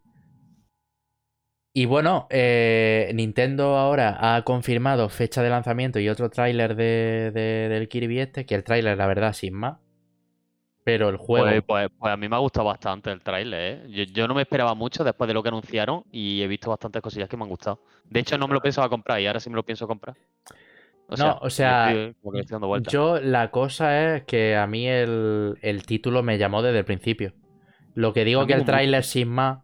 Y 1.76 1.86
bueno, 1.86 2.28
eh, 2.30 3.12
Nintendo 3.16 3.78
ahora 3.78 4.36
ha 4.36 4.44
confirmado 4.44 5.10
fecha 5.10 5.42
de 5.42 5.50
lanzamiento 5.50 6.00
y 6.00 6.08
otro 6.08 6.30
tráiler 6.30 6.76
de, 6.76 7.32
del 7.34 7.88
Kirby 7.88 8.20
este, 8.20 8.46
que 8.46 8.54
el 8.54 8.64
tráiler, 8.64 8.96
la 8.96 9.08
verdad, 9.08 9.34
sin 9.34 9.56
más. 9.56 9.83
Pero 10.84 11.10
el 11.10 11.18
juego... 11.18 11.46
Pues, 11.46 11.64
pues, 11.66 11.90
pues 11.98 12.14
a 12.14 12.18
mí 12.18 12.28
me 12.28 12.36
ha 12.36 12.40
gustado 12.40 12.68
bastante 12.68 13.12
el 13.12 13.22
tráiler, 13.22 13.84
¿eh? 13.88 14.08
Yo, 14.12 14.28
no 14.28 14.34
me 14.34 14.42
esperaba 14.42 14.74
mucho 14.74 15.04
después 15.04 15.28
de 15.28 15.34
lo 15.34 15.42
que 15.42 15.50
anunciaron 15.50 16.04
y 16.12 16.42
he 16.42 16.48
visto 16.48 16.70
bastantes 16.70 17.02
cosillas 17.02 17.30
que 17.30 17.38
me 17.38 17.44
han 17.44 17.50
gustado. 17.50 17.80
De 18.10 18.20
hecho, 18.20 18.38
no 18.38 18.48
me 18.48 18.54
lo 18.54 18.62
pensaba 18.62 18.90
comprar 18.90 19.22
y 19.22 19.28
ahora 19.28 19.40
sí 19.40 19.50
me 19.50 19.56
lo 19.56 19.64
pienso 19.64 19.88
comprar. 19.88 20.16
no, 21.18 21.38
o 21.42 21.50
sea, 21.50 22.14
yo 22.90 23.20
la 23.22 23.50
cosa 23.52 24.16
es 24.16 24.24
que 24.24 24.56
a 24.58 24.68
mí 24.68 24.88
el, 24.88 25.84
título 25.86 26.22
me 26.22 26.38
llamó 26.38 26.62
desde 26.62 26.80
el 26.80 26.86
principio. 26.86 27.34
Lo 27.96 28.12
que 28.12 28.26
digo 28.26 28.46
que 28.46 28.54
el 28.54 28.66
tráiler 28.66 29.04
sin 29.04 29.30
más 29.30 29.60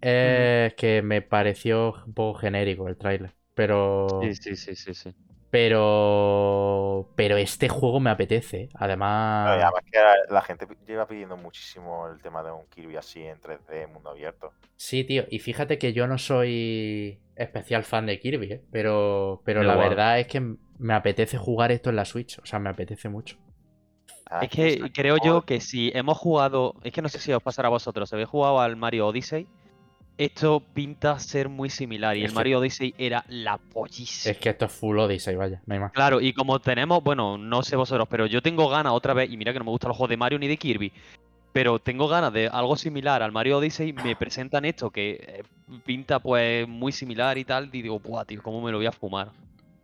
es 0.00 0.74
que 0.74 1.02
me 1.02 1.22
pareció 1.22 1.94
un 2.06 2.14
poco 2.14 2.38
genérico 2.38 2.88
el 2.88 2.96
tráiler. 2.96 3.32
Pero. 3.54 4.20
Sí, 4.22 4.34
sí, 4.34 4.56
sí, 4.56 4.74
sí, 4.74 4.94
sí. 4.94 5.14
Pero. 5.54 7.10
Pero 7.14 7.36
este 7.36 7.68
juego 7.68 8.00
me 8.00 8.10
apetece. 8.10 8.70
Además. 8.74 9.50
además 9.50 9.84
que 9.88 10.00
la 10.28 10.42
gente 10.42 10.66
lleva 10.84 11.06
pidiendo 11.06 11.36
muchísimo 11.36 12.08
el 12.08 12.20
tema 12.20 12.42
de 12.42 12.50
un 12.50 12.66
Kirby 12.66 12.96
así 12.96 13.22
en 13.22 13.40
3D, 13.40 13.86
mundo 13.86 14.10
abierto. 14.10 14.50
Sí, 14.74 15.04
tío. 15.04 15.26
Y 15.30 15.38
fíjate 15.38 15.78
que 15.78 15.92
yo 15.92 16.08
no 16.08 16.18
soy 16.18 17.20
especial 17.36 17.84
fan 17.84 18.06
de 18.06 18.18
Kirby, 18.18 18.52
¿eh? 18.52 18.62
Pero, 18.72 19.42
pero 19.44 19.62
la 19.62 19.76
verdad 19.76 20.18
es 20.18 20.26
que 20.26 20.40
me 20.40 20.94
apetece 20.94 21.38
jugar 21.38 21.70
esto 21.70 21.88
en 21.88 21.96
la 21.96 22.04
Switch. 22.04 22.36
O 22.40 22.46
sea, 22.46 22.58
me 22.58 22.70
apetece 22.70 23.08
mucho. 23.08 23.36
Ah, 24.28 24.40
es 24.42 24.50
que 24.50 24.90
creo 24.92 25.18
yo 25.22 25.42
que 25.42 25.60
si 25.60 25.92
hemos 25.94 26.18
jugado. 26.18 26.74
Es 26.82 26.92
que 26.92 27.00
no 27.00 27.08
sé 27.08 27.20
si 27.20 27.32
os 27.32 27.44
pasará 27.44 27.68
a 27.68 27.70
vosotros. 27.70 28.12
¿Habéis 28.12 28.28
jugado 28.28 28.58
al 28.58 28.74
Mario 28.74 29.06
Odyssey? 29.06 29.46
Esto 30.16 30.62
pinta 30.74 31.18
ser 31.18 31.48
muy 31.48 31.70
similar. 31.70 32.16
Y 32.16 32.24
el 32.24 32.32
Mario 32.32 32.60
Odyssey 32.60 32.94
era 32.98 33.24
la 33.28 33.58
pollísima. 33.58 34.32
Es 34.32 34.38
que 34.38 34.50
esto 34.50 34.66
es 34.66 34.72
full 34.72 34.98
Odyssey, 34.98 35.34
vaya, 35.34 35.60
no 35.66 35.74
hay 35.74 35.80
más. 35.80 35.92
Claro, 35.92 36.20
y 36.20 36.32
como 36.32 36.60
tenemos, 36.60 37.02
bueno, 37.02 37.38
no 37.38 37.62
sé 37.62 37.76
vosotros, 37.76 38.08
pero 38.10 38.26
yo 38.26 38.42
tengo 38.42 38.68
ganas 38.68 38.92
otra 38.92 39.14
vez, 39.14 39.30
y 39.30 39.36
mira 39.36 39.52
que 39.52 39.58
no 39.58 39.64
me 39.64 39.70
gustan 39.70 39.88
los 39.88 39.96
juegos 39.96 40.10
de 40.10 40.16
Mario 40.16 40.38
ni 40.38 40.48
de 40.48 40.56
Kirby, 40.56 40.92
pero 41.52 41.78
tengo 41.78 42.08
ganas 42.08 42.32
de 42.32 42.48
algo 42.48 42.76
similar 42.76 43.22
al 43.22 43.32
Mario 43.32 43.58
Odyssey, 43.58 43.92
me 43.92 44.16
presentan 44.16 44.64
esto 44.64 44.90
que 44.90 45.12
eh, 45.20 45.42
pinta 45.84 46.18
pues 46.18 46.66
muy 46.68 46.92
similar 46.92 47.38
y 47.38 47.44
tal, 47.44 47.70
y 47.72 47.82
digo, 47.82 47.98
buah, 47.98 48.24
tío, 48.24 48.42
¿cómo 48.42 48.60
me 48.60 48.70
lo 48.70 48.78
voy 48.78 48.86
a 48.86 48.92
fumar? 48.92 49.30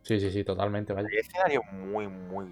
Sí, 0.03 0.19
sí, 0.19 0.31
sí, 0.31 0.43
totalmente, 0.43 0.93
vaya. 0.93 1.07
Hay 1.11 1.19
escenario 1.19 1.61
muy, 1.71 2.07
muy 2.07 2.47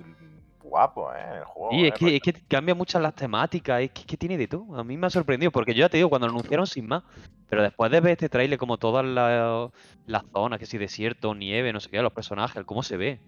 guapo, 0.61 1.11
¿eh? 1.13 1.39
El 1.39 1.43
juego. 1.45 1.75
Y 1.75 1.87
es, 1.87 1.93
que, 1.93 2.15
es 2.15 2.21
que 2.21 2.33
cambia 2.47 2.75
muchas 2.75 3.01
las 3.01 3.15
temáticas, 3.15 3.81
es 3.81 3.91
que, 3.91 4.17
tiene 4.17 4.37
de 4.37 4.47
todo. 4.47 4.77
A 4.77 4.83
mí 4.83 4.97
me 4.97 5.07
ha 5.07 5.09
sorprendido, 5.09 5.51
porque 5.51 5.73
yo 5.73 5.79
ya 5.79 5.89
te 5.89 5.97
digo, 5.97 6.09
cuando 6.09 6.27
lo 6.27 6.33
anunciaron 6.33 6.67
sin 6.67 6.87
más, 6.87 7.03
pero 7.49 7.63
después 7.63 7.91
de 7.91 7.99
ver 7.99 8.13
este 8.13 8.29
trailer, 8.29 8.57
como 8.57 8.77
todas 8.77 9.05
las 9.05 10.23
zonas, 10.31 10.59
que 10.59 10.65
si 10.65 10.77
desierto, 10.77 11.35
nieve, 11.35 11.73
no 11.73 11.79
sé 11.79 11.89
qué, 11.89 12.01
los 12.01 12.13
personajes, 12.13 12.63
cómo 12.65 12.83
se 12.83 12.97
ve, 12.97 13.19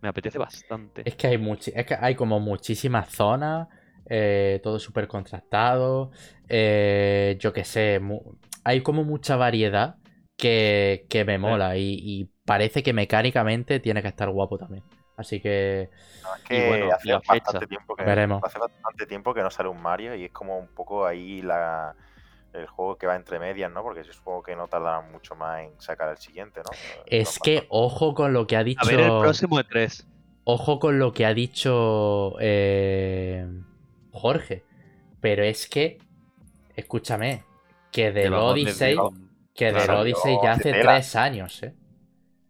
me 0.00 0.08
apetece 0.08 0.38
bastante. 0.38 1.02
Es 1.04 1.16
que 1.16 1.28
hay, 1.28 1.58
es 1.74 1.86
que 1.86 1.96
hay 1.98 2.14
como 2.14 2.40
muchísimas 2.40 3.08
zonas, 3.10 3.68
eh, 4.06 4.60
todo 4.62 4.78
súper 4.78 5.08
contrastado, 5.08 6.10
eh, 6.48 7.36
yo 7.40 7.52
qué 7.52 7.64
sé, 7.64 8.00
hay 8.64 8.82
como 8.82 9.04
mucha 9.04 9.36
variedad 9.36 9.96
que, 10.36 11.06
me 11.26 11.38
mola 11.38 11.76
y 11.76 12.28
parece 12.44 12.82
que 12.82 12.92
mecánicamente 12.92 13.80
tiene 13.80 14.02
que 14.02 14.08
estar 14.08 14.30
guapo 14.30 14.58
también. 14.58 14.84
Así 15.16 15.40
que. 15.40 15.90
hace 16.92 17.12
bastante 17.12 17.66
tiempo 17.66 17.94
que 17.94 18.02
hace 18.02 18.58
bastante 18.58 19.06
tiempo 19.06 19.34
que 19.34 19.42
no 19.42 19.50
sale 19.50 19.68
un 19.68 19.80
Mario 19.80 20.14
y 20.14 20.24
es 20.24 20.32
como 20.32 20.58
un 20.58 20.68
poco 20.68 21.06
ahí 21.06 21.42
la 21.42 21.94
el 22.54 22.66
juego 22.66 22.96
que 22.96 23.06
va 23.06 23.16
entre 23.16 23.38
medias, 23.38 23.70
¿no? 23.70 23.82
Porque 23.82 24.04
supongo 24.04 24.42
que 24.42 24.56
no 24.56 24.68
tardarán 24.68 25.10
mucho 25.10 25.34
más 25.34 25.62
en 25.62 25.80
sacar 25.80 26.10
el 26.10 26.18
siguiente, 26.18 26.60
¿no? 26.60 26.70
Es 27.06 27.38
que 27.38 27.66
ojo 27.68 28.14
con 28.14 28.32
lo 28.32 28.46
que 28.46 28.56
ha 28.56 28.64
dicho. 28.64 28.80
A 28.82 28.86
ver, 28.88 29.00
el 29.00 29.20
próximo 29.20 29.58
de 29.58 29.64
tres. 29.64 30.06
Ojo 30.44 30.78
con 30.78 30.98
lo 30.98 31.12
que 31.12 31.26
ha 31.26 31.34
dicho 31.34 32.36
eh, 32.40 33.46
Jorge. 34.12 34.64
Pero 35.20 35.42
es 35.42 35.66
que, 35.68 35.98
escúchame, 36.76 37.44
que 37.90 38.12
del 38.12 38.34
Odyssey, 38.34 38.96
que 39.54 39.72
del 39.72 39.90
Odyssey 39.90 40.36
ya 40.42 40.52
hace 40.52 40.72
tres 40.72 41.16
años, 41.16 41.62
¿eh? 41.62 41.74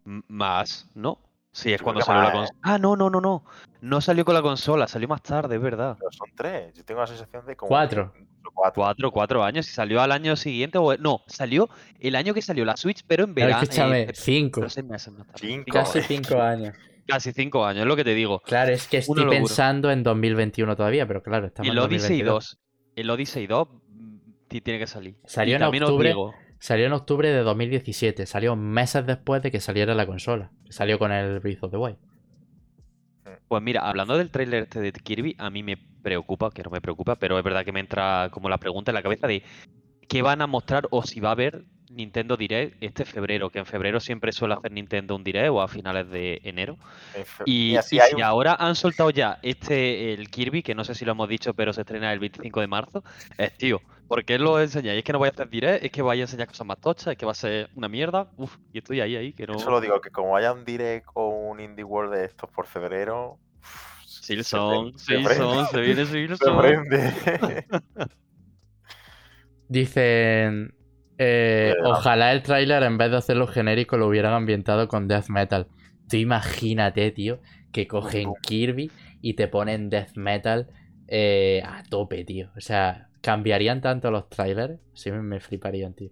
Más, 0.03 0.89
¿no? 0.93 1.19
Sí, 1.55 1.71
es 1.71 1.81
cuando 1.81 2.01
salió 2.01 2.21
la 2.21 2.31
consola. 2.33 2.59
Ah, 2.63 2.77
no, 2.77 2.97
no, 2.97 3.09
no, 3.09 3.21
no. 3.21 3.45
No 3.79 4.01
salió 4.01 4.25
con 4.25 4.33
la 4.33 4.41
consola, 4.41 4.89
salió 4.89 5.07
más 5.07 5.23
tarde, 5.23 5.55
es 5.55 5.61
verdad. 5.61 5.95
Pero 5.97 6.11
son 6.11 6.27
tres. 6.35 6.73
Yo 6.73 6.83
tengo 6.83 6.99
la 6.99 7.07
sensación 7.07 7.45
de 7.45 7.55
como. 7.55 7.69
Cuatro. 7.69 8.13
Cuatro. 8.53 9.09
cuatro, 9.09 9.41
años. 9.41 9.65
Y 9.69 9.71
salió 9.71 10.01
al 10.01 10.11
año 10.11 10.35
siguiente. 10.35 10.77
O... 10.77 10.97
No, 10.97 11.21
salió 11.27 11.69
el 12.01 12.17
año 12.17 12.33
que 12.33 12.41
salió 12.41 12.65
la 12.65 12.75
Switch, 12.75 13.05
pero 13.07 13.23
en 13.23 13.33
verano. 13.33 13.63
Escúchame, 13.63 14.01
eh, 14.01 14.11
cinco. 14.13 14.67
Cinco. 14.67 15.71
Casi 15.71 16.01
cinco 16.01 16.41
años. 16.41 16.75
Casi 17.07 17.31
cinco 17.31 17.63
años, 17.63 17.83
es 17.83 17.87
lo 17.87 17.95
que 17.95 18.03
te 18.03 18.13
digo. 18.13 18.41
Claro, 18.41 18.73
es 18.73 18.87
que 18.87 18.97
estoy 18.97 19.25
pensando 19.29 19.91
en 19.91 20.03
2021 20.03 20.75
todavía, 20.75 21.07
pero 21.07 21.23
claro, 21.23 21.47
estamos 21.47 21.71
el 21.71 21.77
en 21.77 21.83
Odyssey 21.83 22.21
2. 22.21 22.59
El 22.95 23.09
Odyssey 23.11 23.47
2 23.47 23.67
mm, 23.69 24.17
tiene 24.47 24.79
que 24.79 24.87
salir. 24.87 25.15
Salió 25.23 25.55
en 25.55 25.63
octubre. 25.63 26.13
Salió 26.65 26.87
en 26.87 26.93
octubre 26.93 27.29
de 27.29 27.43
2017. 27.43 28.25
Salió 28.25 28.55
meses 28.55 29.05
después 29.05 29.43
de 29.43 29.51
que 29.51 29.59
saliera 29.59 29.93
la 29.93 30.07
consola. 30.07 30.49
Salió 30.67 30.97
con 30.97 31.11
el 31.11 31.39
Breath 31.39 31.63
of 31.63 31.69
the 31.69 31.77
Wild. 31.77 31.97
Pues 33.47 33.61
mira, 33.61 33.87
hablando 33.87 34.17
del 34.17 34.31
tráiler 34.31 34.63
este 34.63 34.79
de 34.79 34.91
Kirby, 34.91 35.35
a 35.37 35.51
mí 35.51 35.61
me 35.61 35.77
preocupa, 35.77 36.49
que 36.49 36.63
no 36.63 36.71
me 36.71 36.81
preocupa, 36.81 37.17
pero 37.17 37.37
es 37.37 37.43
verdad 37.43 37.63
que 37.63 37.71
me 37.71 37.81
entra 37.81 38.29
como 38.31 38.49
la 38.49 38.57
pregunta 38.57 38.89
en 38.89 38.95
la 38.95 39.03
cabeza 39.03 39.27
de 39.27 39.43
qué 40.07 40.23
van 40.23 40.41
a 40.41 40.47
mostrar 40.47 40.87
o 40.89 41.03
si 41.03 41.19
va 41.19 41.29
a 41.29 41.33
haber 41.33 41.65
Nintendo 41.91 42.35
Direct 42.35 42.81
este 42.81 43.05
febrero, 43.05 43.51
que 43.51 43.59
en 43.59 43.67
febrero 43.67 43.99
siempre 43.99 44.31
suele 44.31 44.55
hacer 44.55 44.71
Nintendo 44.71 45.15
un 45.15 45.23
Direct 45.23 45.51
o 45.51 45.61
a 45.61 45.67
finales 45.67 46.09
de 46.09 46.41
enero. 46.45 46.79
Y, 47.45 47.75
si 47.83 47.99
ahora 48.23 48.55
han 48.59 48.73
soltado 48.73 49.11
ya 49.11 49.37
este, 49.43 50.15
el 50.15 50.31
Kirby, 50.31 50.63
que 50.63 50.73
no 50.73 50.83
sé 50.83 50.95
si 50.95 51.05
lo 51.05 51.11
hemos 51.11 51.29
dicho, 51.29 51.53
pero 51.53 51.73
se 51.73 51.81
estrena 51.81 52.11
el 52.11 52.17
25 52.17 52.59
de 52.59 52.67
marzo, 52.67 53.03
es 53.37 53.55
tío, 53.55 53.81
¿por 54.07 54.23
qué 54.25 54.37
lo 54.37 54.59
enseñáis? 54.59 54.99
Es 54.99 55.03
que 55.03 55.13
no 55.13 55.19
voy 55.19 55.27
a 55.27 55.31
hacer 55.31 55.49
Direct, 55.49 55.83
es 55.83 55.91
que 55.91 56.01
vais 56.01 56.19
a 56.19 56.23
enseñar 56.23 56.47
cosas 56.47 56.67
más 56.67 56.79
tochas, 56.79 57.07
es 57.07 57.17
que 57.17 57.25
va 57.25 57.31
a 57.31 57.35
ser 57.35 57.69
una 57.75 57.87
mierda. 57.87 58.29
Uf, 58.37 58.57
y 58.73 58.79
estoy 58.79 59.01
ahí, 59.01 59.15
ahí, 59.15 59.33
que 59.33 59.47
no... 59.47 59.59
Solo 59.59 59.81
digo 59.81 59.99
que 60.01 60.09
como 60.11 60.35
haya 60.35 60.53
un 60.53 60.65
Direct 60.65 61.07
o 61.13 61.29
un 61.29 61.59
Indie 61.59 61.83
World 61.83 62.13
de 62.13 62.25
estos 62.25 62.49
por 62.51 62.67
febrero... 62.67 63.39
Silson, 64.05 64.97
Silson, 64.97 65.67
se 65.67 65.81
viene 65.81 66.05
Silson. 66.05 66.61
Se 66.63 67.65
Dicen, 69.67 70.73
eh, 71.17 71.73
ojalá 71.83 72.31
el 72.31 72.41
tráiler 72.41 72.83
en 72.83 72.97
vez 72.97 73.11
de 73.11 73.17
hacerlo 73.17 73.47
genérico 73.47 73.97
lo 73.97 74.07
hubieran 74.07 74.33
ambientado 74.33 74.87
con 74.87 75.07
death 75.07 75.29
metal. 75.29 75.67
Tú 76.09 76.17
imagínate, 76.17 77.11
tío, 77.11 77.39
que 77.71 77.87
cogen 77.87 78.31
Kirby 78.41 78.91
y 79.21 79.33
te 79.33 79.47
ponen 79.47 79.89
death 79.89 80.15
metal 80.15 80.69
eh, 81.07 81.61
a 81.65 81.83
tope, 81.83 82.23
tío. 82.25 82.49
O 82.57 82.61
sea, 82.61 83.09
cambiarían 83.25 83.81
tanto 83.81 84.11
los 84.11 84.29
trailers. 84.29 84.79
Sí, 84.93 85.11
me, 85.11 85.39
fliparían, 85.39 85.95
tío. 85.95 86.11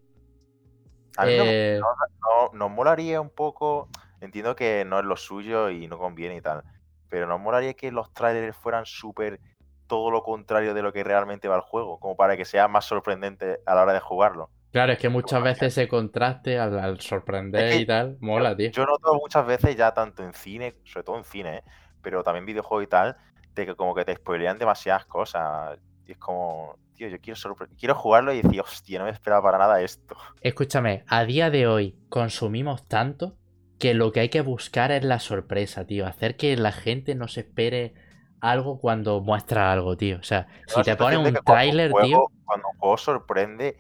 A 1.16 1.26
mí 1.26 1.34
eh, 1.36 1.80
no, 1.80 2.58
nos 2.58 2.72
molaría 2.72 3.22
un 3.22 3.30
poco. 3.30 3.88
Entiendo 4.20 4.56
que 4.56 4.84
no 4.84 4.98
es 4.98 5.06
lo 5.06 5.16
suyo 5.16 5.70
y 5.70 5.88
no 5.88 6.00
conviene 6.00 6.38
y 6.38 6.42
tal. 6.42 6.64
Pero 7.10 7.28
nos 7.28 7.40
molaría 7.40 7.76
que 7.76 7.92
los 7.92 8.12
trailers 8.14 8.58
fueran 8.58 8.88
súper 8.88 9.40
todo 9.86 10.10
lo 10.10 10.24
contrario 10.24 10.74
de 10.74 10.82
lo 10.82 10.92
que 10.92 11.04
realmente 11.04 11.48
va 11.48 11.56
el 11.58 11.62
juego, 11.62 12.00
como 12.00 12.16
para 12.16 12.36
que 12.36 12.46
sea 12.46 12.68
más 12.68 12.86
sorprendente 12.86 13.60
a 13.68 13.76
la 13.76 13.84
hora 13.84 13.94
de 13.94 14.00
jugarlo. 14.00 14.50
Claro, 14.72 14.94
es 14.94 14.98
que 14.98 15.10
muchas 15.10 15.44
veces 15.44 15.78
ese 15.78 15.88
contraste 15.88 16.58
al, 16.58 17.00
sorprender 17.00 17.80
y 17.80 17.86
tal, 17.86 18.18
mola, 18.22 18.58
tío. 18.58 18.72
Yo 18.72 18.88
noto 18.88 19.14
muchas 19.14 19.46
veces 19.46 19.76
ya 19.76 19.94
tanto 19.94 20.24
en 20.24 20.34
cine, 20.34 20.78
sobre 20.84 21.04
todo 21.04 21.18
en 21.18 21.26
cine, 21.26 21.58
¿eh? 21.58 21.64
pero 22.02 22.24
también 22.24 22.48
videojuegos 22.48 22.86
y 22.86 22.88
tal, 22.88 23.18
de 23.54 23.68
que 23.68 23.76
como 23.76 23.94
que 23.94 24.04
te 24.04 24.16
spoilean 24.16 24.58
demasiadas 24.58 25.06
cosas. 25.06 25.78
Y 26.06 26.14
es 26.14 26.18
como, 26.18 26.78
tío, 26.96 27.08
yo 27.08 27.20
quiero, 27.20 27.56
quiero 27.78 27.96
jugarlo 27.96 28.34
y 28.34 28.42
decir, 28.42 28.62
hostia, 28.62 29.00
no 29.00 29.06
me 29.06 29.12
esperaba 29.12 29.42
para 29.44 29.58
nada 29.58 29.82
esto. 29.82 30.16
Escúchame, 30.42 31.04
a 31.08 31.24
día 31.26 31.50
de 31.50 31.68
hoy 31.68 31.98
consumimos 32.10 32.88
tanto 32.88 33.38
que 33.80 33.94
lo 33.94 34.12
que 34.12 34.22
hay 34.22 34.30
que 34.30 34.42
buscar 34.42 34.92
es 34.92 35.04
la 35.04 35.20
sorpresa, 35.20 35.86
tío. 35.86 36.06
Hacer 36.06 36.38
que 36.38 36.56
la 36.56 36.72
gente 36.72 37.16
no 37.16 37.28
se 37.28 37.42
espere 37.42 37.94
algo 38.40 38.80
cuando 38.80 39.22
muestra 39.22 39.72
algo, 39.72 39.98
tío. 39.98 40.18
O 40.20 40.24
sea, 40.24 40.48
si 40.68 40.82
te 40.84 40.96
ponen 40.96 41.20
un 41.20 41.34
tráiler, 41.46 41.92
tío. 42.02 42.28
Cuando 42.46 42.68
un 42.70 42.78
juego 42.78 42.98
sorprende, 42.98 43.78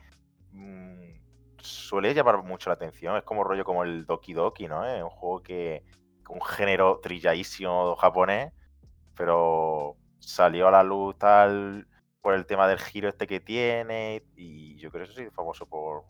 suele 1.59 2.13
llamar 2.13 2.43
mucho 2.43 2.69
la 2.69 2.75
atención. 2.75 3.17
Es 3.17 3.23
como 3.23 3.43
rollo 3.43 3.63
como 3.63 3.83
el 3.83 4.05
Doki 4.05 4.33
Doki, 4.33 4.67
¿no? 4.67 4.85
Es 4.85 5.03
un 5.03 5.09
juego 5.09 5.41
que. 5.41 5.83
un 6.29 6.41
género 6.41 6.99
trilladísimo 7.01 7.95
japonés, 7.95 8.51
pero 9.15 9.95
salió 10.19 10.69
a 10.69 10.71
la 10.71 10.83
luz 10.83 11.17
tal 11.17 11.87
por 12.23 12.33
el 12.33 12.47
tema 12.47 12.67
del 12.67 12.79
giro 12.79 13.09
este 13.09 13.27
que 13.27 13.39
tiene. 13.39 14.23
Y 14.35 14.77
yo 14.77 14.89
creo 14.89 15.05
que 15.05 15.11
eso 15.11 15.19
sí 15.19 15.27
es 15.27 15.33
famoso 15.33 15.67
por. 15.67 16.05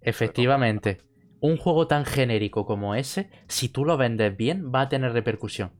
Efectivamente. 0.00 0.98
Un 1.40 1.56
juego 1.56 1.86
tan 1.86 2.04
genérico 2.04 2.66
como 2.66 2.96
ese, 2.96 3.30
si 3.46 3.68
tú 3.68 3.84
lo 3.84 3.96
vendes 3.96 4.36
bien, 4.36 4.72
va 4.74 4.80
a 4.80 4.88
tener 4.88 5.12
repercusión. 5.12 5.70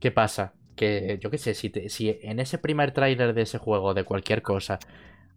¿Qué 0.00 0.10
pasa? 0.10 0.52
Que 0.76 1.18
yo 1.22 1.30
qué 1.30 1.38
sé, 1.38 1.54
si, 1.54 1.72
si 1.88 2.18
en 2.20 2.40
ese 2.40 2.58
primer 2.58 2.92
tráiler 2.92 3.32
de 3.32 3.40
ese 3.40 3.56
juego, 3.56 3.94
de 3.94 4.04
cualquier 4.04 4.42
cosa, 4.42 4.78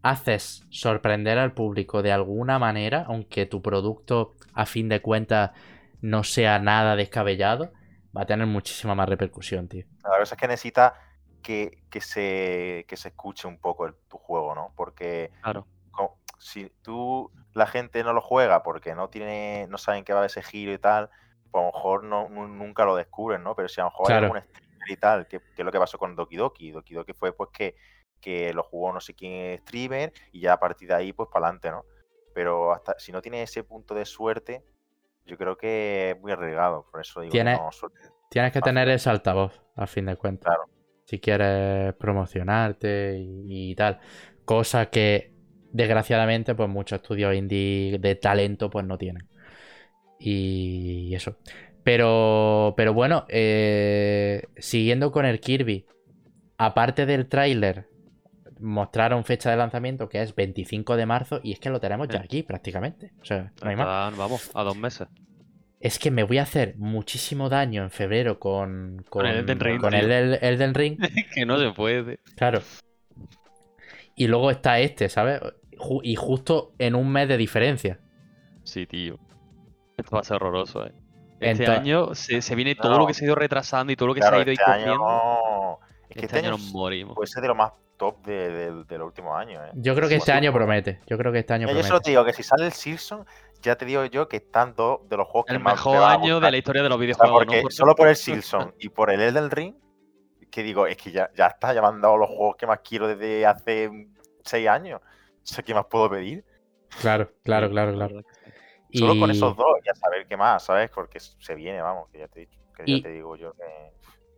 haces 0.02 0.66
sorprender 0.70 1.38
al 1.38 1.54
público 1.54 2.02
de 2.02 2.12
alguna 2.12 2.60
manera, 2.60 3.06
aunque 3.08 3.46
tu 3.46 3.62
producto 3.62 4.36
a 4.54 4.66
fin 4.66 4.90
de 4.90 5.02
cuentas 5.02 5.52
no 6.02 6.26
sea 6.26 6.60
nada 6.60 6.98
descabellado, 6.98 7.72
va 8.16 8.24
a 8.24 8.26
tener 8.26 8.46
muchísima 8.46 8.94
más 8.94 9.08
repercusión, 9.08 9.70
tío. 9.70 9.86
La 10.04 10.20
cosa 10.20 10.36
es 10.36 10.42
que 10.42 10.48
necesita 10.48 10.96
que, 11.40 11.80
se, 12.02 12.86
se 12.88 13.08
escuche 13.08 13.48
un 13.48 13.58
poco 13.60 13.92
tu 14.08 14.18
juego, 14.18 14.56
¿no? 14.56 14.74
Porque 14.76 15.32
claro. 15.42 15.66
si 16.38 16.70
tú 16.82 17.32
la 17.54 17.68
gente 17.68 18.04
no 18.04 18.14
lo 18.14 18.22
juega 18.22 18.64
porque 18.64 18.96
no 18.96 19.10
tiene 19.10 19.68
no 19.70 19.78
saben 19.78 20.04
que 20.04 20.14
va 20.14 20.22
a 20.22 20.26
ese 20.26 20.44
giro 20.44 20.72
y 20.72 20.78
tal, 20.78 21.10
pues 21.52 21.64
a 21.64 21.68
lo 21.68 21.74
mejor 21.74 22.04
no, 22.04 22.30
nunca 22.30 22.86
lo 22.86 22.96
descubren, 22.96 23.44
¿no? 23.44 23.56
Pero 23.56 23.68
si 23.70 23.82
a 23.82 23.86
lo 23.86 23.90
mejor 23.90 24.12
hay 24.12 24.24
algún 24.24 24.42
streamer 24.42 24.90
y 24.90 24.98
tal, 24.98 25.28
que, 25.28 25.40
que, 25.40 25.62
es 25.62 25.66
lo 25.66 25.72
que 25.72 25.80
pasó 25.80 25.98
con 25.98 26.16
Doki 26.16 26.38
Doki. 26.38 26.72
Doki 26.72 26.94
Doki 26.94 27.14
fue 27.14 27.34
pues 27.34 27.50
que 27.52 27.76
que 28.20 28.54
lo 28.54 28.64
jugó 28.64 28.94
no 28.94 29.00
sé 29.00 29.14
quién 29.14 29.60
streamer 29.60 30.14
y 30.32 30.42
ya 30.42 30.54
a 30.54 30.60
partir 30.60 30.90
de 30.90 30.96
ahí, 30.96 31.14
pues 31.14 31.30
para 31.32 31.48
adelante, 31.48 31.72
¿no? 31.72 31.86
Pero 32.34 32.72
hasta 32.72 32.98
si 33.00 33.12
no 33.12 33.22
tiene 33.22 33.42
ese 33.42 33.64
punto 33.64 33.94
de 33.94 34.06
suerte, 34.06 34.64
yo 35.26 35.38
creo 35.38 35.58
que 35.58 36.12
es 36.12 36.20
muy 36.20 36.32
arriesgado. 36.32 36.86
Por 36.92 37.02
eso 37.02 37.22
digo 37.22 37.32
tienes, 37.32 37.60
tienes 38.30 38.52
que 38.52 38.62
tener 38.62 38.88
ese 38.90 39.10
altavoz, 39.10 39.62
a 39.76 39.88
fin 39.88 40.06
de 40.06 40.16
cuentas. 40.16 40.46
Claro. 40.46 40.70
Si 41.10 41.20
quieres 41.20 41.96
promocionarte 41.96 43.18
y, 43.20 43.74
tal. 43.74 43.98
Cosa 44.46 44.92
que, 44.92 45.34
desgraciadamente, 45.72 46.54
pues 46.54 46.70
muchos 46.70 46.98
estudios 46.98 47.34
indie 47.34 47.98
de 48.00 48.14
talento, 48.14 48.70
pues 48.70 48.86
no 48.86 48.96
tienen. 48.96 49.28
Y 50.20 51.16
eso. 51.16 51.38
Pero, 51.84 52.76
pero 52.78 52.94
bueno, 52.94 53.26
eh, 53.28 54.44
siguiendo 54.58 55.12
con 55.12 55.26
el 55.26 55.40
Kirby, 55.40 55.88
aparte 56.60 57.08
del 57.08 57.28
tráiler 57.28 57.88
mostraron 58.60 59.24
fecha 59.24 59.50
de 59.50 59.58
lanzamiento 59.58 60.10
que 60.10 60.22
es 60.22 60.36
25 60.36 60.96
de 60.96 61.06
marzo 61.08 61.40
y 61.42 61.54
es 61.54 61.60
que 61.60 61.72
lo 61.72 61.80
tenemos 61.80 62.08
ya 62.08 62.20
aquí 62.20 62.44
prácticamente. 62.44 63.14
O 63.20 63.26
sea, 63.26 63.52
no 63.64 63.70
hay 63.72 63.76
más. 63.76 64.16
Vamos, 64.16 64.52
a 64.54 64.62
dos 64.62 64.78
meses. 64.78 65.08
Es 65.80 65.98
que 65.98 66.12
me 66.12 66.24
voy 66.24 66.40
a 66.40 66.44
hacer 66.44 66.76
muchísimo 66.78 67.48
daño 67.48 67.84
en 67.84 67.90
febrero 67.90 68.38
con, 68.38 69.06
con, 69.10 69.26
el 69.26 69.38
Elden 69.38 69.60
Ring. 69.60 69.80
Con 69.80 69.94
el, 69.94 70.74
Ring. 70.74 71.00
que 71.34 71.46
no 71.46 71.58
se 71.58 71.72
puede. 71.72 72.20
Claro. 72.36 72.62
Y 74.16 74.28
luego 74.28 74.52
está 74.52 74.80
este, 74.80 75.08
¿sabes? 75.08 75.40
Y 76.04 76.16
justo 76.16 76.74
en 76.78 76.96
un 76.96 77.10
mes 77.10 77.30
de 77.30 77.38
diferencia. 77.38 78.00
Sí, 78.64 78.86
tío. 78.86 79.18
Esto 79.98 80.16
va 80.16 80.20
a 80.20 80.24
ser 80.24 80.36
horroroso, 80.36 80.86
¿eh? 80.86 80.94
Este 81.40 81.68
año 81.68 82.14
se, 82.16 82.56
viene 82.56 82.76
todo 82.76 82.98
lo 82.98 83.08
que 83.08 83.14
se 83.14 83.24
ha 83.24 83.28
ido 83.28 83.36
retrasando 83.36 83.94
y 83.94 83.96
todo 83.96 84.10
lo 84.10 84.14
que 84.14 84.22
se 84.22 84.28
ha 84.28 84.42
ido 84.42 84.52
este 84.52 84.64
año 84.70 85.80
Es 86.10 86.18
que 86.18 86.20
este, 86.20 86.26
este 86.26 86.40
año 86.40 86.52
nos 86.52 86.72
morimos. 86.74 87.16
Puede 87.16 87.28
ser 87.28 87.42
de 87.42 87.48
lo 87.48 87.56
más 87.56 87.72
top 88.00 88.26
de, 88.26 88.72
los 88.90 89.06
últimos 89.06 89.38
años. 89.38 89.62
¿eh? 89.68 89.72
Yo 89.76 89.94
creo 89.94 90.10
que 90.10 90.16
este 90.16 90.32
año 90.32 90.52
promete. 90.52 91.00
Yo 91.08 91.18
creo 91.18 91.32
que 91.32 91.40
este 91.40 91.54
año 91.54 91.68
promete. 91.68 91.84
Yo 91.84 91.88
solo 91.88 92.02
te 92.02 92.10
digo 92.12 92.26
que 92.26 92.34
si 92.34 92.44
sale 92.44 92.66
el 92.66 92.72
Silson, 92.72 93.26
ya 93.62 93.76
te 93.78 93.86
digo 93.86 94.06
yo 94.06 94.28
que 94.28 94.38
están 94.38 94.74
dos 94.76 95.08
de 95.10 95.18
los 95.18 95.28
juegos 95.28 95.50
el 95.50 95.58
que 95.58 95.64
más. 95.64 95.74
El 95.74 95.78
mejor 95.78 96.04
año 96.04 96.40
de 96.40 96.52
la 96.52 96.58
historia 96.58 96.84
de 96.84 96.90
los 96.90 97.00
videojuegos. 97.00 97.46
porque 97.46 97.64
solo 97.70 97.96
por 97.96 98.08
el 98.08 98.16
Silson 98.18 98.74
y 98.80 98.90
por 98.90 99.12
el 99.12 99.22
Elden 99.22 99.52
Ring, 99.52 99.76
que 100.50 100.64
digo, 100.64 100.88
es 100.88 100.98
que 100.98 101.12
ya, 101.12 101.30
ya 101.36 101.48
está, 101.48 101.74
ya 101.74 101.82
me 101.82 101.88
han 101.88 102.02
dado 102.02 102.18
los 102.18 102.30
juegos 102.30 102.56
que 102.56 102.68
más 102.68 102.80
quiero 102.80 103.08
desde 103.08 103.46
hace 103.46 103.90
seis 104.44 104.68
años. 104.68 105.02
O 105.02 105.42
sea, 105.44 105.64
¿qué 105.64 105.74
más 105.74 105.86
puedo 105.86 106.10
pedir? 106.10 106.44
Claro, 107.02 107.32
claro, 107.44 107.70
claro, 107.70 107.94
claro. 107.94 108.22
Solo 108.92 109.20
con 109.20 109.30
esos 109.30 109.56
dos, 109.56 109.68
ya 109.86 109.94
saber 109.94 110.26
qué 110.28 110.36
más, 110.36 110.64
¿sabes? 110.64 110.90
Porque 110.90 111.20
se 111.20 111.56
viene, 111.56 111.82
vamos, 111.82 112.10
que 112.10 112.20
ya 112.20 112.28
te, 112.28 112.50
que 112.76 112.86
ya 112.86 113.04
te 113.04 113.10
digo 113.10 113.36
yo 113.36 113.54
que. 113.54 113.64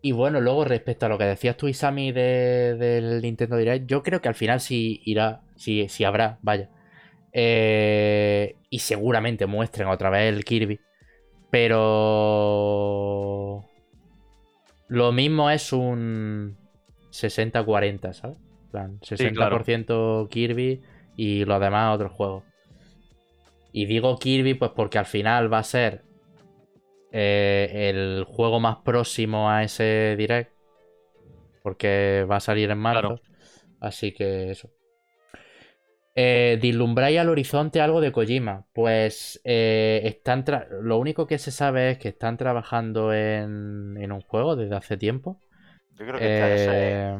Y 0.03 0.13
bueno, 0.13 0.41
luego 0.41 0.65
respecto 0.65 1.05
a 1.05 1.09
lo 1.09 1.17
que 1.17 1.25
decías 1.25 1.55
tú, 1.55 1.67
Isami, 1.67 2.11
de, 2.11 2.75
del 2.75 3.21
Nintendo 3.21 3.55
Direct, 3.55 3.85
yo 3.85 4.01
creo 4.01 4.19
que 4.19 4.27
al 4.27 4.35
final 4.35 4.59
sí 4.59 4.99
irá, 5.05 5.41
sí, 5.55 5.87
sí 5.89 6.03
habrá, 6.03 6.39
vaya. 6.41 6.69
Eh, 7.33 8.55
y 8.69 8.79
seguramente 8.79 9.45
muestren 9.45 9.87
otra 9.87 10.09
vez 10.09 10.33
el 10.33 10.43
Kirby. 10.45 10.79
Pero... 11.49 12.11
Lo 14.87 15.11
mismo 15.13 15.49
es 15.49 15.71
un 15.71 16.57
60-40, 17.11 18.13
¿sabes? 18.13 18.37
plan, 18.71 18.99
60% 19.01 20.29
Kirby 20.29 20.81
y 21.15 21.45
lo 21.45 21.59
demás 21.59 21.93
otros 21.95 22.11
juegos. 22.13 22.43
Y 23.73 23.85
digo 23.85 24.17
Kirby 24.17 24.55
pues 24.55 24.71
porque 24.71 24.97
al 24.97 25.05
final 25.05 25.53
va 25.53 25.59
a 25.59 25.63
ser 25.63 26.03
eh, 27.11 27.89
el 27.89 28.23
juego 28.23 28.59
más 28.59 28.77
próximo 28.77 29.49
a 29.49 29.63
ese 29.63 30.15
direct. 30.17 30.51
Porque 31.61 32.25
va 32.29 32.37
a 32.37 32.39
salir 32.39 32.71
en 32.71 32.79
marzo. 32.79 33.19
Así 33.79 34.13
que 34.13 34.51
eso. 34.51 34.71
Eh, 36.13 36.59
¿Dislumbráis 36.61 37.19
al 37.19 37.29
horizonte 37.29 37.79
algo 37.79 38.01
de 38.01 38.11
Kojima? 38.11 38.65
Pues 38.73 39.39
eh, 39.45 40.01
están 40.03 40.43
lo 40.81 40.97
único 40.97 41.25
que 41.25 41.37
se 41.37 41.51
sabe 41.51 41.91
es 41.91 41.97
que 41.99 42.09
están 42.09 42.37
trabajando 42.37 43.13
en, 43.13 44.11
un 44.11 44.21
juego 44.21 44.55
desde 44.55 44.75
hace 44.75 44.97
tiempo. 44.97 45.39
Yo 45.91 46.05
creo 46.05 46.19
que 46.19 46.39
este 46.41 47.17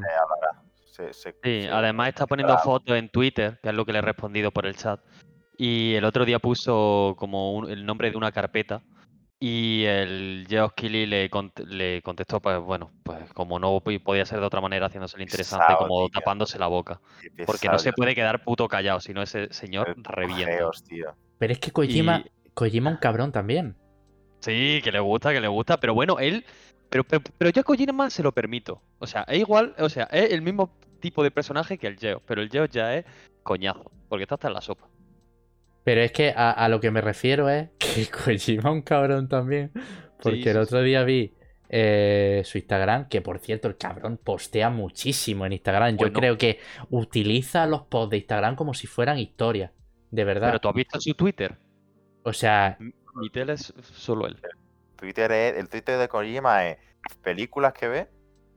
se, 1.13 1.33
sí, 1.41 1.67
además 1.71 2.09
está 2.09 2.27
poniendo 2.27 2.57
fotos 2.57 2.97
en 2.97 3.09
Twitter, 3.09 3.59
que 3.63 3.69
es 3.69 3.75
lo 3.75 3.85
que 3.85 3.93
le 3.93 3.99
he 3.99 4.01
respondido 4.01 4.51
por 4.51 4.65
el 4.65 4.75
chat. 4.75 4.99
Y 5.57 5.93
el 5.95 6.03
otro 6.03 6.25
día 6.25 6.39
puso 6.39 7.15
como 7.17 7.67
el 7.67 7.85
nombre 7.85 8.11
de 8.11 8.17
una 8.17 8.31
carpeta 8.31 8.81
y 9.43 9.85
el 9.85 10.45
Geoff 10.47 10.73
Keighley 10.75 11.07
le, 11.07 11.31
le, 11.65 12.01
contestó, 12.03 12.39
pues 12.39 12.59
bueno, 12.59 12.91
pues 13.01 13.33
como 13.33 13.57
no 13.57 13.81
podía 13.81 14.23
ser 14.23 14.39
de 14.39 14.45
otra 14.45 14.61
manera, 14.61 14.85
haciéndose 14.85 15.17
el 15.17 15.23
interesante, 15.23 15.73
como 15.79 16.07
tapándose 16.09 16.59
la 16.59 16.67
boca. 16.67 17.01
Porque 17.47 17.67
no 17.67 17.79
se 17.79 17.91
puede 17.91 18.13
quedar 18.13 18.43
puto 18.43 18.67
callado, 18.67 18.99
si 18.99 19.15
no 19.15 19.23
ese 19.23 19.51
señor 19.51 19.95
revienta. 19.97 20.69
tío. 20.87 21.15
Pero 21.39 21.53
es 21.53 21.59
que 21.59 21.71
Kojima, 21.71 22.23
Kojima 22.53 22.91
un 22.91 22.97
cabrón 22.97 23.31
también. 23.31 23.75
Sí, 24.41 24.79
que 24.83 24.91
le 24.91 24.99
gusta, 24.99 25.33
que 25.33 25.41
le 25.41 25.47
gusta, 25.47 25.79
pero 25.79 25.95
bueno, 25.95 26.19
él. 26.19 26.45
Pero, 26.91 27.03
pero, 27.03 27.49
yo 27.49 27.61
a 27.61 27.63
Kojima 27.63 28.11
se 28.11 28.21
lo 28.21 28.33
permito. 28.33 28.83
O 28.99 29.07
sea, 29.07 29.23
es 29.23 29.39
igual, 29.39 29.73
o 29.79 29.89
sea, 29.89 30.03
es 30.11 30.33
el 30.33 30.43
mismo 30.43 30.71
tipo 30.99 31.23
de 31.23 31.31
personaje 31.31 31.79
que 31.79 31.87
el 31.87 31.97
Geo, 31.97 32.21
pero 32.27 32.43
el 32.43 32.49
Geo 32.51 32.65
ya 32.65 32.95
es 32.95 33.05
coñazo, 33.41 33.91
porque 34.07 34.21
está 34.21 34.35
hasta 34.35 34.49
en 34.49 34.53
la 34.53 34.61
sopa. 34.61 34.90
Pero 35.83 36.01
es 36.01 36.11
que 36.11 36.33
a, 36.35 36.67
lo 36.69 36.79
que 36.79 36.91
me 36.91 37.01
refiero 37.01 37.49
es 37.49 37.69
que 37.79 38.07
Kojima 38.11 38.71
un 38.71 38.81
cabrón 38.81 39.27
también. 39.27 39.71
Porque 40.21 40.51
el 40.51 40.57
otro 40.57 40.81
día 40.81 41.03
vi 41.03 41.33
eh, 41.69 42.43
su 42.45 42.57
Instagram, 42.57 43.07
que 43.07 43.21
por 43.21 43.39
cierto 43.39 43.67
el 43.67 43.77
cabrón 43.77 44.19
postea 44.23 44.69
muchísimo 44.69 45.45
en 45.45 45.53
Instagram. 45.53 45.97
Yo 45.97 46.13
creo 46.13 46.37
que 46.37 46.59
utiliza 46.89 47.65
los 47.65 47.83
posts 47.83 48.11
de 48.11 48.17
Instagram 48.17 48.55
como 48.55 48.73
si 48.73 48.87
fueran 48.87 49.17
historias, 49.17 49.71
de 50.11 50.23
verdad. 50.23 50.49
Pero 50.49 50.59
tú 50.59 50.69
has 50.69 50.75
visto 50.75 51.01
su 51.01 51.13
Twitter. 51.15 51.57
O 52.23 52.33
sea... 52.33 52.77
Mi 53.15 53.29
tele 53.29 53.53
es 53.53 53.73
solo 53.93 54.27
él. 54.27 54.37
Twitter 54.95 55.31
el 55.31 55.67
Twitter 55.67 55.97
de 55.97 56.07
Kojima 56.07 56.67
es 56.67 56.77
películas 57.23 57.73
que 57.73 57.87
ve 57.87 58.07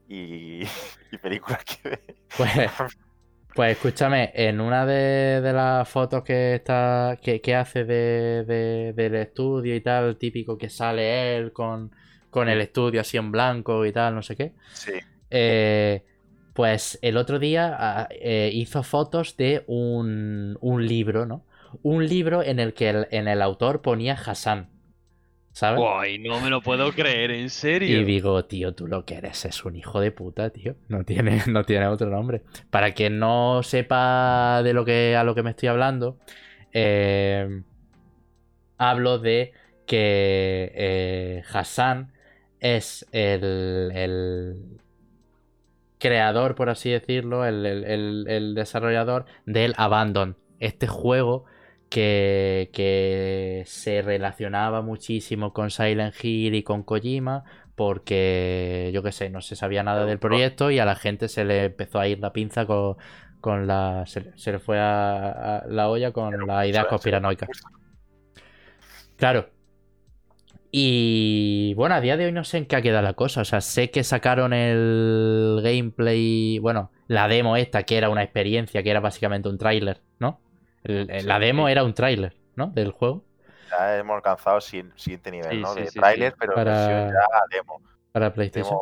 y, 0.09 0.65
películas 1.23 1.65
que 1.65 1.89
ve. 1.89 2.01
Pues, 2.37 2.51
pues 3.55 3.77
escúchame, 3.77 4.33
en 4.35 4.61
una 4.61 4.85
de, 4.85 5.41
las 5.53 5.89
fotos 5.89 6.23
que 6.23 6.55
está 6.57 7.19
que, 7.23 7.55
hace 7.55 7.85
de, 7.85 8.93
del 8.95 9.15
estudio 9.15 9.75
y 9.75 9.81
tal, 9.81 10.17
típico 10.17 10.59
que 10.59 10.69
sale 10.69 11.37
él 11.37 11.53
con, 11.53 11.91
con 12.31 12.49
el 12.49 12.61
estudio 12.61 13.01
así 13.01 13.17
en 13.17 13.31
blanco 13.31 13.87
y 13.87 13.93
tal, 13.93 14.15
no 14.15 14.23
sé 14.23 14.37
qué. 14.37 14.53
Sí. 14.73 14.93
Eh, 15.31 16.05
pues 16.53 16.99
el 17.03 17.17
otro 17.17 17.39
día 17.39 17.77
ah, 17.79 18.09
eh, 18.11 18.51
hizo 18.53 18.83
fotos 18.83 19.37
de 19.37 19.65
un, 19.67 20.57
un 20.61 20.87
libro, 20.87 21.27
¿no? 21.27 21.45
un 21.83 22.07
libro 22.07 22.43
en 22.43 22.61
el 22.61 22.75
que 22.75 22.91
el, 22.91 23.09
en 23.11 23.29
el 23.29 23.43
autor 23.43 23.83
ponía 23.83 24.15
Hassan. 24.15 24.69
¿Sabes? 25.55 25.79
Guay, 25.79 26.19
no 26.19 26.41
me 26.41 26.51
lo 26.51 26.61
puedo 26.63 26.91
creer, 26.91 27.31
en 27.31 27.49
serio. 27.49 28.01
Y 28.01 28.05
digo, 28.05 28.45
tío, 28.45 28.75
tú 28.75 28.89
lo 28.89 29.05
que 29.05 29.15
eres 29.15 29.45
es 29.45 29.65
un 29.65 29.77
hijo 29.77 30.01
de 30.01 30.11
puta, 30.11 30.51
tío. 30.51 30.75
No 30.89 31.05
tiene, 31.05 31.43
no 31.47 31.63
tiene 31.63 31.87
otro 31.87 32.11
nombre. 32.11 32.43
Para 32.71 32.91
quien 32.91 33.21
no 33.21 33.63
sepa 33.63 34.63
de 34.65 34.73
lo 34.73 34.85
que 34.85 35.15
a 35.15 35.23
lo 35.23 35.37
que 35.37 35.45
me 35.45 35.51
estoy 35.51 35.69
hablando, 35.69 36.19
eh, 36.73 37.63
hablo 38.79 39.21
de 39.21 39.53
que 39.87 40.73
eh, 40.75 41.43
Hassan 41.53 42.13
es 42.59 43.07
el, 43.13 43.93
el, 43.95 44.57
creador, 45.99 46.57
por 46.57 46.69
así 46.69 46.91
decirlo, 46.91 47.45
el, 47.47 47.65
el 47.65 48.55
desarrollador 48.57 49.27
del 49.47 49.73
Abandon. 49.77 50.37
Este 50.59 50.89
juego 50.89 51.45
que, 51.95 53.63
se 53.67 54.03
relacionaba 54.03 54.83
muchísimo 54.83 55.53
con 55.53 55.71
Silent 55.71 56.15
Hill 56.23 56.55
y 56.55 56.63
con 56.63 56.83
Kojima 56.83 57.45
porque 57.77 58.91
yo 58.93 59.03
qué 59.03 59.13
sé, 59.13 59.31
no 59.31 59.41
se 59.41 59.57
sabía 59.57 59.83
nada 59.83 60.05
del 60.05 60.19
proyecto 60.19 60.71
y 60.71 60.79
a 60.79 60.85
la 60.85 60.95
gente 60.95 61.29
se 61.29 61.45
le 61.45 61.65
empezó 61.65 61.99
a 61.99 62.07
ir 62.07 62.21
la 62.21 62.33
pinza 62.33 62.67
con, 62.67 62.97
con 63.41 63.67
la... 63.67 64.05
Se, 64.07 64.53
le 64.53 64.59
fue 64.59 64.79
a, 64.79 65.65
la 65.69 65.89
olla 65.89 66.13
con 66.13 66.47
la 66.47 66.67
idea 66.67 66.87
conspiranoica. 66.87 67.49
Claro. 69.17 69.51
Y 70.71 71.75
bueno, 71.75 71.95
a 71.97 72.01
día 72.01 72.17
de 72.17 72.27
hoy 72.27 72.33
no 72.33 72.45
sé 72.45 72.59
en 72.59 72.67
qué 72.67 72.77
ha 72.77 72.83
quedado 72.83 73.03
la 73.03 73.15
cosa. 73.15 73.41
O 73.41 73.45
sea, 73.45 73.61
sé 73.61 73.91
que 73.91 74.05
sacaron 74.05 74.53
el 74.53 75.61
gameplay, 75.63 76.59
bueno, 76.61 76.91
la 77.09 77.29
demo 77.29 77.57
esta, 77.57 77.83
que 77.85 77.97
era 77.97 78.09
una 78.09 78.23
experiencia, 78.23 78.83
que 78.83 78.91
era 78.91 79.01
básicamente 79.01 79.49
un 79.49 79.59
tráiler, 79.59 80.01
¿no? 80.19 80.41
La 80.85 81.39
demo 81.39 81.69
era 81.69 81.83
un 81.83 81.95
tráiler, 81.95 82.37
¿no? 82.57 82.69
Del 82.69 82.93
juego. 82.93 83.25
Ya 83.71 83.99
hemos 83.99 84.17
alcanzado 84.17 84.61
siguiente 84.61 85.31
nivel, 85.31 85.63
¿no? 85.63 85.75
de 85.75 85.87
tráiler, 85.87 86.35
pero 86.39 86.55
para, 86.55 87.09
ya 87.09 87.45
demo. 87.51 87.81
Para 88.13 88.33
PlayStation. 88.33 88.79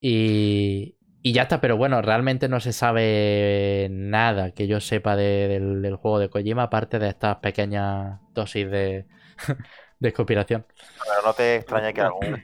Y, 0.00 0.96
y 1.22 1.32
ya 1.32 1.42
está, 1.42 1.60
pero 1.60 1.76
bueno, 1.76 2.00
realmente 2.00 2.48
no 2.48 2.60
se 2.60 2.72
sabe 2.72 3.88
nada 3.90 4.52
que 4.52 4.68
yo 4.68 4.80
sepa 4.80 5.16
del, 5.16 5.96
juego 5.96 6.20
de 6.20 6.30
Kojima, 6.30 6.64
aparte 6.64 6.98
de 6.98 7.08
estas 7.08 7.36
pequeñas 7.38 8.20
dosis 8.32 8.70
de, 8.70 9.06
de 9.98 10.12
conspiración. 10.12 10.64
Pero 11.04 11.26
no 11.26 11.34
te 11.34 11.56
extraña 11.56 11.92
que 11.92 12.00
algún, 12.00 12.40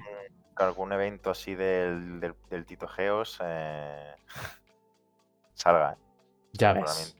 algún 0.56 0.92
evento 0.92 1.30
así 1.30 1.54
del, 1.54 2.20
del, 2.20 2.66
Tito 2.66 2.88
Geos 2.88 3.38
eh, 3.42 4.14
salga. 5.54 5.92
¿eh? 5.92 5.96
Ya 6.52 6.72
ves 6.72 7.16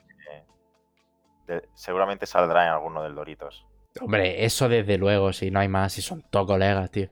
seguramente 1.74 2.26
saldrá 2.26 2.66
en 2.66 2.72
alguno 2.72 3.02
del 3.02 3.14
Doritos. 3.14 3.66
Hombre, 4.00 4.44
eso 4.44 4.68
desde 4.68 4.98
luego, 4.98 5.32
si 5.32 5.50
no 5.50 5.60
hay 5.60 5.68
más, 5.68 5.92
si 5.92 6.02
son 6.02 6.22
todos 6.30 6.46
colegas, 6.46 6.90
tío. 6.90 7.08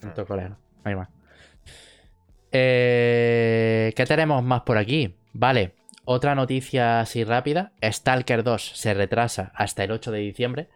Son 0.00 0.10
mm. 0.10 0.14
todos 0.14 0.28
colegas, 0.28 0.50
no 0.50 0.58
hay 0.84 0.96
más. 0.96 1.08
Eh, 2.50 3.92
¿Qué 3.96 4.06
tenemos 4.06 4.42
más 4.42 4.62
por 4.62 4.78
aquí? 4.78 5.16
Vale, 5.32 5.74
otra 6.04 6.34
noticia 6.34 7.00
así 7.00 7.24
rápida. 7.24 7.72
Stalker 7.82 8.44
2 8.44 8.62
se 8.74 8.94
retrasa 8.94 9.52
hasta 9.54 9.84
el 9.84 9.90
8 9.90 10.12
de 10.12 10.18
diciembre. 10.20 10.68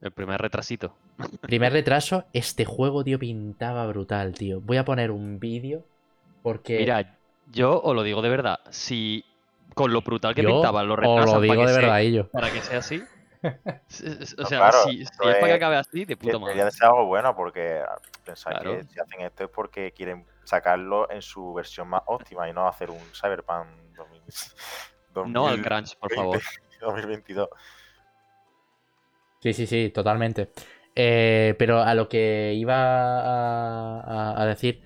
El 0.00 0.10
primer 0.10 0.40
retrasito. 0.40 0.96
Primer 1.42 1.72
retraso. 1.74 2.24
Este 2.32 2.64
juego, 2.64 3.04
tío, 3.04 3.18
pintaba 3.18 3.86
brutal, 3.86 4.34
tío. 4.34 4.60
Voy 4.60 4.78
a 4.78 4.84
poner 4.84 5.10
un 5.10 5.38
vídeo 5.38 5.84
porque... 6.42 6.78
Mira, 6.78 7.16
yo 7.52 7.80
os 7.80 7.94
lo 7.94 8.02
digo 8.02 8.20
de 8.22 8.28
verdad. 8.28 8.58
Si 8.70 9.24
con 9.74 9.92
lo 9.92 10.02
brutal 10.02 10.34
que 10.34 10.42
pintaban 10.42 10.86
los 10.86 10.98
retrasos. 10.98 11.34
lo 11.34 11.40
digo 11.40 11.54
para 11.54 11.70
de 11.70 11.76
verdad, 11.76 12.00
sea, 12.00 12.30
Para 12.30 12.50
que 12.50 12.60
sea 12.60 12.78
así. 12.78 13.02
o 13.42 14.46
sea, 14.46 14.72
si, 14.72 15.02
es 15.02 15.10
para 15.18 15.46
que 15.46 15.52
acabe 15.52 15.76
así, 15.76 16.04
de 16.04 16.16
puta 16.16 16.38
madre. 16.38 16.54
Debería 16.54 16.70
ser 16.70 16.86
algo 16.86 17.06
bueno 17.06 17.34
porque 17.34 17.80
ah, 17.80 17.96
pensar 18.24 18.62
que 18.62 18.84
si 18.84 19.00
hacen 19.00 19.20
esto 19.20 19.44
es 19.44 19.50
porque 19.50 19.92
quieren 19.92 20.26
sacarlo 20.44 21.10
en 21.10 21.22
su 21.22 21.52
versión 21.52 21.88
más 21.88 22.02
óptima 22.06 22.48
y 22.48 22.52
no 22.52 22.68
hacer 22.68 22.90
un 22.90 23.00
Cyberpunk 23.12 23.66
2000, 23.96 24.22
No 25.32 25.48
al 25.48 25.60
crunch, 25.60 25.96
por 25.96 26.12
favor. 26.12 26.40
2022. 26.80 27.48
Sí, 29.40 29.52
sí, 29.52 29.66
sí, 29.66 29.90
totalmente. 29.90 30.50
Eh, 30.94 31.54
pero 31.58 31.80
a 31.80 31.94
lo 31.94 32.08
que 32.08 32.54
iba 32.54 32.74
a, 32.76 34.40
a 34.40 34.46
decir, 34.46 34.82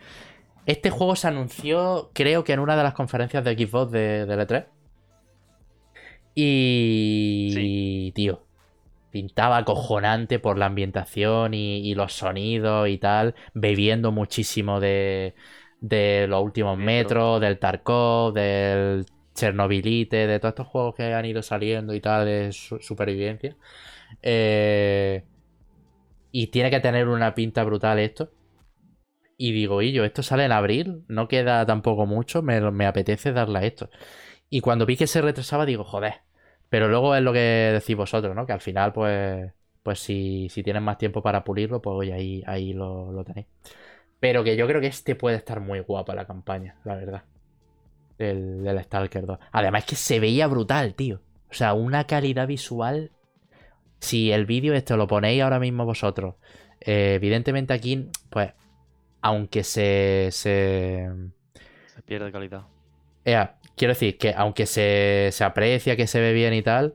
este 0.67 0.91
juego 0.91 1.15
se 1.15 1.29
anunció, 1.29 2.11
creo 2.13 2.43
que 2.43 2.53
en 2.53 2.61
una 2.61 2.77
de 2.77 2.83
las 2.83 2.95
conferencias 2.95 3.45
de 3.45 3.55
Xbox 3.55 3.93
de, 3.93 4.27
de 4.27 4.37
E3. 4.37 4.67
Y. 6.37 8.13
Tío. 8.15 8.43
Pintaba 9.11 9.57
acojonante 9.57 10.39
por 10.39 10.59
la 10.59 10.67
ambientación 10.67 11.55
y, 11.55 11.95
los 11.95 12.13
sonidos 12.13 12.89
y 12.89 12.99
tal. 12.99 13.35
Bebiendo 13.55 14.13
muchísimo 14.13 14.79
de, 14.79 15.35
de 15.81 16.27
los 16.29 16.43
últimos 16.43 16.77
metros, 16.77 17.41
del 17.41 17.59
Tarkov, 17.59 18.35
del 18.35 19.07
Chernobylite, 19.35 20.27
de 20.27 20.39
todos 20.39 20.53
estos 20.53 20.67
juegos 20.67 20.95
que 20.95 21.15
han 21.15 21.25
ido 21.25 21.43
saliendo 21.43 21.95
y 21.95 22.01
tal 22.01 22.27
de 22.27 22.53
supervivencia. 22.53 23.57
Eh, 24.23 25.25
y 26.33 26.49
tiene 26.49 26.71
que 26.71 26.81
tener 26.81 27.09
una 27.09 27.35
pinta 27.35 27.65
brutal 27.65 27.99
esto. 27.99 28.31
Y 29.39 29.53
digo, 29.53 29.81
y 29.81 29.93
yo, 29.93 30.05
esto 30.05 30.23
sale 30.23 30.45
en 30.45 30.53
abril, 30.53 31.05
no 31.09 31.29
queda 31.29 31.65
tampoco 31.65 32.07
mucho, 32.07 32.43
me, 32.43 32.61
me 32.71 32.87
apetece 32.87 33.33
darle 33.33 33.59
a 33.59 33.65
esto. 33.65 33.91
Y 34.51 34.61
cuando 34.61 34.87
vi 34.87 34.97
que 34.97 35.07
se 35.07 35.23
retrasaba, 35.23 35.67
digo, 35.67 35.85
joder, 35.85 36.26
pero 36.69 36.89
luego 36.89 37.15
es 37.15 37.23
lo 37.23 37.33
que 37.33 37.71
decís 37.73 37.97
vosotros, 37.97 38.35
¿no? 38.35 38.47
Que 38.47 38.53
al 38.53 38.61
final, 38.61 38.93
pues, 38.93 39.53
pues 39.83 40.01
si, 40.01 40.49
si 40.51 40.63
tienen 40.63 40.83
más 40.83 40.99
tiempo 40.99 41.23
para 41.23 41.45
pulirlo, 41.45 41.81
pues 41.81 41.95
oye, 41.95 42.13
ahí, 42.13 42.43
ahí 42.47 42.73
lo, 42.73 43.23
tenéis. 43.25 43.47
Pero 44.19 44.43
que 44.43 44.57
yo 44.57 44.67
creo 44.67 44.81
que 44.81 44.89
este 44.89 45.15
puede 45.15 45.37
estar 45.37 45.61
muy 45.61 45.81
guapa 45.81 46.15
la 46.15 46.27
campaña, 46.27 46.77
la 46.85 46.97
verdad. 46.97 47.23
El, 48.19 48.65
del 48.65 48.83
Stalker 48.83 49.27
2. 49.27 49.39
Además 49.53 49.85
es 49.85 49.91
que 49.91 49.97
se 49.97 50.21
veía 50.21 50.47
brutal, 50.47 50.95
tío. 50.95 51.21
O 51.51 51.55
sea, 51.55 51.75
una 51.75 52.07
calidad 52.07 52.47
visual. 52.47 53.13
Si 54.01 54.33
el 54.33 54.47
vídeo 54.47 54.75
este 54.75 54.97
lo 54.97 55.07
ponéis 55.07 55.43
ahora 55.43 55.61
mismo 55.61 55.85
vosotros. 55.85 56.35
Eh, 56.81 57.15
evidentemente 57.15 57.73
aquí, 57.73 58.09
pues, 58.31 58.53
aunque 59.21 59.63
se... 59.65 60.29
Se, 60.33 61.09
se 61.87 62.03
pierde 62.03 62.33
calidad 62.33 62.63
quiero 63.77 63.93
decir 63.93 64.19
que 64.19 64.35
aunque 64.37 64.67
se, 64.67 65.33
aprecia 65.45 65.97
que 65.97 66.07
se 66.07 66.21
ve 66.21 66.33
bien 66.33 66.55
y 66.55 66.63
tal, 66.63 66.95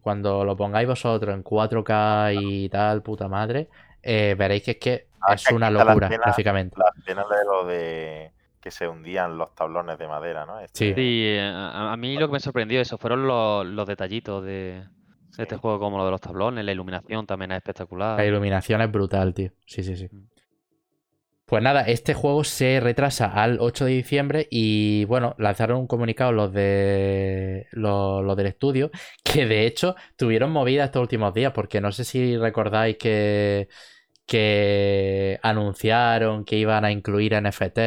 cuando 0.00 0.44
lo 0.44 0.56
pongáis 0.56 0.88
vosotros 0.88 1.34
en 1.34 1.44
4K 1.44 2.40
y 2.40 2.68
tal, 2.70 3.02
puta 3.02 3.28
madre, 3.28 3.68
eh, 4.02 4.34
veréis 4.38 4.62
que 4.62 4.70
es 4.72 4.76
que 4.78 5.06
ah, 5.20 5.34
es 5.34 5.50
una 5.50 5.70
locura, 5.70 6.08
gráficamente. 6.08 6.76
La 6.78 6.92
escena 6.96 7.24
de 7.24 7.44
lo 7.44 7.66
de 7.66 8.32
que 8.60 8.70
se 8.70 8.86
hundían 8.86 9.38
los 9.38 9.54
tablones 9.54 9.98
de 9.98 10.06
madera, 10.06 10.46
¿no? 10.46 10.60
Este 10.60 10.94
sí, 10.94 10.94
eh, 10.96 11.50
a, 11.52 11.96
mí 11.96 12.16
lo 12.18 12.28
que 12.28 12.34
me 12.34 12.40
sorprendió 12.40 12.80
eso 12.80 12.98
fueron 12.98 13.26
los, 13.26 13.86
detallitos 13.86 14.44
de, 14.44 14.84
este 15.36 15.56
juego 15.56 15.78
como 15.78 15.96
lo 15.96 16.04
de 16.04 16.10
los 16.10 16.20
tablones, 16.20 16.64
la 16.64 16.72
iluminación 16.72 17.26
también 17.26 17.52
es 17.52 17.58
espectacular. 17.58 18.18
La 18.18 18.26
iluminación 18.26 18.82
es 18.82 18.92
brutal, 18.92 19.32
tío. 19.32 19.50
Sí, 19.66 19.82
sí, 19.82 19.96
sí. 19.96 20.08
Mm. 20.10 20.28
Pues 21.50 21.64
nada, 21.64 21.80
este 21.80 22.14
juego 22.14 22.44
se 22.44 22.78
retrasa 22.78 23.26
al 23.26 23.58
8 23.58 23.86
de 23.86 23.90
diciembre 23.90 24.46
y 24.52 25.04
bueno, 25.06 25.34
lanzaron 25.36 25.78
un 25.78 25.88
comunicado 25.88 26.30
los 26.30 26.52
de 26.52 27.66
los, 27.72 28.36
del 28.36 28.46
estudio 28.46 28.92
que 29.24 29.46
de 29.46 29.66
hecho 29.66 29.96
tuvieron 30.14 30.52
movida 30.52 30.84
estos 30.84 31.02
últimos 31.02 31.34
días 31.34 31.52
porque 31.52 31.80
no 31.80 31.90
sé 31.90 32.04
si 32.04 32.36
recordáis 32.36 32.96
que 32.98 33.66
que 34.26 35.40
anunciaron 35.42 36.44
que 36.44 36.54
iban 36.54 36.84
a 36.84 36.92
incluir 36.92 37.34
NFT 37.42 37.78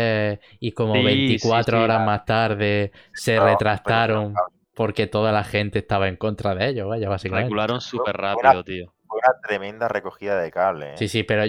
y 0.60 0.74
como 0.74 1.02
24 1.02 1.84
horas 1.84 2.06
más 2.06 2.26
tarde 2.26 2.92
se 3.14 3.40
retrasaron 3.40 4.34
porque 4.76 5.08
toda 5.08 5.32
la 5.32 5.46
gente 5.46 5.80
estaba 5.80 6.10
en 6.10 6.18
contra 6.18 6.54
de 6.54 6.68
ellos, 6.68 6.90
vaya, 6.90 7.08
básicamente. 7.08 7.46
Calcularon 7.46 7.80
súper 7.80 8.18
rápido, 8.18 8.64
tío. 8.66 8.94
Fue 9.08 9.20
una 9.20 9.40
tremenda 9.40 9.88
recogida 9.88 10.38
de 10.42 10.52
cable. 10.52 10.96
¿eh? 10.96 10.98
Sí, 10.98 11.08
sí, 11.08 11.24
pero, 11.24 11.46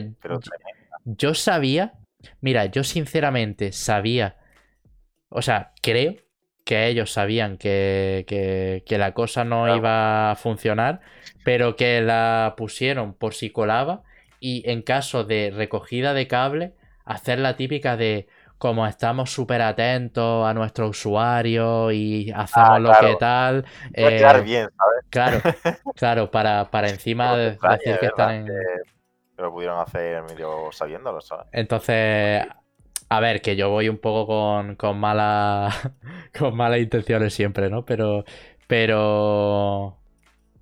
yo 1.05 1.35
sabía 1.35 1.95
Mira, 2.41 2.67
yo 2.67 2.85
sinceramente 2.85 3.73
sabía, 3.73 4.37
o 5.29 5.43
sea, 5.43 5.73
creo 5.83 6.17
que 6.65 6.87
ellos 6.87 7.13
sabían 7.13 7.59
que, 7.59 8.25
que, 8.27 8.99
la 8.99 9.13
cosa 9.13 9.45
no 9.45 9.75
iba 9.77 10.31
a 10.31 10.37
funcionar, 10.37 11.01
pero 11.45 11.77
que 11.77 12.01
la 12.01 12.55
pusieron 12.57 13.13
por 13.15 13.35
si 13.35 13.51
colaba 13.51 14.03
y 14.41 14.69
en 14.71 14.83
caso 14.83 15.25
de 15.25 15.53
recogida 15.55 16.15
de 16.15 16.27
cable, 16.27 16.75
hacer 17.05 17.39
la 17.39 17.57
típica 17.57 17.97
de 17.97 18.29
como 18.57 18.87
estamos 18.87 19.31
súper 19.31 19.61
atentos 19.61 20.47
a 20.47 20.55
nuestros 20.55 20.91
usuarios 20.91 21.93
y 21.93 22.31
hacemos 22.31 22.71
ah, 22.71 22.79
lo 22.79 22.93
que 22.99 23.17
tal. 23.17 23.65
Eh, 23.93 24.25
bien, 24.43 24.69
¿sabes? 24.77 25.05
Claro, 25.11 25.41
claro, 25.97 26.31
para, 26.31 26.71
para 26.71 26.89
encima 26.89 27.37
de 27.37 27.51
decir 27.51 27.99
que 28.01 28.07
están 28.07 28.47
en. 28.47 28.47
Pero 29.36 29.52
pudieron 29.52 29.81
hacer 29.81 30.23
medio 30.23 30.70
sabiéndolo, 30.70 31.20
¿sabes? 31.20 31.47
Entonces, 31.52 32.47
a 33.09 33.20
ver, 33.20 33.43
que 33.43 33.56
yo 33.56 33.70
voy 33.70 33.89
un 33.89 33.98
poco 33.98 34.27
con, 34.27 34.77
con, 34.77 34.98
mala, 34.98 35.70
con 36.39 36.56
malas 36.56 36.81
intenciones 36.81 37.35
siempre, 37.35 37.70
¿no? 37.70 37.85
Pero, 37.85 38.24
pero, 38.66 39.98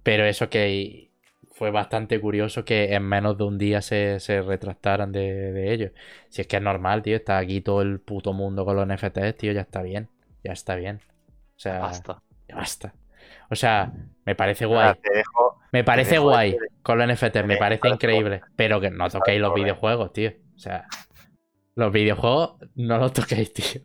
pero 0.02 0.24
eso 0.24 0.48
que 0.48 1.10
fue 1.52 1.70
bastante 1.70 2.20
curioso 2.20 2.64
que 2.64 2.94
en 2.94 3.04
menos 3.04 3.38
de 3.38 3.44
un 3.44 3.58
día 3.58 3.82
se, 3.82 4.20
se 4.20 4.42
retractaran 4.42 5.12
de, 5.12 5.52
de 5.52 5.72
ellos. 5.72 5.92
Si 6.28 6.40
es 6.42 6.48
que 6.48 6.56
es 6.56 6.62
normal, 6.62 7.02
tío, 7.02 7.16
está 7.16 7.38
aquí 7.38 7.60
todo 7.60 7.82
el 7.82 8.00
puto 8.00 8.32
mundo 8.32 8.64
con 8.64 8.76
los 8.76 8.86
NFTs, 8.86 9.36
tío, 9.36 9.52
ya 9.52 9.60
está 9.62 9.82
bien, 9.82 10.08
ya 10.42 10.52
está 10.52 10.74
bien. 10.74 11.00
O 11.56 11.60
sea, 11.60 11.78
basta. 11.78 12.22
Ya 12.48 12.56
basta. 12.56 12.94
O 13.52 13.54
sea, 13.54 13.92
me 14.24 14.34
parece 14.34 14.64
guay. 14.64 14.94
me 15.72 15.84
parece 15.84 16.16
guay 16.16 16.56
con 16.82 16.96
los 16.96 17.06
NFT, 17.06 17.44
me 17.44 17.58
parece 17.58 17.86
increíble. 17.86 18.40
Pero 18.56 18.80
que 18.80 18.90
no 18.90 19.10
toquéis 19.10 19.42
los 19.42 19.52
videojuegos, 19.52 20.10
tío. 20.14 20.32
O 20.56 20.58
sea, 20.58 20.86
los 21.74 21.92
videojuegos 21.92 22.56
no 22.76 22.96
los 22.96 23.12
toquéis, 23.12 23.52
tío. 23.52 23.82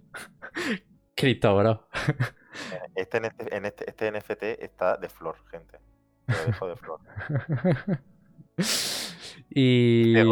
Cristo, 1.16 1.58
bro. 1.58 1.90
Este, 2.96 3.22
este, 3.52 3.90
este, 3.90 4.12
NFT 4.12 4.44
está 4.64 4.96
de 4.96 5.10
flor, 5.10 5.36
gente. 5.52 5.80
Lo 6.28 6.46
dejo 6.46 6.68
de 6.70 6.76
flor. 6.78 7.02
y. 9.50 10.16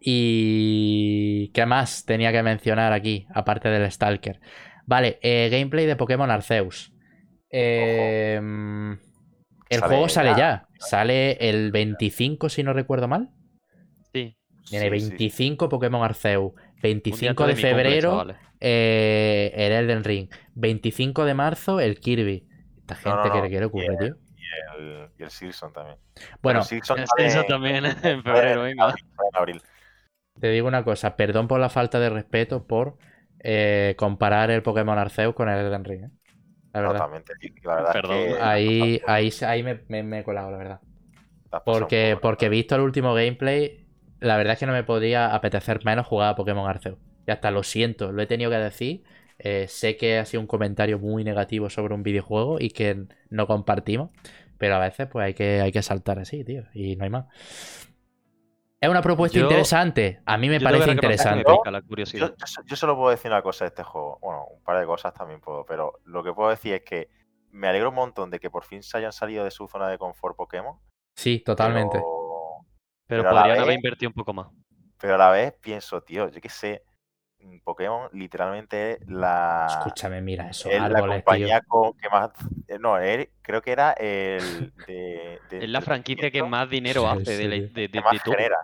y. 0.00 1.50
¿Qué 1.52 1.66
más 1.66 2.06
tenía 2.06 2.32
que 2.32 2.42
mencionar 2.42 2.94
aquí, 2.94 3.26
aparte 3.34 3.68
del 3.68 3.92
Stalker? 3.92 4.40
Vale, 4.90 5.20
eh, 5.22 5.48
gameplay 5.52 5.86
de 5.86 5.94
Pokémon 5.94 6.28
Arceus. 6.32 6.92
Em, 7.48 8.98
el 9.68 9.80
juego 9.80 10.08
sale 10.08 10.34
ya. 10.36 10.66
Sale 10.80 11.34
el 11.48 11.70
25, 11.70 12.48
si 12.48 12.64
no 12.64 12.72
recuerdo 12.72 13.06
mal. 13.06 13.30
Sí. 14.12 14.36
Tiene 14.68 14.90
25 14.90 15.68
Pokémon 15.68 16.02
Arceus. 16.02 16.54
25 16.82 17.46
de 17.46 17.54
febrero 17.54 18.26
eh, 18.58 19.52
el 19.54 19.70
Elden 19.70 20.02
Ring. 20.02 20.28
25 20.56 21.24
de 21.24 21.34
marzo 21.34 21.78
el 21.78 22.00
Kirby. 22.00 22.48
Esta 22.78 22.96
gente 22.96 23.30
que 23.30 23.42
le 23.42 23.48
quiere 23.48 23.66
ocurrir, 23.66 23.96
tío. 23.96 24.16
Y 24.36 24.82
el, 24.82 25.08
y 25.16 25.22
el 25.22 25.30
Silson 25.30 25.72
también. 25.72 25.98
Bueno, 26.42 26.62
el 26.68 27.46
también 27.46 27.86
en 27.86 28.24
febrero, 28.24 28.62
venga. 28.62 28.92
Te 30.40 30.48
digo 30.48 30.66
una 30.66 30.82
cosa, 30.82 31.14
perdón 31.14 31.46
por 31.46 31.60
la 31.60 31.68
falta 31.68 32.00
de 32.00 32.10
respeto 32.10 32.66
por 32.66 32.98
eh, 33.42 33.94
comparar 33.96 34.50
el 34.50 34.62
Pokémon 34.62 34.98
Arceus 34.98 35.34
con 35.34 35.48
el 35.48 35.58
Elden 35.58 35.84
Ring. 35.84 36.04
¿eh? 36.04 36.10
La 36.72 36.80
verdad. 36.82 37.92
Perdón. 37.92 38.18
ahí, 38.40 39.00
ahí, 39.06 39.32
ahí 39.46 39.62
me, 39.62 40.18
he 40.20 40.24
colado, 40.24 40.50
la 40.50 40.58
verdad. 40.58 40.80
Porque, 41.64 42.16
porque 42.20 42.48
visto 42.48 42.76
el 42.76 42.82
último 42.82 43.12
gameplay, 43.14 43.86
la 44.20 44.36
verdad 44.36 44.52
es 44.52 44.58
que 44.60 44.66
no 44.66 44.72
me 44.72 44.84
podría 44.84 45.34
apetecer 45.34 45.84
menos 45.84 46.06
jugar 46.06 46.30
a 46.30 46.36
Pokémon 46.36 46.68
Arceus. 46.68 46.98
Y 47.26 47.30
hasta 47.30 47.50
lo 47.50 47.62
siento, 47.62 48.12
lo 48.12 48.22
he 48.22 48.26
tenido 48.26 48.50
que 48.50 48.58
decir. 48.58 49.02
Eh, 49.38 49.66
sé 49.68 49.96
que 49.96 50.18
ha 50.18 50.26
sido 50.26 50.42
un 50.42 50.46
comentario 50.46 50.98
muy 50.98 51.24
negativo 51.24 51.70
sobre 51.70 51.94
un 51.94 52.02
videojuego 52.02 52.58
y 52.60 52.70
que 52.70 53.06
no 53.30 53.46
compartimos. 53.46 54.10
Pero 54.58 54.74
a 54.74 54.78
veces 54.78 55.08
pues 55.10 55.24
hay 55.24 55.34
que, 55.34 55.62
hay 55.62 55.72
que 55.72 55.82
saltar 55.82 56.18
así, 56.18 56.44
tío. 56.44 56.64
Y 56.74 56.96
no 56.96 57.04
hay 57.04 57.10
más. 57.10 57.24
Es 58.82 58.88
una 58.88 59.02
propuesta 59.02 59.38
interesante. 59.38 60.22
A 60.24 60.38
mí 60.38 60.48
me 60.48 60.58
parece 60.58 60.90
interesante. 60.90 61.44
Yo, 62.64 62.76
solo 62.76 62.96
puedo 62.96 63.10
decir 63.10 63.30
una 63.30 63.42
cosa 63.42 63.64
de 63.64 63.68
este 63.68 63.82
juego. 63.82 64.18
Bueno, 64.22 64.46
un 64.46 64.62
par 64.62 64.80
de 64.80 64.86
cosas 64.86 65.12
también 65.12 65.40
puedo. 65.40 65.66
Pero 65.66 66.00
lo 66.06 66.24
que 66.24 66.32
puedo 66.32 66.48
decir 66.48 66.72
es 66.72 66.82
que 66.82 67.10
me 67.50 67.68
alegro 67.68 67.90
un 67.90 67.96
montón 67.96 68.30
de 68.30 68.40
que 68.40 68.48
por 68.48 68.64
fin 68.64 68.82
se 68.82 68.96
hayan 68.96 69.12
salido 69.12 69.44
de 69.44 69.50
su 69.50 69.68
zona 69.68 69.88
de 69.88 69.98
confort 69.98 70.34
Pokémon. 70.34 70.78
Sí, 71.14 71.40
totalmente. 71.40 72.00
Pero, 73.06 73.24
podrían 73.28 73.58
haber 73.58 73.74
invertido 73.74 74.08
un 74.08 74.14
poco 74.14 74.32
más. 74.32 74.48
Pero 74.98 75.16
a 75.16 75.18
la 75.18 75.30
vez 75.30 75.52
pienso, 75.60 76.00
tío, 76.02 76.30
yo 76.30 76.40
qué 76.40 76.48
sé. 76.48 76.82
Pokémon 77.64 78.08
literalmente 78.12 78.92
es 78.92 79.08
la. 79.08 79.66
Escúchame, 79.68 80.20
mira, 80.20 80.50
eso. 80.50 80.70
Es 80.70 80.80
la 80.80 81.00
compañía 81.00 81.60
que 81.60 82.08
más. 82.10 82.30
Eh, 82.68 82.78
no, 82.78 82.96
creo 83.42 83.62
que 83.62 83.72
era 83.72 83.92
el. 83.92 84.72
es 85.50 85.68
la 85.68 85.80
franquicia 85.80 86.30
que 86.30 86.42
más 86.42 86.68
dinero 86.68 87.08
hace 87.08 87.36
de, 87.36 87.68
de, 87.68 87.88
de, 87.88 88.00
más 88.00 88.22
genera 88.22 88.58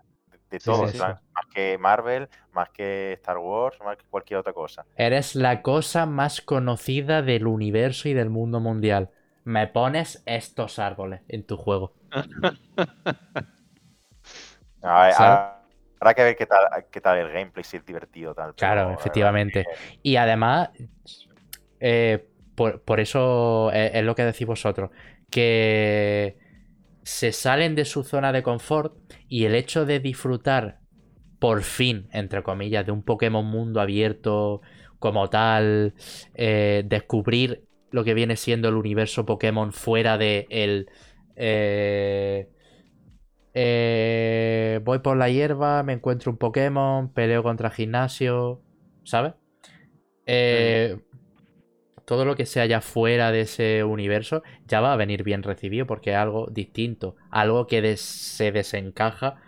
de 0.50 0.58
todo. 0.58 0.84
Más 0.84 1.46
que 1.52 1.78
Marvel, 1.78 2.28
más 2.52 2.70
que 2.70 3.14
Star 3.14 3.38
Wars, 3.38 3.78
más 3.84 3.96
que 3.96 4.04
cualquier 4.08 4.40
otra 4.40 4.52
cosa. 4.52 4.84
Eres 4.96 5.34
la 5.34 5.62
cosa 5.62 6.06
más 6.06 6.40
conocida 6.40 7.22
del 7.22 7.46
universo 7.46 8.08
y 8.08 8.14
del 8.14 8.30
mundo 8.30 8.60
mundial. 8.60 9.10
Me 9.44 9.66
pones 9.66 10.22
estos 10.26 10.78
árboles 10.78 11.22
en 11.28 11.46
tu 11.46 11.56
juego. 11.56 11.94
habrá 16.00 16.14
que 16.14 16.22
ver 16.22 16.36
qué 16.36 16.46
tal, 16.46 16.66
qué 16.90 17.00
tal 17.00 17.18
el 17.18 17.32
gameplay, 17.32 17.64
si 17.64 17.76
es 17.76 17.84
divertido. 17.84 18.34
Tal, 18.34 18.54
claro, 18.54 18.92
efectivamente. 18.92 19.64
Y 20.02 20.16
además, 20.16 20.70
eh, 21.80 22.26
por, 22.54 23.00
eso 23.00 23.70
es, 23.72 24.02
lo 24.04 24.14
que 24.14 24.24
decís 24.24 24.46
vosotros, 24.46 24.90
que 25.30 26.38
se 27.02 27.32
salen 27.32 27.74
de 27.74 27.84
su 27.84 28.02
zona 28.02 28.32
de 28.32 28.42
confort 28.42 28.96
y 29.28 29.44
el 29.44 29.54
hecho 29.54 29.84
de 29.84 30.00
disfrutar 30.00 30.80
por 31.38 31.62
fin, 31.62 32.08
entre 32.12 32.42
comillas, 32.42 32.86
de 32.86 32.92
un 32.92 33.02
Pokémon 33.02 33.44
mundo 33.44 33.80
abierto 33.80 34.62
como 34.98 35.28
tal, 35.28 35.94
eh, 36.34 36.82
descubrir 36.86 37.64
lo 37.90 38.04
que 38.04 38.14
viene 38.14 38.36
siendo 38.36 38.68
el 38.68 38.74
universo 38.74 39.26
Pokémon 39.26 39.72
fuera 39.72 40.18
de 40.18 40.46
el... 40.50 40.88
Eh, 41.36 42.48
eh, 43.58 44.80
voy 44.84 44.98
por 44.98 45.16
la 45.16 45.30
hierba, 45.30 45.82
me 45.82 45.94
encuentro 45.94 46.30
un 46.30 46.36
Pokémon, 46.36 47.10
peleo 47.10 47.42
contra 47.42 47.70
gimnasio, 47.70 48.60
¿sabes? 49.02 49.32
Eh, 50.26 50.98
todo 52.04 52.26
lo 52.26 52.36
que 52.36 52.44
sea 52.44 52.64
allá 52.64 52.82
fuera 52.82 53.32
de 53.32 53.40
ese 53.40 53.82
universo 53.82 54.42
ya 54.66 54.82
va 54.82 54.92
a 54.92 54.96
venir 54.96 55.22
bien 55.22 55.42
recibido 55.42 55.86
porque 55.86 56.10
es 56.10 56.16
algo 56.16 56.48
distinto, 56.50 57.16
algo 57.30 57.66
que 57.66 57.96
se 57.96 58.52
desencaja 58.52 59.40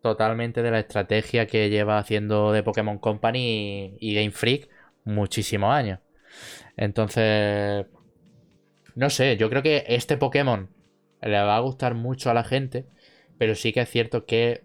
totalmente 0.00 0.62
de 0.62 0.70
la 0.70 0.78
estrategia 0.78 1.48
que 1.48 1.70
lleva 1.70 1.98
haciendo 1.98 2.52
de 2.52 2.62
Pokémon 2.62 2.98
Company 2.98 3.96
y, 3.98 4.14
Game 4.14 4.30
Freak 4.30 4.68
muchísimos 5.02 5.72
años. 5.72 5.98
Entonces, 6.76 7.86
no 8.94 9.10
sé, 9.10 9.36
yo 9.38 9.50
creo 9.50 9.62
que 9.64 9.84
este 9.88 10.16
Pokémon 10.16 10.70
le 11.20 11.40
va 11.40 11.56
a 11.56 11.60
gustar 11.60 11.94
mucho 11.94 12.30
a 12.30 12.34
la 12.34 12.44
gente, 12.44 12.86
pero 13.38 13.54
sí 13.54 13.72
que 13.72 13.80
es 13.80 13.90
cierto 13.90 14.24
que... 14.26 14.64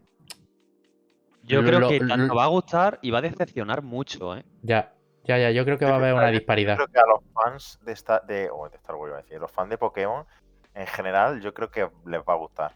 Yo 1.43 1.63
creo 1.63 1.87
que 1.89 1.99
tanto 1.99 2.35
va 2.35 2.43
a 2.43 2.47
gustar 2.47 2.99
y 3.01 3.09
va 3.09 3.19
a 3.19 3.21
decepcionar 3.21 3.81
mucho, 3.81 4.37
¿eh? 4.37 4.45
Ya, 4.61 4.93
ya, 5.23 5.37
ya, 5.37 5.51
yo 5.51 5.65
creo 5.65 5.77
que 5.77 5.85
va 5.85 5.93
a 5.93 5.95
haber 5.95 6.13
una 6.13 6.29
disparidad. 6.29 6.77
Yo 6.77 6.85
creo 6.85 6.93
que 6.93 6.99
a 6.99 7.07
los 7.07 7.23
fans 7.33 7.79
de, 7.83 7.91
esta, 7.91 8.19
de, 8.19 8.49
oh, 8.51 8.69
de 8.69 8.77
Star 8.77 8.95
Wars, 8.95 9.13
a 9.13 9.17
decir, 9.17 9.39
los 9.39 9.51
fans 9.51 9.69
de 9.69 9.77
Pokémon, 9.77 10.25
en 10.75 10.87
general, 10.87 11.41
yo 11.41 11.53
creo 11.53 11.71
que 11.71 11.89
les 12.05 12.21
va 12.21 12.33
a 12.33 12.37
gustar. 12.37 12.75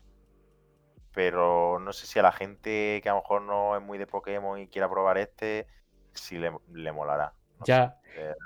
Pero 1.14 1.80
no 1.80 1.94
sé 1.94 2.07
si 2.07 2.18
a 2.18 2.24
la 2.24 2.32
gente 2.32 2.99
que 3.03 3.10
a 3.10 3.14
lo 3.14 3.22
mejor 3.22 3.41
no 3.44 3.76
es 3.76 3.84
muy 3.84 3.98
de 3.98 4.07
Pokémon 4.07 4.60
y 4.60 4.68
quiera 4.68 4.90
probar 4.90 5.18
este, 5.20 5.68
si 6.14 6.38
le, 6.38 6.91
molará. 6.91 7.34
ya. 7.65 7.98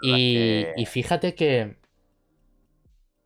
y, 0.02 0.86
fíjate 0.86 1.34
que. 1.36 1.78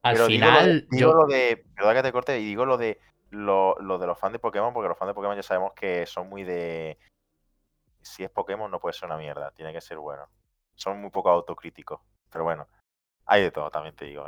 Al 0.04 0.18
final. 0.18 0.88
Digo, 0.92 1.14
lo 1.14 1.26
de, 1.26 1.26
digo 1.26 1.26
lo 1.26 1.28
de. 1.28 1.66
Perdón 1.76 1.96
que 1.96 2.04
te 2.04 2.12
corte, 2.12 2.40
y 2.40 2.46
digo 2.46 2.66
lo 2.66 2.78
de 2.78 3.00
lo, 3.32 3.76
de 3.80 4.08
los 4.08 4.20
fans 4.20 4.34
de 4.34 4.40
Pokémon, 4.40 4.74
porque 4.74 4.90
los 4.90 4.98
fans 4.98 5.10
de 5.10 5.14
Pokémon 5.14 5.36
ya 5.36 5.44
sabemos 5.44 5.74
que 5.74 6.06
son 6.06 6.30
muy 6.30 6.44
de. 6.44 6.98
Si 8.02 8.24
es 8.24 8.30
Pokémon, 8.30 8.70
no 8.70 8.80
puede 8.80 8.94
ser 8.94 9.08
una 9.08 9.18
mierda, 9.18 9.52
tiene 9.52 9.74
que 9.74 9.82
ser 9.82 9.98
bueno. 9.98 10.28
Son 10.76 11.00
muy 11.00 11.10
poco 11.10 11.30
autocríticos. 11.30 12.02
Pero 12.32 12.44
bueno, 12.44 12.68
hay 13.26 13.44
de 13.44 13.52
todo, 13.52 13.70
también 13.70 13.96
te 13.96 14.06
digo. 14.06 14.26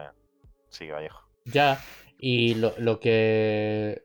Sigue, 0.70 0.92
Vallejo. 0.92 1.22
Ya, 1.46 1.80
y 2.18 2.56
lo, 2.56 2.74
lo 2.78 3.00
que. 3.00 4.04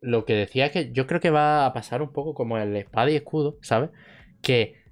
Lo 0.00 0.24
que 0.24 0.34
decía 0.34 0.66
es 0.66 0.72
que 0.72 0.92
yo 0.92 1.06
creo 1.06 1.20
que 1.20 1.30
va 1.30 1.64
a 1.64 1.72
pasar 1.72 2.02
un 2.02 2.12
poco 2.12 2.34
como 2.34 2.58
el 2.58 2.74
espada 2.76 3.10
y 3.10 3.16
escudo, 3.16 3.58
¿sabes? 3.62 3.90
Que 4.42 4.82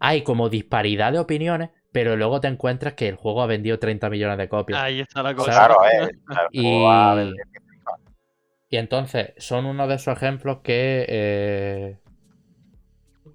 hay 0.00 0.22
como 0.22 0.48
disparidad 0.48 1.12
de 1.12 1.18
opiniones, 1.18 1.70
pero 1.92 2.16
luego 2.16 2.40
te 2.40 2.48
encuentras 2.48 2.94
que 2.94 3.08
el 3.08 3.16
juego 3.16 3.42
ha 3.42 3.46
vendido 3.46 3.78
30 3.78 4.08
millones 4.08 4.38
de 4.38 4.48
copias. 4.48 4.80
Ahí 4.80 5.00
está 5.00 5.22
la 5.22 5.34
cosa. 5.34 5.50
Claro, 5.50 5.76
eh, 5.84 6.08
y, 6.52 6.82
y, 8.68 8.76
entonces 8.76 9.32
son 9.38 9.66
uno 9.66 9.86
de 9.88 9.96
esos 9.96 10.16
ejemplos 10.16 10.58
que 10.62 11.06
eh, 11.08 11.98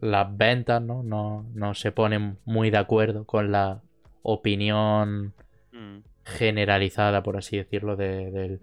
las 0.02 0.36
ventas 0.36 0.82
¿no? 0.82 1.04
No, 1.04 1.74
se 1.74 1.92
ponen 1.92 2.38
muy 2.46 2.70
de 2.70 2.78
acuerdo 2.78 3.26
con 3.26 3.52
la 3.52 3.82
opinión 4.24 5.34
mm. 5.72 6.00
generalizada, 6.26 7.24
por 7.24 7.38
así 7.38 7.58
decirlo, 7.58 7.96
del, 7.96 8.60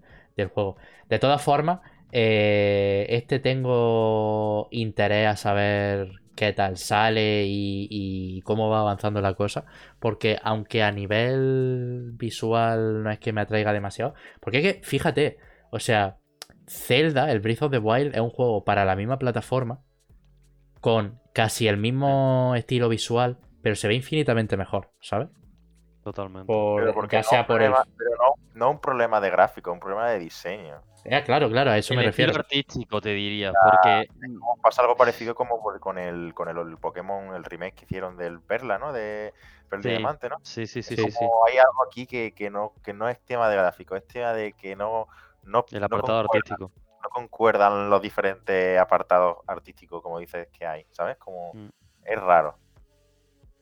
juego. 0.53 0.77
De 1.09 1.19
todas 1.19 1.41
formas, 1.41 1.81
eh, 2.11 3.05
este 3.09 3.39
tengo 3.39 4.67
interés 4.71 5.27
a 5.27 5.35
saber 5.35 6.11
qué 6.39 6.53
tal 6.53 6.77
sale 6.77 7.43
y, 7.45 8.41
cómo 8.45 8.69
va 8.69 8.79
avanzando 8.79 9.19
la 9.21 9.33
cosa. 9.33 9.65
Porque 9.99 10.39
aunque 10.41 10.83
a 10.83 10.91
nivel 10.91 12.11
visual 12.13 13.03
no 13.03 13.11
es 13.11 13.19
que 13.19 13.33
me 13.33 13.41
atraiga 13.41 13.73
demasiado. 13.73 14.13
Porque 14.39 14.59
es 14.59 14.63
que, 14.63 14.83
fíjate, 14.83 15.37
o 15.69 15.79
sea, 15.79 16.18
Zelda, 16.69 17.31
el 17.31 17.39
Breath 17.39 17.63
of 17.63 17.71
the 17.71 17.79
Wild, 17.79 18.15
es 18.15 18.21
un 18.21 18.29
juego 18.29 18.63
para 18.63 18.85
la 18.85 18.95
misma 18.95 19.17
plataforma. 19.17 19.81
Con 20.79 21.19
casi 21.33 21.67
el 21.67 21.77
mismo 21.77 22.53
estilo 22.55 22.87
visual, 22.87 23.37
pero 23.61 23.75
se 23.75 23.87
ve 23.87 23.95
infinitamente 23.95 24.55
mejor, 24.55 24.91
¿sabes? 25.01 25.27
Totalmente. 26.03 26.51
porque 26.93 27.21
sea 27.23 27.45
por 27.45 27.59
Pero 27.59 27.71
no, 27.71 28.33
no 28.53 28.71
un 28.71 28.79
problema 28.79 29.19
de 29.19 29.29
gráfico, 29.29 29.71
un 29.71 29.79
problema 29.79 30.09
de 30.09 30.19
diseño. 30.19 30.81
Eh, 31.05 31.23
claro, 31.23 31.49
claro, 31.49 31.71
a 31.71 31.77
eso 31.77 31.93
me 31.93 32.03
refiero. 32.03 32.33
artístico, 32.35 33.01
te 33.01 33.09
diría, 33.09 33.51
porque... 33.53 34.09
Pasa 34.61 34.81
algo 34.81 34.95
parecido 34.95 35.33
como 35.33 35.59
con 35.79 35.97
el 35.97 36.33
con 36.33 36.49
el, 36.49 36.77
Pokémon, 36.77 37.35
el 37.35 37.43
remake 37.43 37.75
que 37.75 37.85
hicieron 37.85 38.17
del 38.17 38.41
Perla, 38.41 38.77
¿no? 38.77 38.91
De 38.91 39.33
Perla 39.69 39.91
Diamante, 39.91 40.29
¿no? 40.29 40.37
Sí, 40.43 40.67
sí, 40.67 40.83
sí, 40.83 40.95
sí, 40.95 41.03
Hay 41.47 41.57
algo 41.57 41.83
aquí 41.87 42.05
que, 42.05 42.33
que, 42.33 42.49
no, 42.49 42.73
que 42.83 42.93
no 42.93 43.07
es 43.07 43.19
tema 43.21 43.49
de 43.49 43.55
gráfico, 43.55 43.95
es 43.95 44.05
tema 44.07 44.33
de 44.33 44.53
que 44.53 44.75
no... 44.75 45.07
no 45.49 45.65
el 45.71 45.83
apartado 45.83 46.19
artístico. 46.19 46.71
No 47.01 47.09
concuerdan 47.09 47.89
los 47.89 48.01
diferentes 48.01 48.77
apartados 48.77 49.37
artísticos, 49.47 50.01
como 50.01 50.19
dices, 50.19 50.47
que 50.49 50.65
hay, 50.65 50.85
¿sabes? 50.91 51.17
Como... 51.17 51.53
Mm. 51.53 51.69
Es 52.05 52.19
raro. 52.19 52.57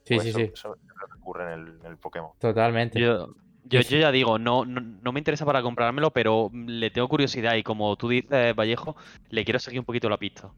Sí, 0.06 0.16
pues 0.16 0.24
sí, 0.24 0.32
sí. 0.34 0.52
Eso 0.54 0.78
ocurre 1.20 1.44
en 1.44 1.60
el, 1.60 1.80
en 1.82 1.86
el 1.86 1.98
Pokémon. 1.98 2.32
Totalmente. 2.40 3.00
Yo, 3.00 3.28
yo, 3.66 3.82
ya 3.82 4.12
digo, 4.12 4.40
no, 4.40 4.64
no, 4.66 5.12
me 5.12 5.20
interesa 5.20 5.46
para 5.46 5.62
comprármelo, 5.62 6.12
pero 6.12 6.50
le 6.54 6.90
tengo 6.90 7.10
curiosidad 7.10 7.56
y 7.56 7.64
como 7.64 7.96
tú 7.98 8.08
dices, 8.08 8.56
Vallejo, 8.56 8.96
le 9.30 9.44
quiero 9.44 9.60
seguir 9.60 9.82
un 9.82 9.86
poquito 9.86 10.10
la 10.10 10.18
pista. 10.18 10.52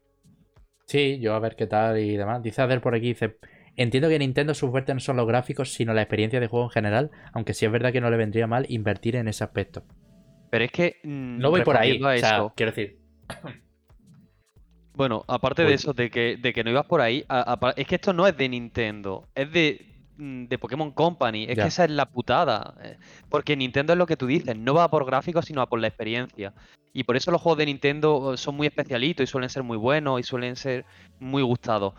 Sí, 0.85 1.19
yo 1.19 1.34
a 1.34 1.39
ver 1.39 1.56
qué 1.56 1.65
tal 1.65 1.97
y 1.97 2.15
demás. 2.15 2.43
Dice 2.43 2.61
Ader 2.61 2.81
por 2.81 2.93
aquí, 2.93 3.07
dice, 3.07 3.39
entiendo 3.76 4.10
que 4.10 4.19
Nintendo 4.19 4.53
su 4.53 4.69
fuerte 4.69 4.93
no 4.93 4.99
son 4.99 5.18
los 5.18 5.27
gráficos, 5.27 5.73
sino 5.73 5.93
la 5.93 6.03
experiencia 6.03 6.39
de 6.39 6.47
juego 6.47 6.65
en 6.65 6.72
general, 6.72 7.11
aunque 7.34 7.53
sí 7.53 7.65
es 7.65 7.72
verdad 7.72 7.91
que 7.91 8.01
no 8.01 8.11
le 8.11 8.18
vendría 8.18 8.45
mal 8.45 8.65
invertir 8.69 9.15
en 9.15 9.27
ese 9.27 9.43
aspecto. 9.43 9.84
Pero 10.49 10.65
es 10.65 10.71
que... 10.71 10.99
Mm, 11.03 11.39
no 11.39 11.49
voy 11.51 11.61
por 11.61 11.77
ahí, 11.77 12.01
o 12.01 12.17
sea, 12.17 12.51
quiero 12.55 12.71
decir... 12.71 12.99
Bueno, 14.93 15.23
aparte 15.30 15.63
de 15.63 15.76
eso, 15.76 15.93
de 15.93 16.11
que, 16.11 16.35
de 16.35 16.51
que 16.51 16.61
no 16.61 16.71
ibas 16.71 16.85
por 16.85 16.99
ahí, 16.99 17.23
es 17.77 17.88
que 17.88 17.95
esto 17.95 18.11
no 18.11 18.27
es 18.27 18.35
de 18.35 18.49
Nintendo, 18.49 19.30
es 19.34 19.49
de 19.49 19.89
Mm, 20.19 20.47
de 20.47 20.57
Pokémon 20.57 20.91
Company. 20.91 21.45
Es 21.47 21.57
que 21.57 21.67
esa 21.67 21.85
es 21.85 21.91
la 21.91 22.05
putada. 22.05 22.76
Eh, 22.84 22.97
porque 23.30 23.55
Nintendo 23.55 23.93
es 23.93 23.99
lo 23.99 24.05
que 24.05 24.17
tú 24.17 24.27
dices, 24.27 24.55
no 24.57 24.73
va 24.73 24.89
por 24.91 25.05
gráficos, 25.05 25.45
sino 25.45 25.65
por 25.67 25.80
la 25.80 25.88
experiencia. 25.88 26.53
Y 26.91 27.05
por 27.05 27.15
eso 27.15 27.31
los 27.31 27.41
juegos 27.41 27.57
de 27.59 27.67
Nintendo 27.67 28.34
eh, 28.34 28.38
son 28.38 28.57
muy 28.57 28.67
especialitos 28.67 29.23
y 29.23 29.27
suelen 29.27 29.49
ser 29.49 29.63
muy 29.63 29.77
buenos 29.77 30.19
y 30.19 30.23
suelen 30.23 30.57
ser 30.57 30.85
muy 31.19 31.41
gustados. 31.41 31.93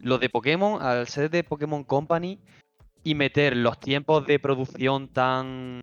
Los 0.00 0.20
de 0.20 0.30
Pokémon, 0.30 0.80
al 0.82 1.06
ser 1.06 1.28
de 1.30 1.44
Pokémon 1.44 1.84
Company 1.84 2.38
y 3.04 3.14
meter 3.14 3.54
los 3.54 3.78
tiempos 3.78 4.26
de 4.26 4.38
producción 4.38 5.08
tan. 5.08 5.82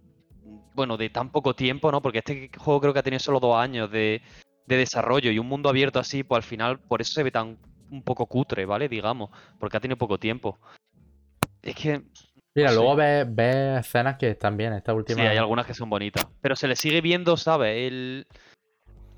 Bueno, 0.76 0.98
de 0.98 1.10
tan 1.10 1.30
poco 1.32 1.56
tiempo, 1.56 1.92
¿no? 1.92 2.02
Porque 2.02 2.20
este 2.20 2.50
juego 2.58 2.82
creo 2.82 2.94
que 2.94 3.00
ha 3.00 3.04
tenido 3.04 3.20
solo 3.20 3.40
dos 3.40 3.56
años 3.56 3.92
de, 3.92 4.22
de 4.66 4.78
desarrollo 4.78 5.32
y 5.32 5.40
un 5.40 5.48
mundo 5.48 5.70
abierto 5.70 6.00
así, 6.00 6.24
pues 6.24 6.38
al 6.38 6.44
final, 6.44 6.80
por 6.80 7.02
eso 7.02 7.14
se 7.14 7.24
ve 7.24 7.32
tan 7.32 7.58
un 7.92 8.02
poco 8.02 8.26
cutre, 8.26 8.66
¿vale? 8.66 8.90
Digamos, 8.90 9.30
porque 9.60 9.78
ha 9.78 9.80
tenido 9.80 9.98
poco 9.98 10.18
tiempo. 10.20 10.60
Es 11.62 11.76
que. 11.76 12.02
Mira, 12.56 12.72
luego 12.72 12.96
ves, 12.96 13.28
escenas 13.80 14.18
que 14.18 14.30
están 14.30 14.58
bien, 14.58 14.74
esta 14.74 14.94
última. 14.94 15.22
Sí, 15.22 15.28
hay 15.28 15.38
algunas 15.38 15.66
que 15.66 15.74
son 15.74 15.90
bonitas. 15.90 16.28
Pero 16.42 16.56
se 16.56 16.68
le 16.68 16.76
sigue 16.76 17.02
viendo, 17.02 17.38
¿sabes? 17.38 17.88
El. 17.88 18.28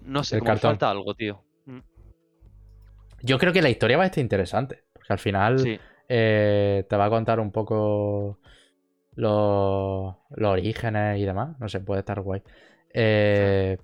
No 0.02 0.24
sé, 0.24 0.40
como 0.40 0.56
falta 0.58 0.90
algo, 0.90 1.16
tío. 1.16 1.44
Mm. 1.66 1.80
Yo 3.22 3.40
creo 3.40 3.52
que 3.52 3.62
la 3.62 3.70
historia 3.70 3.98
va 3.98 4.04
a 4.04 4.08
estar 4.08 4.22
interesante. 4.22 4.84
Porque 4.94 5.14
al 5.14 5.20
final 5.20 5.80
eh, 6.08 6.86
te 6.88 6.96
va 6.96 7.06
a 7.06 7.10
contar 7.10 7.40
un 7.40 7.52
poco 7.52 8.40
los, 9.16 10.16
los 10.30 10.52
orígenes 10.52 11.20
y 11.20 11.26
demás. 11.26 11.60
No 11.60 11.68
sé, 11.70 11.80
puede 11.80 12.00
estar 12.00 12.22
guay. 12.22 12.44
Eh, 12.94 13.78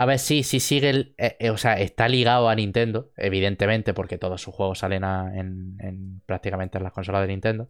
a 0.00 0.06
ver, 0.06 0.18
sí, 0.18 0.42
sí 0.42 0.60
sigue 0.60 0.88
el. 0.88 1.14
Eh, 1.18 1.36
eh, 1.38 1.50
o 1.50 1.58
sea, 1.58 1.74
está 1.74 2.08
ligado 2.08 2.48
a 2.48 2.54
Nintendo, 2.54 3.10
evidentemente, 3.18 3.92
porque 3.92 4.16
todos 4.16 4.40
sus 4.40 4.54
juegos 4.54 4.78
salen 4.78 5.04
en, 5.04 6.22
prácticamente 6.24 6.78
en 6.78 6.84
las 6.84 6.94
consolas 6.94 7.20
de 7.20 7.28
Nintendo. 7.28 7.68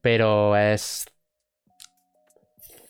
Pero 0.00 0.56
es. 0.56 1.06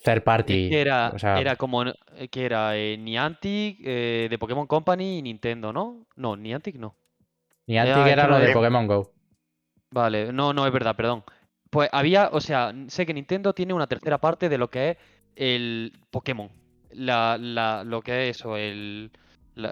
Third 0.04 0.22
party. 0.22 0.74
era, 0.74 1.14
era 1.38 1.56
como. 1.56 1.82
Eh, 1.84 2.28
que 2.30 2.44
era 2.44 2.74
Niantic, 2.74 3.78
de 3.78 4.36
Pokémon 4.38 4.66
Company 4.66 5.16
y 5.16 5.22
Nintendo, 5.22 5.72
¿no? 5.72 6.06
No, 6.16 6.36
Niantic 6.36 6.76
no. 6.76 6.94
Niantic 7.66 8.06
era, 8.06 8.26
lo 8.26 8.38
de 8.38 8.52
Pokémon 8.52 8.86
Go. 8.86 9.14
Vale, 9.92 10.30
no, 10.30 10.52
no, 10.52 10.66
es 10.66 10.72
verdad, 10.74 10.94
perdón. 10.94 11.24
Pues 11.74 11.90
había, 11.92 12.30
o 12.32 12.40
sea, 12.40 12.72
sé 12.88 13.04
que 13.04 13.12
Nintendo 13.12 13.52
tiene 13.52 13.74
una 13.74 13.86
tercera 13.86 14.18
parte 14.18 14.48
de 14.48 14.58
lo 14.58 14.70
que 14.70 14.90
es 14.90 14.96
el 15.36 15.92
Pokémon 16.10 16.50
la, 16.94 17.36
la, 17.38 17.84
lo 17.84 18.02
que 18.02 18.28
es 18.28 18.36
eso, 18.36 18.56
el. 18.56 19.10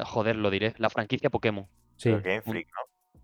joder, 0.05 0.37
lo 0.37 0.51
diré, 0.51 0.75
la 0.79 0.91
franquicia 0.91 1.31
Pokémon. 1.31 1.67
Sí. 1.97 2.11
Game 2.11 2.43
Freak, 2.43 2.69
¿no? 2.69 3.23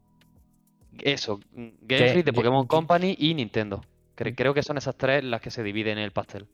Eso, 1.02 1.40
Game 1.52 2.08
Freak 2.08 2.24
de 2.24 2.32
Pokémon 2.32 2.66
Company 2.66 3.16
y 3.18 3.34
Nintendo. 3.34 3.82
Creo 4.14 4.52
que 4.52 4.62
son 4.62 4.78
esas 4.78 4.96
tres 4.96 5.22
las 5.22 5.40
que 5.40 5.50
se 5.50 5.62
dividen 5.62 5.98
en 5.98 6.04
el 6.04 6.10
pastel. 6.10 6.46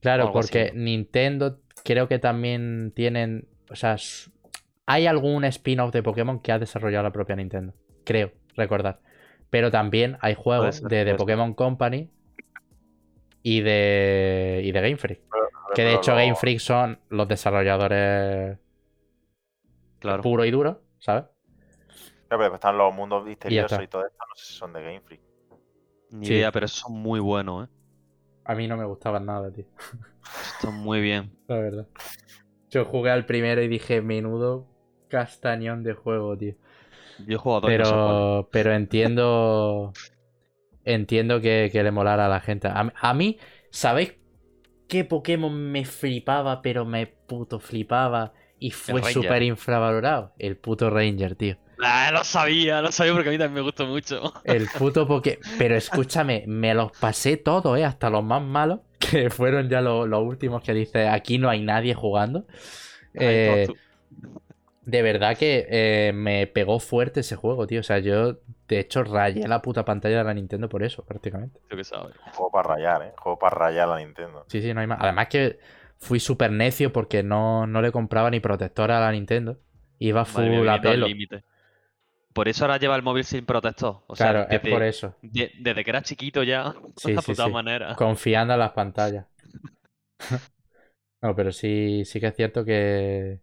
Claro, 0.00 0.32
porque 0.32 0.72
Nintendo 0.74 1.60
creo 1.84 2.08
que 2.08 2.18
también 2.18 2.92
tienen. 2.94 3.48
O 3.70 3.76
sea, 3.76 3.96
hay 4.86 5.06
algún 5.06 5.44
spin-off 5.44 5.92
de 5.92 6.02
Pokémon 6.02 6.40
que 6.40 6.52
ha 6.52 6.58
desarrollado 6.58 7.04
la 7.04 7.12
propia 7.12 7.36
Nintendo. 7.36 7.74
Creo, 8.04 8.32
recordar. 8.56 9.00
Pero 9.50 9.70
también 9.70 10.16
hay 10.20 10.34
juegos 10.34 10.82
de, 10.82 11.04
de 11.04 11.14
Pokémon 11.14 11.54
Company 11.54 12.08
y 13.42 13.60
de, 13.60 14.62
y 14.64 14.72
de 14.72 14.80
Game 14.80 14.96
Freak. 14.96 15.20
Que 15.74 15.82
de 15.82 15.94
hecho 15.94 16.14
Game 16.14 16.34
Freak 16.34 16.58
son 16.58 16.98
los 17.08 17.28
desarrolladores 17.28 18.58
claro. 19.98 20.22
puro 20.22 20.44
y 20.44 20.50
duro, 20.50 20.82
¿sabes? 20.98 21.24
pero 22.28 22.54
están 22.54 22.78
los 22.78 22.94
mundos 22.94 23.24
misteriosos 23.24 23.82
y, 23.82 23.88
todo 23.88 24.06
esto, 24.06 24.18
no 24.28 24.34
sé 24.36 24.44
si 24.44 24.52
son 24.54 24.72
de 24.72 24.82
Game 24.82 25.00
Freak. 25.00 25.20
Ni 26.10 26.28
idea, 26.28 26.52
pero 26.52 26.68
son 26.68 26.92
muy 26.92 27.18
buenos, 27.18 27.66
¿eh? 27.66 27.72
A 28.44 28.54
mí 28.54 28.66
no 28.66 28.76
me 28.76 28.84
gustaban 28.84 29.26
nada, 29.26 29.52
tío. 29.52 29.64
Están 30.56 30.74
muy 30.74 31.00
bien. 31.00 31.36
La 31.48 31.56
verdad. 31.56 31.86
Yo 32.68 32.84
jugué 32.84 33.10
al 33.10 33.26
primero 33.26 33.62
y 33.62 33.68
dije, 33.68 34.00
menudo 34.00 34.66
castañón 35.08 35.82
de 35.82 35.94
juego, 35.94 36.36
tío. 36.36 36.54
Yo 37.26 37.36
he 37.36 37.38
jugado 37.38 37.62
Pero, 37.66 38.48
pero 38.52 38.72
entiendo. 38.74 39.92
entiendo 40.84 41.40
que, 41.40 41.70
le 41.72 41.90
molara 41.90 42.26
a 42.26 42.28
la 42.28 42.40
gente. 42.40 42.68
a 42.68 43.14
mí, 43.14 43.38
¿sabéis 43.70 44.14
qué 44.90 45.04
Pokémon 45.04 45.70
me 45.70 45.84
flipaba, 45.84 46.60
pero 46.60 46.84
me 46.84 47.06
puto 47.06 47.60
flipaba 47.60 48.32
y 48.58 48.72
fue 48.72 49.02
súper 49.12 49.42
infravalorado? 49.42 50.34
El 50.38 50.56
puto 50.56 50.90
Ranger, 50.90 51.36
tío. 51.36 51.56
Ah, 51.82 52.10
lo 52.12 52.24
sabía, 52.24 52.82
lo 52.82 52.92
sabía 52.92 53.14
porque 53.14 53.30
a 53.30 53.32
mí 53.32 53.38
también 53.38 53.54
me 53.54 53.60
gustó 53.62 53.86
mucho. 53.86 54.34
El 54.44 54.66
puto 54.78 55.06
Pokémon. 55.06 55.38
Pero 55.56 55.76
escúchame, 55.76 56.44
me 56.46 56.74
los 56.74 56.92
pasé 56.92 57.36
todos, 57.38 57.78
¿eh? 57.78 57.84
Hasta 57.84 58.10
los 58.10 58.22
más 58.22 58.42
malos, 58.42 58.80
que 58.98 59.30
fueron 59.30 59.70
ya 59.70 59.80
los, 59.80 60.06
últimos 60.12 60.62
que 60.62 60.74
dice 60.74 61.08
aquí 61.08 61.38
no 61.38 61.48
hay 61.48 61.62
nadie 61.62 61.94
jugando. 61.94 62.46
Eh, 63.14 63.66
de 64.90 65.02
verdad 65.02 65.36
que 65.36 65.66
eh, 65.70 66.12
me 66.12 66.46
pegó 66.46 66.80
fuerte 66.80 67.20
ese 67.20 67.36
juego, 67.36 67.66
tío. 67.66 67.80
O 67.80 67.82
sea, 67.82 67.98
yo 67.98 68.38
de 68.68 68.80
hecho 68.80 69.04
rayé 69.04 69.46
la 69.46 69.62
puta 69.62 69.84
pantalla 69.84 70.18
de 70.18 70.24
la 70.24 70.34
Nintendo 70.34 70.68
por 70.68 70.82
eso, 70.82 71.04
prácticamente. 71.04 71.60
Yo 71.70 71.76
que 71.76 71.84
sabes. 71.84 72.16
Juego 72.32 72.50
para 72.50 72.74
rayar, 72.74 73.02
¿eh? 73.02 73.12
Juego 73.16 73.38
para 73.38 73.56
rayar 73.56 73.88
la 73.88 73.98
Nintendo. 73.98 74.44
Sí, 74.48 74.60
sí, 74.60 74.74
no 74.74 74.80
hay 74.80 74.86
más. 74.86 74.98
Además 75.00 75.28
que 75.28 75.58
fui 75.98 76.18
súper 76.18 76.50
necio 76.50 76.92
porque 76.92 77.22
no, 77.22 77.66
no, 77.66 77.82
le 77.82 77.92
compraba 77.92 78.30
ni 78.30 78.40
protector 78.40 78.90
a 78.90 79.00
la 79.00 79.12
Nintendo. 79.12 79.58
Iba 79.98 80.24
full 80.24 80.68
a 80.68 80.80
pelo. 80.80 81.06
Por 82.32 82.48
eso 82.48 82.64
ahora 82.64 82.78
lleva 82.78 82.96
el 82.96 83.02
móvil 83.02 83.24
sin 83.24 83.44
protector. 83.44 84.02
O 84.06 84.14
claro, 84.14 84.46
es 84.48 84.60
por 84.60 84.82
eso. 84.82 85.16
desde 85.20 85.84
que 85.84 85.90
era 85.90 86.02
chiquito 86.02 86.42
ya, 86.42 86.74
sí, 86.96 87.12
de 87.12 87.22
puta 87.22 87.48
manera. 87.48 87.94
Confiando 87.96 88.54
en 88.54 88.60
las 88.60 88.70
pantallas. 88.70 89.26
no, 91.22 91.34
pero 91.34 91.52
sí, 91.52 92.04
sí 92.04 92.20
que 92.20 92.28
es 92.28 92.36
cierto 92.36 92.64
que. 92.64 93.40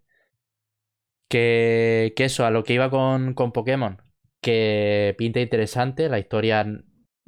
Que, 1.28 2.14
eso, 2.18 2.46
a 2.46 2.52
lo 2.52 2.64
que 2.64 2.74
iba 2.74 2.90
con, 2.90 3.34
con 3.34 3.52
Pokémon, 3.52 4.02
que 4.42 5.16
pinta 5.18 5.42
interesante, 5.42 6.10
la 6.10 6.20
historia 6.20 6.66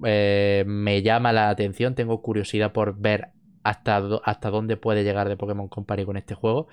eh, 0.06 0.64
me 0.66 1.02
llama 1.02 1.34
la 1.34 1.50
atención, 1.50 1.96
tengo 1.96 2.22
curiosidad 2.22 2.72
por 2.72 2.98
ver 3.00 3.30
hasta, 3.64 3.98
hasta 4.24 4.50
dónde 4.50 4.78
puede 4.78 5.04
llegar 5.04 5.28
de 5.28 5.38
Pokémon 5.38 5.68
Company 5.68 6.06
con 6.06 6.18
este 6.18 6.36
juego. 6.36 6.68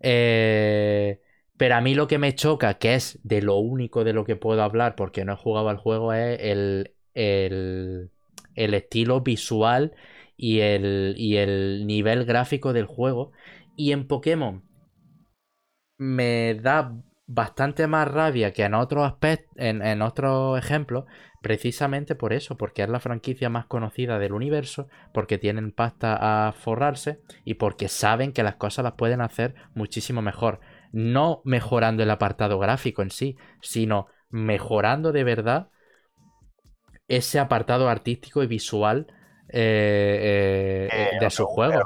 Eh, 0.00 1.20
pero 1.56 1.76
a 1.76 1.80
mí 1.80 1.94
lo 1.94 2.06
que 2.06 2.18
me 2.18 2.34
choca, 2.34 2.74
que 2.74 2.94
es 2.94 3.18
de 3.22 3.42
lo 3.42 3.56
único 3.56 4.04
de 4.04 4.12
lo 4.12 4.24
que 4.24 4.36
puedo 4.36 4.62
hablar 4.62 4.94
porque 4.94 5.24
no 5.24 5.32
he 5.32 5.36
jugado 5.36 5.68
al 5.68 5.78
juego, 5.78 6.12
es 6.12 6.38
el, 6.40 6.94
el, 7.14 8.10
el 8.54 8.74
estilo 8.74 9.20
visual 9.22 9.94
y 10.36 10.60
el, 10.60 11.14
y 11.16 11.36
el 11.36 11.86
nivel 11.86 12.24
gráfico 12.24 12.72
del 12.72 12.86
juego. 12.86 13.32
Y 13.76 13.92
en 13.92 14.06
Pokémon 14.06 14.65
me 15.98 16.54
da 16.54 16.92
bastante 17.26 17.86
más 17.86 18.08
rabia 18.08 18.52
que 18.52 18.62
en 18.64 18.74
otros 18.74 19.06
aspectos, 19.06 19.52
en, 19.56 19.82
en 19.82 20.02
otros 20.02 20.58
ejemplos, 20.58 21.04
precisamente 21.42 22.14
por 22.14 22.32
eso, 22.32 22.56
porque 22.56 22.82
es 22.82 22.88
la 22.88 23.00
franquicia 23.00 23.48
más 23.48 23.66
conocida 23.66 24.18
del 24.18 24.32
universo, 24.32 24.88
porque 25.12 25.38
tienen 25.38 25.72
pasta 25.72 26.48
a 26.48 26.52
forrarse 26.52 27.20
y 27.44 27.54
porque 27.54 27.88
saben 27.88 28.32
que 28.32 28.42
las 28.42 28.56
cosas 28.56 28.84
las 28.84 28.94
pueden 28.94 29.20
hacer 29.20 29.54
muchísimo 29.74 30.22
mejor. 30.22 30.60
No 30.92 31.42
mejorando 31.44 32.02
el 32.02 32.10
apartado 32.10 32.58
gráfico 32.58 33.02
en 33.02 33.10
sí, 33.10 33.36
sino 33.60 34.06
mejorando 34.30 35.12
de 35.12 35.24
verdad 35.24 35.68
ese 37.08 37.38
apartado 37.38 37.88
artístico 37.88 38.42
y 38.42 38.46
visual 38.46 39.06
eh, 39.48 40.88
eh, 40.92 41.18
de 41.20 41.30
su 41.30 41.46
juego. 41.46 41.80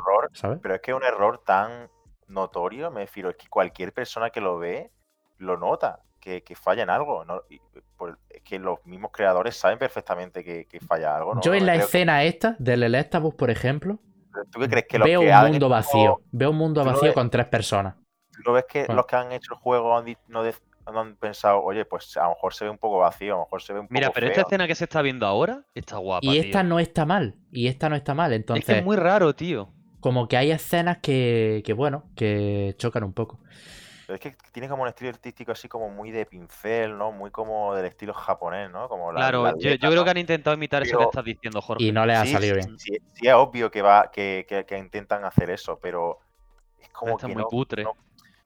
Pero 0.62 0.74
es 0.74 0.80
que 0.80 0.90
es 0.90 0.96
un 0.96 1.02
error 1.02 1.42
tan 1.44 1.88
notorio, 2.30 2.90
me 2.90 3.02
refiero, 3.02 3.30
es 3.30 3.36
que 3.36 3.48
cualquier 3.48 3.92
persona 3.92 4.30
que 4.30 4.40
lo 4.40 4.58
ve 4.58 4.90
lo 5.38 5.56
nota, 5.56 6.00
que, 6.20 6.42
falla 6.54 6.82
en 6.82 6.90
algo. 6.90 7.24
¿no? 7.24 7.42
es 7.48 8.42
que 8.42 8.58
los 8.58 8.84
mismos 8.84 9.10
creadores 9.12 9.56
saben 9.56 9.78
perfectamente 9.78 10.44
que, 10.44 10.80
falla 10.86 11.16
algo. 11.16 11.40
Yo 11.40 11.54
en 11.54 11.66
la 11.66 11.74
escena 11.74 12.24
esta 12.24 12.56
del 12.58 12.82
Electabuzz, 12.82 13.34
por 13.34 13.50
ejemplo, 13.50 13.98
veo 15.04 15.20
un 15.20 15.50
mundo 15.50 15.68
vacío. 15.68 16.20
Veo 16.30 16.50
un 16.50 16.56
mundo 16.56 16.84
vacío 16.84 17.12
con 17.14 17.30
tres 17.30 17.46
personas. 17.46 17.94
¿Lo 18.44 18.52
ves 18.52 18.64
que 18.68 18.86
los 18.86 19.06
que 19.06 19.16
han 19.16 19.32
hecho 19.32 19.52
el 19.52 19.60
juego 19.60 20.02
no, 20.28 20.42
han 20.98 21.16
pensado, 21.16 21.62
oye, 21.62 21.84
pues 21.84 22.16
a 22.16 22.24
lo 22.24 22.30
mejor 22.30 22.54
se 22.54 22.64
ve 22.64 22.70
un 22.70 22.78
poco 22.78 22.98
vacío, 22.98 23.34
a 23.34 23.36
lo 23.36 23.44
mejor 23.44 23.62
se 23.62 23.72
ve 23.74 23.80
un 23.80 23.86
poco 23.86 23.94
Mira, 23.94 24.10
pero 24.10 24.26
esta 24.26 24.40
escena 24.40 24.66
que 24.66 24.74
se 24.74 24.84
está 24.84 25.02
viendo 25.02 25.26
ahora 25.26 25.62
está 25.74 25.98
guapa. 25.98 26.26
Y 26.26 26.38
esta 26.38 26.62
no 26.62 26.80
está 26.80 27.04
mal. 27.04 27.36
Y 27.50 27.68
esta 27.68 27.88
no 27.88 27.96
está 27.96 28.14
mal. 28.14 28.32
Entonces. 28.32 28.68
Es 28.68 28.74
que 28.74 28.78
es 28.78 28.84
muy 28.84 28.96
raro, 28.96 29.34
tío. 29.34 29.72
Como 30.00 30.28
que 30.28 30.36
hay 30.36 30.50
escenas 30.50 30.98
que, 30.98 31.62
que 31.64 31.72
bueno, 31.72 32.04
que 32.16 32.74
chocan 32.78 33.04
un 33.04 33.12
poco 33.12 33.38
es 34.14 34.20
que 34.20 34.36
tiene 34.52 34.68
como 34.68 34.82
un 34.82 34.88
estilo 34.88 35.10
artístico 35.10 35.52
así 35.52 35.68
como 35.68 35.88
muy 35.88 36.10
de 36.10 36.26
pincel, 36.26 36.96
¿no? 36.96 37.12
Muy 37.12 37.30
como 37.30 37.74
del 37.74 37.86
estilo 37.86 38.12
japonés, 38.12 38.70
¿no? 38.70 38.88
Como 38.88 39.10
claro, 39.10 39.56
yo, 39.58 39.76
creo 39.78 40.04
que 40.04 40.10
han 40.10 40.18
intentado 40.18 40.56
imitar 40.56 40.82
eso 40.82 40.98
que 40.98 41.04
estás 41.04 41.24
diciendo, 41.24 41.60
Jorge. 41.60 41.84
Y 41.84 41.92
no 41.92 42.06
le 42.06 42.14
ha 42.14 42.26
salido 42.26 42.56
bien. 42.56 42.78
Sí, 42.78 42.98
es 43.22 43.32
obvio 43.34 43.70
que 43.70 43.82
va, 43.82 44.10
que, 44.10 44.46
que, 44.66 44.78
intentan 44.78 45.24
hacer 45.24 45.50
eso, 45.50 45.78
pero 45.80 46.18
es 46.80 46.88
como 46.90 47.12
Está 47.12 47.26
que 47.28 47.34
muy 47.34 47.42
no, 47.42 47.96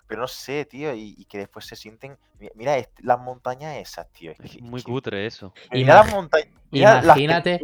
pero 0.06 0.20
no 0.20 0.28
sé, 0.28 0.66
tío, 0.66 0.94
y, 0.94 1.24
que 1.24 1.38
después 1.38 1.66
se 1.66 1.76
sienten. 1.76 2.18
Mira, 2.54 2.76
las 3.02 3.18
montañas 3.18 3.76
esas, 3.76 4.10
tío. 4.12 4.32
Es, 4.32 4.60
muy 4.60 4.82
cutre 4.82 5.26
eso. 5.26 5.54
Mira 5.72 5.94
las 5.96 6.12
montañas. 6.12 6.48
Imagínate. 6.70 7.60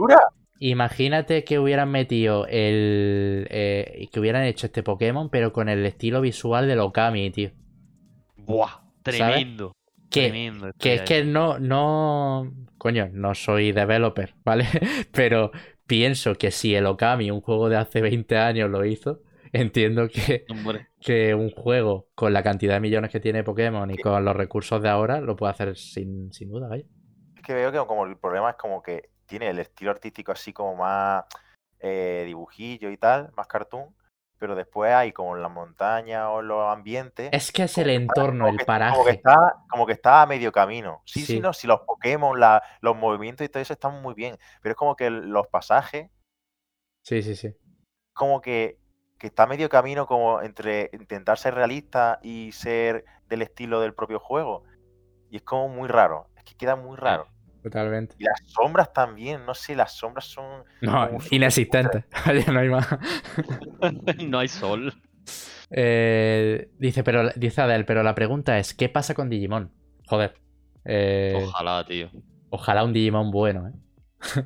Imagínate 0.63 1.43
que 1.43 1.59
hubieran 1.59 1.91
metido 1.91 2.47
el. 2.47 3.47
Eh, 3.51 4.09
que 4.13 4.21
hubieran 4.21 4.45
hecho 4.45 4.67
este 4.67 4.83
Pokémon, 4.83 5.31
pero 5.31 5.55
con 5.55 5.71
el 5.71 5.85
estilo 5.87 6.21
visual 6.21 6.69
de 6.69 6.79
Okami, 6.79 7.31
tío. 7.31 7.51
Buah, 8.37 8.83
tremendo. 9.03 9.73
Que, 10.11 10.53
que 10.79 10.95
es 10.95 11.03
que 11.03 11.25
no, 11.25 11.59
no. 11.59 12.53
Coño, 12.77 13.09
no 13.11 13.35
soy 13.35 13.73
developer, 13.73 14.35
¿vale? 14.45 14.67
Pero 15.13 15.51
pienso 15.87 16.35
que 16.35 16.51
si 16.51 16.75
el 16.75 16.85
Okami, 16.85 17.31
un 17.31 17.41
juego 17.41 17.71
de 17.71 17.77
hace 17.77 18.03
20 18.03 18.37
años, 18.37 18.69
lo 18.69 18.85
hizo, 18.85 19.23
entiendo 19.53 20.09
que, 20.09 20.45
que 21.01 21.35
un 21.35 21.51
juego 21.51 22.09
con 22.15 22.35
la 22.35 22.43
cantidad 22.43 22.75
de 22.75 22.81
millones 22.81 23.11
que 23.11 23.21
tiene 23.21 23.45
Pokémon 23.45 23.91
y 23.91 23.97
con 23.97 24.23
los 24.27 24.37
recursos 24.37 24.83
de 24.83 24.91
ahora 24.91 25.23
lo 25.23 25.37
puede 25.37 25.53
hacer 25.53 25.75
sin, 25.79 26.31
sin 26.35 26.51
duda, 26.51 26.69
¿vale? 26.69 26.85
Es 27.35 27.43
que 27.43 27.55
veo 27.55 27.73
que 27.73 27.79
como 27.79 28.05
el 28.05 28.19
problema 28.19 28.51
es 28.51 28.57
como 28.57 28.83
que 28.83 29.09
tiene 29.31 29.49
el 29.49 29.61
estilo 29.61 29.93
artístico 29.93 30.33
así 30.33 30.53
como 30.53 30.75
más 30.75 31.25
eh, 31.79 32.25
dibujillo 32.27 32.91
y 32.91 32.97
tal, 32.97 33.31
más 33.37 33.47
cartoon, 33.47 33.95
pero 34.39 34.57
después 34.57 34.93
hay 34.93 35.13
como 35.13 35.37
en 35.37 35.43
las 35.43 35.53
montañas 35.53 36.27
o 36.31 36.41
en 36.41 36.49
los 36.49 36.67
ambientes. 36.67 37.31
Es 37.33 37.53
que 37.53 37.63
es 37.63 37.79
el 37.79 37.91
entorno, 37.91 38.49
el 38.49 38.59
paraje. 38.67 38.93
Como 38.93 39.05
que, 39.05 39.13
está, 39.13 39.57
como 39.71 39.87
que 39.87 39.93
está 39.93 40.23
a 40.23 40.27
medio 40.27 40.51
camino. 40.51 41.01
Sí, 41.07 41.25
sí, 41.25 41.39
no, 41.39 41.53
si 41.53 41.69
los 41.69 41.83
Pokémon, 41.83 42.41
la, 42.41 42.61
los 42.81 42.97
movimientos 42.97 43.45
y 43.45 43.49
todo 43.49 43.63
eso 43.63 43.73
están 43.73 44.03
muy 44.03 44.15
bien, 44.15 44.37
pero 44.61 44.73
es 44.73 44.77
como 44.77 44.97
que 44.97 45.11
los 45.11 45.47
pasajes. 45.47 46.11
Sí, 47.05 47.23
sí, 47.23 47.37
sí. 47.37 47.55
Como 48.13 48.41
que, 48.41 48.81
que 49.17 49.29
está 49.29 49.45
a 49.45 49.47
medio 49.47 49.69
camino 49.69 50.07
como 50.07 50.43
entre 50.43 50.91
intentar 50.93 51.39
ser 51.39 51.55
realista 51.55 52.19
y 52.21 52.51
ser 52.51 53.05
del 53.29 53.43
estilo 53.43 53.81
del 53.81 53.95
propio 53.95 54.19
juego. 54.19 54.65
Y 55.31 55.37
es 55.37 55.43
como 55.43 55.69
muy 55.69 55.89
raro. 55.89 56.27
Es 56.37 56.43
que 56.43 56.57
queda 56.57 56.75
muy 56.75 56.97
raro. 56.97 57.29
Totalmente. 57.63 58.15
Y 58.19 58.25
las 58.25 58.43
sombras 58.47 58.93
también, 58.93 59.45
no 59.45 59.55
sé, 59.55 59.75
las 59.77 59.93
sombras 59.93 60.25
son. 60.25 60.65
No, 60.81 61.19
inexistentes. 61.31 62.05
no 62.53 62.59
hay 62.59 62.69
más. 62.69 62.89
no 64.27 64.39
hay 64.39 64.49
sol. 64.49 64.95
Eh, 65.71 66.71
dice, 66.79 67.05
pero, 67.05 67.31
dice 67.37 67.61
Adel, 67.61 67.85
pero 67.85 68.03
la 68.03 68.15
pregunta 68.15 68.59
es: 68.59 68.73
¿qué 68.73 68.89
pasa 68.89 69.15
con 69.15 69.29
Digimon? 69.29 69.71
Joder. 70.07 70.35
Eh, 70.87 71.35
ojalá, 71.45 71.85
tío. 71.85 72.11
Ojalá 72.49 72.83
un 72.85 72.95
Digimon 72.95 73.31
bueno, 73.31 73.69
¿eh? 73.69 73.73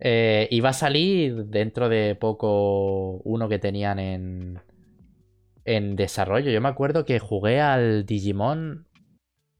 eh 0.00 0.48
iba 0.50 0.70
a 0.70 0.74
salir 0.74 1.46
dentro 1.46 1.88
de 1.88 2.14
poco 2.14 3.18
uno 3.24 3.48
que 3.48 3.58
tenían 3.58 3.98
en, 3.98 4.60
en 5.64 5.96
desarrollo. 5.96 6.52
Yo 6.52 6.60
me 6.60 6.68
acuerdo 6.68 7.04
que 7.04 7.18
jugué 7.18 7.60
al 7.60 8.06
Digimon 8.06 8.86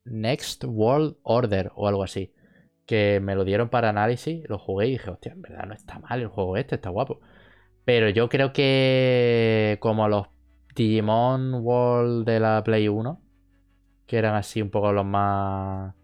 Next 0.04 0.64
World 0.64 1.16
Order 1.24 1.72
o 1.74 1.88
algo 1.88 2.04
así 2.04 2.33
que 2.86 3.20
me 3.20 3.34
lo 3.34 3.44
dieron 3.44 3.68
para 3.70 3.90
análisis, 3.90 4.48
lo 4.48 4.58
jugué 4.58 4.88
y 4.88 4.90
dije, 4.92 5.10
hostia, 5.10 5.32
en 5.32 5.42
verdad 5.42 5.66
no 5.66 5.74
está 5.74 5.98
mal 5.98 6.20
el 6.20 6.28
juego 6.28 6.56
este, 6.56 6.76
está 6.76 6.90
guapo. 6.90 7.20
Pero 7.84 8.08
yo 8.08 8.28
creo 8.28 8.52
que 8.52 9.78
como 9.80 10.08
los 10.08 10.28
Digimon 10.74 11.54
World 11.54 12.26
de 12.26 12.40
la 12.40 12.62
Play 12.64 12.88
1, 12.88 13.20
que 14.06 14.18
eran 14.18 14.34
así 14.34 14.62
un 14.62 14.70
poco 14.70 14.92
los 14.92 15.04
más... 15.04 15.94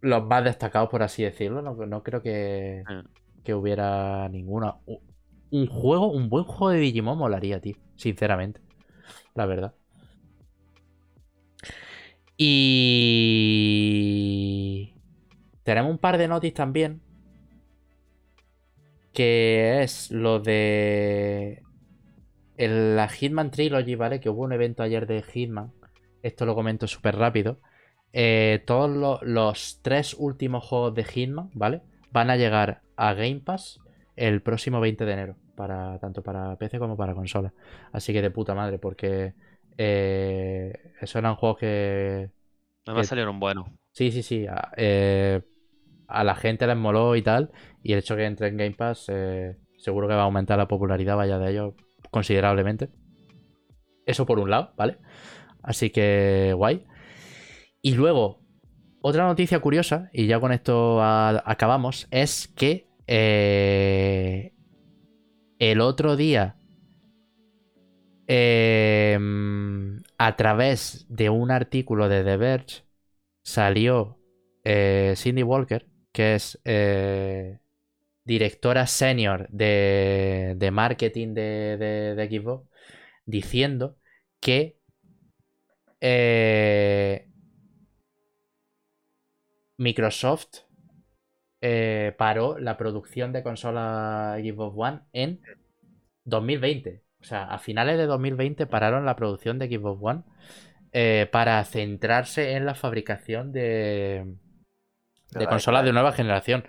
Los 0.00 0.24
más 0.26 0.44
destacados, 0.44 0.88
por 0.90 1.02
así 1.02 1.24
decirlo, 1.24 1.60
no, 1.62 2.02
creo 2.04 2.22
que, 2.22 2.84
que 3.44 3.54
hubiera 3.54 4.28
ninguno. 4.28 4.80
Un 5.50 5.66
juego, 5.66 6.12
un 6.12 6.28
buen 6.28 6.44
juego 6.44 6.70
de 6.70 6.78
Digimon 6.78 7.18
molaría, 7.18 7.60
tío, 7.60 7.76
sinceramente. 7.96 8.60
La 9.34 9.46
verdad. 9.46 9.74
Y... 12.36 13.68
Tenemos 15.68 15.90
un 15.90 15.98
par 15.98 16.16
de 16.16 16.28
noticias 16.28 16.56
también. 16.56 17.02
Que 19.12 19.82
es 19.82 20.10
lo 20.10 20.40
de. 20.40 21.62
la 22.56 23.06
Hitman 23.06 23.50
Trilogy, 23.50 23.94
¿vale? 23.94 24.18
Que 24.18 24.30
hubo 24.30 24.44
un 24.44 24.54
evento 24.54 24.82
ayer 24.82 25.06
de 25.06 25.20
Hitman. 25.20 25.74
Esto 26.22 26.46
lo 26.46 26.54
comento 26.54 26.86
súper 26.86 27.16
rápido. 27.16 27.58
Eh, 28.14 28.62
todos 28.66 29.20
los 29.22 29.80
tres 29.82 30.16
últimos 30.18 30.64
juegos 30.64 30.94
de 30.94 31.04
Hitman, 31.04 31.50
¿vale? 31.52 31.82
Van 32.12 32.30
a 32.30 32.36
llegar 32.36 32.80
a 32.96 33.12
Game 33.12 33.40
Pass 33.40 33.78
el 34.16 34.40
próximo 34.40 34.80
20 34.80 35.04
de 35.04 35.12
enero. 35.12 35.36
Para, 35.54 35.98
tanto 35.98 36.22
para 36.22 36.56
PC 36.56 36.78
como 36.78 36.96
para 36.96 37.12
consola. 37.12 37.52
Así 37.92 38.14
que 38.14 38.22
de 38.22 38.30
puta 38.30 38.54
madre, 38.54 38.78
porque 38.78 39.34
eh, 39.76 40.94
esos 40.98 41.16
eran 41.16 41.34
juegos 41.34 41.58
que. 41.58 42.30
Me 42.86 43.04
salieron 43.04 43.38
buenos. 43.38 43.68
Sí, 43.92 44.10
sí, 44.10 44.22
sí. 44.22 44.46
Eh, 44.78 45.42
a 46.08 46.24
la 46.24 46.34
gente 46.34 46.66
les 46.66 46.76
moló 46.76 47.16
y 47.16 47.22
tal. 47.22 47.50
Y 47.82 47.92
el 47.92 48.00
hecho 48.00 48.16
que 48.16 48.24
entre 48.24 48.48
en 48.48 48.56
Game 48.56 48.72
Pass, 48.72 49.06
eh, 49.08 49.56
seguro 49.76 50.08
que 50.08 50.14
va 50.14 50.22
a 50.22 50.24
aumentar 50.24 50.58
la 50.58 50.68
popularidad, 50.68 51.16
vaya 51.16 51.38
de 51.38 51.50
ellos, 51.50 51.74
considerablemente. 52.10 52.88
Eso 54.06 54.26
por 54.26 54.38
un 54.38 54.50
lado, 54.50 54.72
¿vale? 54.76 54.98
Así 55.62 55.90
que 55.90 56.52
guay. 56.56 56.84
Y 57.82 57.94
luego, 57.94 58.40
otra 59.02 59.26
noticia 59.26 59.60
curiosa, 59.60 60.10
y 60.12 60.26
ya 60.26 60.40
con 60.40 60.52
esto 60.52 61.02
acabamos, 61.02 62.08
es 62.10 62.48
que 62.48 62.88
eh, 63.06 64.52
el 65.58 65.80
otro 65.80 66.16
día 66.16 66.58
Em, 68.30 70.02
a 70.18 70.36
través 70.36 71.06
de 71.08 71.30
un 71.30 71.50
artículo 71.50 72.10
de 72.10 72.22
The 72.24 72.36
Verge 72.36 72.84
salió 73.42 74.18
eh, 74.64 75.14
Cindy 75.16 75.42
Walker, 75.42 75.86
que 76.18 76.34
es 76.34 76.60
eh, 76.64 77.60
directora 78.24 78.88
senior 78.88 79.48
de, 79.50 80.70
marketing 80.72 81.32
de, 81.32 81.76
de, 82.16 82.28
Xbox, 82.28 82.68
diciendo 83.24 83.96
que 84.40 84.80
eh, 86.00 87.28
Microsoft 89.76 90.64
paró 92.16 92.58
la 92.58 92.76
producción 92.76 93.32
de 93.32 93.44
consola 93.44 94.38
Xbox 94.42 94.74
One 94.76 95.00
en 95.12 95.40
2020. 96.24 97.04
O 97.20 97.24
sea, 97.24 97.44
a 97.44 97.60
finales 97.60 97.96
de 97.96 98.06
2020 98.06 98.66
pararon 98.66 99.04
la 99.04 99.14
producción 99.14 99.60
de 99.60 99.68
Xbox 99.68 100.00
One 100.02 100.22
eh, 100.90 101.28
para 101.30 101.64
centrarse 101.64 102.54
en 102.54 102.66
la 102.66 102.74
fabricación 102.74 103.52
de, 103.52 104.34
de 105.30 105.46
consolas 105.46 105.84
de 105.84 105.92
nueva 105.92 106.12
generación. 106.12 106.66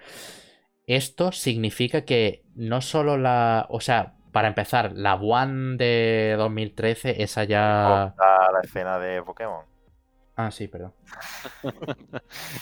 Esto 0.85 1.31
significa 1.31 2.03
que 2.05 2.43
no 2.55 2.81
solo 2.81 3.17
la. 3.17 3.67
O 3.69 3.79
sea, 3.79 4.13
para 4.31 4.47
empezar, 4.47 4.93
la 4.93 5.15
One 5.15 5.77
de 5.77 6.35
2013, 6.37 7.21
esa 7.21 7.43
ya. 7.43 8.13
La, 8.17 8.59
escena 8.63 8.99
de 8.99 9.21
Pokémon. 9.21 9.65
Ah, 10.35 10.51
sí, 10.51 10.67
perdón. 10.67 10.93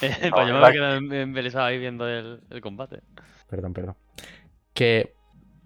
Eh, 0.01 0.29
pues 0.31 0.47
yo 0.47 0.59
me 0.59 0.71
quedado 0.71 0.95
embelesado 0.97 1.65
ahí 1.65 1.77
viendo 1.77 2.07
el, 2.07 2.41
el 2.49 2.61
combate. 2.61 3.01
Perdón, 3.47 3.73
perdón. 3.73 3.95
Que 4.73 5.17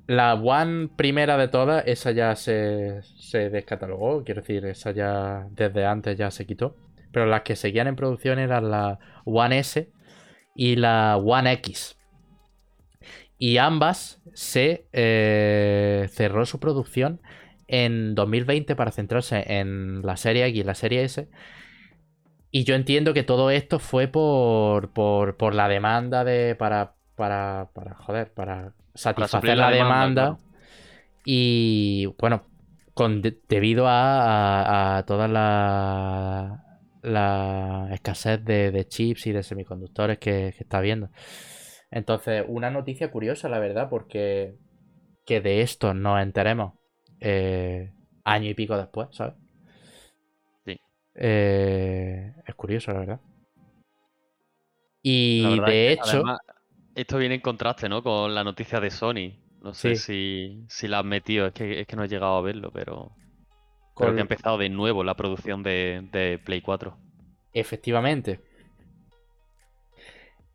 la 0.08 0.34
One 0.34 0.90
primera 0.90 1.38
de 1.38 1.48
todas, 1.48 1.84
esa 1.88 2.12
ya 2.12 2.36
se, 2.36 3.02
descatalogó, 3.32 4.24
quiero 4.26 4.42
decir, 4.42 4.66
esa 4.66 4.92
ya 4.92 5.48
desde 5.52 5.86
antes 5.86 6.18
ya 6.18 6.32
se 6.32 6.46
quitó. 6.46 6.76
Pero 7.14 7.26
las 7.28 7.42
que 7.44 7.56
seguían 7.56 7.88
en 7.88 7.96
producción 7.96 8.38
eran 8.38 8.70
la 8.72 9.00
One 9.24 9.60
S 9.60 9.90
y 10.56 10.76
la 10.76 11.18
One 11.18 11.52
X. 11.54 11.98
Y 13.38 13.58
ambas 13.58 14.22
se 14.34 14.86
eh, 14.94 16.08
cerró 16.12 16.46
su 16.46 16.60
producción 16.60 17.22
en 17.68 18.16
2020 18.16 18.76
para 18.76 18.92
centrarse 18.92 19.44
en 19.48 20.02
la 20.04 20.18
serie 20.18 20.46
X 20.46 20.60
y 20.60 20.64
la 20.64 20.76
serie 20.76 21.04
S. 21.04 21.28
Y 22.52 22.66
yo 22.66 22.76
entiendo 22.76 23.14
que 23.14 23.24
todo 23.24 23.50
esto 23.50 23.80
fue 23.80 24.08
por, 24.08 24.92
por, 24.92 25.56
la 25.56 25.70
demanda 25.70 26.24
de. 26.24 26.56
Para, 26.56 26.94
para, 27.16 27.70
para. 27.74 27.96
Joder, 27.96 28.32
para 28.34 28.74
satisfacer 28.94 29.58
la, 29.58 29.72
demanda, 29.72 30.38
y 31.26 32.08
bueno, 32.20 32.44
con, 32.94 33.22
debido 33.48 33.86
a, 33.88 35.04
toda 35.08 35.28
la, 35.28 36.71
la 37.02 37.90
escasez 37.92 38.44
de, 38.44 38.86
chips 38.88 39.28
y 39.28 39.32
de 39.32 39.44
semiconductores 39.44 40.20
que, 40.20 40.50
está 40.60 40.78
habiendo. 40.78 41.10
Entonces, 41.90 42.46
una 42.48 42.70
noticia 42.70 43.12
curiosa, 43.12 43.50
la 43.50 43.60
verdad, 43.60 43.90
porque 43.90 44.56
que 45.26 45.42
de 45.42 45.62
esto 45.62 45.94
nos 45.94 46.22
enteremos 46.22 46.74
eh, 47.20 47.92
año 48.24 48.50
y 48.50 48.54
pico 48.54 48.78
después, 48.78 49.10
¿sabes? 49.12 49.36
Sí. 50.66 50.80
Eh, 51.16 52.34
es 52.46 52.56
curioso, 52.56 52.92
la 52.94 53.00
verdad. 53.00 53.22
Y 55.04 55.60
de 55.62 55.94
hecho, 55.94 56.24
esto 56.96 57.18
viene 57.18 57.36
en 57.36 57.42
contraste, 57.42 57.90
¿no? 57.90 58.04
Con 58.04 58.34
la 58.34 58.44
noticia 58.44 58.80
de 58.80 58.92
Sony. 58.92 59.40
No 59.62 59.74
sé 59.74 59.96
si, 59.96 60.66
si 60.70 60.88
la 60.88 61.00
han 61.00 61.08
metido, 61.08 61.48
es 61.48 61.54
que, 61.54 61.82
es 61.82 61.88
que 61.88 61.96
no 61.96 62.04
he 62.04 62.08
llegado 62.08 62.36
a 62.36 62.42
verlo, 62.42 62.72
pero 62.72 63.16
creo 63.96 64.14
que 64.14 64.20
ha 64.20 64.22
empezado 64.22 64.58
de 64.58 64.70
nuevo 64.70 65.04
la 65.04 65.16
producción 65.16 65.64
de, 65.64 66.40
Play 66.44 66.62
4. 66.62 66.98
Efectivamente. 67.54 68.40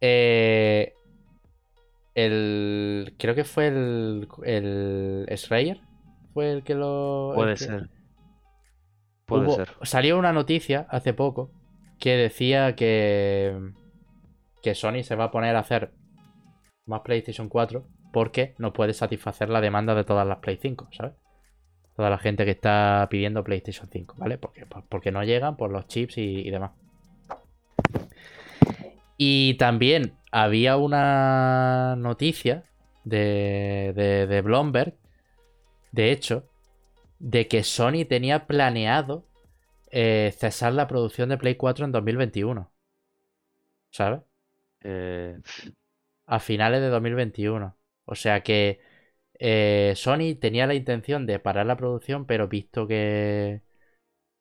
Eh, 0.01 0.93
el, 2.15 3.15
creo 3.19 3.35
que 3.35 3.45
fue 3.45 3.69
el, 3.69 4.29
el 4.45 5.27
Schreier. 5.37 5.81
Fue 6.33 6.53
el 6.53 6.65
que 6.65 6.75
lo. 6.75 7.33
Puede 7.35 7.57
ser. 7.57 7.89
Puede 9.27 9.51
ser. 9.51 9.71
Salió 9.83 10.19
una 10.19 10.33
noticia 10.33 10.87
hace 10.91 11.13
poco 11.13 11.51
que 11.99 12.17
decía 12.17 12.77
que, 12.77 13.73
que 14.63 14.75
Sony 14.75 15.03
se 15.03 15.17
va 15.17 15.25
a 15.25 15.31
poner 15.31 15.57
a 15.57 15.61
hacer 15.61 15.93
más 16.87 17.01
PlayStation 17.01 17.49
4 17.49 17.87
porque 18.13 18.55
no 18.59 18.73
puede 18.73 18.95
satisfacer 18.95 19.49
la 19.49 19.61
demanda 19.61 19.95
de 19.95 20.05
todas 20.05 20.27
las 20.27 20.39
Play 20.39 20.59
5, 20.61 20.89
¿sabes? 20.93 21.15
Toda 21.97 22.11
la 22.11 22.19
gente 22.19 22.45
que 22.45 22.51
está 22.51 23.07
pidiendo 23.11 23.43
PlayStation 23.43 23.89
5, 23.91 24.17
¿vale? 24.19 24.39
Porque, 24.39 24.67
porque 24.67 25.11
no 25.11 25.25
llegan 25.25 25.57
por 25.57 25.71
los 25.71 25.87
chips 25.87 26.19
y, 26.19 26.51
demás. 26.51 26.73
Y 29.17 29.55
también 29.55 30.13
había 30.31 30.77
una 30.77 31.97
noticia 31.97 32.65
de, 33.05 33.93
de, 33.97 34.27
de 34.27 34.43
Bloomberg, 34.43 34.95
de 35.93 36.13
hecho, 36.13 36.47
de 37.19 37.49
que 37.49 37.63
Sony 37.63 38.05
tenía 38.07 38.47
planeado 38.47 39.25
eh, 39.91 40.35
cesar 40.37 40.75
la 40.75 40.87
producción 40.89 41.29
de 41.29 41.39
Play 41.39 41.55
4 41.55 41.87
en 41.87 41.93
2021. 41.93 42.71
¿Sabes? 43.91 44.21
Eh, 44.83 45.39
a 46.27 46.41
finales 46.41 46.81
de 46.81 46.89
2021. 46.89 47.77
O 48.05 48.15
sea 48.15 48.43
que 48.43 48.81
eh, 49.39 49.93
Sony 49.97 50.37
tenía 50.41 50.67
la 50.67 50.75
intención 50.75 51.27
de 51.27 51.39
parar 51.39 51.67
la 51.67 51.77
producción, 51.77 52.27
pero 52.27 52.49
visto 52.49 52.87
que, 52.87 53.63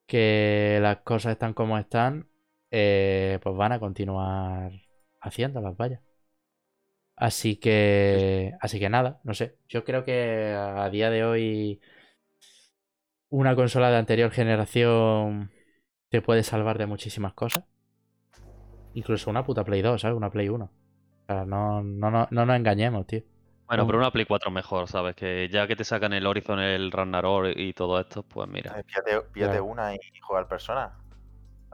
que 0.08 0.80
las 0.82 1.00
cosas 1.00 1.34
están 1.34 1.54
como 1.54 1.78
están, 1.78 2.30
eh, 2.72 3.40
pues 3.44 3.56
van 3.58 3.74
a 3.74 3.80
continuar 3.80 4.72
haciéndolas, 5.22 5.78
vaya. 5.78 6.02
Así 7.18 7.56
que, 7.58 8.54
así 8.60 8.80
que 8.80 8.90
nada, 8.90 9.22
no 9.24 9.34
sé. 9.34 9.58
Yo 9.70 9.86
creo 9.86 10.04
que 10.04 10.54
a 10.54 10.90
día 10.90 11.10
de 11.10 11.24
hoy 11.24 11.82
una 13.30 13.56
consola 13.56 13.90
de 13.92 13.98
anterior 13.98 14.32
generación 14.32 15.52
te 16.10 16.22
puede 16.22 16.44
salvar 16.44 16.78
de 16.78 16.88
muchísimas 16.88 17.34
cosas. 17.34 17.64
Incluso 18.94 19.30
una 19.30 19.46
puta 19.46 19.64
Play 19.64 19.82
2, 19.82 20.02
¿sabes? 20.02 20.18
Una 20.18 20.30
Play 20.32 20.50
1 20.50 20.72
no, 21.28 21.46
no, 21.46 22.12
no, 22.12 22.28
no 22.30 22.46
nos 22.46 22.56
engañemos, 22.56 23.08
tío. 23.08 23.22
Bueno, 23.68 23.88
pero 23.88 23.98
una 23.98 24.12
Play 24.12 24.26
4 24.26 24.52
mejor, 24.52 24.88
¿sabes? 24.88 25.16
Que 25.16 25.50
ya 25.50 25.66
que 25.68 25.76
te 25.76 25.84
sacan 25.84 26.14
el 26.14 26.26
Horizon, 26.28 26.60
el 26.60 26.92
Ragnarok 26.92 27.48
y 27.56 27.74
todo 27.74 28.00
esto, 28.00 28.24
pues 28.24 28.48
mira. 28.48 28.80
Eh, 28.80 29.22
pídate, 29.32 29.60
una 29.60 29.96
y 29.96 30.00
juega 30.22 30.42
al 30.42 30.48
Persona. 30.48 30.94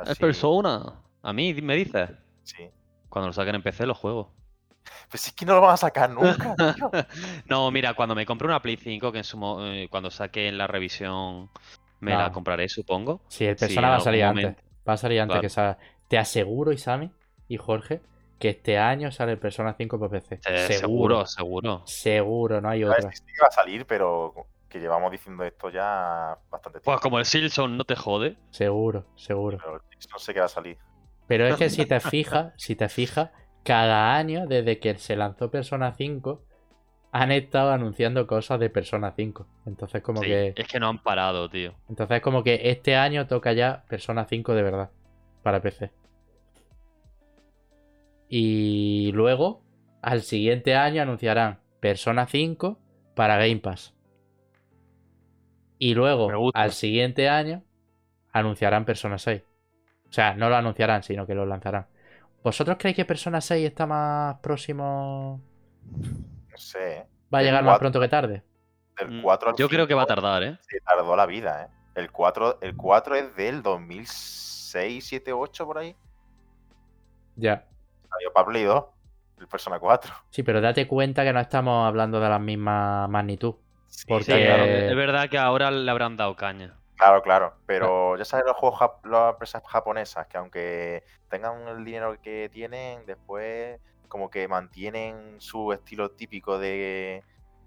¿Es 0.06 0.18
Persona? 0.18 1.02
¿A 1.22 1.34
mí 1.34 1.54
me 1.62 1.76
dices? 1.76 2.10
Sí. 2.44 2.70
Cuando 3.10 3.28
lo 3.28 3.34
saquen 3.34 3.56
en 3.56 3.64
PC 3.64 3.86
lo 3.86 3.96
juego. 3.96 4.34
Pues 5.10 5.28
es 5.28 5.34
que 5.34 5.46
no 5.46 5.54
lo 5.54 5.62
van 5.62 5.76
a 5.76 5.78
sacar 5.78 6.10
nunca, 6.10 6.56
no, 7.46 7.70
mira, 7.70 7.94
cuando 7.94 8.16
me 8.16 8.26
compré 8.26 8.48
una 8.48 8.62
Play 8.62 8.78
5, 8.78 9.12
que 9.12 9.20
en 9.20 9.24
su 9.24 9.38
eh, 9.62 9.88
cuando 9.92 10.10
saque 10.10 10.48
en 10.48 10.58
la 10.58 10.66
revisión 10.66 11.52
me 12.00 12.16
la 12.16 12.32
compraré, 12.32 12.68
supongo. 12.68 13.22
Sí, 13.28 13.46
el 13.46 13.56
Persona 13.56 13.90
va 13.90 13.96
a 13.98 14.00
salir 14.00 14.24
antes. 14.24 14.56
Va 14.88 14.94
a 14.94 14.98
salir 14.98 15.22
antes 15.22 15.40
que 15.40 15.48
esa. 15.48 15.78
Te 16.08 16.18
aseguro, 16.18 16.72
Isami 16.72 17.12
y 17.48 17.58
Jorge, 17.58 18.02
que 18.42 18.50
este 18.50 18.78
año 18.78 19.12
sale 19.12 19.34
el 19.34 19.38
Persona 19.38 19.76
5 19.78 20.00
por 20.00 20.10
PC. 20.10 20.40
Eh, 20.46 20.74
seguro, 20.74 21.26
seguro. 21.26 21.84
Seguro, 21.86 22.60
no 22.60 22.70
hay 22.70 22.84
otra. 22.84 23.12
Sí 23.12 23.24
que 23.24 23.42
va 23.42 23.48
a 23.48 23.52
salir, 23.52 23.86
pero 23.86 24.34
que 24.68 24.80
llevamos 24.80 25.12
diciendo 25.12 25.44
esto 25.44 25.70
ya 25.70 26.38
bastante 26.50 26.80
tiempo. 26.80 26.92
Pues 26.92 27.00
como 27.00 27.20
el 27.20 27.26
Silson 27.26 27.78
no 27.78 27.86
te 27.86 27.96
jode. 27.96 28.38
Seguro, 28.50 29.06
seguro. 29.16 29.60
Pero 29.60 29.82
no 30.12 30.20
sé 30.20 30.34
qué 30.34 30.40
va 30.40 30.48
a 30.48 30.50
salir. 30.50 30.78
Pero 31.28 31.46
es 31.48 31.56
que 31.56 31.70
si 31.70 31.86
te 31.86 32.00
fijas, 32.02 32.54
si 32.58 32.76
te 32.76 32.90
fijas, 32.90 33.30
cada 33.64 34.16
año 34.16 34.48
desde 34.48 34.80
que 34.80 34.98
se 34.98 35.16
lanzó 35.16 35.52
Persona 35.52 35.94
5 35.94 36.42
han 37.12 37.32
estado 37.32 37.72
anunciando 37.72 38.26
cosas 38.26 38.60
de 38.60 38.70
Persona 38.72 39.14
5. 39.16 39.46
Entonces 39.68 40.02
como 40.02 40.22
que 40.22 40.54
es 40.56 40.68
que 40.68 40.80
no 40.80 40.90
han 40.90 41.04
parado, 41.04 41.48
tío. 41.48 41.76
Entonces 41.90 42.22
como 42.22 42.44
que 42.44 42.62
este 42.64 42.96
año 42.96 43.28
toca 43.28 43.54
ya 43.54 43.84
Persona 43.88 44.26
5 44.26 44.56
de 44.56 44.64
verdad 44.64 44.90
para 45.44 45.62
PC. 45.62 45.92
Y 48.34 49.12
luego, 49.12 49.62
al 50.02 50.22
siguiente 50.22 50.74
año, 50.74 51.02
anunciarán 51.02 51.60
Persona 51.82 52.26
5 52.28 52.80
para 53.14 53.36
Game 53.36 53.58
Pass. 53.58 53.94
Y 55.78 55.94
luego, 55.96 56.50
al 56.54 56.72
siguiente 56.72 57.28
año, 57.28 57.62
anunciarán 58.32 58.86
Persona 58.86 59.18
6. 59.18 59.44
O 60.10 60.14
sea, 60.14 60.34
no 60.34 60.48
lo 60.48 60.56
anunciarán, 60.56 61.04
sino 61.04 61.28
que 61.28 61.36
lo 61.36 61.46
lanzarán. 61.46 61.88
¿Vosotros 62.42 62.78
creéis 62.80 62.96
que 62.96 63.04
Persona 63.04 63.42
6 63.42 63.68
está 63.68 63.86
más 63.86 64.38
próximo? 64.40 65.42
No 65.92 66.58
sé. 66.58 67.06
¿Va 67.34 67.40
a 67.40 67.44
llegar 67.44 67.66
más 67.66 67.80
pronto 67.80 68.00
que 68.00 68.08
tarde? 68.08 68.44
Del 68.98 69.22
4 69.22 69.52
mm, 69.52 69.56
Yo 69.58 69.68
creo 69.68 69.88
que 69.88 69.94
va 69.94 70.04
a 70.04 70.08
tardar, 70.08 70.44
¿eh? 70.44 70.58
Se 70.70 70.80
tardó 70.80 71.18
la 71.18 71.26
vida, 71.26 71.66
¿eh? 71.66 71.68
El 71.96 72.10
4, 72.10 72.60
el 72.62 72.78
4 72.78 73.16
es 73.16 73.36
del 73.36 73.62
2006, 73.62 75.06
7, 75.06 75.34
8 75.34 75.66
por 75.66 75.80
ahí. 75.80 75.98
Ya. 77.36 77.68
Salió 78.12 78.34
para 78.34 78.88
el 79.40 79.48
Persona 79.48 79.80
4. 79.80 80.14
Sí, 80.30 80.44
pero 80.44 80.62
date 80.62 80.88
cuenta 80.88 81.24
que 81.24 81.34
no 81.34 81.40
estamos 81.40 81.88
hablando 81.88 82.20
de 82.20 82.30
la 82.30 82.40
misma 82.40 83.08
magnitud. 83.08 83.56
porque... 84.08 84.88
es 84.90 84.96
verdad 84.96 85.30
que 85.30 85.38
ahora 85.38 85.72
le 85.72 85.90
habrán 85.90 86.18
dado 86.18 86.36
caña. 86.36 86.78
Claro, 86.96 87.24
claro, 87.24 87.56
pero 87.66 88.16
ya 88.16 88.26
sabes 88.26 88.46
los 88.46 88.56
juegos, 88.56 88.80
las 89.06 89.32
empresas 89.32 89.64
japonesas, 89.66 90.28
que 90.28 90.38
aunque 90.38 91.04
tengan 91.30 91.68
el 91.68 91.84
dinero 91.84 92.16
que 92.22 92.48
tienen, 92.54 93.08
después 93.08 93.80
como 94.08 94.30
que 94.30 94.48
mantienen 94.48 95.42
su 95.42 95.74
estilo 95.74 96.12
típico 96.12 96.60
de, 96.60 97.24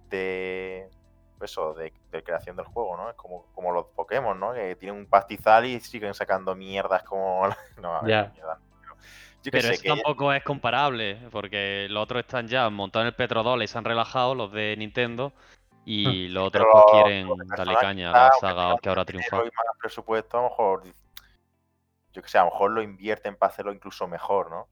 de 0.09 0.89
eso, 1.41 1.75
de, 1.75 1.93
creación 2.23 2.55
del 2.55 2.67
juego, 2.67 2.97
¿no? 2.97 3.11
Es 3.11 3.17
como, 3.17 3.47
como 3.55 3.73
los 3.73 3.87
Pokémon, 3.87 4.39
¿no? 4.39 4.53
Que 4.53 4.77
tienen 4.77 4.99
un 5.01 5.07
pastizal 5.07 5.67
y 5.67 5.81
siguen 5.81 6.15
sacando 6.15 6.55
mierdas 6.55 7.03
como... 7.03 7.49
No, 7.83 8.01
Pero, 9.51 9.69
eso 9.69 9.83
tampoco 9.83 10.33
es 10.33 10.43
comparable, 10.43 11.19
porque 11.31 11.87
los 11.91 12.03
otros 12.03 12.21
están 12.21 12.49
ya 12.49 12.69
montados 12.71 13.05
en 13.05 13.09
el 13.09 13.15
petrodólar 13.15 13.65
y 13.65 13.69
se 13.69 13.79
han 13.79 13.85
relajado, 13.85 14.35
los 14.35 14.53
de 14.53 14.75
Nintendo, 14.77 15.33
y 15.85 16.29
los 16.29 16.49
otros 16.49 16.67
pues 16.73 16.85
quieren 16.93 17.29
darle 17.57 17.77
caña 17.77 18.11
a 18.11 18.13
la 18.13 18.31
saga 18.41 18.77
que 18.81 18.89
ahora 18.89 19.05
triunfa. 19.05 19.43
Presupuesto, 19.79 20.39
a 20.39 20.43
lo 20.43 20.49
mejor, 20.49 20.85
yo 22.13 22.23
que 22.23 22.29
sé, 22.29 22.39
a 22.39 22.45
lo 22.45 22.51
mejor 22.51 22.71
lo 22.71 22.83
invierten 22.83 23.37
para 23.37 23.53
hacerlo 23.53 23.73
incluso 23.73 24.09
mejor, 24.09 24.51
¿no? 24.51 24.69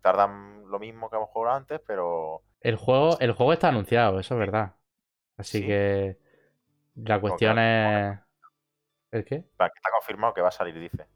tardan 0.00 0.70
lo 0.70 0.78
mismo 0.78 1.10
que 1.10 1.16
a 1.16 1.18
lo 1.18 1.26
mejor 1.26 1.48
antes, 1.48 1.80
pero... 1.84 2.42
El 2.60 2.76
juego, 2.76 3.18
el 3.18 3.32
juego 3.32 3.52
está 3.52 3.68
anunciado, 3.68 4.20
eso 4.20 4.34
es 4.34 4.38
verdad. 4.38 4.76
Así 5.36 5.66
que 5.66 6.16
la 6.94 7.20
cuestión 7.20 7.58
es... 7.58 8.16
¿El 9.10 9.24
qué? 9.24 9.36
Está 9.36 9.70
confirmado 9.92 10.32
que 10.32 10.42
va 10.42 10.48
a 10.48 10.52
salir, 10.52 10.78
dice. 10.78 11.06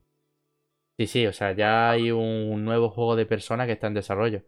Sí, 1.01 1.07
sí, 1.07 1.27
o 1.27 1.33
sea, 1.33 1.53
ya 1.53 1.89
hay 1.89 2.11
un 2.11 2.63
nuevo 2.63 2.91
juego 2.91 3.17
de 3.17 3.25
persona 3.25 3.65
que 3.65 3.73
está 3.73 3.87
en 3.87 3.95
desarrollo. 3.95 4.43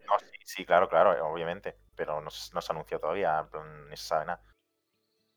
sí, 0.45 0.67
claro, 0.67 0.87
claro, 0.87 1.33
obviamente. 1.33 1.79
Pero 1.97 2.21
no, 2.21 2.29
se 2.29 2.53
ha 2.55 2.75
anunciado 2.75 3.01
todavía, 3.01 3.49
ni 3.89 3.97
se 3.97 4.09
sabe 4.09 4.27
nada. 4.27 4.43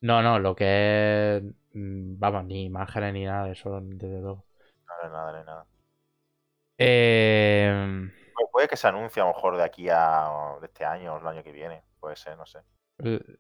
No, 0.02 0.22
no, 0.22 0.40
lo 0.40 0.54
que 0.58 1.38
es. 1.38 1.44
Mm, 1.72 2.20
vamos, 2.20 2.44
ni 2.44 2.66
imágenes 2.66 3.14
ni 3.14 3.24
nada 3.24 3.50
eso, 3.50 3.80
desde 3.82 4.20
luego. 4.20 4.44
Nada, 4.90 5.10
nada, 5.10 5.44
nada. 5.46 5.66
Eh... 6.78 8.12
Puede 8.52 8.68
que 8.68 8.76
se 8.76 8.90
anuncie 8.90 9.22
a 9.22 9.26
lo 9.26 9.34
mejor 9.34 9.56
de 9.56 9.64
aquí 9.64 9.88
a 9.90 10.58
de 10.60 10.66
este 10.66 10.84
año 10.84 11.14
o 11.14 11.20
el 11.22 11.28
año 11.28 11.44
que 11.46 11.54
viene. 11.54 11.82
Puede 11.98 12.18
ser, 12.18 12.36
no 12.36 12.46
sé. 12.46 12.60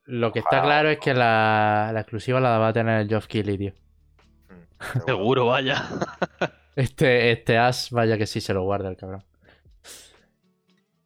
Lo 0.05 0.31
que 0.31 0.39
está 0.39 0.61
claro 0.61 0.87
es 0.87 0.99
que 0.99 1.13
la, 1.13 1.91
exclusiva 1.93 2.39
la 2.39 2.57
va 2.57 2.69
a 2.69 2.73
tener 2.73 3.05
Geoff 3.05 3.27
Keighley, 3.27 3.57
tío. 3.57 3.73
Mm, 4.47 4.65
seguro, 5.05 5.47
vaya. 5.47 5.83
Este, 6.75 7.31
este 7.31 7.57
as, 7.57 7.89
vaya 7.91 8.17
que 8.17 8.25
sí 8.25 8.41
se 8.41 8.53
lo 8.53 8.63
guarda 8.63 8.89
el 8.89 8.97
cabrón. 8.97 9.23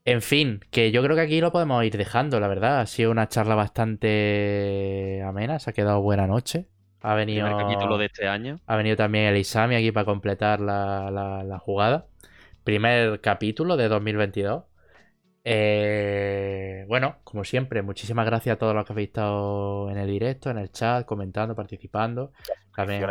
En 0.06 0.22
fin, 0.22 0.62
que 0.72 0.92
yo 0.92 1.04
creo 1.04 1.16
que 1.16 1.22
aquí 1.22 1.42
lo 1.42 1.52
podemos 1.52 1.84
ir 1.84 1.96
dejando, 1.96 2.40
la 2.40 2.48
verdad. 2.48 2.80
Ha 2.80 2.88
sido 2.88 3.12
una 3.12 3.28
charla 3.28 3.54
bastante 3.56 5.22
amena, 5.24 5.60
se 5.60 5.70
ha 5.70 5.74
quedado 5.74 6.02
buena 6.02 6.26
noche. 6.26 6.68
Ha 7.02 7.14
venido. 7.14 7.48
El 7.48 7.56
capítulo 7.56 7.98
de 7.98 8.06
este 8.08 8.28
año. 8.28 8.60
Ha 8.66 8.76
venido 8.76 8.96
también 8.96 9.26
el 9.26 9.38
Isami 9.38 9.76
aquí 9.76 9.92
para 9.92 10.06
completar 10.06 10.60
la, 10.60 11.12
la 11.46 11.60
jugada. 11.60 12.08
Primer 12.64 13.22
capítulo 13.22 13.78
de 13.78 13.88
2022. 13.88 14.64
Eh, 15.44 16.86
bueno, 16.88 17.18
como 17.24 17.44
siempre, 17.44 17.82
muchísimas 17.82 18.26
gracias 18.26 18.56
a 18.56 18.60
todos 18.60 18.76
los 18.76 18.86
que 18.86 18.94
habéis 18.94 19.10
estado 19.10 19.90
en 19.90 19.98
el 19.98 20.08
directo, 20.08 20.50
en 20.50 20.58
el 20.58 20.72
chat, 20.72 21.06
comentando, 21.06 21.56
participando. 21.56 22.34
También, 22.76 23.06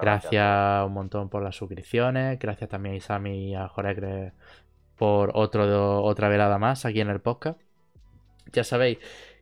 gracias, 0.00 0.86
un 0.86 0.92
montón 0.92 1.28
por 1.28 1.42
las 1.42 1.56
suscripciones. 1.56 2.38
Gracias 2.38 2.70
también 2.70 2.94
a 2.94 2.98
Isami 2.98 3.50
y 3.50 3.54
a 3.54 3.68
Jorecre 3.68 4.32
por 4.96 5.32
otro, 5.34 6.02
otra 6.02 6.28
velada 6.28 6.58
más 6.58 6.84
aquí 6.84 7.00
en 7.00 7.10
el 7.10 7.20
podcast. 7.20 7.60
Ya 8.52 8.64
sabéis 8.64 8.98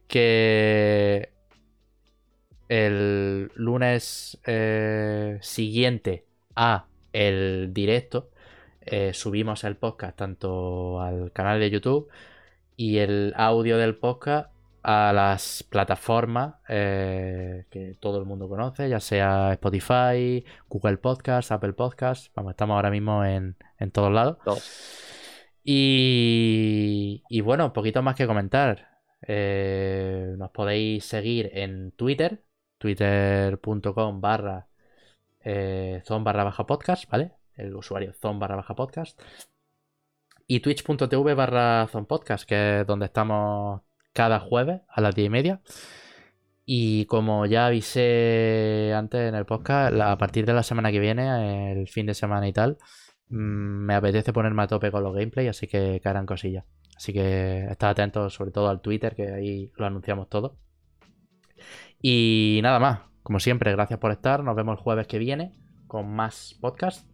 que 0.09 1.31
el 2.69 3.51
lunes 3.55 4.39
eh, 4.47 5.39
siguiente 5.43 6.25
a 6.55 6.87
el 7.13 7.73
directo 7.73 8.31
eh, 8.81 9.13
subimos 9.15 9.65
el 9.65 9.77
podcast 9.77 10.17
tanto 10.17 11.01
al 11.01 11.33
canal 11.33 11.61
de 11.61 11.71
YouTube 11.71 12.09
y 12.77 12.99
el 12.99 13.33
audio 13.37 13.77
del 13.79 13.97
podcast 13.97 14.52
a 14.83 15.13
las 15.13 15.63
plataformas 15.69 16.55
eh, 16.69 17.67
que 17.71 17.97
todo 18.01 18.19
el 18.19 18.25
mundo 18.25 18.49
conoce, 18.49 18.89
ya 18.89 19.01
sea 19.01 19.53
Spotify, 19.53 20.45
Google 20.69 20.99
Podcast, 20.99 21.53
Apple 21.53 21.73
Podcast. 21.73 22.35
Vamos, 22.35 22.53
estamos 22.53 22.77
ahora 22.77 22.91
mismo 22.91 23.25
en, 23.25 23.57
todos 23.93 24.13
lados. 24.13 24.39
Y, 25.65 27.23
y, 27.29 27.41
bueno, 27.41 27.67
un 27.67 27.73
poquito 27.73 28.03
más 28.03 28.17
que 28.17 28.27
comentar. 28.27 28.89
Eh, 29.23 30.35
nos 30.37 30.51
podéis 30.51 31.05
seguir 31.05 31.51
en 31.55 31.93
Twitter, 31.93 32.43
twitter.com 32.79 34.21
barra 34.21 34.67
zon 36.05 36.25
barra 36.25 36.45
baja 36.45 36.67
podcast, 36.67 37.09
¿vale? 37.11 37.33
el 37.57 37.75
usuario 37.75 38.13
zon 38.13 38.39
barra 38.39 38.57
baja 38.57 38.75
podcast. 38.75 39.21
Y 40.47 40.61
twitch.tv 40.61 41.35
barra 41.35 41.87
zon 41.91 42.07
podcast, 42.07 42.49
que 42.49 42.81
es 42.81 42.87
donde 42.87 43.07
estamos 43.07 43.83
cada 44.13 44.41
jueves 44.41 44.83
a 44.89 45.01
las 45.01 45.15
10 45.15 45.27
y 45.27 45.31
media. 45.31 45.61
Y 46.65 47.07
como 47.07 47.47
ya 47.47 47.67
avisé 47.67 48.93
antes 48.97 49.29
en 49.29 49.35
el 49.35 49.45
podcast, 49.47 49.95
a 50.01 50.17
partir 50.17 50.47
de 50.47 50.53
la 50.55 50.63
semana 50.63 50.93
que 50.93 51.01
viene, 51.01 51.73
el 51.73 51.89
fin 51.89 52.07
de 52.07 52.15
semana 52.15 52.47
y 52.49 52.53
tal, 52.53 52.79
mm, 53.29 53.35
me 53.87 53.95
apetece 53.95 54.33
ponerme 54.33 54.63
a 54.63 54.69
tope 54.69 54.91
con 54.91 55.03
los 55.03 55.15
gameplays, 55.15 55.51
así 55.51 55.67
que 55.67 56.01
caerán 56.03 56.27
cosillas. 56.27 56.65
Así 56.97 57.13
que 57.13 57.67
estad 57.71 57.91
atentos 57.91 58.35
sobre 58.35 58.53
todo 58.53 58.69
al 58.69 58.81
Twitter, 58.81 59.15
que 59.17 59.33
ahí 59.33 59.73
lo 59.77 59.87
anunciamos 59.87 60.29
todo. 60.29 60.57
Y 62.01 62.61
nada 62.63 62.79
más, 62.79 63.01
como 63.23 63.41
siempre, 63.41 63.73
gracias 63.73 63.99
por 63.99 64.13
estar. 64.13 64.43
Nos 64.45 64.57
vemos 64.57 64.79
el 64.79 64.83
jueves 64.83 65.07
que 65.07 65.19
viene 65.19 65.53
con 65.87 66.09
más 66.15 66.57
podcast. 66.61 67.09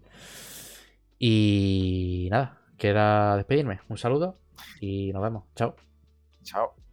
Y 1.18 2.28
nada, 2.30 2.60
queda 2.76 3.36
despedirme. 3.36 3.80
Un 3.88 3.98
saludo 3.98 4.38
y 4.80 5.12
nos 5.12 5.22
vemos. 5.22 5.44
Chao. 5.54 5.74
Chao. 6.42 6.87